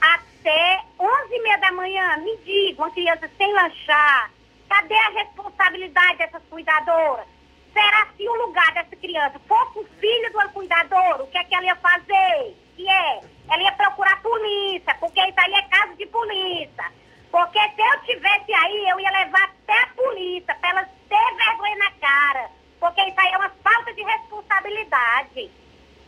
até 0.00 0.80
11 0.96 1.34
e 1.34 1.42
meia 1.42 1.58
da 1.58 1.72
manhã. 1.72 2.16
Me 2.18 2.36
diga, 2.38 2.82
uma 2.82 2.90
criança 2.92 3.28
sem 3.36 3.52
lanchar, 3.52 4.30
cadê 4.68 4.94
a 4.94 5.08
responsabilidade 5.08 6.18
dessas 6.18 6.42
cuidadoras? 6.48 7.26
Será 7.72 8.06
se 8.16 8.26
o 8.26 8.46
lugar 8.46 8.72
dessa 8.74 8.94
criança 8.94 9.40
fosse 9.40 9.80
o 9.80 9.84
filho 9.98 10.30
de 10.30 10.36
uma 10.36 10.48
cuidadora, 10.48 11.24
o 11.24 11.26
que 11.26 11.36
é 11.36 11.44
que 11.44 11.54
ela 11.54 11.66
ia 11.66 11.76
fazer? 11.76 12.56
Que 12.76 12.88
é? 12.88 13.20
Ela 13.50 13.62
ia 13.64 13.72
procurar 13.72 14.22
polícia, 14.22 14.94
porque 15.00 15.20
isso 15.20 15.40
aí 15.40 15.52
é 15.52 15.62
caso 15.62 15.94
de 15.96 16.06
polícia. 16.06 16.92
Porque 17.30 17.58
se 17.58 17.80
eu 17.80 18.00
tivesse 18.04 18.54
aí, 18.54 18.88
eu 18.88 19.00
ia 19.00 19.10
levar 19.10 19.44
até 19.44 19.82
a 19.82 19.86
polícia, 19.88 20.54
para 20.54 20.70
ela 20.70 20.88
ter 21.08 21.36
vergonha 21.36 21.76
na 21.76 21.90
cara. 21.90 22.50
Porque 22.86 23.02
isso 23.02 23.20
aí 23.20 23.32
é 23.32 23.36
uma 23.36 23.50
falta 23.64 23.92
de 23.94 24.02
responsabilidade. 24.04 25.50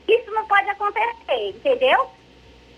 Isso 0.07 0.31
não 0.31 0.47
pode 0.47 0.71
acontecer, 0.71 1.49
entendeu? 1.49 2.09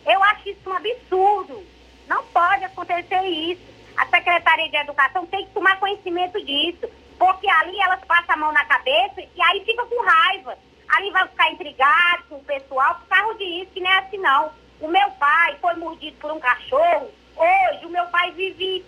Eu 0.06 0.24
acho 0.24 0.48
isso 0.48 0.70
um 0.70 0.72
absurdo. 0.72 1.62
Não 2.08 2.24
pode 2.24 2.64
acontecer 2.64 3.22
isso. 3.26 3.60
A 3.98 4.06
Secretaria 4.06 4.70
de 4.70 4.76
Educação 4.78 5.26
tem 5.26 5.44
que 5.44 5.52
tomar 5.52 5.78
conhecimento 5.78 6.42
disso. 6.42 6.88
Porque 7.18 7.46
ali 7.46 7.78
elas 7.78 8.02
passam 8.06 8.36
a 8.36 8.38
mão 8.38 8.52
na 8.52 8.64
cabeça 8.64 9.20
e 9.20 9.42
aí 9.42 9.62
fica 9.66 9.84
com 9.84 10.02
raiva. 10.02 10.56
Ali 10.96 11.10
vai 11.10 11.28
ficar 11.28 11.52
intrigado 11.52 12.24
com 12.30 12.36
o 12.36 12.44
pessoal 12.44 12.94
por 12.94 13.06
causa 13.06 13.34
disso, 13.34 13.70
que 13.74 13.80
não 13.80 13.90
é 13.90 13.98
assim 13.98 14.16
não. 14.16 14.50
O 14.80 14.88
meu 14.88 15.10
pai 15.10 15.58
foi 15.60 15.74
mordido 15.74 16.16
por 16.16 16.32
um 16.32 16.40
cachorro. 16.40 17.10
Hoje 17.36 17.84
o 17.84 17.90
meu 17.90 18.06
pai 18.06 18.30
vive 18.30 18.82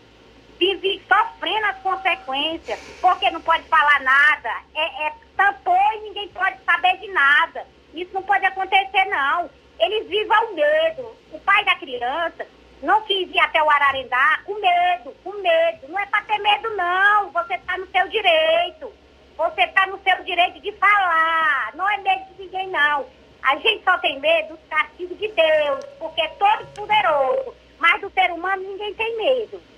vive 0.62 1.02
sofrendo 1.08 1.66
as 1.66 1.78
consequências, 1.78 2.78
porque 3.00 3.30
não 3.30 3.40
pode 3.40 3.64
falar 3.64 4.00
nada, 4.00 4.50
é, 4.74 5.06
é 5.06 5.12
tampou 5.36 5.76
e 5.94 6.00
ninguém 6.02 6.28
pode 6.28 6.56
saber 6.64 6.96
de 6.98 7.08
nada. 7.08 7.66
Isso 7.92 8.14
não 8.14 8.22
pode 8.22 8.46
acontecer, 8.46 9.04
não. 9.06 9.50
Eles 9.80 10.08
vivem 10.08 10.32
ao 10.32 10.52
medo. 10.52 11.16
O 11.32 11.40
pai 11.40 11.64
da 11.64 11.74
criança 11.74 12.46
não 12.80 13.00
quis 13.02 13.28
ir 13.28 13.40
até 13.40 13.60
o 13.62 13.68
Ararendá 13.68 14.40
com 14.44 14.54
medo, 14.54 15.14
com 15.24 15.32
medo. 15.32 15.88
Não 15.88 15.98
é 15.98 16.06
para 16.06 16.22
ter 16.22 16.38
medo, 16.38 16.70
não. 16.76 17.30
Você 17.32 17.54
está 17.54 17.76
no 17.76 17.86
seu 17.88 18.08
direito. 18.08 18.92
Você 19.36 19.62
está 19.62 19.86
no 19.88 19.98
seu 20.02 20.22
direito 20.22 20.60
de 20.60 20.70
falar. 20.72 21.72
Não 21.74 21.88
é 21.90 21.96
medo 21.98 22.24
de 22.34 22.42
ninguém, 22.44 22.68
não. 22.68 23.06
A 23.42 23.56
gente 23.56 23.82
só 23.82 23.98
tem 23.98 24.20
medo 24.20 24.54
dos 24.54 24.68
castigos 24.68 25.18
de 25.18 25.26
Deus, 25.26 25.84
porque 25.98 26.20
é 26.20 26.28
todo 26.28 26.66
poderoso. 26.74 27.54
Mas 27.80 28.00
do 28.00 28.10
ser 28.10 28.30
humano 28.30 28.62
ninguém 28.62 28.94
tem 28.94 29.16
medo. 29.16 29.71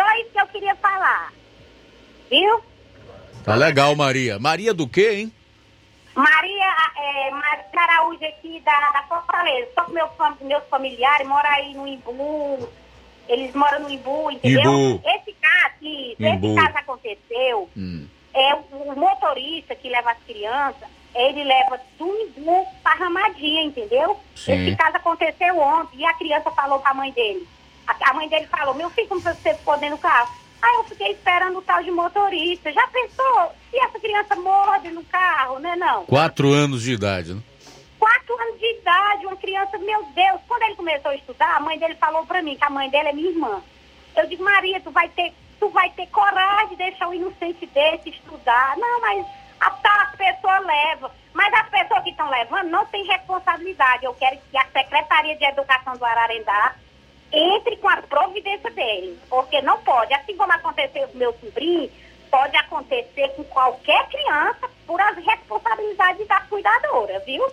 Só 0.00 0.14
isso 0.14 0.30
que 0.30 0.40
eu 0.40 0.46
queria 0.46 0.74
falar. 0.76 1.30
Viu? 2.30 2.62
Tá 3.44 3.54
legal, 3.54 3.94
Maria. 3.94 4.38
Maria 4.38 4.72
do 4.72 4.88
quê, 4.88 5.10
hein? 5.10 5.32
Maria, 6.14 6.76
é, 6.96 7.30
Maria 7.30 7.64
Araújo 7.76 8.24
aqui 8.24 8.60
da, 8.60 8.92
da 8.92 9.02
Fortaleza. 9.02 9.68
Só 9.74 9.84
que 9.84 9.92
meu, 9.92 10.08
meus 10.40 10.64
familiares 10.70 11.28
moram 11.28 11.50
aí 11.50 11.74
no 11.74 11.86
Imbu. 11.86 12.66
Eles 13.28 13.54
moram 13.54 13.80
no 13.80 13.90
Imbu, 13.90 14.30
entendeu? 14.30 14.72
Imbu. 14.72 15.02
Esse 15.04 15.32
caso, 15.34 15.74
isso, 15.82 16.16
esse 16.18 16.54
caso 16.54 16.78
aconteceu. 16.78 17.68
Hum. 17.76 18.06
É 18.32 18.54
o, 18.54 18.94
motorista 18.96 19.74
que 19.74 19.90
leva 19.90 20.12
as 20.12 20.18
crianças, 20.24 20.88
ele 21.14 21.44
leva 21.44 21.78
do 21.98 22.06
Imbu 22.06 22.66
pra 22.82 22.94
Ramadinha, 22.94 23.64
entendeu? 23.64 24.18
Sim. 24.34 24.52
Esse 24.52 24.76
caso 24.76 24.96
aconteceu 24.96 25.58
ontem 25.58 25.98
e 25.98 26.06
a 26.06 26.14
criança 26.14 26.50
falou 26.52 26.78
pra 26.78 26.94
mãe 26.94 27.12
dele. 27.12 27.46
A, 27.90 28.10
a 28.10 28.14
mãe 28.14 28.28
dele 28.28 28.46
falou, 28.46 28.74
meu 28.74 28.88
filho, 28.90 29.08
como 29.08 29.20
você 29.20 29.54
ficou 29.54 29.76
dentro 29.78 29.96
do 29.96 30.00
carro? 30.00 30.30
Aí 30.62 30.74
eu 30.76 30.84
fiquei 30.84 31.10
esperando 31.12 31.58
o 31.58 31.62
tal 31.62 31.82
de 31.82 31.90
motorista. 31.90 32.72
Já 32.72 32.86
pensou 32.88 33.52
se 33.70 33.78
essa 33.78 33.98
criança 33.98 34.36
morde 34.36 34.90
no 34.90 35.02
carro, 35.04 35.58
né 35.58 35.74
não? 35.76 36.04
Quatro 36.04 36.52
anos 36.52 36.82
de 36.82 36.92
idade, 36.92 37.34
né? 37.34 37.42
Quatro 37.98 38.40
anos 38.40 38.60
de 38.60 38.78
idade, 38.78 39.26
uma 39.26 39.36
criança, 39.36 39.78
meu 39.78 40.04
Deus. 40.14 40.40
Quando 40.46 40.62
ele 40.62 40.76
começou 40.76 41.10
a 41.10 41.16
estudar, 41.16 41.56
a 41.56 41.60
mãe 41.60 41.78
dele 41.78 41.94
falou 41.94 42.24
pra 42.26 42.42
mim 42.42 42.56
que 42.56 42.64
a 42.64 42.70
mãe 42.70 42.88
dele 42.90 43.08
é 43.08 43.12
minha 43.12 43.30
irmã. 43.30 43.62
Eu 44.16 44.26
digo, 44.28 44.44
Maria, 44.44 44.80
tu 44.80 44.90
vai 44.90 45.08
ter, 45.08 45.32
tu 45.58 45.68
vai 45.70 45.90
ter 45.90 46.06
coragem 46.08 46.68
de 46.68 46.76
deixar 46.76 47.08
um 47.08 47.14
inocente 47.14 47.66
desse 47.66 48.10
estudar. 48.10 48.76
Não, 48.76 49.00
mas 49.00 49.26
a, 49.60 49.70
tá, 49.70 50.08
as 50.10 50.16
pessoas 50.16 50.66
levam. 50.66 51.10
Mas 51.32 51.52
as 51.54 51.68
pessoas 51.68 52.02
que 52.04 52.10
estão 52.10 52.28
levando 52.28 52.68
não 52.68 52.86
têm 52.86 53.04
responsabilidade. 53.04 54.04
Eu 54.04 54.14
quero 54.14 54.38
que 54.50 54.56
a 54.56 54.66
Secretaria 54.66 55.36
de 55.36 55.44
Educação 55.44 55.96
do 55.96 56.04
Ararendá 56.04 56.74
entre 57.32 57.76
com 57.76 57.88
as 57.88 58.04
providências 58.06 58.74
dele. 58.74 59.18
Porque 59.28 59.60
não 59.62 59.78
pode. 59.78 60.12
Assim 60.14 60.36
como 60.36 60.52
aconteceu 60.52 61.06
com 61.08 61.18
meu 61.18 61.34
sobrinho, 61.40 61.90
pode 62.30 62.56
acontecer 62.56 63.28
com 63.36 63.44
qualquer 63.44 64.08
criança 64.08 64.68
por 64.86 65.00
as 65.00 65.16
responsabilidades 65.16 66.26
da 66.26 66.40
cuidadora, 66.42 67.20
viu? 67.26 67.44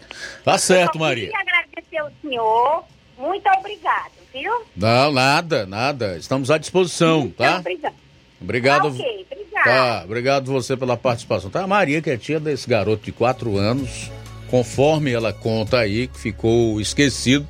Tá 0.43 0.57
certo, 0.57 0.99
Maria. 0.99 1.32
queria 1.32 1.39
agradecer 1.39 1.97
ao 1.97 2.11
senhor. 2.21 2.84
Muito 3.17 3.49
obrigado, 3.49 4.11
viu? 4.32 4.51
Não, 4.75 5.11
nada, 5.11 5.65
nada. 5.65 6.17
Estamos 6.17 6.51
à 6.51 6.57
disposição, 6.57 7.30
tá? 7.30 7.57
Obrigado. 7.57 7.95
Obrigado. 8.39 8.82
Tá 8.84 8.88
ok, 8.89 9.28
obrigado. 9.32 9.63
Tá, 9.63 10.01
obrigado 10.05 10.51
você 10.51 10.78
pela 10.78 10.95
participação. 10.95 11.49
Tá 11.49 11.63
a 11.63 11.67
Maria, 11.67 12.01
que 12.01 12.11
é 12.11 12.17
tia 12.17 12.39
desse 12.39 12.69
garoto 12.69 13.03
de 13.03 13.11
quatro 13.11 13.57
anos, 13.57 14.11
conforme 14.51 15.11
ela 15.11 15.34
conta 15.34 15.80
aí, 15.80 16.07
que 16.07 16.19
ficou 16.19 16.80
esquecido 16.80 17.47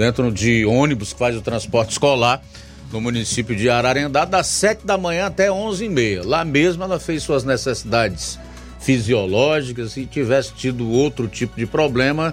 dentro 0.00 0.32
de 0.32 0.64
ônibus 0.64 1.12
que 1.12 1.18
faz 1.18 1.36
o 1.36 1.42
transporte 1.42 1.90
escolar 1.90 2.42
no 2.90 3.02
município 3.02 3.54
de 3.54 3.68
Ararendá, 3.68 4.24
das 4.24 4.46
sete 4.46 4.86
da 4.86 4.96
manhã 4.96 5.26
até 5.26 5.52
onze 5.52 5.84
e 5.84 5.88
meia. 5.90 6.22
Lá 6.24 6.42
mesmo 6.42 6.82
ela 6.82 6.98
fez 6.98 7.22
suas 7.22 7.44
necessidades 7.44 8.38
fisiológicas 8.80 9.98
e 9.98 10.06
tivesse 10.06 10.54
tido 10.54 10.90
outro 10.90 11.28
tipo 11.28 11.54
de 11.54 11.66
problema, 11.66 12.32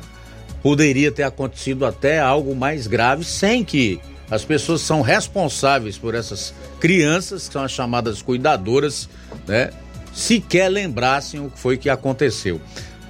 poderia 0.63 1.11
ter 1.11 1.23
acontecido 1.23 1.85
até 1.85 2.21
algo 2.21 2.55
mais 2.55 2.87
grave, 2.87 3.25
sem 3.25 3.65
que 3.65 3.99
as 4.31 4.45
pessoas 4.45 4.79
são 4.79 5.01
responsáveis 5.01 5.97
por 5.97 6.15
essas 6.15 6.53
crianças, 6.79 7.47
que 7.47 7.53
são 7.53 7.63
as 7.65 7.71
chamadas 7.73 8.21
cuidadoras, 8.21 9.09
né, 9.45 9.71
sequer 10.13 10.69
lembrassem 10.69 11.41
o 11.41 11.49
que 11.49 11.59
foi 11.59 11.77
que 11.77 11.89
aconteceu. 11.89 12.61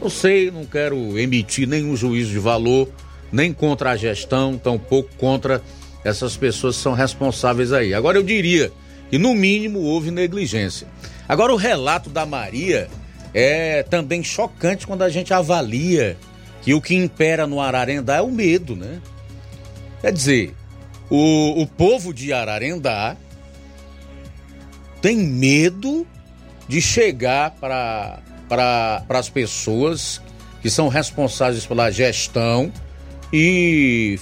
Não 0.01 0.09
sei, 0.09 0.49
não 0.49 0.65
quero 0.65 1.15
emitir 1.19 1.67
nenhum 1.67 1.95
juízo 1.95 2.31
de 2.31 2.39
valor, 2.39 2.89
nem 3.31 3.53
contra 3.53 3.91
a 3.91 3.97
gestão, 3.97 4.57
tampouco 4.57 5.09
contra 5.17 5.61
essas 6.03 6.37
pessoas 6.37 6.77
que 6.77 6.83
são 6.83 6.93
responsáveis 6.93 7.73
aí. 7.73 7.93
Agora 7.93 8.17
eu 8.17 8.23
diria 8.23 8.71
que 9.09 9.17
no 9.17 9.33
mínimo 9.33 9.79
houve 9.79 10.11
negligência. 10.11 10.87
Agora 11.27 11.53
o 11.53 11.57
relato 11.57 12.09
da 12.09 12.25
Maria 12.25 12.87
é 13.33 13.83
também 13.83 14.23
chocante 14.23 14.87
quando 14.87 15.01
a 15.01 15.09
gente 15.09 15.33
avalia 15.33 16.17
que 16.61 16.73
o 16.73 16.81
que 16.81 16.95
impera 16.95 17.45
no 17.45 17.61
Ararendá 17.61 18.17
é 18.17 18.21
o 18.21 18.31
medo, 18.31 18.75
né? 18.75 19.01
Quer 20.01 20.13
dizer, 20.13 20.53
o, 21.09 21.61
o 21.61 21.67
povo 21.67 22.13
de 22.13 22.31
Ararendá 22.31 23.15
tem 25.01 25.17
medo 25.17 26.05
de 26.67 26.81
chegar 26.81 27.51
para 27.51 28.19
para 28.47 29.03
as 29.09 29.29
pessoas 29.29 30.21
que 30.61 30.69
são 30.69 30.87
responsáveis 30.87 31.65
pela 31.65 31.91
gestão 31.91 32.71
e 33.31 34.19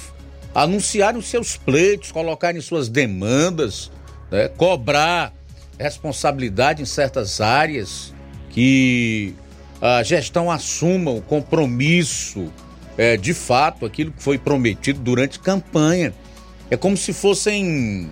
anunciarem 0.53 1.20
os 1.20 1.28
seus 1.28 1.58
pleitos, 1.58 2.12
colocarem 2.12 2.62
suas 2.62 2.88
demandas, 2.89 3.91
né? 4.32 4.47
cobrar 4.47 5.34
responsabilidade 5.78 6.82
em 6.82 6.86
certas 6.86 7.41
áreas, 7.41 8.14
que 8.49 9.36
a 9.82 10.01
gestão 10.01 10.49
assuma 10.49 11.12
o 11.12 11.22
compromisso 11.22 12.51
é, 12.97 13.18
de 13.18 13.34
fato, 13.34 13.86
aquilo 13.86 14.12
que 14.12 14.24
foi 14.24 14.38
prometido 14.38 14.99
durante 15.01 15.39
campanha. 15.39 16.14
É 16.72 16.78
como 16.78 16.95
se 16.95 17.12
fossem 17.12 18.10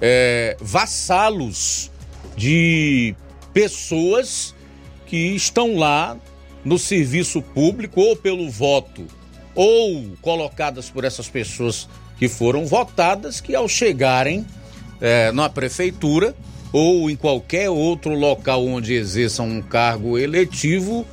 é, 0.00 0.56
vassalos 0.60 1.90
de 2.36 3.14
pessoas 3.52 4.54
que 5.06 5.16
estão 5.16 5.76
lá 5.76 6.18
no 6.64 6.78
serviço 6.78 7.40
público 7.40 8.00
ou 8.00 8.16
pelo 8.16 8.50
voto 8.50 9.06
ou 9.54 10.16
colocadas 10.20 10.90
por 10.90 11.04
essas 11.04 11.28
pessoas 11.28 11.88
que 12.18 12.28
foram 12.28 12.66
votadas, 12.66 13.40
que 13.40 13.54
ao 13.54 13.68
chegarem 13.68 14.46
é, 15.00 15.32
na 15.32 15.48
prefeitura 15.48 16.34
ou 16.72 17.08
em 17.08 17.16
qualquer 17.16 17.70
outro 17.70 18.14
local 18.14 18.66
onde 18.66 18.94
exerçam 18.94 19.46
um 19.46 19.62
cargo 19.62 20.18
eletivo, 20.18 21.06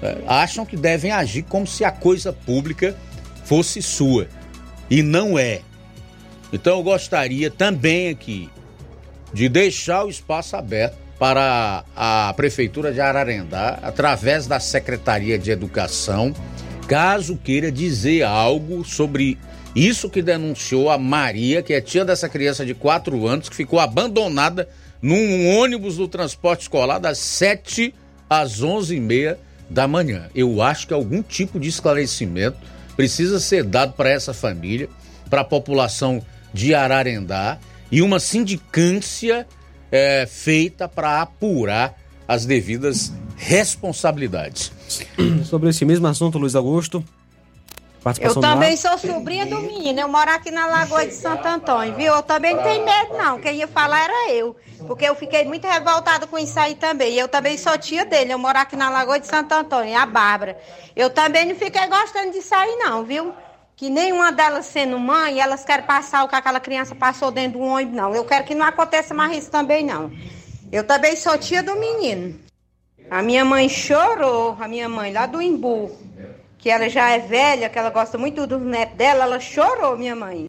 é, 0.00 0.18
acham 0.26 0.64
que 0.64 0.76
devem 0.76 1.10
agir 1.10 1.42
como 1.42 1.66
se 1.66 1.84
a 1.84 1.90
coisa 1.90 2.32
pública 2.32 2.96
fosse 3.44 3.82
sua. 3.82 4.28
E 4.88 5.02
não 5.02 5.38
é. 5.38 5.60
Então 6.52 6.78
eu 6.78 6.82
gostaria 6.82 7.50
também 7.50 8.08
aqui 8.08 8.48
de 9.32 9.48
deixar 9.48 10.04
o 10.04 10.08
espaço 10.08 10.56
aberto 10.56 10.96
para 11.18 11.84
a 11.96 12.32
Prefeitura 12.36 12.92
de 12.92 13.00
Ararendá, 13.00 13.78
através 13.82 14.46
da 14.46 14.60
Secretaria 14.60 15.36
de 15.38 15.50
Educação, 15.50 16.32
caso 16.88 17.36
queira 17.36 17.70
dizer 17.70 18.22
algo 18.22 18.82
sobre 18.82 19.38
isso 19.76 20.08
que 20.08 20.22
denunciou 20.22 20.90
a 20.90 20.96
Maria, 20.96 21.62
que 21.62 21.74
é 21.74 21.80
tia 21.82 22.02
dessa 22.02 22.28
criança 22.30 22.64
de 22.64 22.74
4 22.74 23.26
anos, 23.26 23.48
que 23.50 23.54
ficou 23.54 23.78
abandonada 23.78 24.66
num 25.00 25.58
ônibus 25.58 25.98
do 25.98 26.08
transporte 26.08 26.62
escolar 26.62 26.98
das 26.98 27.18
7 27.18 27.94
às 28.28 28.62
11 28.62 28.96
e 28.96 29.00
meia 29.00 29.38
da 29.68 29.86
manhã. 29.86 30.30
Eu 30.34 30.62
acho 30.62 30.86
que 30.86 30.94
algum 30.94 31.22
tipo 31.22 31.60
de 31.60 31.68
esclarecimento 31.68 32.56
precisa 32.96 33.38
ser 33.38 33.64
dado 33.64 33.92
para 33.92 34.08
essa 34.08 34.32
família, 34.32 34.88
para 35.28 35.42
a 35.42 35.44
população 35.44 36.24
de 36.54 36.74
Ararendá 36.74 37.58
e 37.92 38.00
uma 38.00 38.18
sindicância 38.18 39.46
é, 39.92 40.26
feita 40.26 40.88
para 40.88 41.20
apurar 41.20 41.97
as 42.28 42.44
devidas 42.44 43.10
responsabilidades. 43.36 44.70
Sobre 45.46 45.70
esse 45.70 45.84
mesmo 45.86 46.06
assunto, 46.06 46.36
Luiz 46.36 46.54
Augusto. 46.54 47.02
Eu 48.20 48.34
também 48.36 48.76
sou 48.76 48.96
sobrinha 48.96 49.44
do 49.44 49.60
menino. 49.60 50.00
Eu 50.00 50.08
moro 50.08 50.30
aqui 50.30 50.50
na 50.50 50.66
Lagoa 50.66 51.04
de 51.04 51.14
Santo 51.14 51.46
Antônio, 51.46 51.94
viu? 51.94 52.14
Eu 52.14 52.22
também 52.22 52.54
não 52.54 52.62
tenho 52.62 52.84
medo, 52.84 53.18
não. 53.18 53.40
Quem 53.40 53.56
ia 53.56 53.66
falar 53.66 54.04
era 54.04 54.30
eu. 54.32 54.56
Porque 54.86 55.04
eu 55.04 55.14
fiquei 55.14 55.44
muito 55.44 55.66
revoltada 55.66 56.26
com 56.26 56.38
isso 56.38 56.58
aí 56.58 56.74
também. 56.74 57.14
Eu 57.14 57.28
também 57.28 57.58
sou 57.58 57.76
tia 57.76 58.04
dele. 58.04 58.32
Eu 58.32 58.38
moro 58.38 58.56
aqui 58.56 58.76
na 58.76 58.88
Lagoa 58.88 59.18
de 59.18 59.26
Santo 59.26 59.52
Antônio, 59.52 59.96
a 59.96 60.06
Bárbara. 60.06 60.58
Eu 60.94 61.10
também 61.10 61.46
não 61.46 61.56
fiquei 61.56 61.86
gostando 61.88 62.32
disso 62.32 62.54
aí, 62.54 62.76
não, 62.76 63.04
viu? 63.04 63.32
Que 63.76 63.90
nenhuma 63.90 64.32
delas 64.32 64.66
sendo 64.66 64.98
mãe, 64.98 65.40
elas 65.40 65.64
querem 65.64 65.84
passar 65.84 66.24
o 66.24 66.28
que 66.28 66.36
aquela 66.36 66.60
criança 66.60 66.94
passou 66.94 67.30
dentro 67.30 67.58
do 67.58 67.64
ônibus, 67.64 67.96
não. 67.96 68.14
Eu 68.14 68.24
quero 68.24 68.44
que 68.44 68.54
não 68.54 68.66
aconteça 68.66 69.12
mais 69.12 69.36
isso 69.36 69.50
também, 69.50 69.84
não. 69.84 70.10
Eu 70.70 70.84
também 70.84 71.16
sou 71.16 71.36
tia 71.38 71.62
do 71.62 71.74
menino. 71.76 72.34
A 73.10 73.22
minha 73.22 73.44
mãe 73.44 73.68
chorou, 73.68 74.56
a 74.60 74.68
minha 74.68 74.88
mãe 74.88 75.12
lá 75.12 75.24
do 75.24 75.40
Imbu, 75.40 75.90
que 76.58 76.68
ela 76.68 76.90
já 76.90 77.10
é 77.10 77.20
velha, 77.20 77.70
que 77.70 77.78
ela 77.78 77.88
gosta 77.88 78.18
muito 78.18 78.46
do 78.46 78.58
neto 78.58 78.94
dela, 78.94 79.24
ela 79.24 79.40
chorou, 79.40 79.96
minha 79.96 80.14
mãe. 80.14 80.46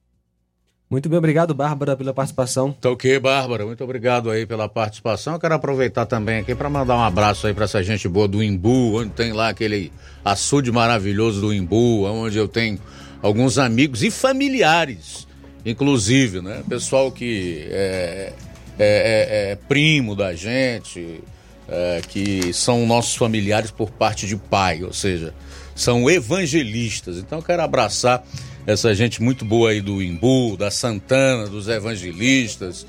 Muito 0.90 1.08
bem, 1.08 1.20
obrigado, 1.20 1.54
Bárbara, 1.54 1.96
pela 1.96 2.14
participação. 2.14 2.74
Tá 2.74 2.90
ok, 2.90 3.18
Bárbara. 3.20 3.66
Muito 3.66 3.82
obrigado 3.84 4.30
aí 4.30 4.46
pela 4.46 4.68
participação. 4.68 5.34
Eu 5.36 5.40
quero 5.40 5.54
aproveitar 5.54 6.06
também 6.06 6.40
aqui 6.40 6.54
para 6.54 6.70
mandar 6.70 6.98
um 6.98 7.04
abraço 7.04 7.48
aí 7.48 7.54
para 7.54 7.66
essa 7.66 7.82
gente 7.82 8.10
boa 8.10 8.28
do 8.28 8.44
Imbu, 8.44 9.00
onde 9.00 9.12
tem 9.12 9.32
lá 9.32 9.50
aquele 9.50 9.94
açude 10.26 10.72
maravilhoso 10.72 11.40
do 11.40 11.54
Imbu, 11.54 12.06
onde 12.06 12.38
eu 12.38 12.48
tenho 12.48 12.80
alguns 13.22 13.58
amigos 13.58 14.04
e 14.04 14.12
familiares, 14.12 15.28
inclusive, 15.64 16.42
né? 16.42 16.64
Pessoal 16.68 17.12
que 17.12 17.68
é, 17.70 18.34
é, 18.80 19.50
é, 19.50 19.52
é 19.52 19.56
primo 19.56 20.16
da 20.16 20.34
gente, 20.34 21.22
é, 21.68 22.02
que 22.08 22.54
são 22.54 22.88
nossos 22.88 23.16
familiares 23.16 23.70
por 23.70 23.92
parte 23.92 24.26
de 24.26 24.36
pai, 24.36 24.84
ou 24.84 24.94
seja, 24.94 25.34
são 25.76 26.10
evangelistas. 26.10 27.18
Então 27.18 27.40
eu 27.40 27.44
quero 27.44 27.62
abraçar 27.62 28.24
essa 28.66 28.94
gente 28.96 29.22
muito 29.22 29.46
boa 29.46 29.72
aí 29.72 29.82
do 29.82 30.02
Imbu, 30.02 30.58
da 30.58 30.72
Santana, 30.72 31.48
dos 31.48 31.68
evangelistas, 31.68 32.88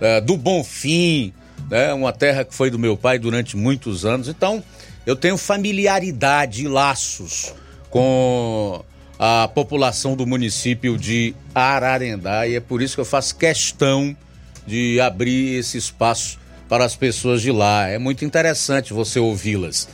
é, 0.00 0.20
do 0.20 0.36
Bonfim, 0.36 1.32
né? 1.70 1.92
Uma 1.92 2.12
terra 2.12 2.44
que 2.44 2.54
foi 2.54 2.70
do 2.70 2.78
meu 2.78 2.96
pai 2.96 3.18
durante 3.18 3.56
muitos 3.56 4.04
anos. 4.04 4.28
Então, 4.28 4.62
eu 5.06 5.16
tenho 5.16 5.36
familiaridade 5.36 6.62
e 6.62 6.68
laços 6.68 7.54
com 7.90 8.84
a 9.18 9.48
população 9.48 10.16
do 10.16 10.26
município 10.26 10.96
de 10.96 11.34
Ararendá 11.54 12.46
e 12.46 12.54
é 12.54 12.60
por 12.60 12.80
isso 12.80 12.94
que 12.94 13.00
eu 13.00 13.04
faço 13.04 13.36
questão 13.36 14.16
de 14.66 15.00
abrir 15.00 15.58
esse 15.58 15.78
espaço 15.78 16.38
para 16.68 16.84
as 16.84 16.94
pessoas 16.94 17.42
de 17.42 17.50
lá. 17.50 17.88
É 17.88 17.98
muito 17.98 18.24
interessante 18.24 18.92
você 18.92 19.18
ouvi-las. 19.18 19.88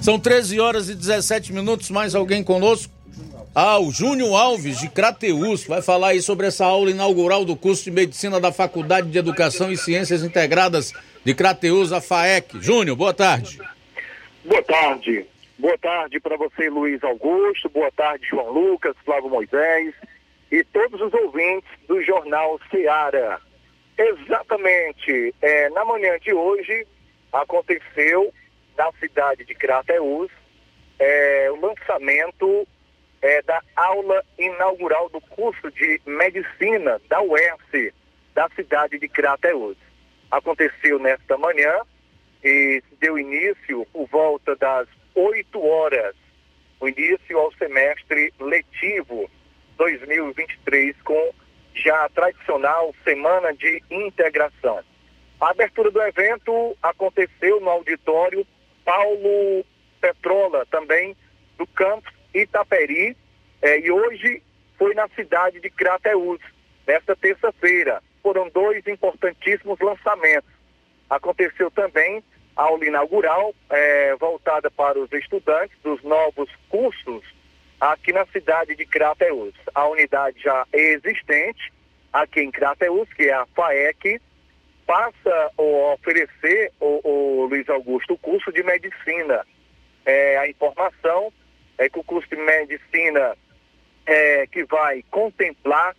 São 0.00 0.18
13 0.18 0.60
horas 0.60 0.88
e 0.88 0.94
17 0.94 1.52
minutos. 1.52 1.90
Mais 1.90 2.14
alguém 2.14 2.44
conosco? 2.44 2.92
Ah, 3.54 3.78
o 3.80 3.90
Júnior 3.90 4.36
Alves, 4.36 4.78
de 4.78 4.88
Crateus, 4.88 5.64
vai 5.64 5.82
falar 5.82 6.08
aí 6.08 6.22
sobre 6.22 6.46
essa 6.46 6.64
aula 6.64 6.90
inaugural 6.90 7.44
do 7.44 7.56
curso 7.56 7.84
de 7.84 7.90
Medicina 7.90 8.38
da 8.38 8.52
Faculdade 8.52 9.10
de 9.10 9.18
Educação 9.18 9.72
e 9.72 9.76
Ciências 9.76 10.22
Integradas 10.22 10.92
de 11.24 11.34
Crateus, 11.34 11.92
a 11.92 12.00
FAEC. 12.00 12.60
Júnior, 12.60 12.96
boa 12.96 13.12
tarde. 13.12 13.58
Boa 14.44 14.62
tarde. 14.62 15.26
Boa 15.58 15.76
tarde 15.78 16.20
para 16.20 16.36
você, 16.36 16.70
Luiz 16.70 17.02
Augusto. 17.02 17.68
Boa 17.70 17.90
tarde, 17.90 18.28
João 18.28 18.52
Lucas, 18.52 18.94
Flávio 19.04 19.28
Moisés 19.28 19.92
e 20.52 20.62
todos 20.64 21.00
os 21.00 21.12
ouvintes 21.12 21.68
do 21.88 22.00
Jornal 22.02 22.60
Seara. 22.70 23.40
Exatamente. 23.98 25.34
É, 25.42 25.68
na 25.70 25.84
manhã 25.84 26.16
de 26.20 26.32
hoje 26.32 26.86
aconteceu 27.32 28.32
na 28.76 28.92
cidade 28.92 29.44
de 29.44 29.54
Crateus 29.56 30.30
é, 31.00 31.50
o 31.50 31.60
lançamento 31.60 32.66
é, 33.20 33.42
da 33.42 33.60
aula 33.74 34.24
inaugural 34.38 35.08
do 35.08 35.20
curso 35.20 35.70
de 35.72 36.00
medicina 36.06 37.00
da 37.08 37.20
UERS, 37.20 37.92
da 38.34 38.48
cidade 38.50 38.98
de 39.00 39.08
Crateus. 39.08 39.76
Aconteceu 40.30 41.00
nesta 41.00 41.36
manhã 41.36 41.80
e 42.44 42.80
deu 43.00 43.18
início 43.18 43.84
por 43.92 44.06
volta 44.06 44.54
das 44.54 44.86
8 45.14 45.60
horas, 45.60 46.14
o 46.78 46.88
início 46.88 47.36
ao 47.36 47.52
semestre 47.54 48.32
letivo 48.38 49.28
2023 49.76 50.94
com 51.02 51.32
já 51.74 52.08
tradicional 52.10 52.94
Semana 53.04 53.52
de 53.54 53.82
Integração. 53.90 54.80
A 55.40 55.50
abertura 55.50 55.90
do 55.90 56.02
evento 56.02 56.76
aconteceu 56.82 57.60
no 57.60 57.70
auditório 57.70 58.46
Paulo 58.84 59.64
Petrola, 60.00 60.66
também 60.66 61.16
do 61.56 61.66
campus 61.68 62.12
Itaperi, 62.34 63.16
eh, 63.62 63.80
e 63.80 63.90
hoje 63.90 64.42
foi 64.76 64.94
na 64.94 65.08
cidade 65.08 65.60
de 65.60 65.70
Crateús, 65.70 66.40
nesta 66.86 67.14
terça-feira. 67.16 68.02
Foram 68.22 68.48
dois 68.50 68.86
importantíssimos 68.86 69.78
lançamentos. 69.80 70.50
Aconteceu 71.08 71.70
também 71.70 72.22
a 72.56 72.62
aula 72.64 72.84
inaugural, 72.84 73.54
eh, 73.70 74.16
voltada 74.18 74.70
para 74.70 74.98
os 74.98 75.12
estudantes 75.12 75.76
dos 75.82 76.02
novos 76.02 76.50
cursos 76.68 77.37
aqui 77.80 78.12
na 78.12 78.26
cidade 78.26 78.74
de 78.74 78.84
Crateús. 78.84 79.54
A 79.74 79.86
unidade 79.88 80.40
já 80.42 80.66
existente 80.72 81.72
aqui 82.12 82.40
em 82.40 82.50
Crateús, 82.50 83.08
que 83.12 83.24
é 83.24 83.34
a 83.34 83.46
FAEC, 83.46 84.20
passa 84.86 85.52
a 85.56 85.62
oferecer, 85.92 86.72
o, 86.80 87.00
o 87.04 87.46
Luiz 87.46 87.68
Augusto, 87.68 88.14
o 88.14 88.18
curso 88.18 88.50
de 88.52 88.62
medicina. 88.62 89.44
É, 90.04 90.38
a 90.38 90.48
informação 90.48 91.32
é 91.76 91.88
que 91.88 91.98
o 91.98 92.04
curso 92.04 92.28
de 92.28 92.36
medicina 92.36 93.36
é, 94.06 94.46
que 94.46 94.64
vai 94.64 95.04
contemplar 95.10 95.94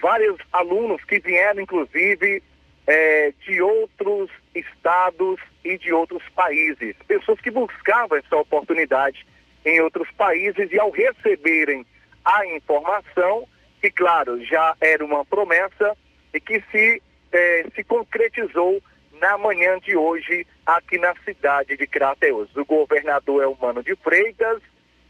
vários 0.00 0.38
alunos 0.52 1.02
que 1.04 1.18
vieram, 1.18 1.60
inclusive, 1.60 2.42
é, 2.86 3.32
de 3.44 3.60
outros 3.60 4.30
estados 4.54 5.40
e 5.64 5.76
de 5.76 5.92
outros 5.92 6.22
países. 6.30 6.94
Pessoas 7.06 7.40
que 7.40 7.50
buscavam 7.50 8.16
essa 8.16 8.36
oportunidade 8.36 9.26
em 9.68 9.80
outros 9.80 10.10
países 10.12 10.70
e 10.72 10.78
ao 10.78 10.90
receberem 10.90 11.84
a 12.24 12.46
informação, 12.46 13.46
que 13.80 13.90
claro, 13.90 14.42
já 14.44 14.74
era 14.80 15.04
uma 15.04 15.24
promessa 15.24 15.96
e 16.32 16.40
que 16.40 16.62
se, 16.70 17.02
eh, 17.32 17.66
se 17.74 17.84
concretizou 17.84 18.82
na 19.20 19.36
manhã 19.36 19.78
de 19.78 19.96
hoje 19.96 20.46
aqui 20.64 20.98
na 20.98 21.14
cidade 21.24 21.76
de 21.76 21.86
Crateus. 21.86 22.54
O 22.56 22.64
governador 22.64 23.42
é 23.42 23.82
de 23.82 23.96
Freitas, 23.96 24.60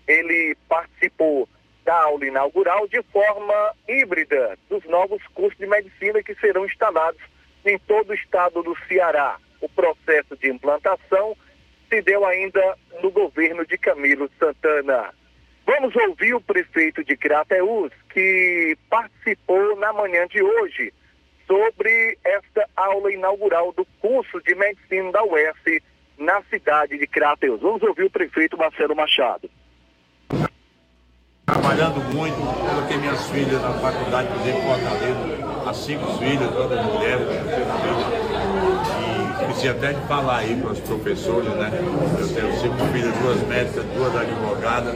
ele 0.06 0.56
participou 0.68 1.48
da 1.84 2.02
aula 2.02 2.26
inaugural 2.26 2.86
de 2.88 3.02
forma 3.04 3.74
híbrida 3.88 4.58
dos 4.68 4.84
novos 4.84 5.22
cursos 5.34 5.58
de 5.58 5.66
medicina 5.66 6.22
que 6.22 6.34
serão 6.34 6.66
instalados 6.66 7.20
em 7.64 7.78
todo 7.78 8.10
o 8.10 8.14
estado 8.14 8.62
do 8.62 8.76
Ceará. 8.86 9.38
O 9.60 9.68
processo 9.68 10.36
de 10.36 10.50
implantação 10.50 11.36
se 11.88 12.02
deu 12.02 12.24
ainda 12.24 12.76
no 13.02 13.10
governo 13.10 13.64
de 13.66 13.78
Camilo 13.78 14.30
Santana. 14.38 15.12
Vamos 15.66 15.94
ouvir 15.96 16.34
o 16.34 16.40
prefeito 16.40 17.04
de 17.04 17.16
Crateús, 17.16 17.92
que 18.10 18.76
participou 18.88 19.76
na 19.76 19.92
manhã 19.92 20.26
de 20.26 20.42
hoje 20.42 20.92
sobre 21.46 22.18
esta 22.24 22.68
aula 22.76 23.12
inaugural 23.12 23.72
do 23.72 23.84
curso 24.00 24.40
de 24.42 24.54
medicina 24.54 25.12
da 25.12 25.22
UES 25.24 25.82
na 26.18 26.42
cidade 26.44 26.98
de 26.98 27.06
Crateús. 27.06 27.60
Vamos 27.60 27.82
ouvir 27.82 28.04
o 28.04 28.10
prefeito 28.10 28.56
Marcelo 28.56 28.94
Machado. 28.94 29.50
Trabalhando 31.46 32.00
muito, 32.14 32.36
coloquei 32.36 32.98
minhas 32.98 33.30
filhas 33.30 33.62
na 33.62 33.72
faculdade, 33.74 34.28
por 34.28 34.40
exemplo, 34.40 34.62
Fortaleza, 34.62 35.70
as 35.70 35.76
cinco 35.76 36.18
filhas, 36.18 36.50
todas 36.50 36.84
mulheres, 36.84 37.26
esqueci 39.40 39.68
até 39.68 39.92
de 39.92 40.00
falar 40.06 40.38
aí 40.38 40.56
para 40.56 40.72
os 40.72 40.80
professores, 40.80 41.48
né? 41.54 41.70
Eu 42.18 42.28
tenho 42.28 42.60
cinco 42.60 42.84
filhas, 42.92 43.14
duas 43.18 43.46
médicas, 43.46 43.84
duas 43.94 44.14
advogadas 44.16 44.94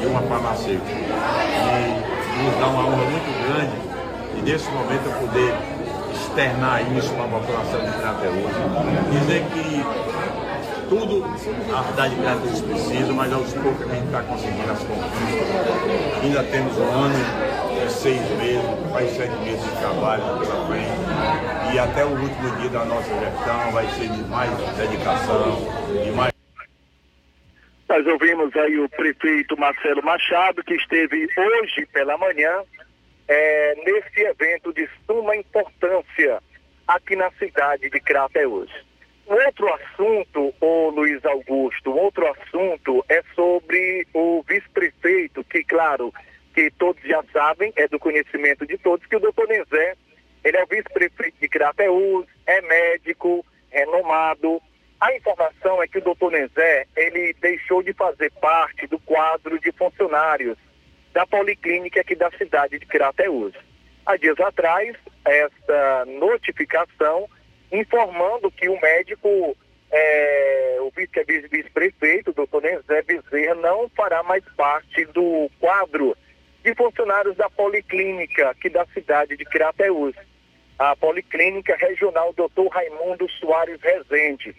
e 0.00 0.06
uma 0.06 0.20
farmacêutica. 0.22 0.90
E 0.90 2.44
nos 2.44 2.56
dá 2.58 2.66
uma 2.68 2.86
honra 2.86 3.04
muito 3.10 3.30
grande 3.46 3.72
e 4.38 4.42
nesse 4.42 4.70
momento 4.70 5.06
eu 5.06 5.12
poder 5.26 5.54
externar 6.14 6.82
isso 6.96 7.10
para 7.10 7.24
a 7.24 7.28
população 7.28 7.80
de 7.80 7.92
Crateus. 7.98 8.34
Dizer 9.10 9.44
que 9.52 9.84
tudo 10.90 11.24
a 11.24 11.84
cidade 11.84 12.16
de 12.16 12.20
Crateus 12.20 12.60
precisa, 12.62 13.12
mas 13.12 13.32
aos 13.32 13.54
poucos 13.54 13.88
a 13.88 13.94
gente 13.94 14.06
está 14.06 14.22
conseguindo 14.24 14.72
as 14.72 14.78
conquistas. 14.80 16.20
Ainda 16.20 16.42
temos 16.42 16.76
um 16.76 16.90
ano 16.90 17.14
e 17.86 17.90
seis 17.90 18.20
meses, 18.30 18.90
mais 18.90 19.08
sete 19.12 19.36
meses 19.44 19.62
de 19.62 19.78
trabalho 19.78 20.22
pela 20.40 20.66
frente. 20.66 21.72
E 21.72 21.78
até 21.78 22.04
o 22.04 22.08
último 22.08 22.56
dia 22.58 22.70
da 22.70 22.84
nossa 22.84 23.08
gestão 23.08 23.70
vai 23.70 23.86
ser 23.90 24.08
de 24.08 24.22
mais 24.24 24.50
dedicação, 24.76 25.58
de 26.04 26.10
mais. 26.10 26.32
Nós 27.88 28.06
ouvimos 28.06 28.54
aí 28.56 28.78
o 28.80 28.88
prefeito 28.88 29.56
Marcelo 29.56 30.02
Machado, 30.02 30.64
que 30.64 30.74
esteve 30.74 31.28
hoje 31.36 31.86
pela 31.92 32.18
manhã 32.18 32.62
é, 33.28 33.74
nesse 33.76 34.20
evento 34.22 34.72
de 34.72 34.88
suma 35.06 35.36
importância 35.36 36.42
aqui 36.88 37.14
na 37.14 37.30
cidade 37.32 37.88
de 37.88 38.00
Crateus. 38.00 38.89
Outro 39.30 39.72
assunto, 39.72 40.52
o 40.60 40.90
Luiz 40.90 41.24
Augusto, 41.24 41.92
outro 41.92 42.26
assunto 42.26 43.04
é 43.08 43.22
sobre 43.36 44.04
o 44.12 44.42
vice-prefeito, 44.42 45.44
que, 45.44 45.62
claro, 45.62 46.12
que 46.52 46.68
todos 46.72 47.00
já 47.04 47.22
sabem, 47.32 47.72
é 47.76 47.86
do 47.86 48.00
conhecimento 48.00 48.66
de 48.66 48.76
todos, 48.78 49.06
que 49.06 49.14
o 49.14 49.20
doutor 49.20 49.46
Nezé, 49.46 49.94
ele 50.42 50.56
é 50.56 50.66
vice-prefeito 50.66 51.38
de 51.40 51.48
Crateús, 51.48 52.26
é 52.44 52.60
médico, 52.60 53.46
renomado. 53.70 54.60
A 55.00 55.14
informação 55.14 55.80
é 55.80 55.86
que 55.86 55.98
o 55.98 56.02
doutor 56.02 56.32
Nezé, 56.32 56.88
ele 56.96 57.32
deixou 57.34 57.84
de 57.84 57.92
fazer 57.92 58.32
parte 58.40 58.88
do 58.88 58.98
quadro 58.98 59.60
de 59.60 59.70
funcionários 59.70 60.58
da 61.12 61.24
Policlínica 61.24 62.00
aqui 62.00 62.16
da 62.16 62.32
cidade 62.32 62.80
de 62.80 62.86
Crateús. 62.86 63.54
Há 64.04 64.16
dias 64.16 64.40
atrás, 64.40 64.96
esta 65.24 66.04
notificação 66.06 67.28
informando 67.72 68.50
que 68.50 68.68
o 68.68 68.80
médico, 68.80 69.56
é, 69.90 70.78
o 70.80 70.90
vice-prefeito, 70.90 72.32
doutor 72.32 72.62
Nezé 72.62 73.02
Bezerra, 73.02 73.54
não 73.56 73.88
fará 73.90 74.22
mais 74.22 74.44
parte 74.56 75.04
do 75.06 75.50
quadro 75.60 76.16
de 76.62 76.74
funcionários 76.74 77.36
da 77.36 77.48
Policlínica 77.48 78.50
aqui 78.50 78.68
da 78.68 78.84
cidade 78.86 79.36
de 79.36 79.44
Crateús. 79.44 80.14
A 80.78 80.96
Policlínica 80.96 81.76
Regional 81.76 82.32
Dr. 82.32 82.68
Raimundo 82.70 83.28
Soares 83.32 83.80
Rezende. 83.82 84.54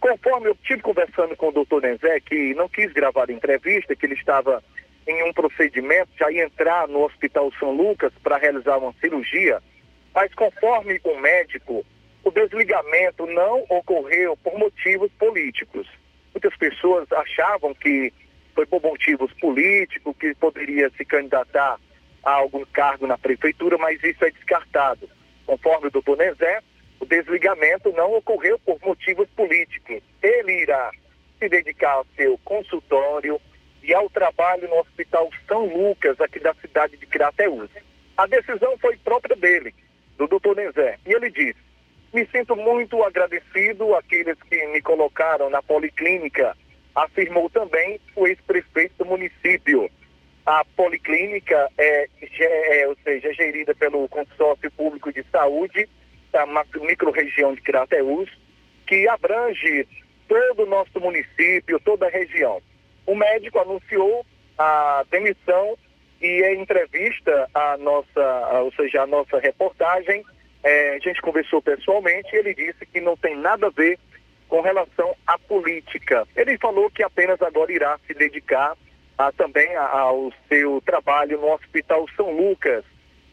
Conforme 0.00 0.48
eu 0.48 0.52
estive 0.52 0.82
conversando 0.82 1.36
com 1.36 1.48
o 1.48 1.52
doutor 1.52 1.82
Nenzé, 1.82 2.20
que 2.20 2.54
não 2.54 2.68
quis 2.68 2.92
gravar 2.92 3.28
a 3.28 3.32
entrevista, 3.32 3.96
que 3.96 4.06
ele 4.06 4.14
estava 4.14 4.62
em 5.06 5.22
um 5.24 5.32
procedimento, 5.32 6.10
já 6.18 6.30
ia 6.30 6.44
entrar 6.44 6.88
no 6.88 7.04
Hospital 7.04 7.50
São 7.58 7.72
Lucas 7.72 8.12
para 8.22 8.38
realizar 8.38 8.78
uma 8.78 8.94
cirurgia, 9.00 9.60
mas 10.14 10.32
conforme 10.34 11.00
o 11.02 11.20
médico, 11.20 11.84
o 12.24 12.30
desligamento 12.30 13.26
não 13.26 13.64
ocorreu 13.68 14.36
por 14.38 14.58
motivos 14.58 15.10
políticos. 15.18 15.86
Muitas 16.32 16.56
pessoas 16.56 17.10
achavam 17.12 17.74
que 17.74 18.12
foi 18.54 18.66
por 18.66 18.82
motivos 18.82 19.32
políticos, 19.34 20.14
que 20.18 20.34
poderia 20.34 20.90
se 20.96 21.04
candidatar 21.04 21.78
a 22.24 22.30
algum 22.32 22.64
cargo 22.66 23.06
na 23.06 23.18
prefeitura, 23.18 23.76
mas 23.76 24.02
isso 24.02 24.24
é 24.24 24.30
descartado. 24.30 25.08
Conforme 25.44 25.88
o 25.88 25.90
doutor 25.90 26.16
Nezé, 26.16 26.60
o 26.98 27.04
desligamento 27.04 27.92
não 27.92 28.14
ocorreu 28.14 28.58
por 28.60 28.80
motivos 28.80 29.28
políticos. 29.36 30.02
Ele 30.22 30.62
irá 30.62 30.90
se 31.38 31.48
dedicar 31.48 31.92
ao 31.92 32.06
seu 32.16 32.38
consultório 32.38 33.38
e 33.82 33.92
ao 33.92 34.08
trabalho 34.08 34.66
no 34.68 34.78
Hospital 34.78 35.28
São 35.46 35.66
Lucas, 35.66 36.18
aqui 36.20 36.40
da 36.40 36.54
cidade 36.54 36.96
de 36.96 37.06
Crateús. 37.06 37.68
A 38.16 38.26
decisão 38.26 38.78
foi 38.78 38.96
própria 38.96 39.36
dele, 39.36 39.74
do 40.16 40.26
doutor 40.26 40.56
Nezé, 40.56 40.98
e 41.04 41.12
ele 41.12 41.30
disse, 41.30 41.58
me 42.14 42.26
sinto 42.26 42.54
muito 42.54 43.02
agradecido 43.02 43.94
àqueles 43.96 44.40
que 44.48 44.66
me 44.68 44.80
colocaram 44.80 45.50
na 45.50 45.60
policlínica, 45.60 46.56
afirmou 46.94 47.50
também 47.50 48.00
o 48.14 48.26
ex-prefeito 48.26 48.94
do 48.98 49.04
município. 49.04 49.90
A 50.46 50.64
policlínica 50.76 51.68
é, 51.76 52.06
é, 52.40 52.86
ou 52.86 52.96
seja, 53.02 53.30
é 53.30 53.34
gerida 53.34 53.74
pelo 53.74 54.08
Consórcio 54.08 54.70
Público 54.70 55.12
de 55.12 55.24
Saúde 55.32 55.88
da 56.30 56.46
microrregião 56.80 57.54
de 57.54 57.62
Crateús, 57.62 58.30
que 58.86 59.08
abrange 59.08 59.88
todo 60.28 60.62
o 60.62 60.66
nosso 60.66 61.00
município, 61.00 61.80
toda 61.80 62.06
a 62.06 62.10
região. 62.10 62.62
O 63.06 63.14
médico 63.16 63.58
anunciou 63.58 64.24
a 64.56 65.04
demissão 65.10 65.76
e 66.20 66.42
em 66.42 66.62
entrevista 66.62 67.48
a 67.52 67.76
nossa, 67.76 68.60
ou 68.62 68.72
seja, 68.72 69.02
a 69.02 69.06
nossa 69.06 69.38
reportagem, 69.38 70.24
é, 70.64 70.96
a 70.96 70.98
gente 70.98 71.20
conversou 71.20 71.60
pessoalmente 71.60 72.34
e 72.34 72.38
ele 72.38 72.54
disse 72.54 72.86
que 72.86 73.00
não 73.00 73.16
tem 73.16 73.36
nada 73.36 73.66
a 73.66 73.70
ver 73.70 73.98
com 74.48 74.62
relação 74.62 75.14
à 75.26 75.38
política. 75.38 76.26
Ele 76.34 76.56
falou 76.58 76.90
que 76.90 77.02
apenas 77.02 77.40
agora 77.42 77.70
irá 77.70 78.00
se 78.06 78.14
dedicar 78.14 78.76
a, 79.18 79.30
também 79.32 79.76
ao 79.76 80.32
seu 80.48 80.80
trabalho 80.84 81.38
no 81.38 81.52
Hospital 81.52 82.06
São 82.16 82.30
Lucas, 82.30 82.82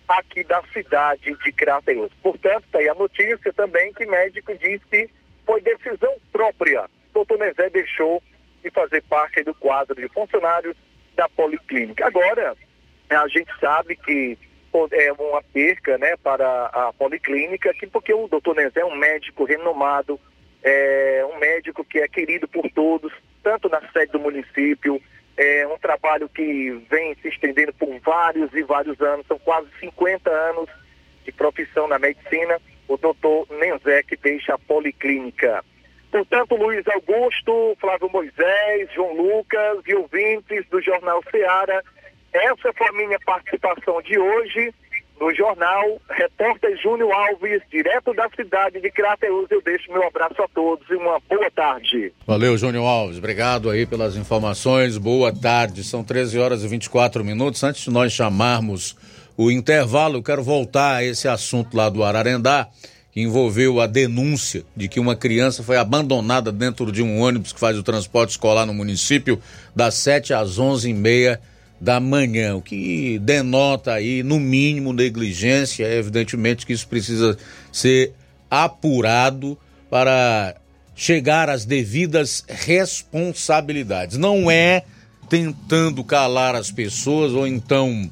aqui 0.07 0.43
da 0.43 0.61
cidade 0.73 1.33
de 1.33 1.51
Crateus. 1.53 2.11
Portanto, 2.21 2.65
está 2.65 2.79
aí 2.79 2.89
a 2.89 2.95
notícia 2.95 3.53
também 3.53 3.93
que 3.93 4.05
médico 4.05 4.53
disse 4.57 4.85
que 4.89 5.09
foi 5.45 5.61
decisão 5.61 6.13
própria. 6.33 6.89
Doutor 7.13 7.39
Nezé 7.39 7.69
deixou 7.69 8.21
de 8.61 8.69
fazer 8.71 9.01
parte 9.03 9.41
do 9.43 9.55
quadro 9.55 9.95
de 9.95 10.07
funcionários 10.09 10.75
da 11.15 11.29
Policlínica. 11.29 12.07
Agora, 12.07 12.55
a 13.09 13.27
gente 13.29 13.51
sabe 13.59 13.95
que 13.95 14.37
é 14.91 15.11
uma 15.13 15.41
perca 15.43 15.97
né, 15.97 16.15
para 16.17 16.65
a 16.67 16.93
Policlínica, 16.93 17.73
que, 17.73 17.87
porque 17.87 18.13
o 18.13 18.27
doutor 18.27 18.55
Nezé 18.55 18.81
é 18.81 18.85
um 18.85 18.95
médico 18.95 19.43
renomado, 19.43 20.19
é 20.63 21.25
um 21.33 21.37
médico 21.39 21.83
que 21.83 21.99
é 21.99 22.07
querido 22.07 22.47
por 22.47 22.69
todos, 22.71 23.11
tanto 23.43 23.69
na 23.69 23.81
sede 23.91 24.11
do 24.11 24.19
município, 24.19 25.01
é 25.37 25.67
um 25.67 25.77
trabalho 25.77 26.29
que 26.29 26.71
vem 26.89 27.15
se 27.21 27.27
estendendo 27.27 27.73
por 27.73 27.99
vários 27.99 28.53
e 28.53 28.63
vários 28.63 28.99
anos, 29.01 29.25
são 29.27 29.39
quase 29.39 29.67
50 29.79 30.29
anos 30.29 30.69
de 31.23 31.31
profissão 31.31 31.87
na 31.87 31.99
medicina, 31.99 32.59
o 32.87 32.97
doutor 32.97 33.47
Nenzé 33.49 34.03
que 34.03 34.15
deixa 34.15 34.53
a 34.53 34.59
Policlínica. 34.59 35.63
Portanto, 36.11 36.55
Luiz 36.55 36.85
Augusto, 36.87 37.75
Flávio 37.79 38.09
Moisés, 38.09 38.91
João 38.93 39.13
Lucas 39.13 39.79
e 39.87 39.95
ouvintes 39.95 40.65
do 40.69 40.81
Jornal 40.81 41.23
Seara, 41.31 41.81
essa 42.33 42.73
foi 42.77 42.87
a 42.87 42.93
minha 42.93 43.19
participação 43.25 44.01
de 44.01 44.17
hoje 44.17 44.73
no 45.19 45.33
jornal. 45.35 46.01
Repórter 46.09 46.75
Júnior 46.81 47.11
Alves, 47.11 47.61
direto 47.69 48.13
da 48.13 48.27
cidade 48.35 48.81
de 48.81 48.91
Crateus. 48.91 49.49
Eu 49.51 49.61
deixo 49.61 49.91
meu 49.91 50.05
abraço 50.05 50.41
a 50.41 50.47
todos 50.47 50.89
e 50.89 50.95
uma 50.95 51.19
boa 51.29 51.51
tarde. 51.51 52.11
Valeu, 52.25 52.57
Júnior 52.57 52.85
Alves. 52.85 53.19
Obrigado 53.19 53.69
aí 53.69 53.85
pelas 53.85 54.15
informações. 54.15 54.97
Boa 54.97 55.33
tarde. 55.33 55.83
São 55.83 56.03
13 56.03 56.39
horas 56.39 56.63
e 56.63 56.67
24 56.67 57.23
minutos. 57.23 57.63
Antes 57.63 57.83
de 57.83 57.91
nós 57.91 58.11
chamarmos 58.11 58.97
o 59.37 59.51
intervalo, 59.51 60.17
eu 60.17 60.23
quero 60.23 60.43
voltar 60.43 60.95
a 60.95 61.03
esse 61.03 61.27
assunto 61.27 61.77
lá 61.77 61.89
do 61.89 62.03
Ararendá 62.03 62.67
que 63.11 63.21
envolveu 63.21 63.81
a 63.81 63.87
denúncia 63.87 64.63
de 64.75 64.87
que 64.87 64.99
uma 64.99 65.15
criança 65.17 65.61
foi 65.61 65.77
abandonada 65.77 66.49
dentro 66.49 66.91
de 66.91 67.03
um 67.03 67.19
ônibus 67.19 67.51
que 67.51 67.59
faz 67.59 67.77
o 67.77 67.83
transporte 67.83 68.31
escolar 68.31 68.65
no 68.65 68.73
município 68.73 69.39
das 69.75 69.95
7 69.95 70.33
às 70.33 70.57
11 70.57 70.89
e 70.89 70.93
meia 70.93 71.41
da 71.81 71.99
manhã, 71.99 72.55
o 72.55 72.61
que 72.61 73.17
denota 73.17 73.93
aí, 73.93 74.21
no 74.21 74.39
mínimo, 74.39 74.93
negligência. 74.93 75.83
Evidentemente 75.91 76.63
que 76.63 76.73
isso 76.73 76.87
precisa 76.87 77.35
ser 77.71 78.13
apurado 78.49 79.57
para 79.89 80.55
chegar 80.95 81.49
às 81.49 81.65
devidas 81.65 82.45
responsabilidades. 82.47 84.17
Não 84.17 84.51
é 84.51 84.83
tentando 85.27 86.03
calar 86.03 86.53
as 86.53 86.69
pessoas 86.69 87.31
ou 87.31 87.47
então 87.47 88.11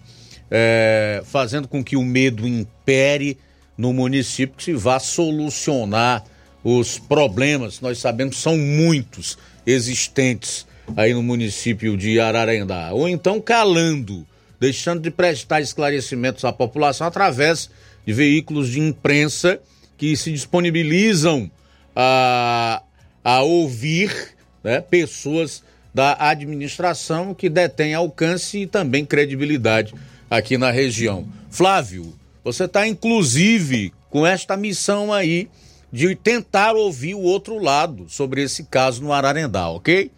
é, 0.50 1.22
fazendo 1.26 1.68
com 1.68 1.84
que 1.84 1.96
o 1.96 2.04
medo 2.04 2.48
impere 2.48 3.38
no 3.78 3.94
município 3.94 4.58
que 4.58 4.64
se 4.64 4.74
vá 4.74 5.00
solucionar 5.00 6.24
os 6.64 6.98
problemas, 6.98 7.80
nós 7.80 8.00
sabemos 8.00 8.38
são 8.38 8.58
muitos 8.58 9.38
existentes 9.66 10.66
aí 10.96 11.14
no 11.14 11.24
município 11.24 11.96
de 11.96 12.20
Ararendá, 12.20 12.92
ou 12.92 13.08
então 13.08 13.40
calando, 13.40 14.26
deixando 14.60 15.02
de 15.02 15.12
prestar 15.12 15.62
esclarecimentos 15.62 16.44
à 16.44 16.52
população 16.52 17.08
através 17.08 17.70
de 18.06 18.14
veículos 18.14 18.70
de 18.70 18.80
imprensa 18.80 19.60
que 19.98 20.16
se 20.16 20.32
disponibilizam 20.32 21.50
a, 21.96 22.82
a 23.24 23.42
ouvir 23.42 24.36
né, 24.64 24.82
pessoas 24.82 25.64
da 25.94 26.16
administração 26.20 27.34
que 27.34 27.50
detêm 27.50 27.94
alcance 27.94 28.60
e 28.60 28.68
também 28.68 29.06
credibilidade 29.06 29.94
aqui 30.30 30.58
na 30.58 30.72
região. 30.72 31.28
Flávio, 31.50 32.14
você 32.44 32.66
está, 32.66 32.88
inclusive, 32.88 33.92
com 34.10 34.26
esta 34.26 34.56
missão 34.56 35.12
aí 35.12 35.50
de 35.92 36.16
tentar 36.16 36.76
ouvir 36.76 37.16
o 37.16 37.22
outro 37.22 37.58
lado 37.58 38.06
sobre 38.08 38.44
esse 38.44 38.64
caso 38.66 39.02
no 39.02 39.12
Ararendá, 39.12 39.70
ok? 39.70 40.12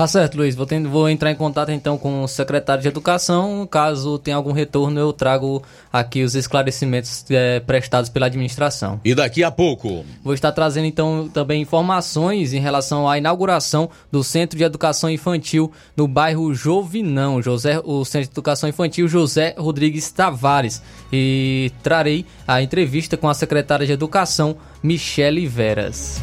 Tá 0.00 0.06
certo, 0.06 0.38
Luiz. 0.38 0.54
Vou, 0.54 0.64
ter, 0.64 0.82
vou, 0.86 1.10
entrar 1.10 1.30
em 1.30 1.34
contato 1.34 1.72
então 1.72 1.98
com 1.98 2.22
o 2.22 2.26
secretário 2.26 2.80
de 2.80 2.88
Educação. 2.88 3.68
Caso 3.70 4.18
tenha 4.18 4.34
algum 4.34 4.50
retorno, 4.50 4.98
eu 4.98 5.12
trago 5.12 5.62
aqui 5.92 6.22
os 6.22 6.34
esclarecimentos 6.34 7.26
é, 7.28 7.60
prestados 7.60 8.08
pela 8.08 8.24
administração. 8.24 8.98
E 9.04 9.14
daqui 9.14 9.44
a 9.44 9.50
pouco? 9.50 10.02
Vou 10.24 10.32
estar 10.32 10.52
trazendo 10.52 10.86
então 10.86 11.28
também 11.28 11.60
informações 11.60 12.54
em 12.54 12.60
relação 12.60 13.06
à 13.06 13.18
inauguração 13.18 13.90
do 14.10 14.24
Centro 14.24 14.56
de 14.56 14.64
Educação 14.64 15.10
Infantil 15.10 15.70
no 15.94 16.08
bairro 16.08 16.54
Jovinão, 16.54 17.42
José, 17.42 17.78
o 17.84 18.02
Centro 18.02 18.28
de 18.28 18.32
Educação 18.32 18.70
Infantil 18.70 19.06
José 19.06 19.54
Rodrigues 19.58 20.10
Tavares. 20.10 20.80
E 21.12 21.70
trarei 21.82 22.24
a 22.48 22.62
entrevista 22.62 23.18
com 23.18 23.28
a 23.28 23.34
secretária 23.34 23.86
de 23.86 23.92
Educação, 23.92 24.56
Michele 24.82 25.46
Veras. 25.46 26.22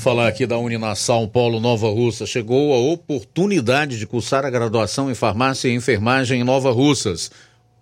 Falar 0.00 0.28
aqui 0.28 0.46
da 0.46 0.56
Uninassal 0.56 1.28
Polo 1.28 1.60
Nova 1.60 1.90
Russa. 1.90 2.24
Chegou 2.24 2.72
a 2.72 2.78
oportunidade 2.78 3.98
de 3.98 4.06
cursar 4.06 4.46
a 4.46 4.50
graduação 4.50 5.10
em 5.10 5.14
farmácia 5.14 5.68
e 5.68 5.74
enfermagem 5.74 6.40
em 6.40 6.42
Nova 6.42 6.70
Russas. 6.70 7.30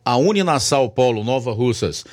A 0.04 0.16
Uninassal 0.16 0.90
Polo 0.90 1.22
Nova 1.22 1.52
Russas. 1.52 2.04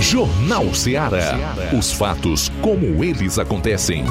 Jornal 0.00 0.74
Ceará. 0.74 1.38
Os 1.78 1.92
fatos 1.92 2.48
como 2.60 3.04
eles 3.04 3.38
acontecem. 3.38 4.04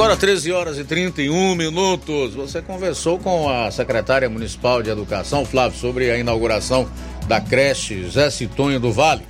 Agora 0.00 0.16
13 0.16 0.50
horas 0.50 0.78
e 0.78 0.84
31 0.84 1.54
minutos. 1.54 2.32
Você 2.32 2.62
conversou 2.62 3.18
com 3.18 3.50
a 3.50 3.70
secretária 3.70 4.30
municipal 4.30 4.82
de 4.82 4.88
Educação, 4.88 5.44
Flávio, 5.44 5.78
sobre 5.78 6.10
a 6.10 6.16
inauguração 6.16 6.88
da 7.28 7.38
creche 7.38 8.08
Zé 8.08 8.30
Citonho 8.30 8.80
do 8.80 8.90
Vale. 8.90 9.20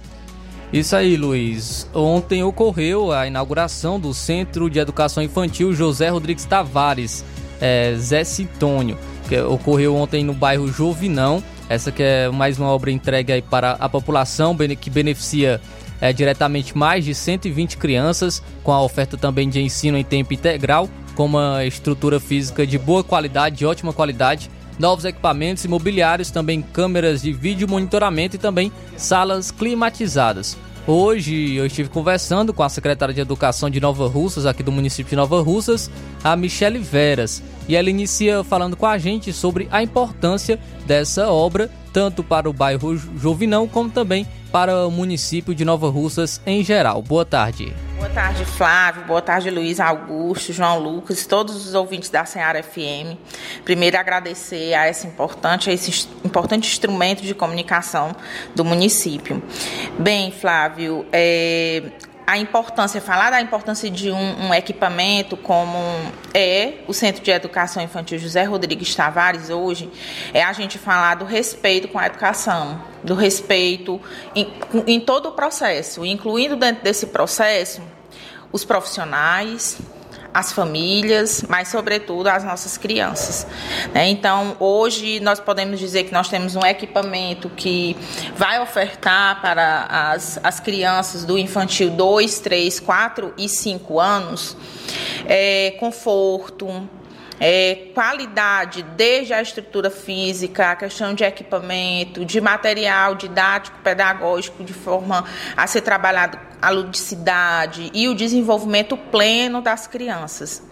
Isso 0.72 0.94
aí, 0.94 1.16
Luiz. 1.16 1.90
Ontem 1.92 2.44
ocorreu 2.44 3.10
a 3.10 3.26
inauguração 3.26 3.98
do 3.98 4.14
Centro 4.14 4.70
de 4.70 4.78
Educação 4.78 5.24
Infantil 5.24 5.74
José 5.74 6.08
Rodrigues 6.08 6.44
Tavares, 6.44 7.24
é, 7.60 7.96
Zé 7.96 8.22
Citônio, 8.22 8.96
que 9.28 9.40
ocorreu 9.40 9.96
ontem 9.96 10.22
no 10.22 10.32
bairro 10.32 10.68
Jovinão. 10.68 11.42
Essa 11.68 11.90
que 11.90 12.04
é 12.04 12.28
mais 12.30 12.60
uma 12.60 12.68
obra 12.68 12.92
entregue 12.92 13.32
aí 13.32 13.42
para 13.42 13.72
a 13.72 13.88
população, 13.88 14.56
que 14.80 14.88
beneficia 14.88 15.60
é, 16.00 16.12
diretamente 16.12 16.76
mais 16.76 17.04
de 17.04 17.14
120 17.14 17.76
crianças, 17.76 18.42
com 18.62 18.72
a 18.72 18.82
oferta 18.82 19.16
também 19.16 19.48
de 19.48 19.60
ensino 19.60 19.98
em 19.98 20.04
tempo 20.04 20.32
integral, 20.32 20.88
com 21.14 21.26
uma 21.26 21.64
estrutura 21.64 22.18
física 22.18 22.66
de 22.66 22.78
boa 22.78 23.04
qualidade, 23.04 23.56
de 23.56 23.66
ótima 23.66 23.92
qualidade, 23.92 24.50
novos 24.78 25.04
equipamentos 25.04 25.64
imobiliários, 25.64 26.30
também 26.30 26.62
câmeras 26.62 27.20
de 27.20 27.32
vídeo 27.32 27.68
monitoramento 27.68 28.36
e 28.36 28.38
também 28.38 28.72
salas 28.96 29.50
climatizadas. 29.50 30.56
Hoje 30.86 31.54
eu 31.54 31.66
estive 31.66 31.90
conversando 31.90 32.54
com 32.54 32.62
a 32.62 32.68
secretária 32.68 33.14
de 33.14 33.20
Educação 33.20 33.68
de 33.68 33.78
Nova 33.80 34.08
Russas, 34.08 34.46
aqui 34.46 34.62
do 34.62 34.72
município 34.72 35.10
de 35.10 35.16
Nova 35.16 35.40
Russas, 35.42 35.90
a 36.24 36.34
Michele 36.34 36.78
Veras. 36.78 37.42
E 37.68 37.76
ela 37.76 37.90
inicia 37.90 38.42
falando 38.42 38.76
com 38.76 38.86
a 38.86 38.96
gente 38.96 39.32
sobre 39.32 39.68
a 39.70 39.82
importância 39.82 40.58
dessa 40.86 41.28
obra, 41.28 41.70
tanto 41.92 42.24
para 42.24 42.48
o 42.48 42.52
bairro 42.52 42.96
Jovinão, 42.96 43.68
como 43.68 43.90
também 43.90 44.26
para 44.50 44.86
o 44.86 44.90
município 44.90 45.54
de 45.54 45.64
Nova 45.64 45.88
Russas 45.88 46.40
em 46.44 46.62
geral. 46.62 47.02
Boa 47.02 47.24
tarde. 47.24 47.74
Boa 47.96 48.10
tarde, 48.10 48.44
Flávio. 48.44 49.04
Boa 49.04 49.22
tarde, 49.22 49.50
Luiz 49.50 49.78
Augusto, 49.78 50.52
João 50.52 50.78
Lucas, 50.78 51.26
todos 51.26 51.66
os 51.66 51.74
ouvintes 51.74 52.10
da 52.10 52.24
Senhora 52.24 52.62
FM. 52.62 53.16
Primeiro, 53.64 53.98
agradecer 53.98 54.74
a 54.74 54.88
esse 54.88 55.06
importante, 55.06 55.70
a 55.70 55.72
esse 55.72 56.08
importante 56.24 56.66
instrumento 56.66 57.22
de 57.22 57.34
comunicação 57.34 58.16
do 58.54 58.64
município. 58.64 59.42
Bem, 59.98 60.32
Flávio, 60.32 61.06
é, 61.12 61.82
a 62.30 62.38
importância, 62.38 63.00
falar 63.00 63.30
da 63.30 63.40
importância 63.40 63.90
de 63.90 64.08
um, 64.08 64.46
um, 64.46 64.54
equipamento 64.54 65.36
como 65.36 65.76
é 66.32 66.74
o 66.86 66.92
Centro 66.92 67.24
de 67.24 67.30
Educação 67.32 67.82
Infantil 67.82 68.20
José 68.20 68.44
Rodrigues 68.44 68.94
Tavares 68.94 69.50
hoje, 69.50 69.90
é 70.32 70.40
a 70.40 70.52
gente 70.52 70.78
falar 70.78 71.16
do 71.16 71.24
respeito 71.24 71.88
com 71.88 71.98
a 71.98 72.06
educação, 72.06 72.80
do 73.02 73.16
respeito 73.16 74.00
em, 74.32 74.48
em 74.86 75.00
todo 75.00 75.30
o 75.30 75.32
processo, 75.32 76.06
incluindo 76.06 76.54
dentro 76.54 76.84
desse 76.84 77.08
processo 77.08 77.82
os 78.52 78.64
profissionais, 78.64 79.78
as 80.32 80.52
famílias, 80.52 81.44
mas 81.48 81.68
sobretudo 81.68 82.28
as 82.28 82.44
nossas 82.44 82.78
crianças. 82.78 83.46
Né? 83.92 84.08
Então, 84.08 84.56
hoje 84.60 85.20
nós 85.20 85.40
podemos 85.40 85.78
dizer 85.78 86.04
que 86.04 86.12
nós 86.12 86.28
temos 86.28 86.56
um 86.56 86.64
equipamento 86.64 87.50
que 87.50 87.96
vai 88.36 88.60
ofertar 88.60 89.40
para 89.40 89.86
as, 90.12 90.38
as 90.42 90.60
crianças 90.60 91.24
do 91.24 91.36
infantil 91.36 91.90
2, 91.90 92.40
3, 92.40 92.80
4 92.80 93.34
e 93.36 93.48
5 93.48 94.00
anos 94.00 94.56
é, 95.26 95.72
conforto, 95.78 96.88
é, 97.40 97.86
qualidade, 97.94 98.82
desde 98.82 99.32
a 99.32 99.40
estrutura 99.40 99.90
física, 99.90 100.72
a 100.72 100.76
questão 100.76 101.14
de 101.14 101.24
equipamento, 101.24 102.22
de 102.22 102.38
material 102.38 103.14
didático, 103.14 103.78
pedagógico, 103.82 104.62
de 104.62 104.74
forma 104.74 105.24
a 105.56 105.66
ser 105.66 105.80
trabalhado 105.80 106.38
a 106.60 106.68
ludicidade 106.68 107.90
e 107.94 108.06
o 108.06 108.14
desenvolvimento 108.14 108.94
pleno 108.94 109.62
das 109.62 109.86
crianças. 109.86 110.62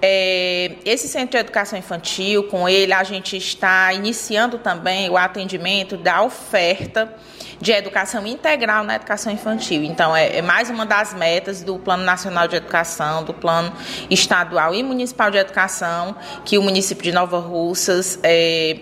É, 0.00 0.76
esse 0.84 1.08
centro 1.08 1.32
de 1.32 1.38
educação 1.38 1.78
infantil, 1.78 2.44
com 2.44 2.68
ele, 2.68 2.92
a 2.92 3.04
gente 3.04 3.36
está 3.36 3.92
iniciando 3.92 4.58
também 4.58 5.10
o 5.10 5.16
atendimento 5.16 5.96
da 5.96 6.22
oferta 6.22 7.14
de 7.60 7.72
educação 7.72 8.26
integral 8.26 8.84
na 8.84 8.96
educação 8.96 9.32
infantil. 9.32 9.82
Então, 9.82 10.14
é, 10.14 10.38
é, 10.38 10.42
mais 10.42 10.70
uma 10.70 10.86
das 10.86 11.14
metas 11.14 11.62
do 11.62 11.78
Plano 11.78 12.04
Nacional 12.04 12.46
de 12.46 12.56
Educação, 12.56 13.24
do 13.24 13.34
Plano 13.34 13.72
Estadual 14.10 14.74
e 14.74 14.82
Municipal 14.82 15.30
de 15.30 15.38
Educação, 15.38 16.14
que 16.44 16.56
o 16.58 16.62
município 16.62 17.02
de 17.02 17.12
Nova 17.12 17.38
Russas 17.38 18.18
é, 18.22 18.78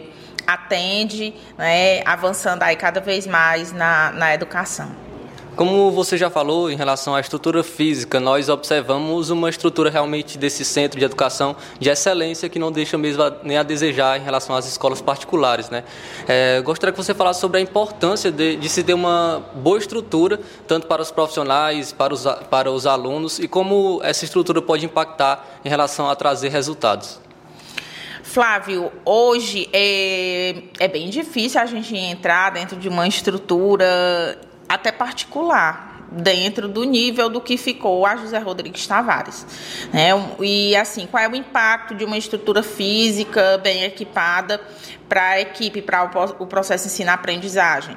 atende, 0.47 1.35
né, 1.57 2.03
avançando 2.05 2.63
aí 2.63 2.77
cada 2.77 3.01
vez 3.01 3.27
mais 3.27 3.73
na, 3.73 4.13
na 4.13 4.35
educação. 4.35 5.06
Como 5.57 5.91
você 5.91 6.19
já 6.19 6.29
falou 6.29 6.71
em 6.71 6.77
relação 6.77 7.15
à 7.15 7.21
estrutura 7.21 7.65
física, 7.65 8.21
nós 8.21 8.51
observamos 8.51 9.31
uma 9.31 9.49
estrutura 9.49 9.89
realmente 9.89 10.37
desse 10.37 10.67
centro 10.67 10.99
de 10.99 11.05
educação 11.07 11.57
de 11.81 11.89
excelência 11.89 12.47
que 12.51 12.59
não 12.59 12.71
deixa 12.71 12.99
mesmo 12.99 13.23
a, 13.23 13.33
nem 13.43 13.57
a 13.57 13.63
desejar 13.63 14.21
em 14.21 14.23
relação 14.23 14.55
às 14.55 14.67
escolas 14.67 15.01
particulares. 15.01 15.71
Né? 15.71 15.83
É, 16.29 16.61
gostaria 16.61 16.93
que 16.93 17.03
você 17.03 17.15
falasse 17.15 17.41
sobre 17.41 17.57
a 17.57 17.63
importância 17.63 18.31
de, 18.31 18.57
de, 18.57 18.69
se 18.69 18.85
ter 18.85 18.93
uma 18.93 19.43
boa 19.55 19.79
estrutura, 19.79 20.39
tanto 20.69 20.87
para 20.87 21.01
os 21.01 21.11
profissionais, 21.11 21.91
para 21.91 22.13
os, 22.13 22.27
para 22.51 22.71
os 22.71 22.87
alunos, 22.87 23.39
e 23.39 23.49
como 23.49 23.99
essa 24.03 24.27
estrutura 24.27 24.61
pode 24.61 24.85
impactar 24.85 25.43
em 25.65 25.71
relação 25.71 26.11
a 26.11 26.15
trazer 26.15 26.51
resultados. 26.51 27.19
Flávio, 28.23 28.93
hoje 29.07 29.71
é, 29.73 30.57
é 30.79 30.87
bem 30.87 31.09
difícil 31.09 31.59
a 31.59 31.65
gente 31.65 31.97
entrar 31.97 32.51
dentro 32.51 32.77
de 32.77 32.87
uma 32.87 33.09
estrutura 33.09 34.39
até 34.69 34.91
particular, 34.91 35.97
dentro 36.11 36.69
do 36.69 36.85
nível 36.85 37.29
do 37.29 37.41
que 37.41 37.57
ficou 37.57 38.07
a 38.07 38.17
José 38.17 38.39
Rodrigues 38.39 38.87
Tavares. 38.87 39.47
Né? 39.93 40.11
E 40.41 40.77
assim, 40.77 41.07
qual 41.07 41.23
é 41.23 41.29
o 41.29 41.35
impacto 41.35 41.95
de 41.95 42.05
uma 42.05 42.17
estrutura 42.17 42.63
física 42.63 43.59
bem 43.59 43.83
equipada 43.85 44.61
para 45.09 45.31
a 45.31 45.41
equipe, 45.41 45.83
para 45.83 46.05
o 46.39 46.47
processo 46.47 46.87
ensino-aprendizagem? 46.87 47.97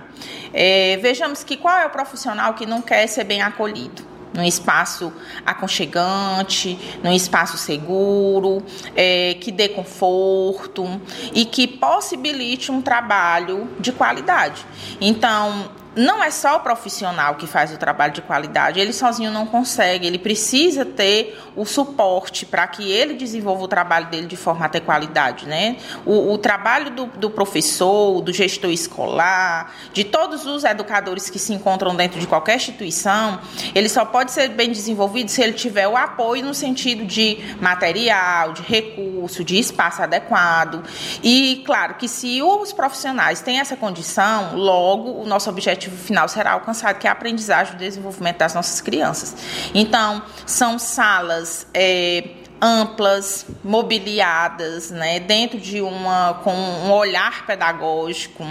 É, 0.53 0.97
vejamos 0.97 1.43
que 1.43 1.55
qual 1.55 1.77
é 1.77 1.85
o 1.85 1.89
profissional 1.89 2.53
que 2.53 2.65
não 2.65 2.81
quer 2.81 3.07
ser 3.07 3.23
bem 3.23 3.41
acolhido? 3.41 4.09
num 4.31 4.43
espaço 4.43 5.11
aconchegante, 5.43 6.77
num 7.03 7.11
espaço 7.11 7.57
seguro, 7.57 8.63
é, 8.95 9.35
que 9.41 9.51
dê 9.51 9.69
conforto 9.69 10.85
e 11.33 11.45
que 11.45 11.67
possibilite 11.67 12.71
um 12.71 12.79
trabalho 12.79 13.67
de 13.79 13.91
qualidade. 13.91 14.63
Então, 15.01 15.71
não 15.95 16.23
é 16.23 16.29
só 16.29 16.57
o 16.57 16.59
profissional 16.59 17.35
que 17.35 17.47
faz 17.47 17.73
o 17.73 17.77
trabalho 17.77 18.13
de 18.13 18.21
qualidade, 18.21 18.79
ele 18.79 18.93
sozinho 18.93 19.31
não 19.31 19.45
consegue, 19.45 20.05
ele 20.05 20.19
precisa 20.19 20.85
ter 20.85 21.37
o 21.55 21.65
suporte 21.65 22.45
para 22.45 22.65
que 22.67 22.91
ele 22.91 23.15
desenvolva 23.15 23.63
o 23.63 23.67
trabalho 23.67 24.07
dele 24.07 24.27
de 24.27 24.37
forma 24.37 24.65
a 24.65 24.69
ter 24.69 24.81
qualidade. 24.81 25.45
Né? 25.47 25.77
O, 26.05 26.33
o 26.33 26.37
trabalho 26.37 26.91
do, 26.91 27.05
do, 27.07 27.29
professor, 27.29 28.21
do 28.21 28.31
gestor 28.31 28.69
escolar, 28.69 29.73
de 29.91 30.03
todos 30.03 30.45
os 30.45 30.63
educadores 30.63 31.29
que 31.29 31.39
se 31.39 31.53
encontram 31.53 31.95
dentro 31.95 32.19
de 32.19 32.27
qualquer 32.27 32.55
instituição, 32.55 33.39
ele 33.73 33.89
só 33.89 34.05
pode 34.05 34.31
ser 34.31 34.49
bem 34.49 34.71
desenvolvido 34.71 35.29
se 35.29 35.41
ele 35.41 35.53
tiver 35.53 35.87
o 35.87 35.97
apoio 35.97 36.45
no 36.45 36.53
sentido 36.53 37.03
de 37.03 37.55
material, 37.59 38.53
de 38.53 38.61
recurso, 38.61 39.43
de 39.43 39.57
espaço 39.57 40.01
adequado. 40.01 40.83
E, 41.23 41.63
claro, 41.65 41.95
que 41.95 42.07
se 42.07 42.41
os 42.41 42.71
profissionais 42.71 43.41
têm 43.41 43.59
essa 43.59 43.75
condição, 43.75 44.55
logo 44.55 45.11
o 45.11 45.25
nosso 45.25 45.49
objetivo 45.49 45.88
objetivo 45.89 45.97
final 45.97 46.27
será 46.27 46.51
alcançado, 46.51 46.97
que 46.97 47.07
é 47.07 47.09
a 47.09 47.13
aprendizagem 47.13 47.73
e 47.73 47.75
o 47.75 47.79
desenvolvimento 47.79 48.37
das 48.37 48.53
nossas 48.53 48.79
crianças. 48.81 49.35
Então, 49.73 50.21
são 50.45 50.77
salas. 50.79 51.67
É, 51.73 52.35
amplas, 52.61 53.45
mobiliadas, 53.63 54.91
né, 54.91 55.17
dentro 55.21 55.57
de 55.57 55.79
uma 55.79 56.41
com 56.43 56.53
um 56.53 56.91
olhar 56.91 57.45
pedagógico 57.45 58.45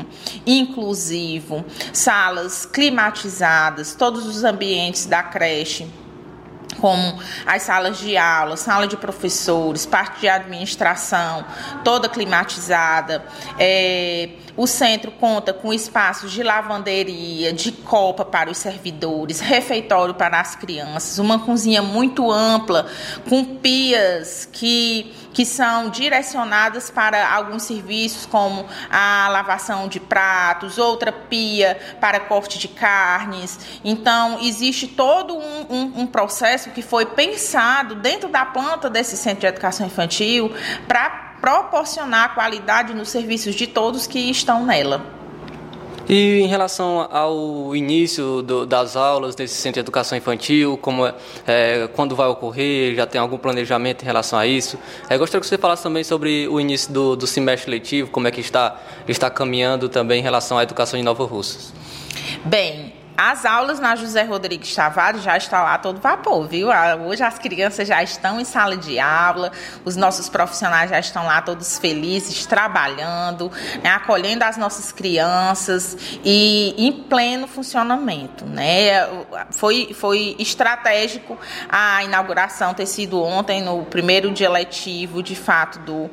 inclusivo, 0.46 1.62
salas 1.92 2.64
climatizadas, 2.64 3.94
todos 3.94 4.26
os 4.26 4.44
ambientes 4.44 5.04
da 5.04 5.22
creche 5.22 5.86
como 6.80 7.20
as 7.44 7.62
salas 7.62 7.98
de 7.98 8.16
aula, 8.16 8.56
sala 8.56 8.86
de 8.86 8.96
professores, 8.96 9.84
parte 9.84 10.20
de 10.20 10.28
administração, 10.28 11.44
toda 11.84 12.08
climatizada. 12.08 13.24
É, 13.58 14.30
o 14.58 14.66
centro 14.66 15.12
conta 15.12 15.52
com 15.52 15.72
espaços 15.72 16.32
de 16.32 16.42
lavanderia, 16.42 17.52
de 17.52 17.70
copa 17.70 18.24
para 18.24 18.50
os 18.50 18.58
servidores, 18.58 19.38
refeitório 19.38 20.14
para 20.14 20.40
as 20.40 20.56
crianças, 20.56 21.20
uma 21.20 21.38
cozinha 21.38 21.80
muito 21.80 22.28
ampla, 22.30 22.86
com 23.28 23.44
pias 23.44 24.48
que 24.50 25.14
que 25.38 25.44
são 25.46 25.88
direcionadas 25.88 26.90
para 26.90 27.32
alguns 27.32 27.62
serviços, 27.62 28.26
como 28.26 28.66
a 28.90 29.28
lavação 29.30 29.86
de 29.86 30.00
pratos, 30.00 30.78
outra 30.78 31.12
pia 31.12 31.78
para 32.00 32.18
corte 32.18 32.58
de 32.58 32.66
carnes. 32.66 33.56
Então, 33.84 34.40
existe 34.42 34.88
todo 34.88 35.36
um, 35.36 35.66
um, 35.70 36.00
um 36.00 36.06
processo 36.08 36.70
que 36.70 36.82
foi 36.82 37.06
pensado 37.06 37.94
dentro 37.94 38.28
da 38.28 38.44
planta 38.44 38.90
desse 38.90 39.16
centro 39.16 39.42
de 39.42 39.46
educação 39.46 39.86
infantil 39.86 40.52
para 40.88 41.27
proporcionar 41.40 42.34
qualidade 42.34 42.94
nos 42.94 43.08
serviços 43.08 43.54
de 43.54 43.66
todos 43.66 44.06
que 44.06 44.18
estão 44.30 44.64
nela. 44.64 45.18
E 46.08 46.40
em 46.40 46.46
relação 46.46 47.06
ao 47.12 47.76
início 47.76 48.40
do, 48.40 48.64
das 48.64 48.96
aulas 48.96 49.34
desse 49.34 49.54
centro 49.54 49.74
de 49.74 49.80
educação 49.80 50.16
infantil, 50.16 50.78
como 50.78 51.06
é, 51.06 51.14
é, 51.46 51.88
quando 51.94 52.16
vai 52.16 52.26
ocorrer, 52.28 52.94
já 52.94 53.06
tem 53.06 53.20
algum 53.20 53.36
planejamento 53.36 54.02
em 54.02 54.06
relação 54.06 54.38
a 54.38 54.46
isso? 54.46 54.78
É, 55.06 55.18
gostaria 55.18 55.42
que 55.42 55.46
você 55.46 55.58
falasse 55.58 55.82
também 55.82 56.02
sobre 56.02 56.48
o 56.48 56.58
início 56.58 56.90
do, 56.90 57.14
do 57.14 57.26
semestre 57.26 57.70
letivo, 57.70 58.10
como 58.10 58.26
é 58.26 58.30
que 58.30 58.40
está, 58.40 58.80
está 59.06 59.28
caminhando 59.28 59.86
também 59.86 60.20
em 60.20 60.22
relação 60.22 60.56
à 60.56 60.62
educação 60.62 60.98
em 60.98 61.02
Nova 61.02 61.26
Russas. 61.26 61.74
Bem, 62.42 62.94
As 63.20 63.44
aulas 63.44 63.80
na 63.80 63.96
José 63.96 64.22
Rodrigues 64.22 64.72
Tavares 64.72 65.24
já 65.24 65.36
estão 65.36 65.64
lá 65.64 65.76
todo 65.76 66.00
vapor, 66.00 66.46
viu? 66.46 66.70
Ah, 66.70 66.94
Hoje 66.94 67.24
as 67.24 67.36
crianças 67.36 67.88
já 67.88 68.00
estão 68.00 68.38
em 68.38 68.44
sala 68.44 68.76
de 68.76 69.00
aula, 69.00 69.50
os 69.84 69.96
nossos 69.96 70.28
profissionais 70.28 70.88
já 70.88 71.00
estão 71.00 71.26
lá 71.26 71.42
todos 71.42 71.78
felizes, 71.78 72.46
trabalhando, 72.46 73.50
né, 73.82 73.90
acolhendo 73.90 74.44
as 74.44 74.56
nossas 74.56 74.92
crianças 74.92 75.96
e 76.24 76.76
em 76.78 76.92
pleno 76.92 77.48
funcionamento, 77.48 78.46
né? 78.46 79.08
Foi, 79.50 79.92
foi 79.98 80.36
estratégico 80.38 81.36
a 81.68 82.04
inauguração 82.04 82.72
ter 82.72 82.86
sido 82.86 83.20
ontem, 83.20 83.60
no 83.60 83.84
primeiro 83.84 84.30
dia 84.30 84.48
letivo, 84.48 85.24
de 85.24 85.34
fato, 85.34 85.80
do, 85.80 86.08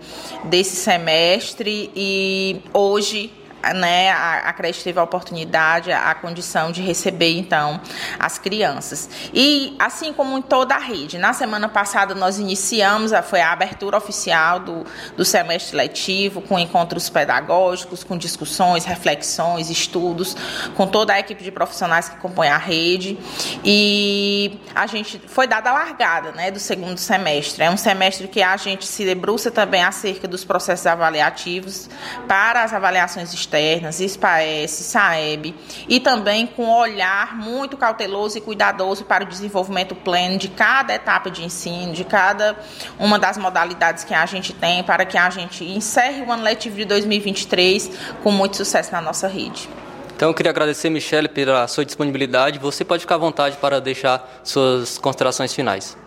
desse 0.45 0.76
semestre 0.76 1.91
e 1.95 2.64
hoje 2.73 3.32
né, 3.74 4.12
a, 4.12 4.50
a 4.50 4.54
creche 4.54 4.84
teve 4.84 5.00
a 5.00 5.04
oportunidade, 5.04 5.92
a, 5.92 6.12
a 6.12 6.16
condição 6.16 6.72
de 6.72 6.82
receber, 6.82 7.38
então, 7.38 7.80
as 8.20 8.38
crianças. 8.38 9.10
E, 9.34 9.76
assim 9.80 10.14
como 10.14 10.38
em 10.38 10.42
toda 10.42 10.76
a 10.76 10.80
rede, 10.80 11.18
na 11.18 11.34
semana 11.34 11.68
passada 11.68 12.14
nós 12.14 12.38
iniciamos, 12.38 13.14
a, 13.14 13.22
foi 13.22 13.42
a 13.42 13.52
abertura 13.52 13.98
oficial 13.98 14.60
do, 14.60 14.86
do 15.18 15.26
semestre 15.26 15.76
letivo, 15.76 16.42
com 16.42 16.60
encontros 16.60 17.10
pedagógicos, 17.10 18.04
com 18.04 18.18
discussões, 18.18 18.86
reflexões, 18.86 19.70
estudos, 19.70 20.36
com 20.76 20.86
toda 20.86 21.14
a 21.14 21.20
equipe 21.20 21.44
de 21.44 21.52
profissionais 21.52 22.10
que 22.10 22.18
compõe 22.18 22.50
a 22.50 22.58
rede. 22.58 23.18
E 23.64 24.60
a 24.74 24.86
gente 24.86 25.20
foi 25.28 25.48
dada 25.48 25.72
a 25.72 25.74
largada 25.74 26.32
né, 26.34 26.52
do 26.52 26.60
segundo 26.60 26.98
semestre. 26.98 27.64
É 27.64 27.70
um 27.70 27.78
semestre 27.78 28.28
que 28.28 28.44
a 28.44 28.56
gente 28.58 28.86
se 28.86 29.06
debruça 29.06 29.50
também 29.50 29.84
acerca 29.84 30.28
dos 30.28 30.44
processos 30.44 30.86
avaliativos 30.86 31.90
para 32.28 32.64
as 32.64 32.74
avaliações 32.74 33.34
externas 33.34 33.55
externas, 33.56 33.99
SPAES, 33.99 34.72
SAEB, 34.72 35.56
e 35.88 35.99
também 35.99 36.45
com 36.45 36.65
um 36.65 36.76
olhar 36.76 37.36
muito 37.38 37.77
cauteloso 37.77 38.38
e 38.38 38.41
cuidadoso 38.41 39.06
para 39.06 39.23
o 39.23 39.27
desenvolvimento 39.27 39.95
pleno 39.95 40.38
de 40.38 40.49
cada 40.49 40.94
etapa 40.94 41.30
de 41.30 41.44
ensino, 41.44 41.94
de 41.94 42.03
cada 42.03 42.56
uma 42.99 43.18
das 43.18 43.38
modalidades 43.38 44.03
que 44.03 44.14
a 44.14 44.26
gente 44.26 44.53
tem, 44.53 44.84
para 44.84 45.06
que 45.06 45.18
a 45.18 45.30
gente 45.30 45.64
encerre 45.64 46.23
o 46.23 46.32
ano 46.32 46.44
letivo 46.44 46.76
de 46.76 46.86
2023 46.86 47.91
com 48.23 48.32
muito 48.32 48.57
sucesso 48.57 48.91
na 48.91 49.02
nossa 49.02 49.27
rede. 49.27 49.69
Então 50.15 50.30
eu 50.30 50.34
queria 50.34 50.49
agradecer, 50.49 50.90
Michele, 50.90 51.27
pela 51.27 51.68
sua 51.68 51.84
disponibilidade. 51.84 52.57
Você 52.60 52.86
pode 52.86 53.02
ficar 53.02 53.15
à 53.15 53.18
vontade 53.18 53.57
para 53.57 53.82
deixar 53.82 54.40
suas 54.44 54.98
considerações 54.98 55.53
finais. 55.53 55.98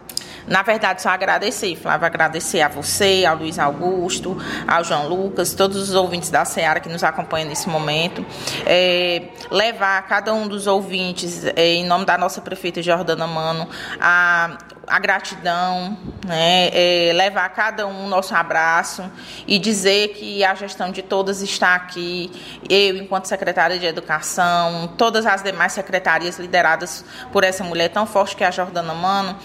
Na 0.48 0.62
verdade, 0.62 1.02
só 1.02 1.10
agradecer, 1.10 1.76
Flávio, 1.76 2.06
agradecer 2.06 2.62
a 2.62 2.68
você, 2.68 3.24
ao 3.26 3.36
Luiz 3.36 3.58
Augusto, 3.58 4.36
ao 4.66 4.82
João 4.82 5.06
Lucas, 5.06 5.52
todos 5.52 5.76
os 5.76 5.94
ouvintes 5.94 6.30
da 6.30 6.44
Seara 6.44 6.80
que 6.80 6.88
nos 6.88 7.04
acompanham 7.04 7.48
nesse 7.48 7.68
momento. 7.68 8.24
É, 8.64 9.28
levar 9.50 9.98
a 9.98 10.02
cada 10.02 10.32
um 10.32 10.48
dos 10.48 10.66
ouvintes, 10.66 11.44
é, 11.44 11.74
em 11.74 11.86
nome 11.86 12.04
da 12.06 12.16
nossa 12.16 12.40
prefeita 12.40 12.82
Jordana 12.82 13.26
Mano, 13.26 13.68
a, 14.00 14.56
a 14.86 14.98
gratidão, 14.98 15.98
né, 16.26 16.70
é, 16.72 17.12
levar 17.12 17.44
a 17.44 17.48
cada 17.48 17.86
um 17.86 18.08
nosso 18.08 18.34
abraço 18.34 19.04
e 19.46 19.58
dizer 19.58 20.08
que 20.14 20.42
a 20.42 20.54
gestão 20.54 20.90
de 20.90 21.02
todas 21.02 21.42
está 21.42 21.74
aqui, 21.74 22.30
eu, 22.68 22.96
enquanto 22.96 23.26
secretária 23.26 23.78
de 23.78 23.86
Educação, 23.86 24.94
todas 24.96 25.26
as 25.26 25.42
demais 25.42 25.72
secretarias 25.72 26.38
lideradas 26.38 27.04
por 27.32 27.44
essa 27.44 27.62
mulher 27.62 27.88
tão 27.88 28.06
forte 28.06 28.34
que 28.34 28.44
é 28.44 28.46
a 28.46 28.50
Jordana 28.50 28.94
Mano, 28.94 29.36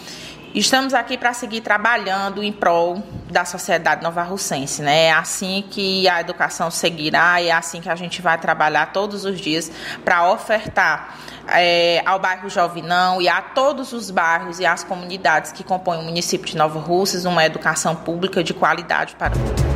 Estamos 0.53 0.93
aqui 0.93 1.17
para 1.17 1.33
seguir 1.33 1.61
trabalhando 1.61 2.43
em 2.43 2.51
prol 2.51 3.01
da 3.31 3.43
sociedade 3.43 4.03
nova-russense, 4.03 4.83
né? 4.83 5.05
É 5.05 5.11
assim 5.11 5.63
que 5.67 6.07
a 6.07 6.21
educação 6.21 6.69
seguirá 6.69 7.41
e 7.41 7.47
é 7.47 7.51
assim 7.51 7.81
que 7.81 7.89
a 7.89 7.95
gente 7.95 8.21
vai 8.21 8.37
trabalhar 8.37 8.93
todos 8.93 9.25
os 9.25 9.41
dias 9.41 9.71
para 10.05 10.31
ofertar 10.31 11.17
é, 11.47 12.03
ao 12.05 12.19
bairro 12.19 12.47
Jovinão 12.51 13.19
e 13.19 13.27
a 13.27 13.41
todos 13.41 13.93
os 13.93 14.11
bairros 14.11 14.59
e 14.59 14.65
as 14.65 14.83
comunidades 14.83 15.51
que 15.51 15.63
compõem 15.63 15.99
o 15.99 16.03
município 16.03 16.45
de 16.45 16.55
Nova 16.55 16.79
Russas 16.79 17.25
uma 17.25 17.43
educação 17.43 17.95
pública 17.95 18.43
de 18.43 18.53
qualidade 18.53 19.15
para 19.15 19.31
todos. 19.31 19.72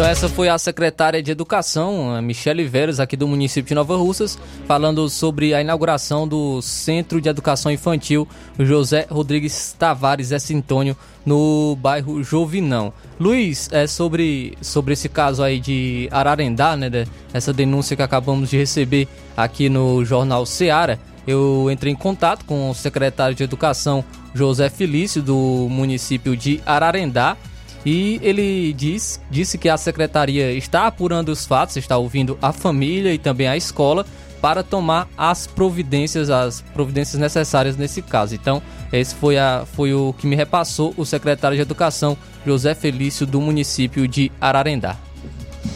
Então 0.00 0.08
essa 0.08 0.30
foi 0.30 0.48
a 0.48 0.56
secretária 0.56 1.22
de 1.22 1.30
Educação, 1.30 2.22
Michele 2.22 2.64
Veras, 2.66 2.98
aqui 2.98 3.18
do 3.18 3.28
município 3.28 3.68
de 3.68 3.74
Nova 3.74 3.98
Russas, 3.98 4.38
falando 4.66 5.06
sobre 5.10 5.52
a 5.52 5.60
inauguração 5.60 6.26
do 6.26 6.62
Centro 6.62 7.20
de 7.20 7.28
Educação 7.28 7.70
Infantil 7.70 8.26
José 8.58 9.06
Rodrigues 9.10 9.76
Tavares 9.78 10.32
S. 10.32 10.54
Antônio, 10.54 10.96
no 11.26 11.76
bairro 11.76 12.24
Jovinão. 12.24 12.94
Luiz, 13.20 13.68
é 13.72 13.86
sobre, 13.86 14.56
sobre 14.62 14.94
esse 14.94 15.06
caso 15.06 15.42
aí 15.42 15.60
de 15.60 16.08
Ararendá, 16.10 16.78
né, 16.78 16.90
essa 17.34 17.52
denúncia 17.52 17.94
que 17.94 18.02
acabamos 18.02 18.48
de 18.48 18.56
receber 18.56 19.06
aqui 19.36 19.68
no 19.68 20.02
jornal 20.02 20.46
Seara, 20.46 20.98
eu 21.26 21.68
entrei 21.70 21.92
em 21.92 21.96
contato 21.96 22.46
com 22.46 22.70
o 22.70 22.74
secretário 22.74 23.36
de 23.36 23.42
Educação 23.42 24.02
José 24.34 24.70
Felício 24.70 25.20
do 25.20 25.68
município 25.68 26.34
de 26.34 26.58
Ararendá 26.64 27.36
e 27.84 28.20
ele 28.22 28.72
diz, 28.72 29.20
disse 29.30 29.56
que 29.56 29.68
a 29.68 29.76
secretaria 29.76 30.52
está 30.52 30.86
apurando 30.86 31.30
os 31.30 31.46
fatos, 31.46 31.76
está 31.76 31.96
ouvindo 31.96 32.38
a 32.42 32.52
família 32.52 33.12
e 33.12 33.18
também 33.18 33.48
a 33.48 33.56
escola 33.56 34.04
para 34.40 34.62
tomar 34.62 35.08
as 35.16 35.46
providências, 35.46 36.30
as 36.30 36.60
providências 36.72 37.20
necessárias 37.20 37.76
nesse 37.76 38.00
caso. 38.00 38.34
Então, 38.34 38.62
esse 38.92 39.14
foi, 39.14 39.38
a, 39.38 39.64
foi 39.74 39.92
o 39.92 40.14
que 40.14 40.26
me 40.26 40.34
repassou 40.34 40.94
o 40.96 41.04
secretário 41.04 41.56
de 41.56 41.62
Educação, 41.62 42.16
José 42.44 42.74
Felício, 42.74 43.26
do 43.26 43.40
município 43.40 44.08
de 44.08 44.32
Ararendá. 44.40 44.96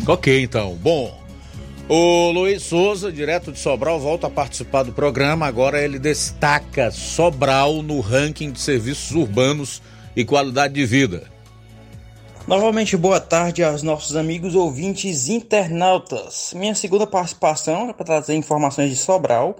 Ok, 0.06 0.42
então. 0.42 0.78
Bom, 0.82 1.14
o 1.88 2.30
Luiz 2.30 2.62
Souza, 2.62 3.12
direto 3.12 3.52
de 3.52 3.58
Sobral, 3.58 4.00
volta 4.00 4.26
a 4.26 4.30
participar 4.30 4.82
do 4.82 4.92
programa. 4.92 5.46
Agora 5.46 5.82
ele 5.82 5.98
destaca 5.98 6.90
Sobral 6.90 7.82
no 7.82 8.00
ranking 8.00 8.50
de 8.50 8.60
serviços 8.60 9.10
urbanos 9.14 9.82
e 10.16 10.24
qualidade 10.24 10.72
de 10.72 10.86
vida. 10.86 11.33
Novamente, 12.46 12.94
boa 12.94 13.18
tarde 13.18 13.64
aos 13.64 13.82
nossos 13.82 14.14
amigos 14.16 14.54
ouvintes 14.54 15.30
internautas. 15.30 16.52
Minha 16.54 16.74
segunda 16.74 17.06
participação 17.06 17.88
é 17.88 17.94
para 17.94 18.04
trazer 18.04 18.34
informações 18.34 18.90
de 18.90 18.96
Sobral, 18.96 19.56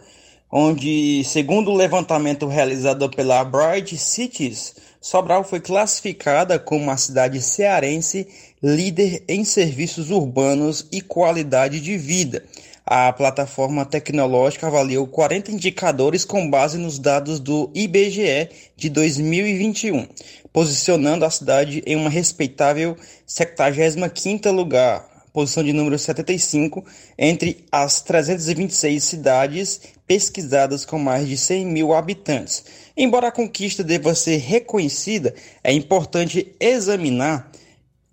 onde, 0.52 1.24
segundo 1.24 1.70
o 1.70 1.74
levantamento 1.74 2.47
realizado 2.47 3.09
pela 3.09 3.43
Bright 3.43 3.97
Cities, 3.97 4.74
Sobral 5.01 5.44
foi 5.44 5.61
classificada 5.61 6.59
como 6.59 6.90
a 6.90 6.98
cidade 6.98 7.40
cearense 7.40 8.28
líder 8.62 9.24
em 9.27 9.44
serviços 9.44 10.11
urbanos 10.11 10.86
e 10.93 11.01
qualidade 11.01 11.81
de 11.81 11.97
vida. 11.97 12.44
A 12.85 13.11
plataforma 13.15 13.86
tecnológica 13.86 14.66
avaliou 14.66 15.06
40 15.06 15.52
indicadores 15.52 16.23
com 16.23 16.51
base 16.51 16.77
nos 16.77 16.98
dados 16.98 17.40
do 17.40 17.70
IBGE 17.74 18.51
de 18.77 18.90
2021 18.90 20.06
posicionando 20.55 21.24
a 21.24 21.31
cidade 21.31 21.82
em 21.85 21.97
uma 21.97 22.09
respeitável 22.09 22.97
75º 23.26 24.52
lugar, 24.52 25.05
posição 25.32 25.64
de 25.64 25.72
número 25.72 25.98
75, 25.98 26.85
entre 27.18 27.64
as 27.72 28.01
326 28.02 29.02
cidades 29.02 29.81
pesquisadas 30.06 30.85
com 30.85 30.97
mais 30.97 31.26
de 31.26 31.36
100 31.36 31.66
mil 31.66 31.93
habitantes. 31.93 32.64
Embora 32.97 33.26
a 33.28 33.32
conquista 33.32 33.82
deva 33.82 34.14
ser 34.14 34.36
reconhecida, 34.36 35.35
é 35.64 35.72
importante 35.72 36.55
examinar 36.60 37.51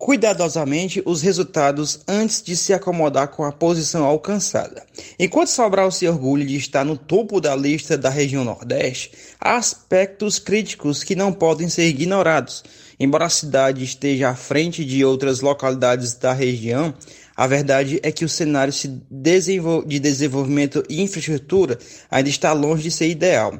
cuidadosamente 0.01 0.99
os 1.05 1.21
resultados 1.21 1.99
antes 2.07 2.41
de 2.41 2.57
se 2.57 2.73
acomodar 2.73 3.27
com 3.27 3.43
a 3.43 3.51
posição 3.51 4.03
alcançada. 4.03 4.83
Enquanto 5.19 5.49
Sobral 5.49 5.91
se 5.91 6.07
orgulha 6.07 6.43
de 6.43 6.55
estar 6.55 6.83
no 6.83 6.97
topo 6.97 7.39
da 7.39 7.55
lista 7.55 7.95
da 7.95 8.09
região 8.09 8.43
Nordeste, 8.43 9.11
há 9.39 9.57
aspectos 9.57 10.39
críticos 10.39 11.03
que 11.03 11.15
não 11.15 11.31
podem 11.31 11.69
ser 11.69 11.85
ignorados. 11.85 12.63
Embora 12.99 13.25
a 13.25 13.29
cidade 13.29 13.83
esteja 13.83 14.29
à 14.29 14.35
frente 14.35 14.83
de 14.83 15.05
outras 15.05 15.39
localidades 15.39 16.15
da 16.15 16.33
região, 16.33 16.91
a 17.37 17.45
verdade 17.45 17.99
é 18.01 18.11
que 18.11 18.25
o 18.25 18.29
cenário 18.29 18.73
de 18.73 19.99
desenvolvimento 19.99 20.83
e 20.89 20.99
infraestrutura 20.99 21.77
ainda 22.09 22.29
está 22.29 22.53
longe 22.53 22.81
de 22.81 22.91
ser 22.91 23.07
ideal. 23.07 23.53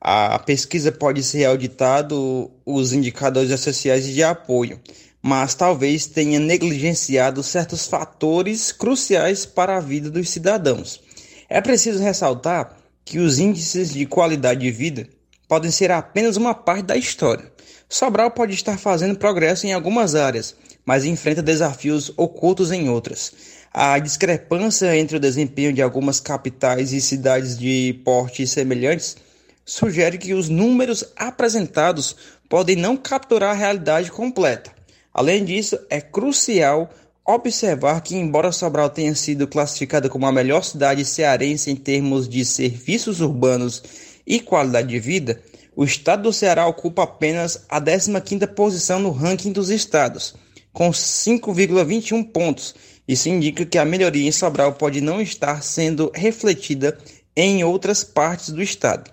A 0.00 0.38
pesquisa 0.38 0.90
pode 0.92 1.22
ser 1.22 1.46
auditado 1.46 2.48
os 2.64 2.92
indicadores 2.92 3.60
sociais 3.60 4.06
de 4.06 4.22
apoio, 4.22 4.80
mas 5.22 5.54
talvez 5.54 6.06
tenha 6.06 6.40
negligenciado 6.40 7.42
certos 7.42 7.86
fatores 7.86 8.72
cruciais 8.72 9.44
para 9.44 9.76
a 9.76 9.80
vida 9.80 10.10
dos 10.10 10.30
cidadãos. 10.30 11.00
É 11.48 11.60
preciso 11.60 12.02
ressaltar 12.02 12.76
que 13.04 13.18
os 13.18 13.38
índices 13.38 13.92
de 13.92 14.06
qualidade 14.06 14.60
de 14.60 14.70
vida 14.70 15.08
podem 15.48 15.70
ser 15.70 15.90
apenas 15.90 16.36
uma 16.36 16.54
parte 16.54 16.84
da 16.84 16.96
história. 16.96 17.52
Sobral 17.88 18.30
pode 18.30 18.54
estar 18.54 18.78
fazendo 18.78 19.18
progresso 19.18 19.66
em 19.66 19.72
algumas 19.72 20.14
áreas, 20.14 20.54
mas 20.86 21.04
enfrenta 21.04 21.42
desafios 21.42 22.12
ocultos 22.16 22.70
em 22.70 22.88
outras. 22.88 23.32
A 23.72 23.98
discrepância 23.98 24.96
entre 24.96 25.16
o 25.16 25.20
desempenho 25.20 25.72
de 25.72 25.82
algumas 25.82 26.20
capitais 26.20 26.92
e 26.92 27.00
cidades 27.00 27.58
de 27.58 28.00
porte 28.04 28.46
semelhantes 28.46 29.16
sugere 29.64 30.18
que 30.18 30.34
os 30.34 30.48
números 30.48 31.04
apresentados 31.16 32.16
podem 32.48 32.76
não 32.76 32.96
capturar 32.96 33.50
a 33.50 33.58
realidade 33.58 34.10
completa. 34.10 34.79
Além 35.20 35.44
disso, 35.44 35.78
é 35.90 36.00
crucial 36.00 36.88
observar 37.26 38.00
que, 38.00 38.16
embora 38.16 38.50
Sobral 38.50 38.88
tenha 38.88 39.14
sido 39.14 39.46
classificada 39.46 40.08
como 40.08 40.24
a 40.24 40.32
melhor 40.32 40.64
cidade 40.64 41.04
cearense 41.04 41.70
em 41.70 41.76
termos 41.76 42.26
de 42.26 42.42
serviços 42.42 43.20
urbanos 43.20 43.82
e 44.26 44.40
qualidade 44.40 44.88
de 44.88 44.98
vida, 44.98 45.38
o 45.76 45.84
estado 45.84 46.22
do 46.22 46.32
Ceará 46.32 46.66
ocupa 46.66 47.02
apenas 47.02 47.66
a 47.68 47.78
15ª 47.78 48.46
posição 48.54 48.98
no 48.98 49.10
ranking 49.10 49.52
dos 49.52 49.68
estados, 49.68 50.34
com 50.72 50.90
5,21 50.90 52.24
pontos. 52.24 52.74
Isso 53.06 53.28
indica 53.28 53.66
que 53.66 53.76
a 53.76 53.84
melhoria 53.84 54.26
em 54.26 54.32
Sobral 54.32 54.72
pode 54.72 55.02
não 55.02 55.20
estar 55.20 55.62
sendo 55.62 56.10
refletida 56.14 56.96
em 57.36 57.62
outras 57.62 58.02
partes 58.02 58.48
do 58.48 58.62
estado. 58.62 59.10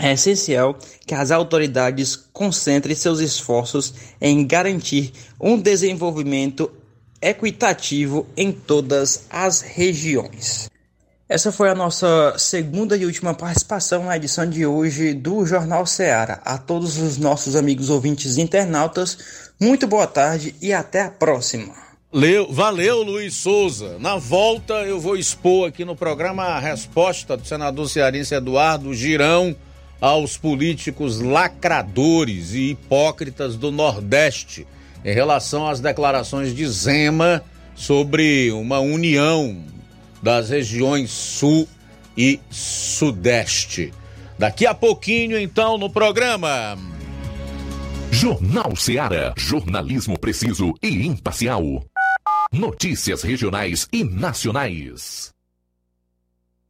É 0.00 0.12
essencial 0.12 0.78
que 1.04 1.14
as 1.14 1.32
autoridades 1.32 2.14
concentrem 2.32 2.94
seus 2.94 3.18
esforços 3.18 3.92
em 4.20 4.46
garantir 4.46 5.12
um 5.40 5.60
desenvolvimento 5.60 6.70
equitativo 7.20 8.26
em 8.36 8.52
todas 8.52 9.24
as 9.28 9.60
regiões. 9.60 10.70
Essa 11.28 11.52
foi 11.52 11.68
a 11.68 11.74
nossa 11.74 12.34
segunda 12.38 12.96
e 12.96 13.04
última 13.04 13.34
participação 13.34 14.04
na 14.04 14.16
edição 14.16 14.48
de 14.48 14.64
hoje 14.64 15.12
do 15.12 15.44
Jornal 15.44 15.84
Ceará. 15.84 16.40
A 16.44 16.56
todos 16.56 16.96
os 16.96 17.18
nossos 17.18 17.54
amigos 17.54 17.90
ouvintes 17.90 18.38
internautas, 18.38 19.50
muito 19.60 19.86
boa 19.86 20.06
tarde 20.06 20.54
e 20.62 20.72
até 20.72 21.02
a 21.02 21.10
próxima. 21.10 21.74
Valeu, 22.50 23.02
Luiz 23.02 23.34
Souza. 23.34 23.98
Na 23.98 24.16
volta 24.16 24.72
eu 24.84 24.98
vou 24.98 25.16
expor 25.16 25.68
aqui 25.68 25.84
no 25.84 25.94
programa 25.94 26.44
a 26.44 26.58
resposta 26.58 27.36
do 27.36 27.46
senador 27.46 27.90
cearense 27.90 28.34
Eduardo 28.34 28.94
Girão 28.94 29.54
aos 30.00 30.36
políticos 30.36 31.20
lacradores 31.20 32.54
e 32.54 32.70
hipócritas 32.70 33.56
do 33.56 33.70
Nordeste 33.72 34.66
em 35.04 35.12
relação 35.12 35.68
às 35.68 35.80
declarações 35.80 36.54
de 36.54 36.66
Zema 36.66 37.42
sobre 37.74 38.50
uma 38.52 38.80
união 38.80 39.64
das 40.22 40.50
regiões 40.50 41.10
Sul 41.10 41.68
e 42.16 42.40
Sudeste. 42.50 43.92
Daqui 44.38 44.66
a 44.66 44.74
pouquinho, 44.74 45.38
então, 45.38 45.78
no 45.78 45.90
programa. 45.90 46.76
Jornal 48.10 48.74
Ceará. 48.76 49.34
Jornalismo 49.36 50.18
preciso 50.18 50.74
e 50.82 51.06
imparcial. 51.06 51.84
Notícias 52.52 53.22
regionais 53.22 53.86
e 53.92 54.02
nacionais. 54.02 55.32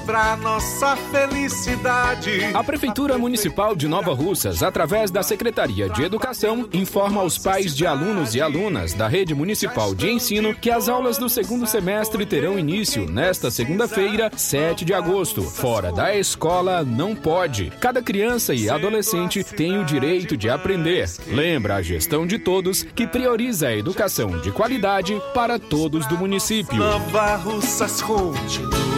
para 0.00 0.36
nossa 0.36 0.96
felicidade. 0.96 2.44
A 2.52 2.64
Prefeitura 2.64 3.16
Municipal 3.16 3.76
de 3.76 3.86
Nova 3.86 4.12
Russas, 4.12 4.62
através 4.62 5.10
da 5.10 5.22
Secretaria 5.22 5.88
de 5.88 6.02
Educação, 6.02 6.68
informa 6.72 7.20
aos 7.20 7.38
pais 7.38 7.74
de 7.74 7.86
alunos 7.86 8.34
e 8.34 8.40
alunas 8.40 8.92
da 8.92 9.06
Rede 9.06 9.34
Municipal 9.34 9.94
de 9.94 10.10
Ensino 10.10 10.54
que 10.54 10.70
as 10.70 10.88
aulas 10.88 11.16
do 11.16 11.28
segundo 11.28 11.66
semestre 11.66 12.26
terão 12.26 12.58
início 12.58 13.08
nesta 13.08 13.50
segunda-feira, 13.50 14.30
7 14.34 14.84
de 14.84 14.92
agosto. 14.92 15.42
Fora 15.42 15.92
da 15.92 16.16
escola, 16.16 16.82
não 16.82 17.14
pode. 17.14 17.72
Cada 17.80 18.02
criança 18.02 18.54
e 18.54 18.68
adolescente 18.68 19.44
tem 19.44 19.78
o 19.78 19.84
direito 19.84 20.36
de 20.36 20.50
aprender. 20.50 21.08
Lembra 21.28 21.76
a 21.76 21.82
gestão 21.82 22.26
de 22.26 22.38
todos 22.38 22.82
que 22.82 23.06
prioriza 23.06 23.68
a 23.68 23.76
educação 23.76 24.40
de 24.40 24.50
qualidade 24.50 25.20
para 25.34 25.58
todos 25.58 26.06
do 26.06 26.18
município. 26.18 26.76
Nova 26.76 27.36
Russas 27.36 28.02
continua 28.02 28.91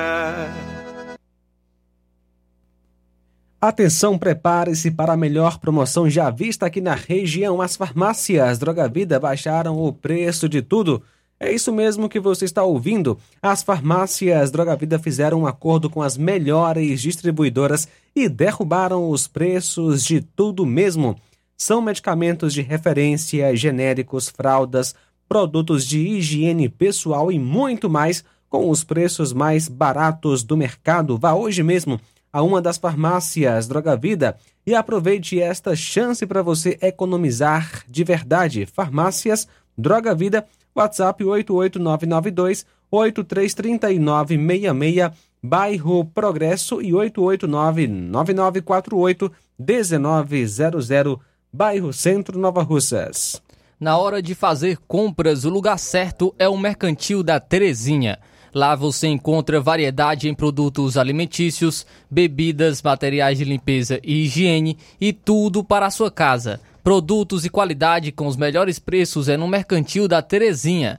Atenção, 3.60 4.18
prepare-se 4.18 4.90
para 4.90 5.12
a 5.12 5.16
melhor 5.16 5.58
promoção 5.58 6.10
já 6.10 6.30
vista 6.30 6.66
aqui 6.66 6.80
na 6.80 6.96
região. 6.96 7.62
As 7.62 7.76
farmácias 7.76 8.58
Droga 8.58 8.88
Vida 8.88 9.20
baixaram 9.20 9.78
o 9.78 9.92
preço 9.92 10.48
de 10.48 10.60
tudo. 10.60 11.00
É 11.38 11.52
isso 11.52 11.72
mesmo 11.72 12.08
que 12.08 12.18
você 12.18 12.44
está 12.44 12.64
ouvindo. 12.64 13.16
As 13.40 13.62
farmácias 13.62 14.50
Droga 14.50 14.74
Vida 14.74 14.98
fizeram 14.98 15.42
um 15.42 15.46
acordo 15.46 15.88
com 15.88 16.02
as 16.02 16.16
melhores 16.16 17.00
distribuidoras 17.00 17.86
e 18.16 18.28
derrubaram 18.28 19.08
os 19.08 19.28
preços 19.28 20.02
de 20.02 20.20
tudo 20.20 20.66
mesmo. 20.66 21.16
São 21.62 21.80
medicamentos 21.80 22.52
de 22.52 22.60
referência, 22.60 23.54
genéricos, 23.54 24.28
fraldas, 24.28 24.96
produtos 25.28 25.86
de 25.86 26.00
higiene 26.00 26.68
pessoal 26.68 27.30
e 27.30 27.38
muito 27.38 27.88
mais 27.88 28.24
com 28.50 28.68
os 28.68 28.82
preços 28.82 29.32
mais 29.32 29.68
baratos 29.68 30.42
do 30.42 30.56
mercado. 30.56 31.16
Vá 31.16 31.34
hoje 31.34 31.62
mesmo 31.62 32.00
a 32.32 32.42
uma 32.42 32.60
das 32.60 32.78
farmácias 32.78 33.68
Droga 33.68 33.96
Vida 33.96 34.36
e 34.66 34.74
aproveite 34.74 35.40
esta 35.40 35.76
chance 35.76 36.26
para 36.26 36.42
você 36.42 36.76
economizar 36.82 37.84
de 37.88 38.02
verdade. 38.02 38.66
Farmácias 38.66 39.46
Droga 39.78 40.16
Vida, 40.16 40.44
WhatsApp 40.74 41.22
88992 41.22 42.66
833966, 42.90 45.12
bairro 45.40 46.04
Progresso 46.06 46.82
e 46.82 46.92
889 46.92 47.86
9948 47.86 49.30
1900, 49.60 50.88
bairro 51.54 51.92
Centro 51.92 52.38
Nova 52.38 52.62
Russas. 52.62 53.42
Na 53.78 53.98
hora 53.98 54.22
de 54.22 54.34
fazer 54.34 54.78
compras, 54.88 55.44
o 55.44 55.50
lugar 55.50 55.78
certo 55.78 56.34
é 56.38 56.48
o 56.48 56.56
Mercantil 56.56 57.22
da 57.22 57.38
Terezinha. 57.38 58.18
Lá 58.54 58.74
você 58.74 59.06
encontra 59.06 59.60
variedade 59.60 60.28
em 60.28 60.34
produtos 60.34 60.96
alimentícios, 60.96 61.86
bebidas, 62.10 62.80
materiais 62.80 63.36
de 63.36 63.44
limpeza 63.44 64.00
e 64.02 64.24
higiene 64.24 64.78
e 64.98 65.12
tudo 65.12 65.62
para 65.62 65.84
a 65.84 65.90
sua 65.90 66.10
casa. 66.10 66.58
Produtos 66.82 67.44
e 67.44 67.50
qualidade 67.50 68.12
com 68.12 68.26
os 68.26 68.36
melhores 68.36 68.78
preços 68.78 69.28
é 69.28 69.36
no 69.36 69.46
Mercantil 69.46 70.08
da 70.08 70.22
Terezinha. 70.22 70.98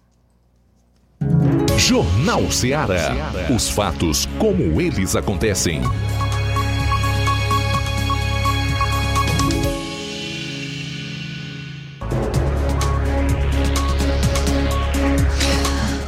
Jornal 1.77 2.51
Ceará. 2.51 3.13
Os 3.53 3.69
fatos 3.69 4.27
como 4.37 4.79
eles 4.79 5.15
acontecem. 5.15 5.81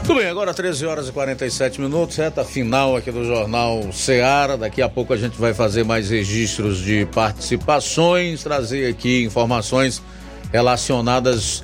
Tudo 0.05 0.19
bem, 0.19 0.29
agora 0.29 0.53
13 0.53 0.85
horas 0.85 1.07
e 1.07 1.11
47 1.11 1.81
minutos, 1.81 2.17
reta 2.17 2.43
final 2.43 2.95
aqui 2.95 3.11
do 3.11 3.25
Jornal 3.25 3.91
Ceará. 3.91 4.55
Daqui 4.55 4.81
a 4.81 4.87
pouco 4.87 5.11
a 5.13 5.17
gente 5.17 5.39
vai 5.39 5.53
fazer 5.53 5.83
mais 5.83 6.09
registros 6.09 6.77
de 6.77 7.05
participações, 7.07 8.43
trazer 8.43 8.89
aqui 8.89 9.23
informações 9.23 10.03
relacionadas 10.51 11.63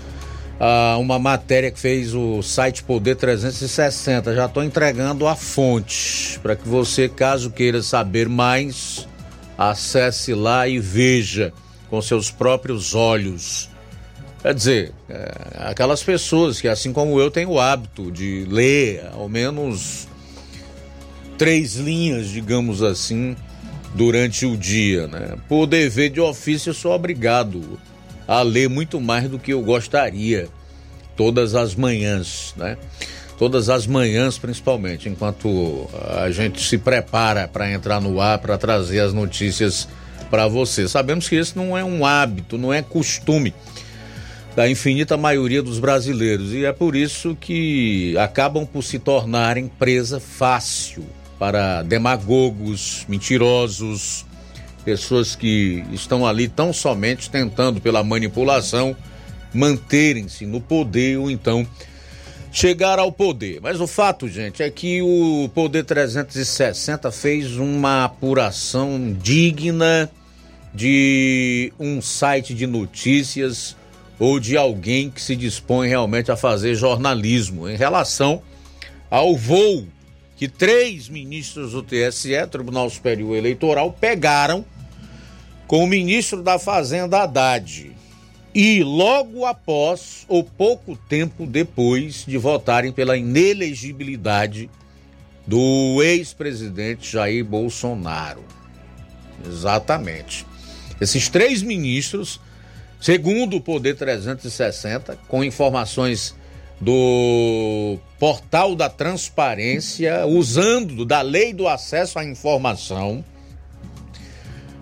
a 0.59 0.97
uma 0.97 1.17
matéria 1.17 1.71
que 1.71 1.79
fez 1.79 2.13
o 2.13 2.41
site 2.43 2.83
Poder 2.83 3.15
360. 3.15 4.35
Já 4.35 4.45
estou 4.45 4.63
entregando 4.63 5.25
a 5.25 5.35
fonte 5.35 6.37
para 6.41 6.55
que 6.55 6.67
você, 6.67 7.07
caso 7.07 7.49
queira 7.49 7.81
saber 7.81 8.27
mais, 8.27 9.07
acesse 9.57 10.33
lá 10.33 10.67
e 10.67 10.79
veja 10.79 11.53
com 11.89 12.01
seus 12.01 12.29
próprios 12.29 12.93
olhos. 12.93 13.69
Quer 14.41 14.53
dizer, 14.53 14.93
é, 15.09 15.31
aquelas 15.69 16.03
pessoas 16.03 16.61
que, 16.61 16.67
assim 16.67 16.93
como 16.93 17.19
eu, 17.19 17.31
têm 17.31 17.45
o 17.45 17.59
hábito 17.59 18.11
de 18.11 18.45
ler 18.49 19.05
ao 19.13 19.27
menos 19.27 20.07
três 21.37 21.75
linhas, 21.75 22.27
digamos 22.29 22.81
assim, 22.83 23.35
durante 23.93 24.45
o 24.45 24.55
dia, 24.55 25.07
né? 25.07 25.35
Por 25.47 25.65
dever 25.65 26.09
de 26.09 26.21
ofício, 26.21 26.69
eu 26.69 26.73
sou 26.73 26.93
obrigado 26.93 27.79
a 28.29 28.43
ler 28.43 28.69
muito 28.69 29.01
mais 29.01 29.27
do 29.27 29.39
que 29.39 29.51
eu 29.51 29.61
gostaria 29.63 30.47
todas 31.17 31.55
as 31.55 31.73
manhãs, 31.73 32.53
né? 32.55 32.77
Todas 33.39 33.69
as 33.69 33.87
manhãs, 33.87 34.37
principalmente, 34.37 35.09
enquanto 35.09 35.89
a 36.15 36.29
gente 36.29 36.61
se 36.61 36.77
prepara 36.77 37.47
para 37.47 37.71
entrar 37.71 37.99
no 37.99 38.21
ar, 38.21 38.37
para 38.37 38.55
trazer 38.55 38.99
as 38.99 39.13
notícias 39.13 39.87
para 40.29 40.47
você. 40.47 40.87
Sabemos 40.87 41.27
que 41.27 41.37
esse 41.37 41.57
não 41.57 41.75
é 41.75 41.83
um 41.83 42.05
hábito, 42.05 42.55
não 42.55 42.71
é 42.71 42.83
costume 42.83 43.51
da 44.55 44.69
infinita 44.69 45.17
maioria 45.17 45.63
dos 45.63 45.79
brasileiros 45.79 46.53
e 46.53 46.65
é 46.65 46.71
por 46.71 46.95
isso 46.95 47.35
que 47.35 48.15
acabam 48.17 48.63
por 48.63 48.83
se 48.83 48.99
tornarem 48.99 49.67
presa 49.67 50.19
fácil 50.19 51.03
para 51.39 51.81
demagogos, 51.81 53.05
mentirosos, 53.09 54.25
pessoas 54.89 55.35
que 55.35 55.85
estão 55.91 56.25
ali 56.25 56.47
tão 56.47 56.73
somente 56.73 57.29
tentando 57.29 57.79
pela 57.79 58.03
manipulação 58.03 58.97
manterem-se 59.53 60.47
no 60.47 60.59
poder 60.59 61.19
ou 61.19 61.29
então 61.29 61.67
chegar 62.51 62.97
ao 62.97 63.11
poder. 63.11 63.59
Mas 63.61 63.79
o 63.79 63.85
fato, 63.85 64.27
gente, 64.27 64.63
é 64.63 64.69
que 64.71 64.99
o 65.03 65.47
Poder 65.53 65.83
360 65.83 67.11
fez 67.11 67.55
uma 67.55 68.05
apuração 68.05 69.15
digna 69.21 70.09
de 70.73 71.71
um 71.79 72.01
site 72.01 72.55
de 72.55 72.65
notícias 72.65 73.75
ou 74.17 74.39
de 74.39 74.57
alguém 74.57 75.11
que 75.11 75.21
se 75.21 75.35
dispõe 75.35 75.87
realmente 75.87 76.31
a 76.31 76.35
fazer 76.35 76.73
jornalismo 76.73 77.69
em 77.69 77.77
relação 77.77 78.41
ao 79.07 79.37
voo 79.37 79.85
que 80.35 80.47
três 80.47 81.09
ministros 81.09 81.73
do 81.73 81.83
TSE, 81.83 82.47
Tribunal 82.49 82.89
Superior 82.89 83.35
Eleitoral, 83.35 83.91
pegaram 83.91 84.65
com 85.69 85.85
o 85.85 85.87
ministro 85.87 86.43
da 86.43 86.59
Fazenda 86.59 87.21
Haddad. 87.21 87.95
E 88.53 88.83
logo 88.83 89.45
após, 89.45 90.25
ou 90.27 90.43
pouco 90.43 90.97
tempo 91.07 91.45
depois 91.45 92.25
de 92.27 92.37
votarem 92.37 92.91
pela 92.91 93.15
inelegibilidade 93.15 94.69
do 95.47 96.01
ex-presidente 96.03 97.13
Jair 97.13 97.45
Bolsonaro. 97.45 98.43
Exatamente. 99.47 100.45
Esses 100.99 101.29
três 101.29 101.61
ministros 101.61 102.41
Segundo 102.99 103.55
o 103.55 103.61
Poder 103.61 103.95
360, 103.95 105.17
com 105.29 105.41
informações 105.41 106.35
do 106.81 107.97
portal 108.19 108.75
da 108.75 108.89
transparência, 108.89 110.25
usando 110.25 111.05
da 111.05 111.21
lei 111.21 111.53
do 111.53 111.65
acesso 111.65 112.19
à 112.19 112.25
informação, 112.25 113.23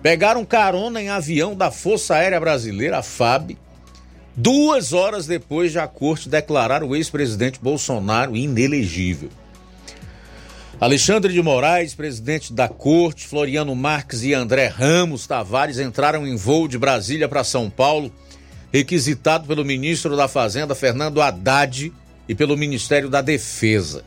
pegaram 0.08 0.46
carona 0.46 1.02
em 1.02 1.10
avião 1.10 1.54
da 1.54 1.70
Força 1.70 2.16
Aérea 2.16 2.40
Brasileira, 2.40 3.00
a 3.00 3.04
FAB, 3.04 3.58
duas 4.34 4.94
horas 4.94 5.28
depois 5.28 5.74
de 5.74 5.80
a 5.80 5.86
corte 5.86 6.30
declarar 6.30 6.82
o 6.82 6.96
ex-presidente 6.96 7.60
Bolsonaro 7.62 8.34
inelegível. 8.34 9.30
Alexandre 10.80 11.34
de 11.34 11.42
Moraes, 11.42 11.94
presidente 11.94 12.54
da 12.54 12.70
corte, 12.70 13.28
Floriano 13.28 13.76
Marques 13.76 14.24
e 14.24 14.34
André 14.34 14.68
Ramos 14.68 15.28
Tavares 15.28 15.78
entraram 15.78 16.26
em 16.26 16.38
voo 16.38 16.70
de 16.70 16.78
Brasília 16.78 17.28
para 17.28 17.44
São 17.44 17.70
Paulo, 17.70 18.10
requisitado 18.72 19.46
pelo 19.46 19.66
ministro 19.66 20.16
da 20.16 20.30
Fazenda, 20.30 20.74
Fernando 20.74 21.22
Haddad, 21.22 21.92
e 22.30 22.34
pelo 22.34 22.56
Ministério 22.56 23.10
da 23.10 23.22
Defesa. 23.22 24.06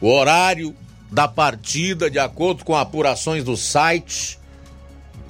O 0.00 0.06
horário 0.06 0.76
da 1.10 1.26
partida, 1.26 2.08
de 2.08 2.20
acordo 2.20 2.64
com 2.64 2.76
apurações 2.76 3.42
do 3.42 3.56
site, 3.56 4.38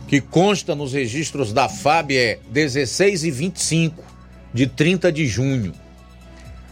que 0.07 0.21
consta 0.21 0.75
nos 0.75 0.93
registros 0.93 1.53
da 1.53 1.69
FAB, 1.69 2.13
é 2.13 2.39
16 2.51 3.25
e 3.25 3.31
25 3.31 4.05
de 4.53 4.67
30 4.67 5.11
de 5.11 5.27
junho. 5.27 5.73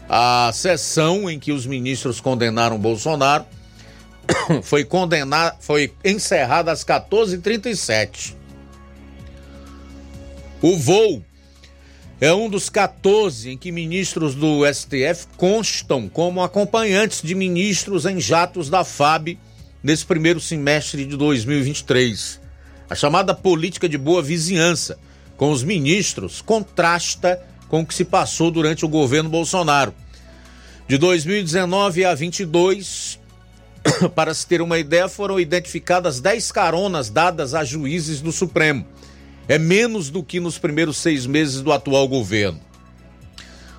A 0.07 0.51
sessão 0.53 1.29
em 1.29 1.39
que 1.39 1.51
os 1.51 1.65
ministros 1.65 2.21
condenaram 2.21 2.77
Bolsonaro 2.77 3.45
foi 4.63 4.83
condenada, 4.83 5.55
foi 5.59 5.93
encerrada 6.03 6.71
às 6.71 6.83
14h37. 6.83 8.35
O 10.61 10.77
voo 10.77 11.23
é 12.21 12.33
um 12.33 12.49
dos 12.49 12.69
14 12.69 13.49
em 13.49 13.57
que 13.57 13.71
ministros 13.71 14.33
do 14.35 14.61
STF 14.71 15.27
constam 15.35 16.07
como 16.07 16.41
acompanhantes 16.41 17.21
de 17.21 17.35
ministros 17.35 18.05
em 18.05 18.19
jatos 18.19 18.69
da 18.69 18.85
FAB 18.85 19.37
nesse 19.83 20.05
primeiro 20.05 20.39
semestre 20.39 21.05
de 21.05 21.17
2023. 21.17 22.42
A 22.89 22.95
chamada 22.95 23.33
política 23.33 23.87
de 23.87 23.97
boa 23.97 24.21
vizinhança 24.21 24.97
com 25.37 25.51
os 25.51 25.63
ministros 25.63 26.41
contrasta 26.41 27.41
com 27.67 27.81
o 27.81 27.85
que 27.85 27.93
se 27.93 28.05
passou 28.05 28.51
durante 28.51 28.85
o 28.85 28.89
governo 28.89 29.29
Bolsonaro. 29.29 29.93
De 30.87 30.97
2019 30.97 32.05
a 32.05 32.13
22, 32.13 33.19
Para 34.15 34.33
se 34.33 34.45
ter 34.47 34.61
uma 34.61 34.79
ideia, 34.79 35.07
foram 35.07 35.39
identificadas 35.39 36.19
10 36.19 36.51
caronas 36.51 37.09
dadas 37.09 37.53
a 37.53 37.63
juízes 37.63 38.21
do 38.21 38.31
Supremo. 38.31 38.85
É 39.47 39.57
menos 39.57 40.09
do 40.09 40.23
que 40.23 40.39
nos 40.39 40.57
primeiros 40.57 40.97
seis 40.97 41.25
meses 41.25 41.61
do 41.61 41.71
atual 41.71 42.07
governo. 42.07 42.59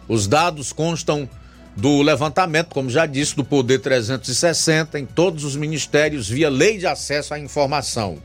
Os 0.06 0.26
dados 0.26 0.72
constam 0.72 1.28
do 1.74 2.02
levantamento, 2.02 2.68
como 2.68 2.90
já 2.90 3.06
disse, 3.06 3.34
do 3.34 3.44
Poder 3.44 3.80
360 3.80 4.98
em 4.98 5.06
todos 5.06 5.42
os 5.42 5.56
ministérios 5.56 6.28
via 6.28 6.50
lei 6.50 6.76
de 6.76 6.86
acesso 6.86 7.32
à 7.32 7.38
informação. 7.38 8.18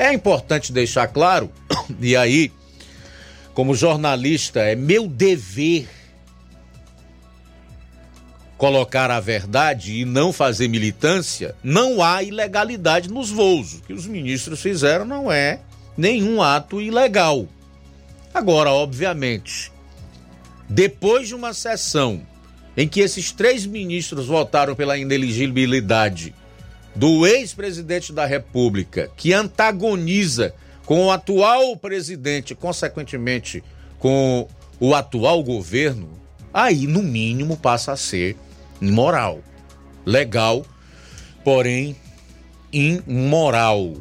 É 0.00 0.14
importante 0.14 0.72
deixar 0.72 1.08
claro, 1.08 1.52
e 2.00 2.16
aí, 2.16 2.50
como 3.52 3.74
jornalista, 3.74 4.60
é 4.60 4.74
meu 4.74 5.06
dever 5.06 5.86
colocar 8.56 9.10
a 9.10 9.20
verdade 9.20 10.00
e 10.00 10.06
não 10.06 10.32
fazer 10.32 10.68
militância, 10.68 11.54
não 11.62 12.02
há 12.02 12.22
ilegalidade 12.22 13.10
nos 13.10 13.28
voos. 13.28 13.74
O 13.74 13.82
que 13.82 13.92
os 13.92 14.06
ministros 14.06 14.62
fizeram 14.62 15.04
não 15.04 15.30
é 15.30 15.60
nenhum 15.94 16.40
ato 16.40 16.80
ilegal. 16.80 17.46
Agora, 18.32 18.70
obviamente, 18.70 19.70
depois 20.66 21.28
de 21.28 21.34
uma 21.34 21.52
sessão 21.52 22.22
em 22.74 22.88
que 22.88 23.00
esses 23.00 23.32
três 23.32 23.66
ministros 23.66 24.28
votaram 24.28 24.74
pela 24.74 24.96
ineligibilidade 24.96 26.34
do 27.00 27.26
ex-presidente 27.26 28.12
da 28.12 28.26
República, 28.26 29.10
que 29.16 29.32
antagoniza 29.32 30.54
com 30.84 31.06
o 31.06 31.10
atual 31.10 31.74
presidente, 31.74 32.54
consequentemente 32.54 33.64
com 33.98 34.46
o 34.78 34.94
atual 34.94 35.42
governo, 35.42 36.10
aí 36.52 36.86
no 36.86 37.02
mínimo 37.02 37.56
passa 37.56 37.92
a 37.92 37.96
ser 37.96 38.36
imoral. 38.82 39.40
Legal, 40.04 40.62
porém 41.42 41.96
imoral. 42.70 43.94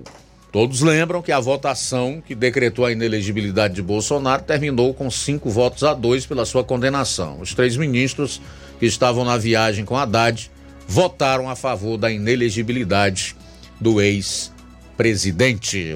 Todos 0.52 0.82
lembram 0.82 1.22
que 1.22 1.32
a 1.32 1.40
votação 1.40 2.22
que 2.22 2.36
decretou 2.36 2.84
a 2.84 2.92
inelegibilidade 2.92 3.76
de 3.76 3.82
Bolsonaro 3.82 4.44
terminou 4.44 4.94
com 4.94 5.10
cinco 5.10 5.50
votos 5.50 5.86
a 5.86 5.94
dois 5.94 6.26
pela 6.26 6.46
sua 6.46 6.66
condenação. 6.66 7.40
Os 7.40 7.54
três 7.54 7.78
ministros 7.78 8.42
que 8.78 8.86
estavam 8.86 9.24
na 9.24 9.38
viagem 9.38 9.86
com 9.86 9.96
Haddad 9.96 10.52
votaram 10.90 11.48
a 11.48 11.56
favor 11.56 11.98
da 11.98 12.12
inelegibilidade 12.12 13.36
do 13.80 14.02
ex-presidente. 14.02 15.96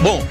Bom, 0.00 0.24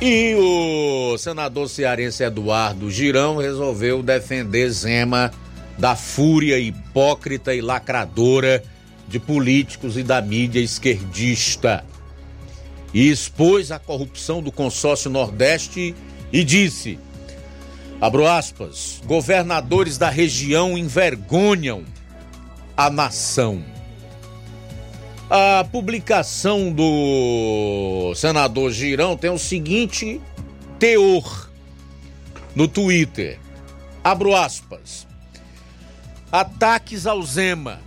e 0.00 0.34
o 0.36 1.18
senador 1.18 1.68
cearense 1.68 2.24
Eduardo 2.24 2.90
Girão 2.90 3.36
resolveu 3.36 4.02
defender 4.02 4.70
Zema 4.70 5.30
da 5.76 5.94
fúria 5.94 6.58
hipócrita 6.58 7.54
e 7.54 7.60
lacradora 7.60 8.62
de 9.06 9.18
políticos 9.18 9.98
e 9.98 10.02
da 10.02 10.22
mídia 10.22 10.60
esquerdista. 10.60 11.84
E 12.94 13.10
expôs 13.10 13.70
a 13.70 13.78
corrupção 13.78 14.42
do 14.42 14.50
consórcio 14.50 15.10
Nordeste 15.10 15.94
e 16.32 16.42
disse: 16.42 16.98
abro 18.00 18.26
aspas, 18.26 19.00
governadores 19.04 19.98
da 19.98 20.08
região 20.08 20.78
envergonham 20.78 21.84
a 22.76 22.88
nação. 22.88 23.62
A 25.28 25.64
publicação 25.70 26.72
do 26.72 28.12
senador 28.16 28.72
Girão 28.72 29.16
tem 29.16 29.30
o 29.30 29.38
seguinte 29.38 30.20
teor 30.78 31.50
no 32.54 32.66
Twitter. 32.66 33.38
Abro 34.02 34.34
aspas. 34.34 35.06
Ataques 36.32 37.06
ao 37.06 37.22
Zema. 37.22 37.80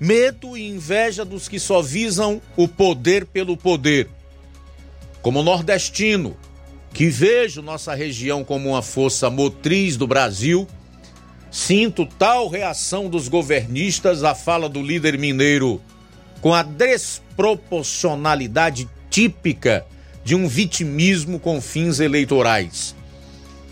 Medo 0.00 0.56
e 0.56 0.68
inveja 0.68 1.24
dos 1.24 1.48
que 1.48 1.60
só 1.60 1.82
visam 1.82 2.40
o 2.56 2.66
poder 2.66 3.26
pelo 3.26 3.56
poder. 3.56 4.08
Como 5.20 5.42
nordestino, 5.42 6.36
que 6.92 7.08
vejo 7.08 7.62
nossa 7.62 7.94
região 7.94 8.44
como 8.44 8.68
uma 8.70 8.82
força 8.82 9.30
motriz 9.30 9.96
do 9.96 10.06
Brasil, 10.06 10.68
sinto 11.50 12.04
tal 12.06 12.48
reação 12.48 13.08
dos 13.08 13.28
governistas 13.28 14.22
à 14.24 14.34
fala 14.34 14.68
do 14.68 14.82
líder 14.82 15.16
mineiro 15.18 15.80
com 16.40 16.52
a 16.52 16.62
desproporcionalidade 16.62 18.90
típica 19.08 19.86
de 20.24 20.34
um 20.34 20.48
vitimismo 20.48 21.38
com 21.38 21.60
fins 21.60 22.00
eleitorais. 22.00 22.96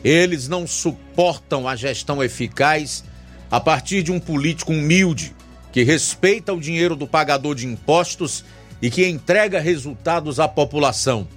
Eles 0.04 0.46
não 0.48 0.66
suportam 0.66 1.66
a 1.68 1.76
gestão 1.76 2.22
eficaz 2.22 3.04
a 3.50 3.58
partir 3.60 4.02
de 4.02 4.12
um 4.12 4.20
político 4.20 4.72
humilde 4.72 5.34
que 5.72 5.82
respeita 5.82 6.52
o 6.52 6.60
dinheiro 6.60 6.94
do 6.96 7.06
pagador 7.06 7.54
de 7.54 7.66
impostos 7.66 8.44
e 8.80 8.90
que 8.90 9.06
entrega 9.06 9.60
resultados 9.60 10.40
à 10.40 10.48
população. 10.48 11.28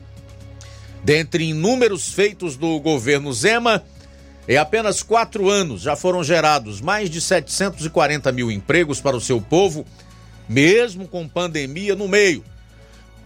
Dentre 1.03 1.45
inúmeros 1.45 2.11
feitos 2.13 2.55
do 2.55 2.79
governo 2.79 3.33
Zema, 3.33 3.83
em 4.47 4.57
apenas 4.57 5.03
quatro 5.03 5.49
anos 5.49 5.81
já 5.81 5.95
foram 5.95 6.23
gerados 6.23 6.81
mais 6.81 7.09
de 7.09 7.19
740 7.19 8.31
mil 8.31 8.51
empregos 8.51 9.01
para 9.01 9.15
o 9.15 9.21
seu 9.21 9.41
povo 9.41 9.85
mesmo 10.47 11.07
com 11.07 11.27
pandemia 11.27 11.95
no 11.95 12.07
meio. 12.07 12.43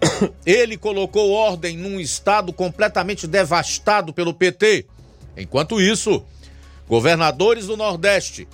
Ele 0.46 0.78
colocou 0.78 1.32
ordem 1.32 1.78
num 1.78 2.00
estado 2.00 2.54
completamente 2.54 3.28
devastado 3.28 4.14
pelo 4.14 4.34
PT. 4.34 4.86
Enquanto 5.36 5.82
isso, 5.82 6.24
governadores 6.88 7.68
do 7.68 7.78
Nordeste 7.78 8.48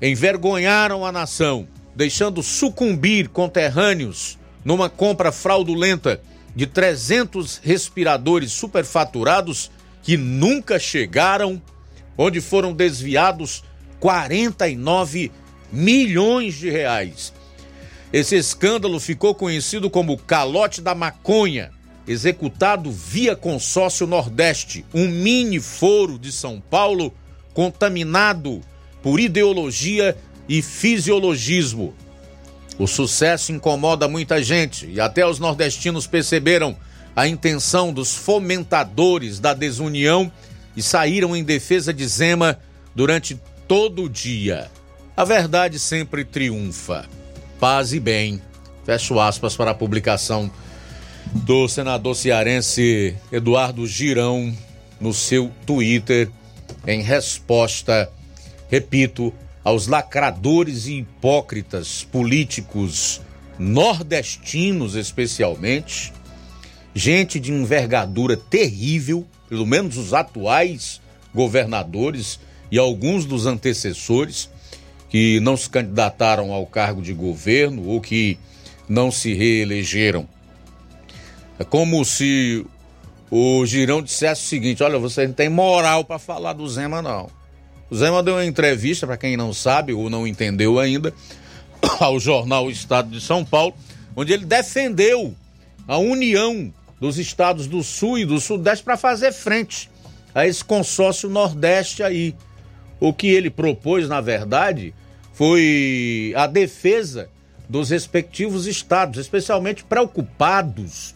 envergonharam 0.00 1.04
a 1.04 1.12
nação, 1.12 1.66
deixando 1.94 2.42
sucumbir 2.42 3.28
conterrâneos 3.28 4.38
numa 4.64 4.88
compra 4.90 5.30
fraudulenta 5.30 6.20
de 6.54 6.66
300 6.66 7.60
respiradores 7.62 8.52
superfaturados 8.52 9.70
que 10.02 10.16
nunca 10.16 10.78
chegaram, 10.78 11.60
onde 12.16 12.40
foram 12.40 12.72
desviados 12.72 13.64
49 13.98 15.32
milhões 15.72 16.54
de 16.54 16.70
reais. 16.70 17.32
Esse 18.12 18.36
escândalo 18.36 19.00
ficou 19.00 19.34
conhecido 19.34 19.90
como 19.90 20.16
calote 20.16 20.80
da 20.80 20.94
maconha, 20.94 21.72
executado 22.06 22.92
via 22.92 23.34
consórcio 23.34 24.06
Nordeste, 24.06 24.84
um 24.94 25.08
mini 25.08 25.58
foro 25.58 26.18
de 26.18 26.30
São 26.30 26.60
Paulo 26.60 27.12
contaminado 27.52 28.60
por 29.02 29.18
ideologia 29.18 30.16
e 30.48 30.62
fisiologismo. 30.62 31.94
O 32.78 32.86
sucesso 32.86 33.52
incomoda 33.52 34.08
muita 34.08 34.42
gente 34.42 34.86
e 34.86 35.00
até 35.00 35.26
os 35.26 35.38
nordestinos 35.38 36.06
perceberam 36.06 36.76
a 37.14 37.28
intenção 37.28 37.92
dos 37.92 38.14
fomentadores 38.14 39.38
da 39.38 39.54
desunião 39.54 40.30
e 40.76 40.82
saíram 40.82 41.36
em 41.36 41.44
defesa 41.44 41.94
de 41.94 42.06
Zema 42.06 42.58
durante 42.94 43.40
todo 43.68 44.02
o 44.02 44.08
dia. 44.08 44.70
A 45.16 45.24
verdade 45.24 45.78
sempre 45.78 46.24
triunfa 46.24 47.08
paz 47.64 47.94
e 47.94 48.00
bem. 48.00 48.42
Fecho 48.84 49.18
aspas 49.18 49.56
para 49.56 49.70
a 49.70 49.74
publicação 49.74 50.50
do 51.32 51.66
senador 51.66 52.14
cearense 52.14 53.16
Eduardo 53.32 53.86
Girão 53.86 54.54
no 55.00 55.14
seu 55.14 55.50
Twitter 55.64 56.30
em 56.86 57.00
resposta, 57.00 58.10
repito, 58.68 59.32
aos 59.64 59.86
lacradores 59.86 60.86
e 60.86 60.98
hipócritas 60.98 62.04
políticos 62.04 63.22
nordestinos, 63.58 64.94
especialmente, 64.94 66.12
gente 66.94 67.40
de 67.40 67.50
envergadura 67.50 68.36
terrível, 68.36 69.26
pelo 69.48 69.66
menos 69.66 69.96
os 69.96 70.12
atuais 70.12 71.00
governadores 71.34 72.38
e 72.70 72.78
alguns 72.78 73.24
dos 73.24 73.46
antecessores, 73.46 74.50
que 75.08 75.40
não 75.40 75.56
se 75.56 75.70
candidataram 75.70 76.52
ao 76.52 76.66
cargo 76.66 77.00
de 77.00 77.12
governo 77.12 77.86
ou 77.86 78.00
que 78.00 78.38
não 78.88 79.10
se 79.10 79.32
reelegeram. 79.32 80.28
É 81.58 81.64
como 81.64 82.04
se 82.04 82.66
o 83.30 83.64
Girão 83.64 84.02
dissesse 84.02 84.42
o 84.42 84.48
seguinte: 84.48 84.82
olha, 84.82 84.98
você 84.98 85.26
não 85.26 85.34
tem 85.34 85.48
moral 85.48 86.04
para 86.04 86.18
falar 86.18 86.52
do 86.52 86.68
Zema, 86.68 87.00
não. 87.00 87.30
O 87.90 87.96
Zema 87.96 88.22
deu 88.22 88.34
uma 88.34 88.44
entrevista, 88.44 89.06
para 89.06 89.16
quem 89.16 89.36
não 89.36 89.52
sabe 89.52 89.92
ou 89.92 90.08
não 90.08 90.26
entendeu 90.26 90.78
ainda, 90.78 91.12
ao 92.00 92.18
jornal 92.18 92.70
Estado 92.70 93.10
de 93.10 93.20
São 93.20 93.44
Paulo, 93.44 93.74
onde 94.16 94.32
ele 94.32 94.44
defendeu 94.44 95.34
a 95.86 95.98
união 95.98 96.72
dos 97.00 97.18
estados 97.18 97.66
do 97.66 97.82
Sul 97.82 98.18
e 98.18 98.24
do 98.24 98.40
Sudeste 98.40 98.84
para 98.84 98.96
fazer 98.96 99.32
frente 99.32 99.90
a 100.34 100.46
esse 100.46 100.64
consórcio 100.64 101.28
Nordeste 101.28 102.02
aí. 102.02 102.34
O 102.98 103.12
que 103.12 103.26
ele 103.26 103.50
propôs, 103.50 104.08
na 104.08 104.20
verdade, 104.20 104.94
foi 105.34 106.32
a 106.36 106.46
defesa 106.46 107.28
dos 107.68 107.90
respectivos 107.90 108.66
estados, 108.66 109.18
especialmente 109.18 109.84
preocupados 109.84 111.14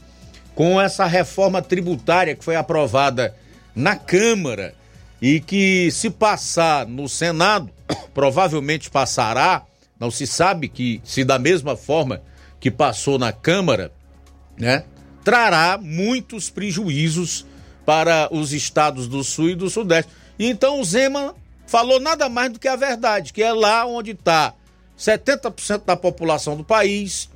com 0.54 0.80
essa 0.80 1.06
reforma 1.06 1.62
tributária 1.62 2.34
que 2.34 2.44
foi 2.44 2.56
aprovada 2.56 3.34
na 3.74 3.94
Câmara 3.94 4.74
e 5.20 5.40
que, 5.40 5.90
se 5.90 6.10
passar 6.10 6.86
no 6.86 7.08
Senado, 7.08 7.70
provavelmente 8.14 8.90
passará, 8.90 9.64
não 9.98 10.10
se 10.10 10.26
sabe 10.26 10.68
que, 10.68 11.00
se 11.04 11.24
da 11.24 11.38
mesma 11.38 11.76
forma 11.76 12.22
que 12.60 12.70
passou 12.70 13.18
na 13.18 13.32
Câmara, 13.32 13.92
né, 14.56 14.84
trará 15.24 15.78
muitos 15.78 16.50
prejuízos 16.50 17.44
para 17.84 18.28
os 18.32 18.52
estados 18.52 19.06
do 19.08 19.24
Sul 19.24 19.50
e 19.50 19.54
do 19.54 19.70
Sudeste. 19.70 20.10
Então 20.38 20.80
o 20.80 20.84
Zema 20.84 21.34
falou 21.66 22.00
nada 22.00 22.28
mais 22.28 22.52
do 22.52 22.58
que 22.58 22.68
a 22.68 22.76
verdade, 22.76 23.32
que 23.32 23.42
é 23.42 23.52
lá 23.52 23.86
onde 23.86 24.12
está 24.12 24.54
70% 24.98 25.84
da 25.84 25.96
população 25.96 26.56
do 26.56 26.64
país, 26.64 27.28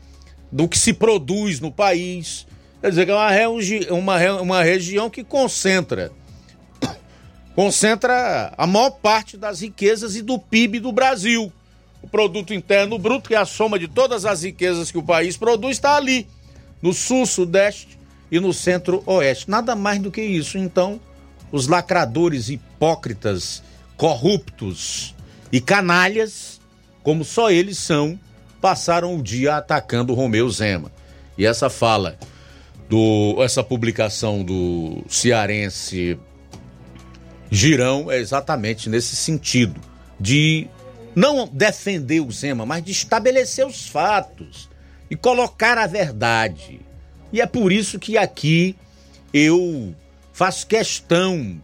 do 0.50 0.68
que 0.68 0.78
se 0.78 0.92
produz 0.92 1.60
no 1.60 1.70
país. 1.70 2.46
Quer 2.80 2.90
dizer, 2.90 3.06
que 3.06 3.12
é 3.12 3.48
uma, 3.48 3.98
uma, 3.98 4.40
uma 4.40 4.62
região 4.62 5.08
que 5.08 5.22
concentra 5.22 6.12
concentra 7.54 8.52
a 8.56 8.66
maior 8.66 8.90
parte 8.90 9.36
das 9.36 9.60
riquezas 9.60 10.16
e 10.16 10.22
do 10.22 10.38
PIB 10.38 10.80
do 10.80 10.92
Brasil. 10.92 11.52
O 12.02 12.08
produto 12.08 12.52
interno 12.52 12.98
bruto, 12.98 13.28
que 13.28 13.34
é 13.34 13.38
a 13.38 13.44
soma 13.44 13.78
de 13.78 13.86
todas 13.86 14.24
as 14.24 14.42
riquezas 14.42 14.90
que 14.90 14.98
o 14.98 15.02
país 15.02 15.36
produz, 15.36 15.76
está 15.76 15.96
ali, 15.96 16.26
no 16.80 16.92
sul, 16.92 17.24
sudeste 17.26 17.98
e 18.30 18.40
no 18.40 18.52
centro-oeste. 18.52 19.48
Nada 19.48 19.76
mais 19.76 20.00
do 20.00 20.10
que 20.10 20.22
isso. 20.22 20.58
Então, 20.58 21.00
os 21.52 21.68
lacradores 21.68 22.48
hipócritas 22.48 23.62
corruptos 23.96 25.14
e 25.52 25.60
canalhas, 25.60 26.60
como 27.04 27.24
só 27.24 27.50
eles 27.50 27.78
são, 27.78 28.18
passaram 28.60 29.14
o 29.14 29.22
dia 29.22 29.56
atacando 29.56 30.14
Romeu 30.14 30.48
Zema. 30.48 30.90
E 31.36 31.46
essa 31.46 31.70
fala 31.70 32.18
do 32.88 33.36
essa 33.42 33.62
publicação 33.62 34.42
do 34.42 35.04
cearense 35.08 36.18
Girão 37.54 38.10
é 38.10 38.18
exatamente 38.18 38.88
nesse 38.88 39.14
sentido 39.14 39.80
de 40.18 40.66
não 41.14 41.46
defender 41.46 42.20
o 42.20 42.32
Zema, 42.32 42.64
mas 42.64 42.82
de 42.82 42.92
estabelecer 42.92 43.66
os 43.66 43.86
fatos 43.86 44.68
e 45.10 45.14
colocar 45.14 45.76
a 45.78 45.86
verdade. 45.86 46.80
E 47.32 47.40
é 47.40 47.46
por 47.46 47.70
isso 47.70 47.98
que 47.98 48.16
aqui 48.16 48.74
eu 49.32 49.94
faço 50.32 50.66
questão 50.66 51.60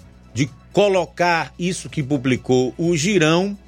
colocar 0.79 1.53
isso 1.59 1.89
que 1.89 2.05
publicou 2.05 2.73
o 2.79 2.97
Girão 2.97 3.59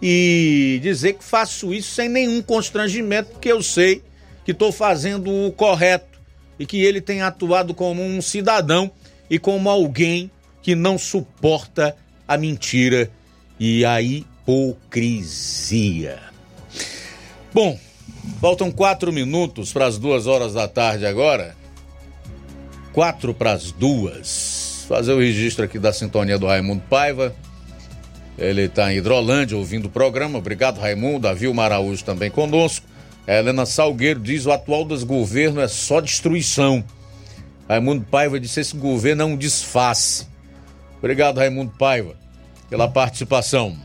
e 0.00 0.80
dizer 0.82 1.12
que 1.12 1.22
faço 1.22 1.74
isso 1.74 1.94
sem 1.94 2.08
nenhum 2.08 2.40
constrangimento, 2.40 3.32
porque 3.32 3.52
eu 3.52 3.62
sei 3.62 4.02
que 4.42 4.52
estou 4.52 4.72
fazendo 4.72 5.30
o 5.30 5.52
correto 5.52 6.18
e 6.58 6.64
que 6.64 6.82
ele 6.82 7.02
tem 7.02 7.20
atuado 7.20 7.74
como 7.74 8.02
um 8.02 8.22
cidadão 8.22 8.90
e 9.28 9.38
como 9.38 9.68
alguém 9.68 10.30
que 10.66 10.74
não 10.74 10.98
suporta 10.98 11.96
a 12.26 12.36
mentira 12.36 13.08
e 13.56 13.84
a 13.84 14.02
hipocrisia. 14.02 15.38
Bom, 17.54 17.78
faltam 18.40 18.72
quatro 18.72 19.12
minutos 19.12 19.72
para 19.72 19.86
as 19.86 19.96
duas 19.96 20.26
horas 20.26 20.54
da 20.54 20.66
tarde 20.66 21.06
agora. 21.06 21.54
Quatro 22.92 23.32
para 23.32 23.52
as 23.52 23.70
duas. 23.70 24.86
Fazer 24.88 25.12
o 25.12 25.20
registro 25.20 25.64
aqui 25.64 25.78
da 25.78 25.92
sintonia 25.92 26.36
do 26.36 26.48
Raimundo 26.48 26.82
Paiva. 26.90 27.32
Ele 28.36 28.62
está 28.62 28.92
em 28.92 28.96
Hidrolândia 28.96 29.56
ouvindo 29.56 29.84
o 29.84 29.90
programa. 29.90 30.40
Obrigado, 30.40 30.80
Raimundo. 30.80 31.20
Davi 31.20 31.46
Maraújo 31.52 32.04
também 32.04 32.28
conosco. 32.28 32.84
Helena 33.24 33.64
Salgueiro 33.66 34.18
diz: 34.18 34.46
o 34.46 34.50
atual 34.50 34.84
desgoverno 34.84 35.60
é 35.60 35.68
só 35.68 36.00
destruição. 36.00 36.82
Raimundo 37.68 38.04
Paiva 38.10 38.40
disse: 38.40 38.58
esse 38.58 38.76
governo 38.76 39.22
é 39.22 39.26
um 39.26 39.36
desface. 39.36 40.34
Obrigado, 41.06 41.38
Raimundo 41.38 41.72
Paiva, 41.78 42.16
pela 42.68 42.88
participação. 42.88 43.76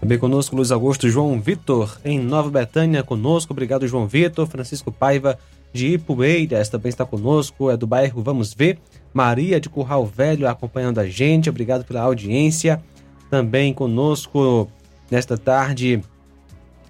Também 0.00 0.16
conosco 0.16 0.54
Luiz 0.54 0.70
Augusto 0.70 1.08
João 1.08 1.40
Vitor, 1.40 1.98
em 2.04 2.16
Nova 2.16 2.48
Betânia, 2.48 3.02
conosco. 3.02 3.52
Obrigado, 3.52 3.88
João 3.88 4.06
Vitor. 4.06 4.46
Francisco 4.46 4.92
Paiva, 4.92 5.36
de 5.72 5.94
Ipueiras, 5.94 6.68
também 6.68 6.90
está 6.90 7.04
conosco. 7.04 7.72
É 7.72 7.76
do 7.76 7.88
bairro 7.88 8.22
Vamos 8.22 8.54
Ver. 8.54 8.78
Maria 9.12 9.60
de 9.60 9.68
Curral 9.68 10.06
Velho 10.06 10.48
acompanhando 10.48 11.00
a 11.00 11.08
gente. 11.08 11.50
Obrigado 11.50 11.84
pela 11.84 12.02
audiência. 12.02 12.80
Também 13.28 13.74
conosco 13.74 14.70
nesta 15.10 15.36
tarde. 15.36 16.04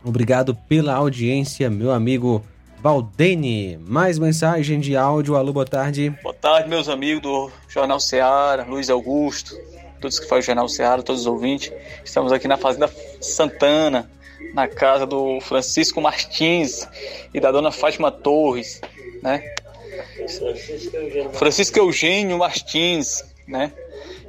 Obrigado 0.04 0.54
pela 0.68 0.92
audiência, 0.92 1.70
meu 1.70 1.90
amigo 1.90 2.44
Valdene. 2.82 3.78
Mais 3.78 4.18
mensagem 4.18 4.78
de 4.78 4.94
áudio. 4.94 5.36
Alô, 5.36 5.54
boa 5.54 5.64
tarde. 5.64 6.10
Boa 6.22 6.34
tarde, 6.34 6.68
meus 6.68 6.86
amigos 6.86 7.22
do 7.22 7.50
Jornal 7.72 7.98
Ceará, 7.98 8.66
Luiz 8.68 8.90
Augusto, 8.90 9.58
todos 9.98 10.18
que 10.18 10.26
fazem 10.26 10.40
o 10.40 10.46
Jornal 10.46 10.68
Ceará, 10.68 11.02
todos 11.02 11.22
os 11.22 11.26
ouvintes. 11.26 11.72
Estamos 12.04 12.30
aqui 12.30 12.46
na 12.46 12.58
Fazenda 12.58 12.92
Santana, 13.18 14.10
na 14.52 14.68
casa 14.68 15.06
do 15.06 15.40
Francisco 15.40 15.98
Martins 15.98 16.86
e 17.32 17.40
da 17.40 17.50
dona 17.50 17.70
Fátima 17.70 18.12
Torres, 18.12 18.78
né? 19.22 19.54
Francisco 21.32 21.78
Eugênio 21.78 22.36
Martins, 22.36 23.24
né? 23.48 23.72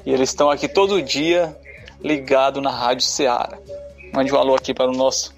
E 0.05 0.13
eles 0.13 0.29
estão 0.29 0.49
aqui 0.49 0.69
todo 0.69 1.01
dia 1.01 1.53
ligado 2.01 2.61
na 2.61 2.71
Rádio 2.71 3.05
Ceará. 3.05 3.57
Mande 4.13 4.33
um 4.33 4.37
alô 4.37 4.55
aqui 4.55 4.73
para 4.73 4.89
o 4.89 4.93
nosso 4.93 5.35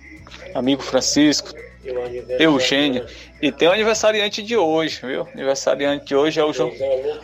amigo 0.54 0.84
Francisco, 0.84 1.56
Eugênio. 2.40 3.08
E 3.46 3.52
tem 3.52 3.68
o 3.68 3.72
aniversariante 3.72 4.42
de 4.42 4.58
hoje, 4.58 5.00
viu? 5.06 5.28
Aniversariante 5.32 6.04
de 6.04 6.16
hoje 6.16 6.40
é 6.40 6.44
o 6.44 6.52
Jo- 6.52 6.72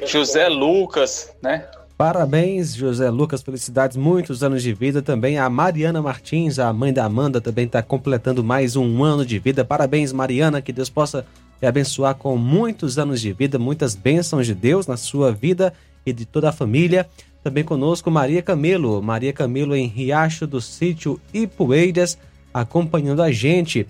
José 0.06 0.48
Lucas, 0.49 1.34
né? 1.41 1.65
Parabéns, 1.98 2.76
José 2.76 3.10
Lucas, 3.10 3.41
felicidades, 3.41 3.98
muitos 3.98 4.43
anos 4.43 4.61
de 4.61 4.72
vida. 4.72 5.02
Também 5.02 5.39
a 5.39 5.49
Mariana 5.49 5.99
Martins, 5.99 6.60
a 6.60 6.72
mãe 6.72 6.93
da 6.93 7.06
Amanda, 7.06 7.41
também 7.41 7.65
está 7.65 7.81
completando 7.81 8.43
mais 8.43 8.76
um 8.76 9.03
ano 9.03 9.26
de 9.26 9.39
vida. 9.39 9.65
Parabéns, 9.65 10.14
Mariana, 10.14 10.61
que 10.61 10.72
Deus 10.72 10.91
possa 10.91 11.26
lhe 11.60 11.68
abençoar 11.68 12.14
com 12.14 12.38
muitos 12.38 12.99
anos 12.99 13.19
de 13.19 13.34
vida, 13.34 13.57
muitas 13.57 13.95
bênçãos 13.95 14.45
de 14.45 14.53
Deus 14.53 14.85
na 14.85 14.98
sua 14.98 15.31
vida 15.31 15.73
e 16.06 16.14
de 16.14 16.27
toda 16.27 16.49
a 16.49 16.53
família. 16.53 17.10
Também 17.43 17.64
conosco 17.64 18.11
Maria 18.11 18.43
Camelo, 18.43 19.02
Maria 19.02 19.34
Camelo 19.34 19.76
em 19.76 19.88
Riacho 19.88 20.45
do 20.45 20.61
Sítio 20.61 21.19
Ipueiras, 21.34 22.15
acompanhando 22.53 23.23
a 23.23 23.31
gente. 23.31 23.88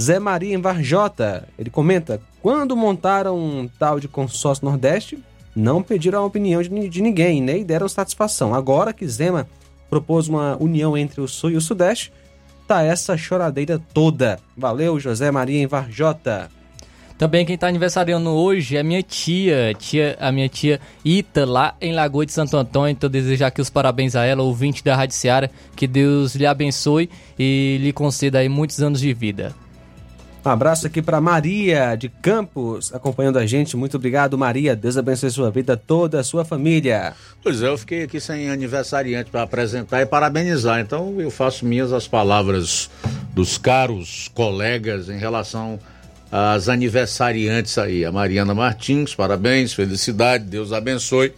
Zé 0.00 0.18
Maria 0.18 0.54
em 0.54 0.60
Varjota, 0.60 1.48
ele 1.58 1.70
comenta: 1.70 2.20
quando 2.40 2.76
montaram 2.76 3.38
um 3.38 3.68
tal 3.78 4.00
de 4.00 4.08
consórcio 4.08 4.64
Nordeste, 4.64 5.18
não 5.54 5.82
pediram 5.82 6.20
a 6.20 6.26
opinião 6.26 6.62
de, 6.62 6.88
de 6.88 7.02
ninguém, 7.02 7.40
nem 7.40 7.64
deram 7.64 7.88
satisfação. 7.88 8.54
Agora 8.54 8.92
que 8.92 9.06
Zema 9.06 9.46
propôs 9.88 10.28
uma 10.28 10.56
união 10.58 10.96
entre 10.96 11.20
o 11.20 11.28
Sul 11.28 11.50
e 11.50 11.56
o 11.56 11.60
Sudeste, 11.60 12.12
tá 12.66 12.82
essa 12.82 13.16
choradeira 13.16 13.78
toda. 13.92 14.38
Valeu, 14.56 14.98
José 14.98 15.30
Maria 15.30 15.62
em 15.62 15.66
Varjota. 15.66 16.50
Também 17.18 17.46
quem 17.46 17.56
tá 17.56 17.68
aniversariando 17.68 18.30
hoje 18.30 18.76
é 18.76 18.82
minha 18.82 19.02
tia, 19.02 19.72
tia, 19.78 20.16
a 20.18 20.32
minha 20.32 20.48
tia 20.48 20.80
Ita, 21.04 21.44
lá 21.44 21.76
em 21.80 21.92
Lagoa 21.92 22.26
de 22.26 22.32
Santo 22.32 22.56
Antônio. 22.56 22.90
Então 22.90 23.08
desejar 23.08 23.48
aqui 23.48 23.60
os 23.60 23.70
parabéns 23.70 24.16
a 24.16 24.24
ela, 24.24 24.42
ouvinte 24.42 24.82
da 24.82 24.96
Rádio 24.96 25.14
Seara. 25.14 25.50
Que 25.76 25.86
Deus 25.86 26.34
lhe 26.34 26.46
abençoe 26.46 27.08
e 27.38 27.78
lhe 27.80 27.92
conceda 27.92 28.40
aí 28.40 28.48
muitos 28.48 28.80
anos 28.82 29.00
de 29.00 29.12
vida. 29.12 29.54
Um 30.44 30.48
abraço 30.48 30.88
aqui 30.88 31.00
para 31.00 31.20
Maria 31.20 31.94
de 31.94 32.08
Campos, 32.08 32.92
acompanhando 32.92 33.38
a 33.38 33.46
gente. 33.46 33.76
Muito 33.76 33.96
obrigado, 33.96 34.36
Maria. 34.36 34.74
Deus 34.74 34.96
abençoe 34.96 35.30
sua 35.30 35.52
vida, 35.52 35.76
toda 35.76 36.18
a 36.18 36.24
sua 36.24 36.44
família. 36.44 37.14
Pois 37.40 37.62
é, 37.62 37.68
eu 37.68 37.78
fiquei 37.78 38.02
aqui 38.02 38.18
sem 38.18 38.50
aniversariante 38.50 39.30
para 39.30 39.42
apresentar 39.42 40.02
e 40.02 40.06
parabenizar. 40.06 40.80
Então 40.80 41.20
eu 41.20 41.30
faço 41.30 41.64
minhas 41.64 41.92
as 41.92 42.08
palavras 42.08 42.90
dos 43.32 43.56
caros 43.56 44.28
colegas 44.34 45.08
em 45.08 45.16
relação 45.16 45.78
às 46.30 46.68
aniversariantes 46.68 47.78
aí. 47.78 48.04
A 48.04 48.10
Mariana 48.10 48.52
Martins, 48.52 49.14
parabéns, 49.14 49.72
felicidade, 49.72 50.42
Deus 50.42 50.72
abençoe. 50.72 51.32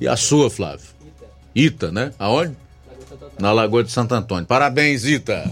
E 0.00 0.08
a 0.08 0.16
sua, 0.16 0.48
Flávio? 0.48 0.86
Ita, 1.54 1.92
né? 1.92 2.12
Aonde? 2.18 2.56
Na 3.38 3.52
Lagoa 3.52 3.84
de 3.84 3.92
Santo 3.92 4.14
Antônio. 4.14 4.46
Parabéns, 4.46 5.04
Ita. 5.04 5.50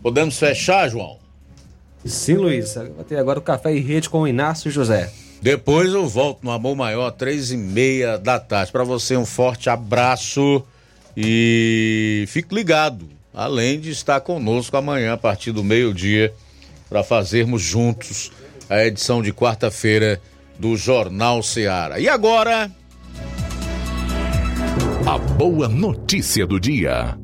Podemos 0.00 0.38
fechar, 0.38 0.88
João? 0.88 1.25
Sim, 2.06 2.36
Luiz. 2.36 2.74
Vai 2.74 3.04
ter 3.06 3.16
agora 3.16 3.38
o 3.38 3.42
Café 3.42 3.74
e 3.74 3.80
Rede 3.80 4.08
com 4.08 4.22
o 4.22 4.28
Inácio 4.28 4.70
José. 4.70 5.12
Depois 5.40 5.92
eu 5.92 6.06
volto 6.08 6.42
no 6.42 6.50
Amor 6.50 6.74
Maior, 6.74 7.10
três 7.10 7.50
e 7.52 7.56
meia 7.56 8.18
da 8.18 8.38
tarde. 8.38 8.72
Para 8.72 8.84
você, 8.84 9.16
um 9.16 9.26
forte 9.26 9.68
abraço 9.68 10.62
e 11.16 12.24
fique 12.28 12.54
ligado. 12.54 13.08
Além 13.34 13.78
de 13.78 13.90
estar 13.90 14.20
conosco 14.20 14.76
amanhã, 14.76 15.12
a 15.12 15.16
partir 15.16 15.52
do 15.52 15.62
meio-dia, 15.62 16.32
para 16.88 17.02
fazermos 17.04 17.60
juntos 17.60 18.32
a 18.68 18.84
edição 18.84 19.22
de 19.22 19.32
quarta-feira 19.32 20.20
do 20.58 20.76
Jornal 20.76 21.42
Seara. 21.42 22.00
E 22.00 22.08
agora. 22.08 22.70
A 25.06 25.18
boa 25.18 25.68
notícia 25.68 26.46
do 26.46 26.58
dia. 26.58 27.16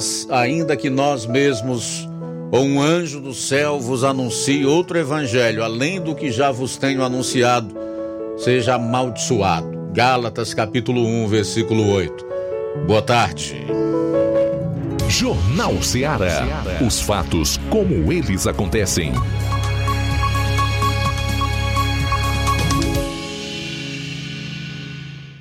Mas, 0.00 0.26
ainda 0.30 0.78
que 0.78 0.88
nós 0.88 1.26
mesmos 1.26 2.08
ou 2.50 2.64
um 2.64 2.80
anjo 2.80 3.20
do 3.20 3.34
céu 3.34 3.78
vos 3.78 4.02
anuncie 4.02 4.64
outro 4.64 4.96
evangelho, 4.96 5.62
além 5.62 6.00
do 6.00 6.14
que 6.14 6.32
já 6.32 6.50
vos 6.50 6.78
tenho 6.78 7.04
anunciado, 7.04 7.76
seja 8.38 8.76
amaldiçoado. 8.76 9.90
Gálatas 9.92 10.54
capítulo 10.54 11.04
1, 11.04 11.28
versículo 11.28 11.86
8. 11.90 12.26
Boa 12.86 13.02
tarde. 13.02 13.62
Jornal 15.06 15.82
Seara. 15.82 16.46
Os 16.80 17.02
fatos 17.02 17.58
como 17.68 18.10
eles 18.10 18.46
acontecem. 18.46 19.12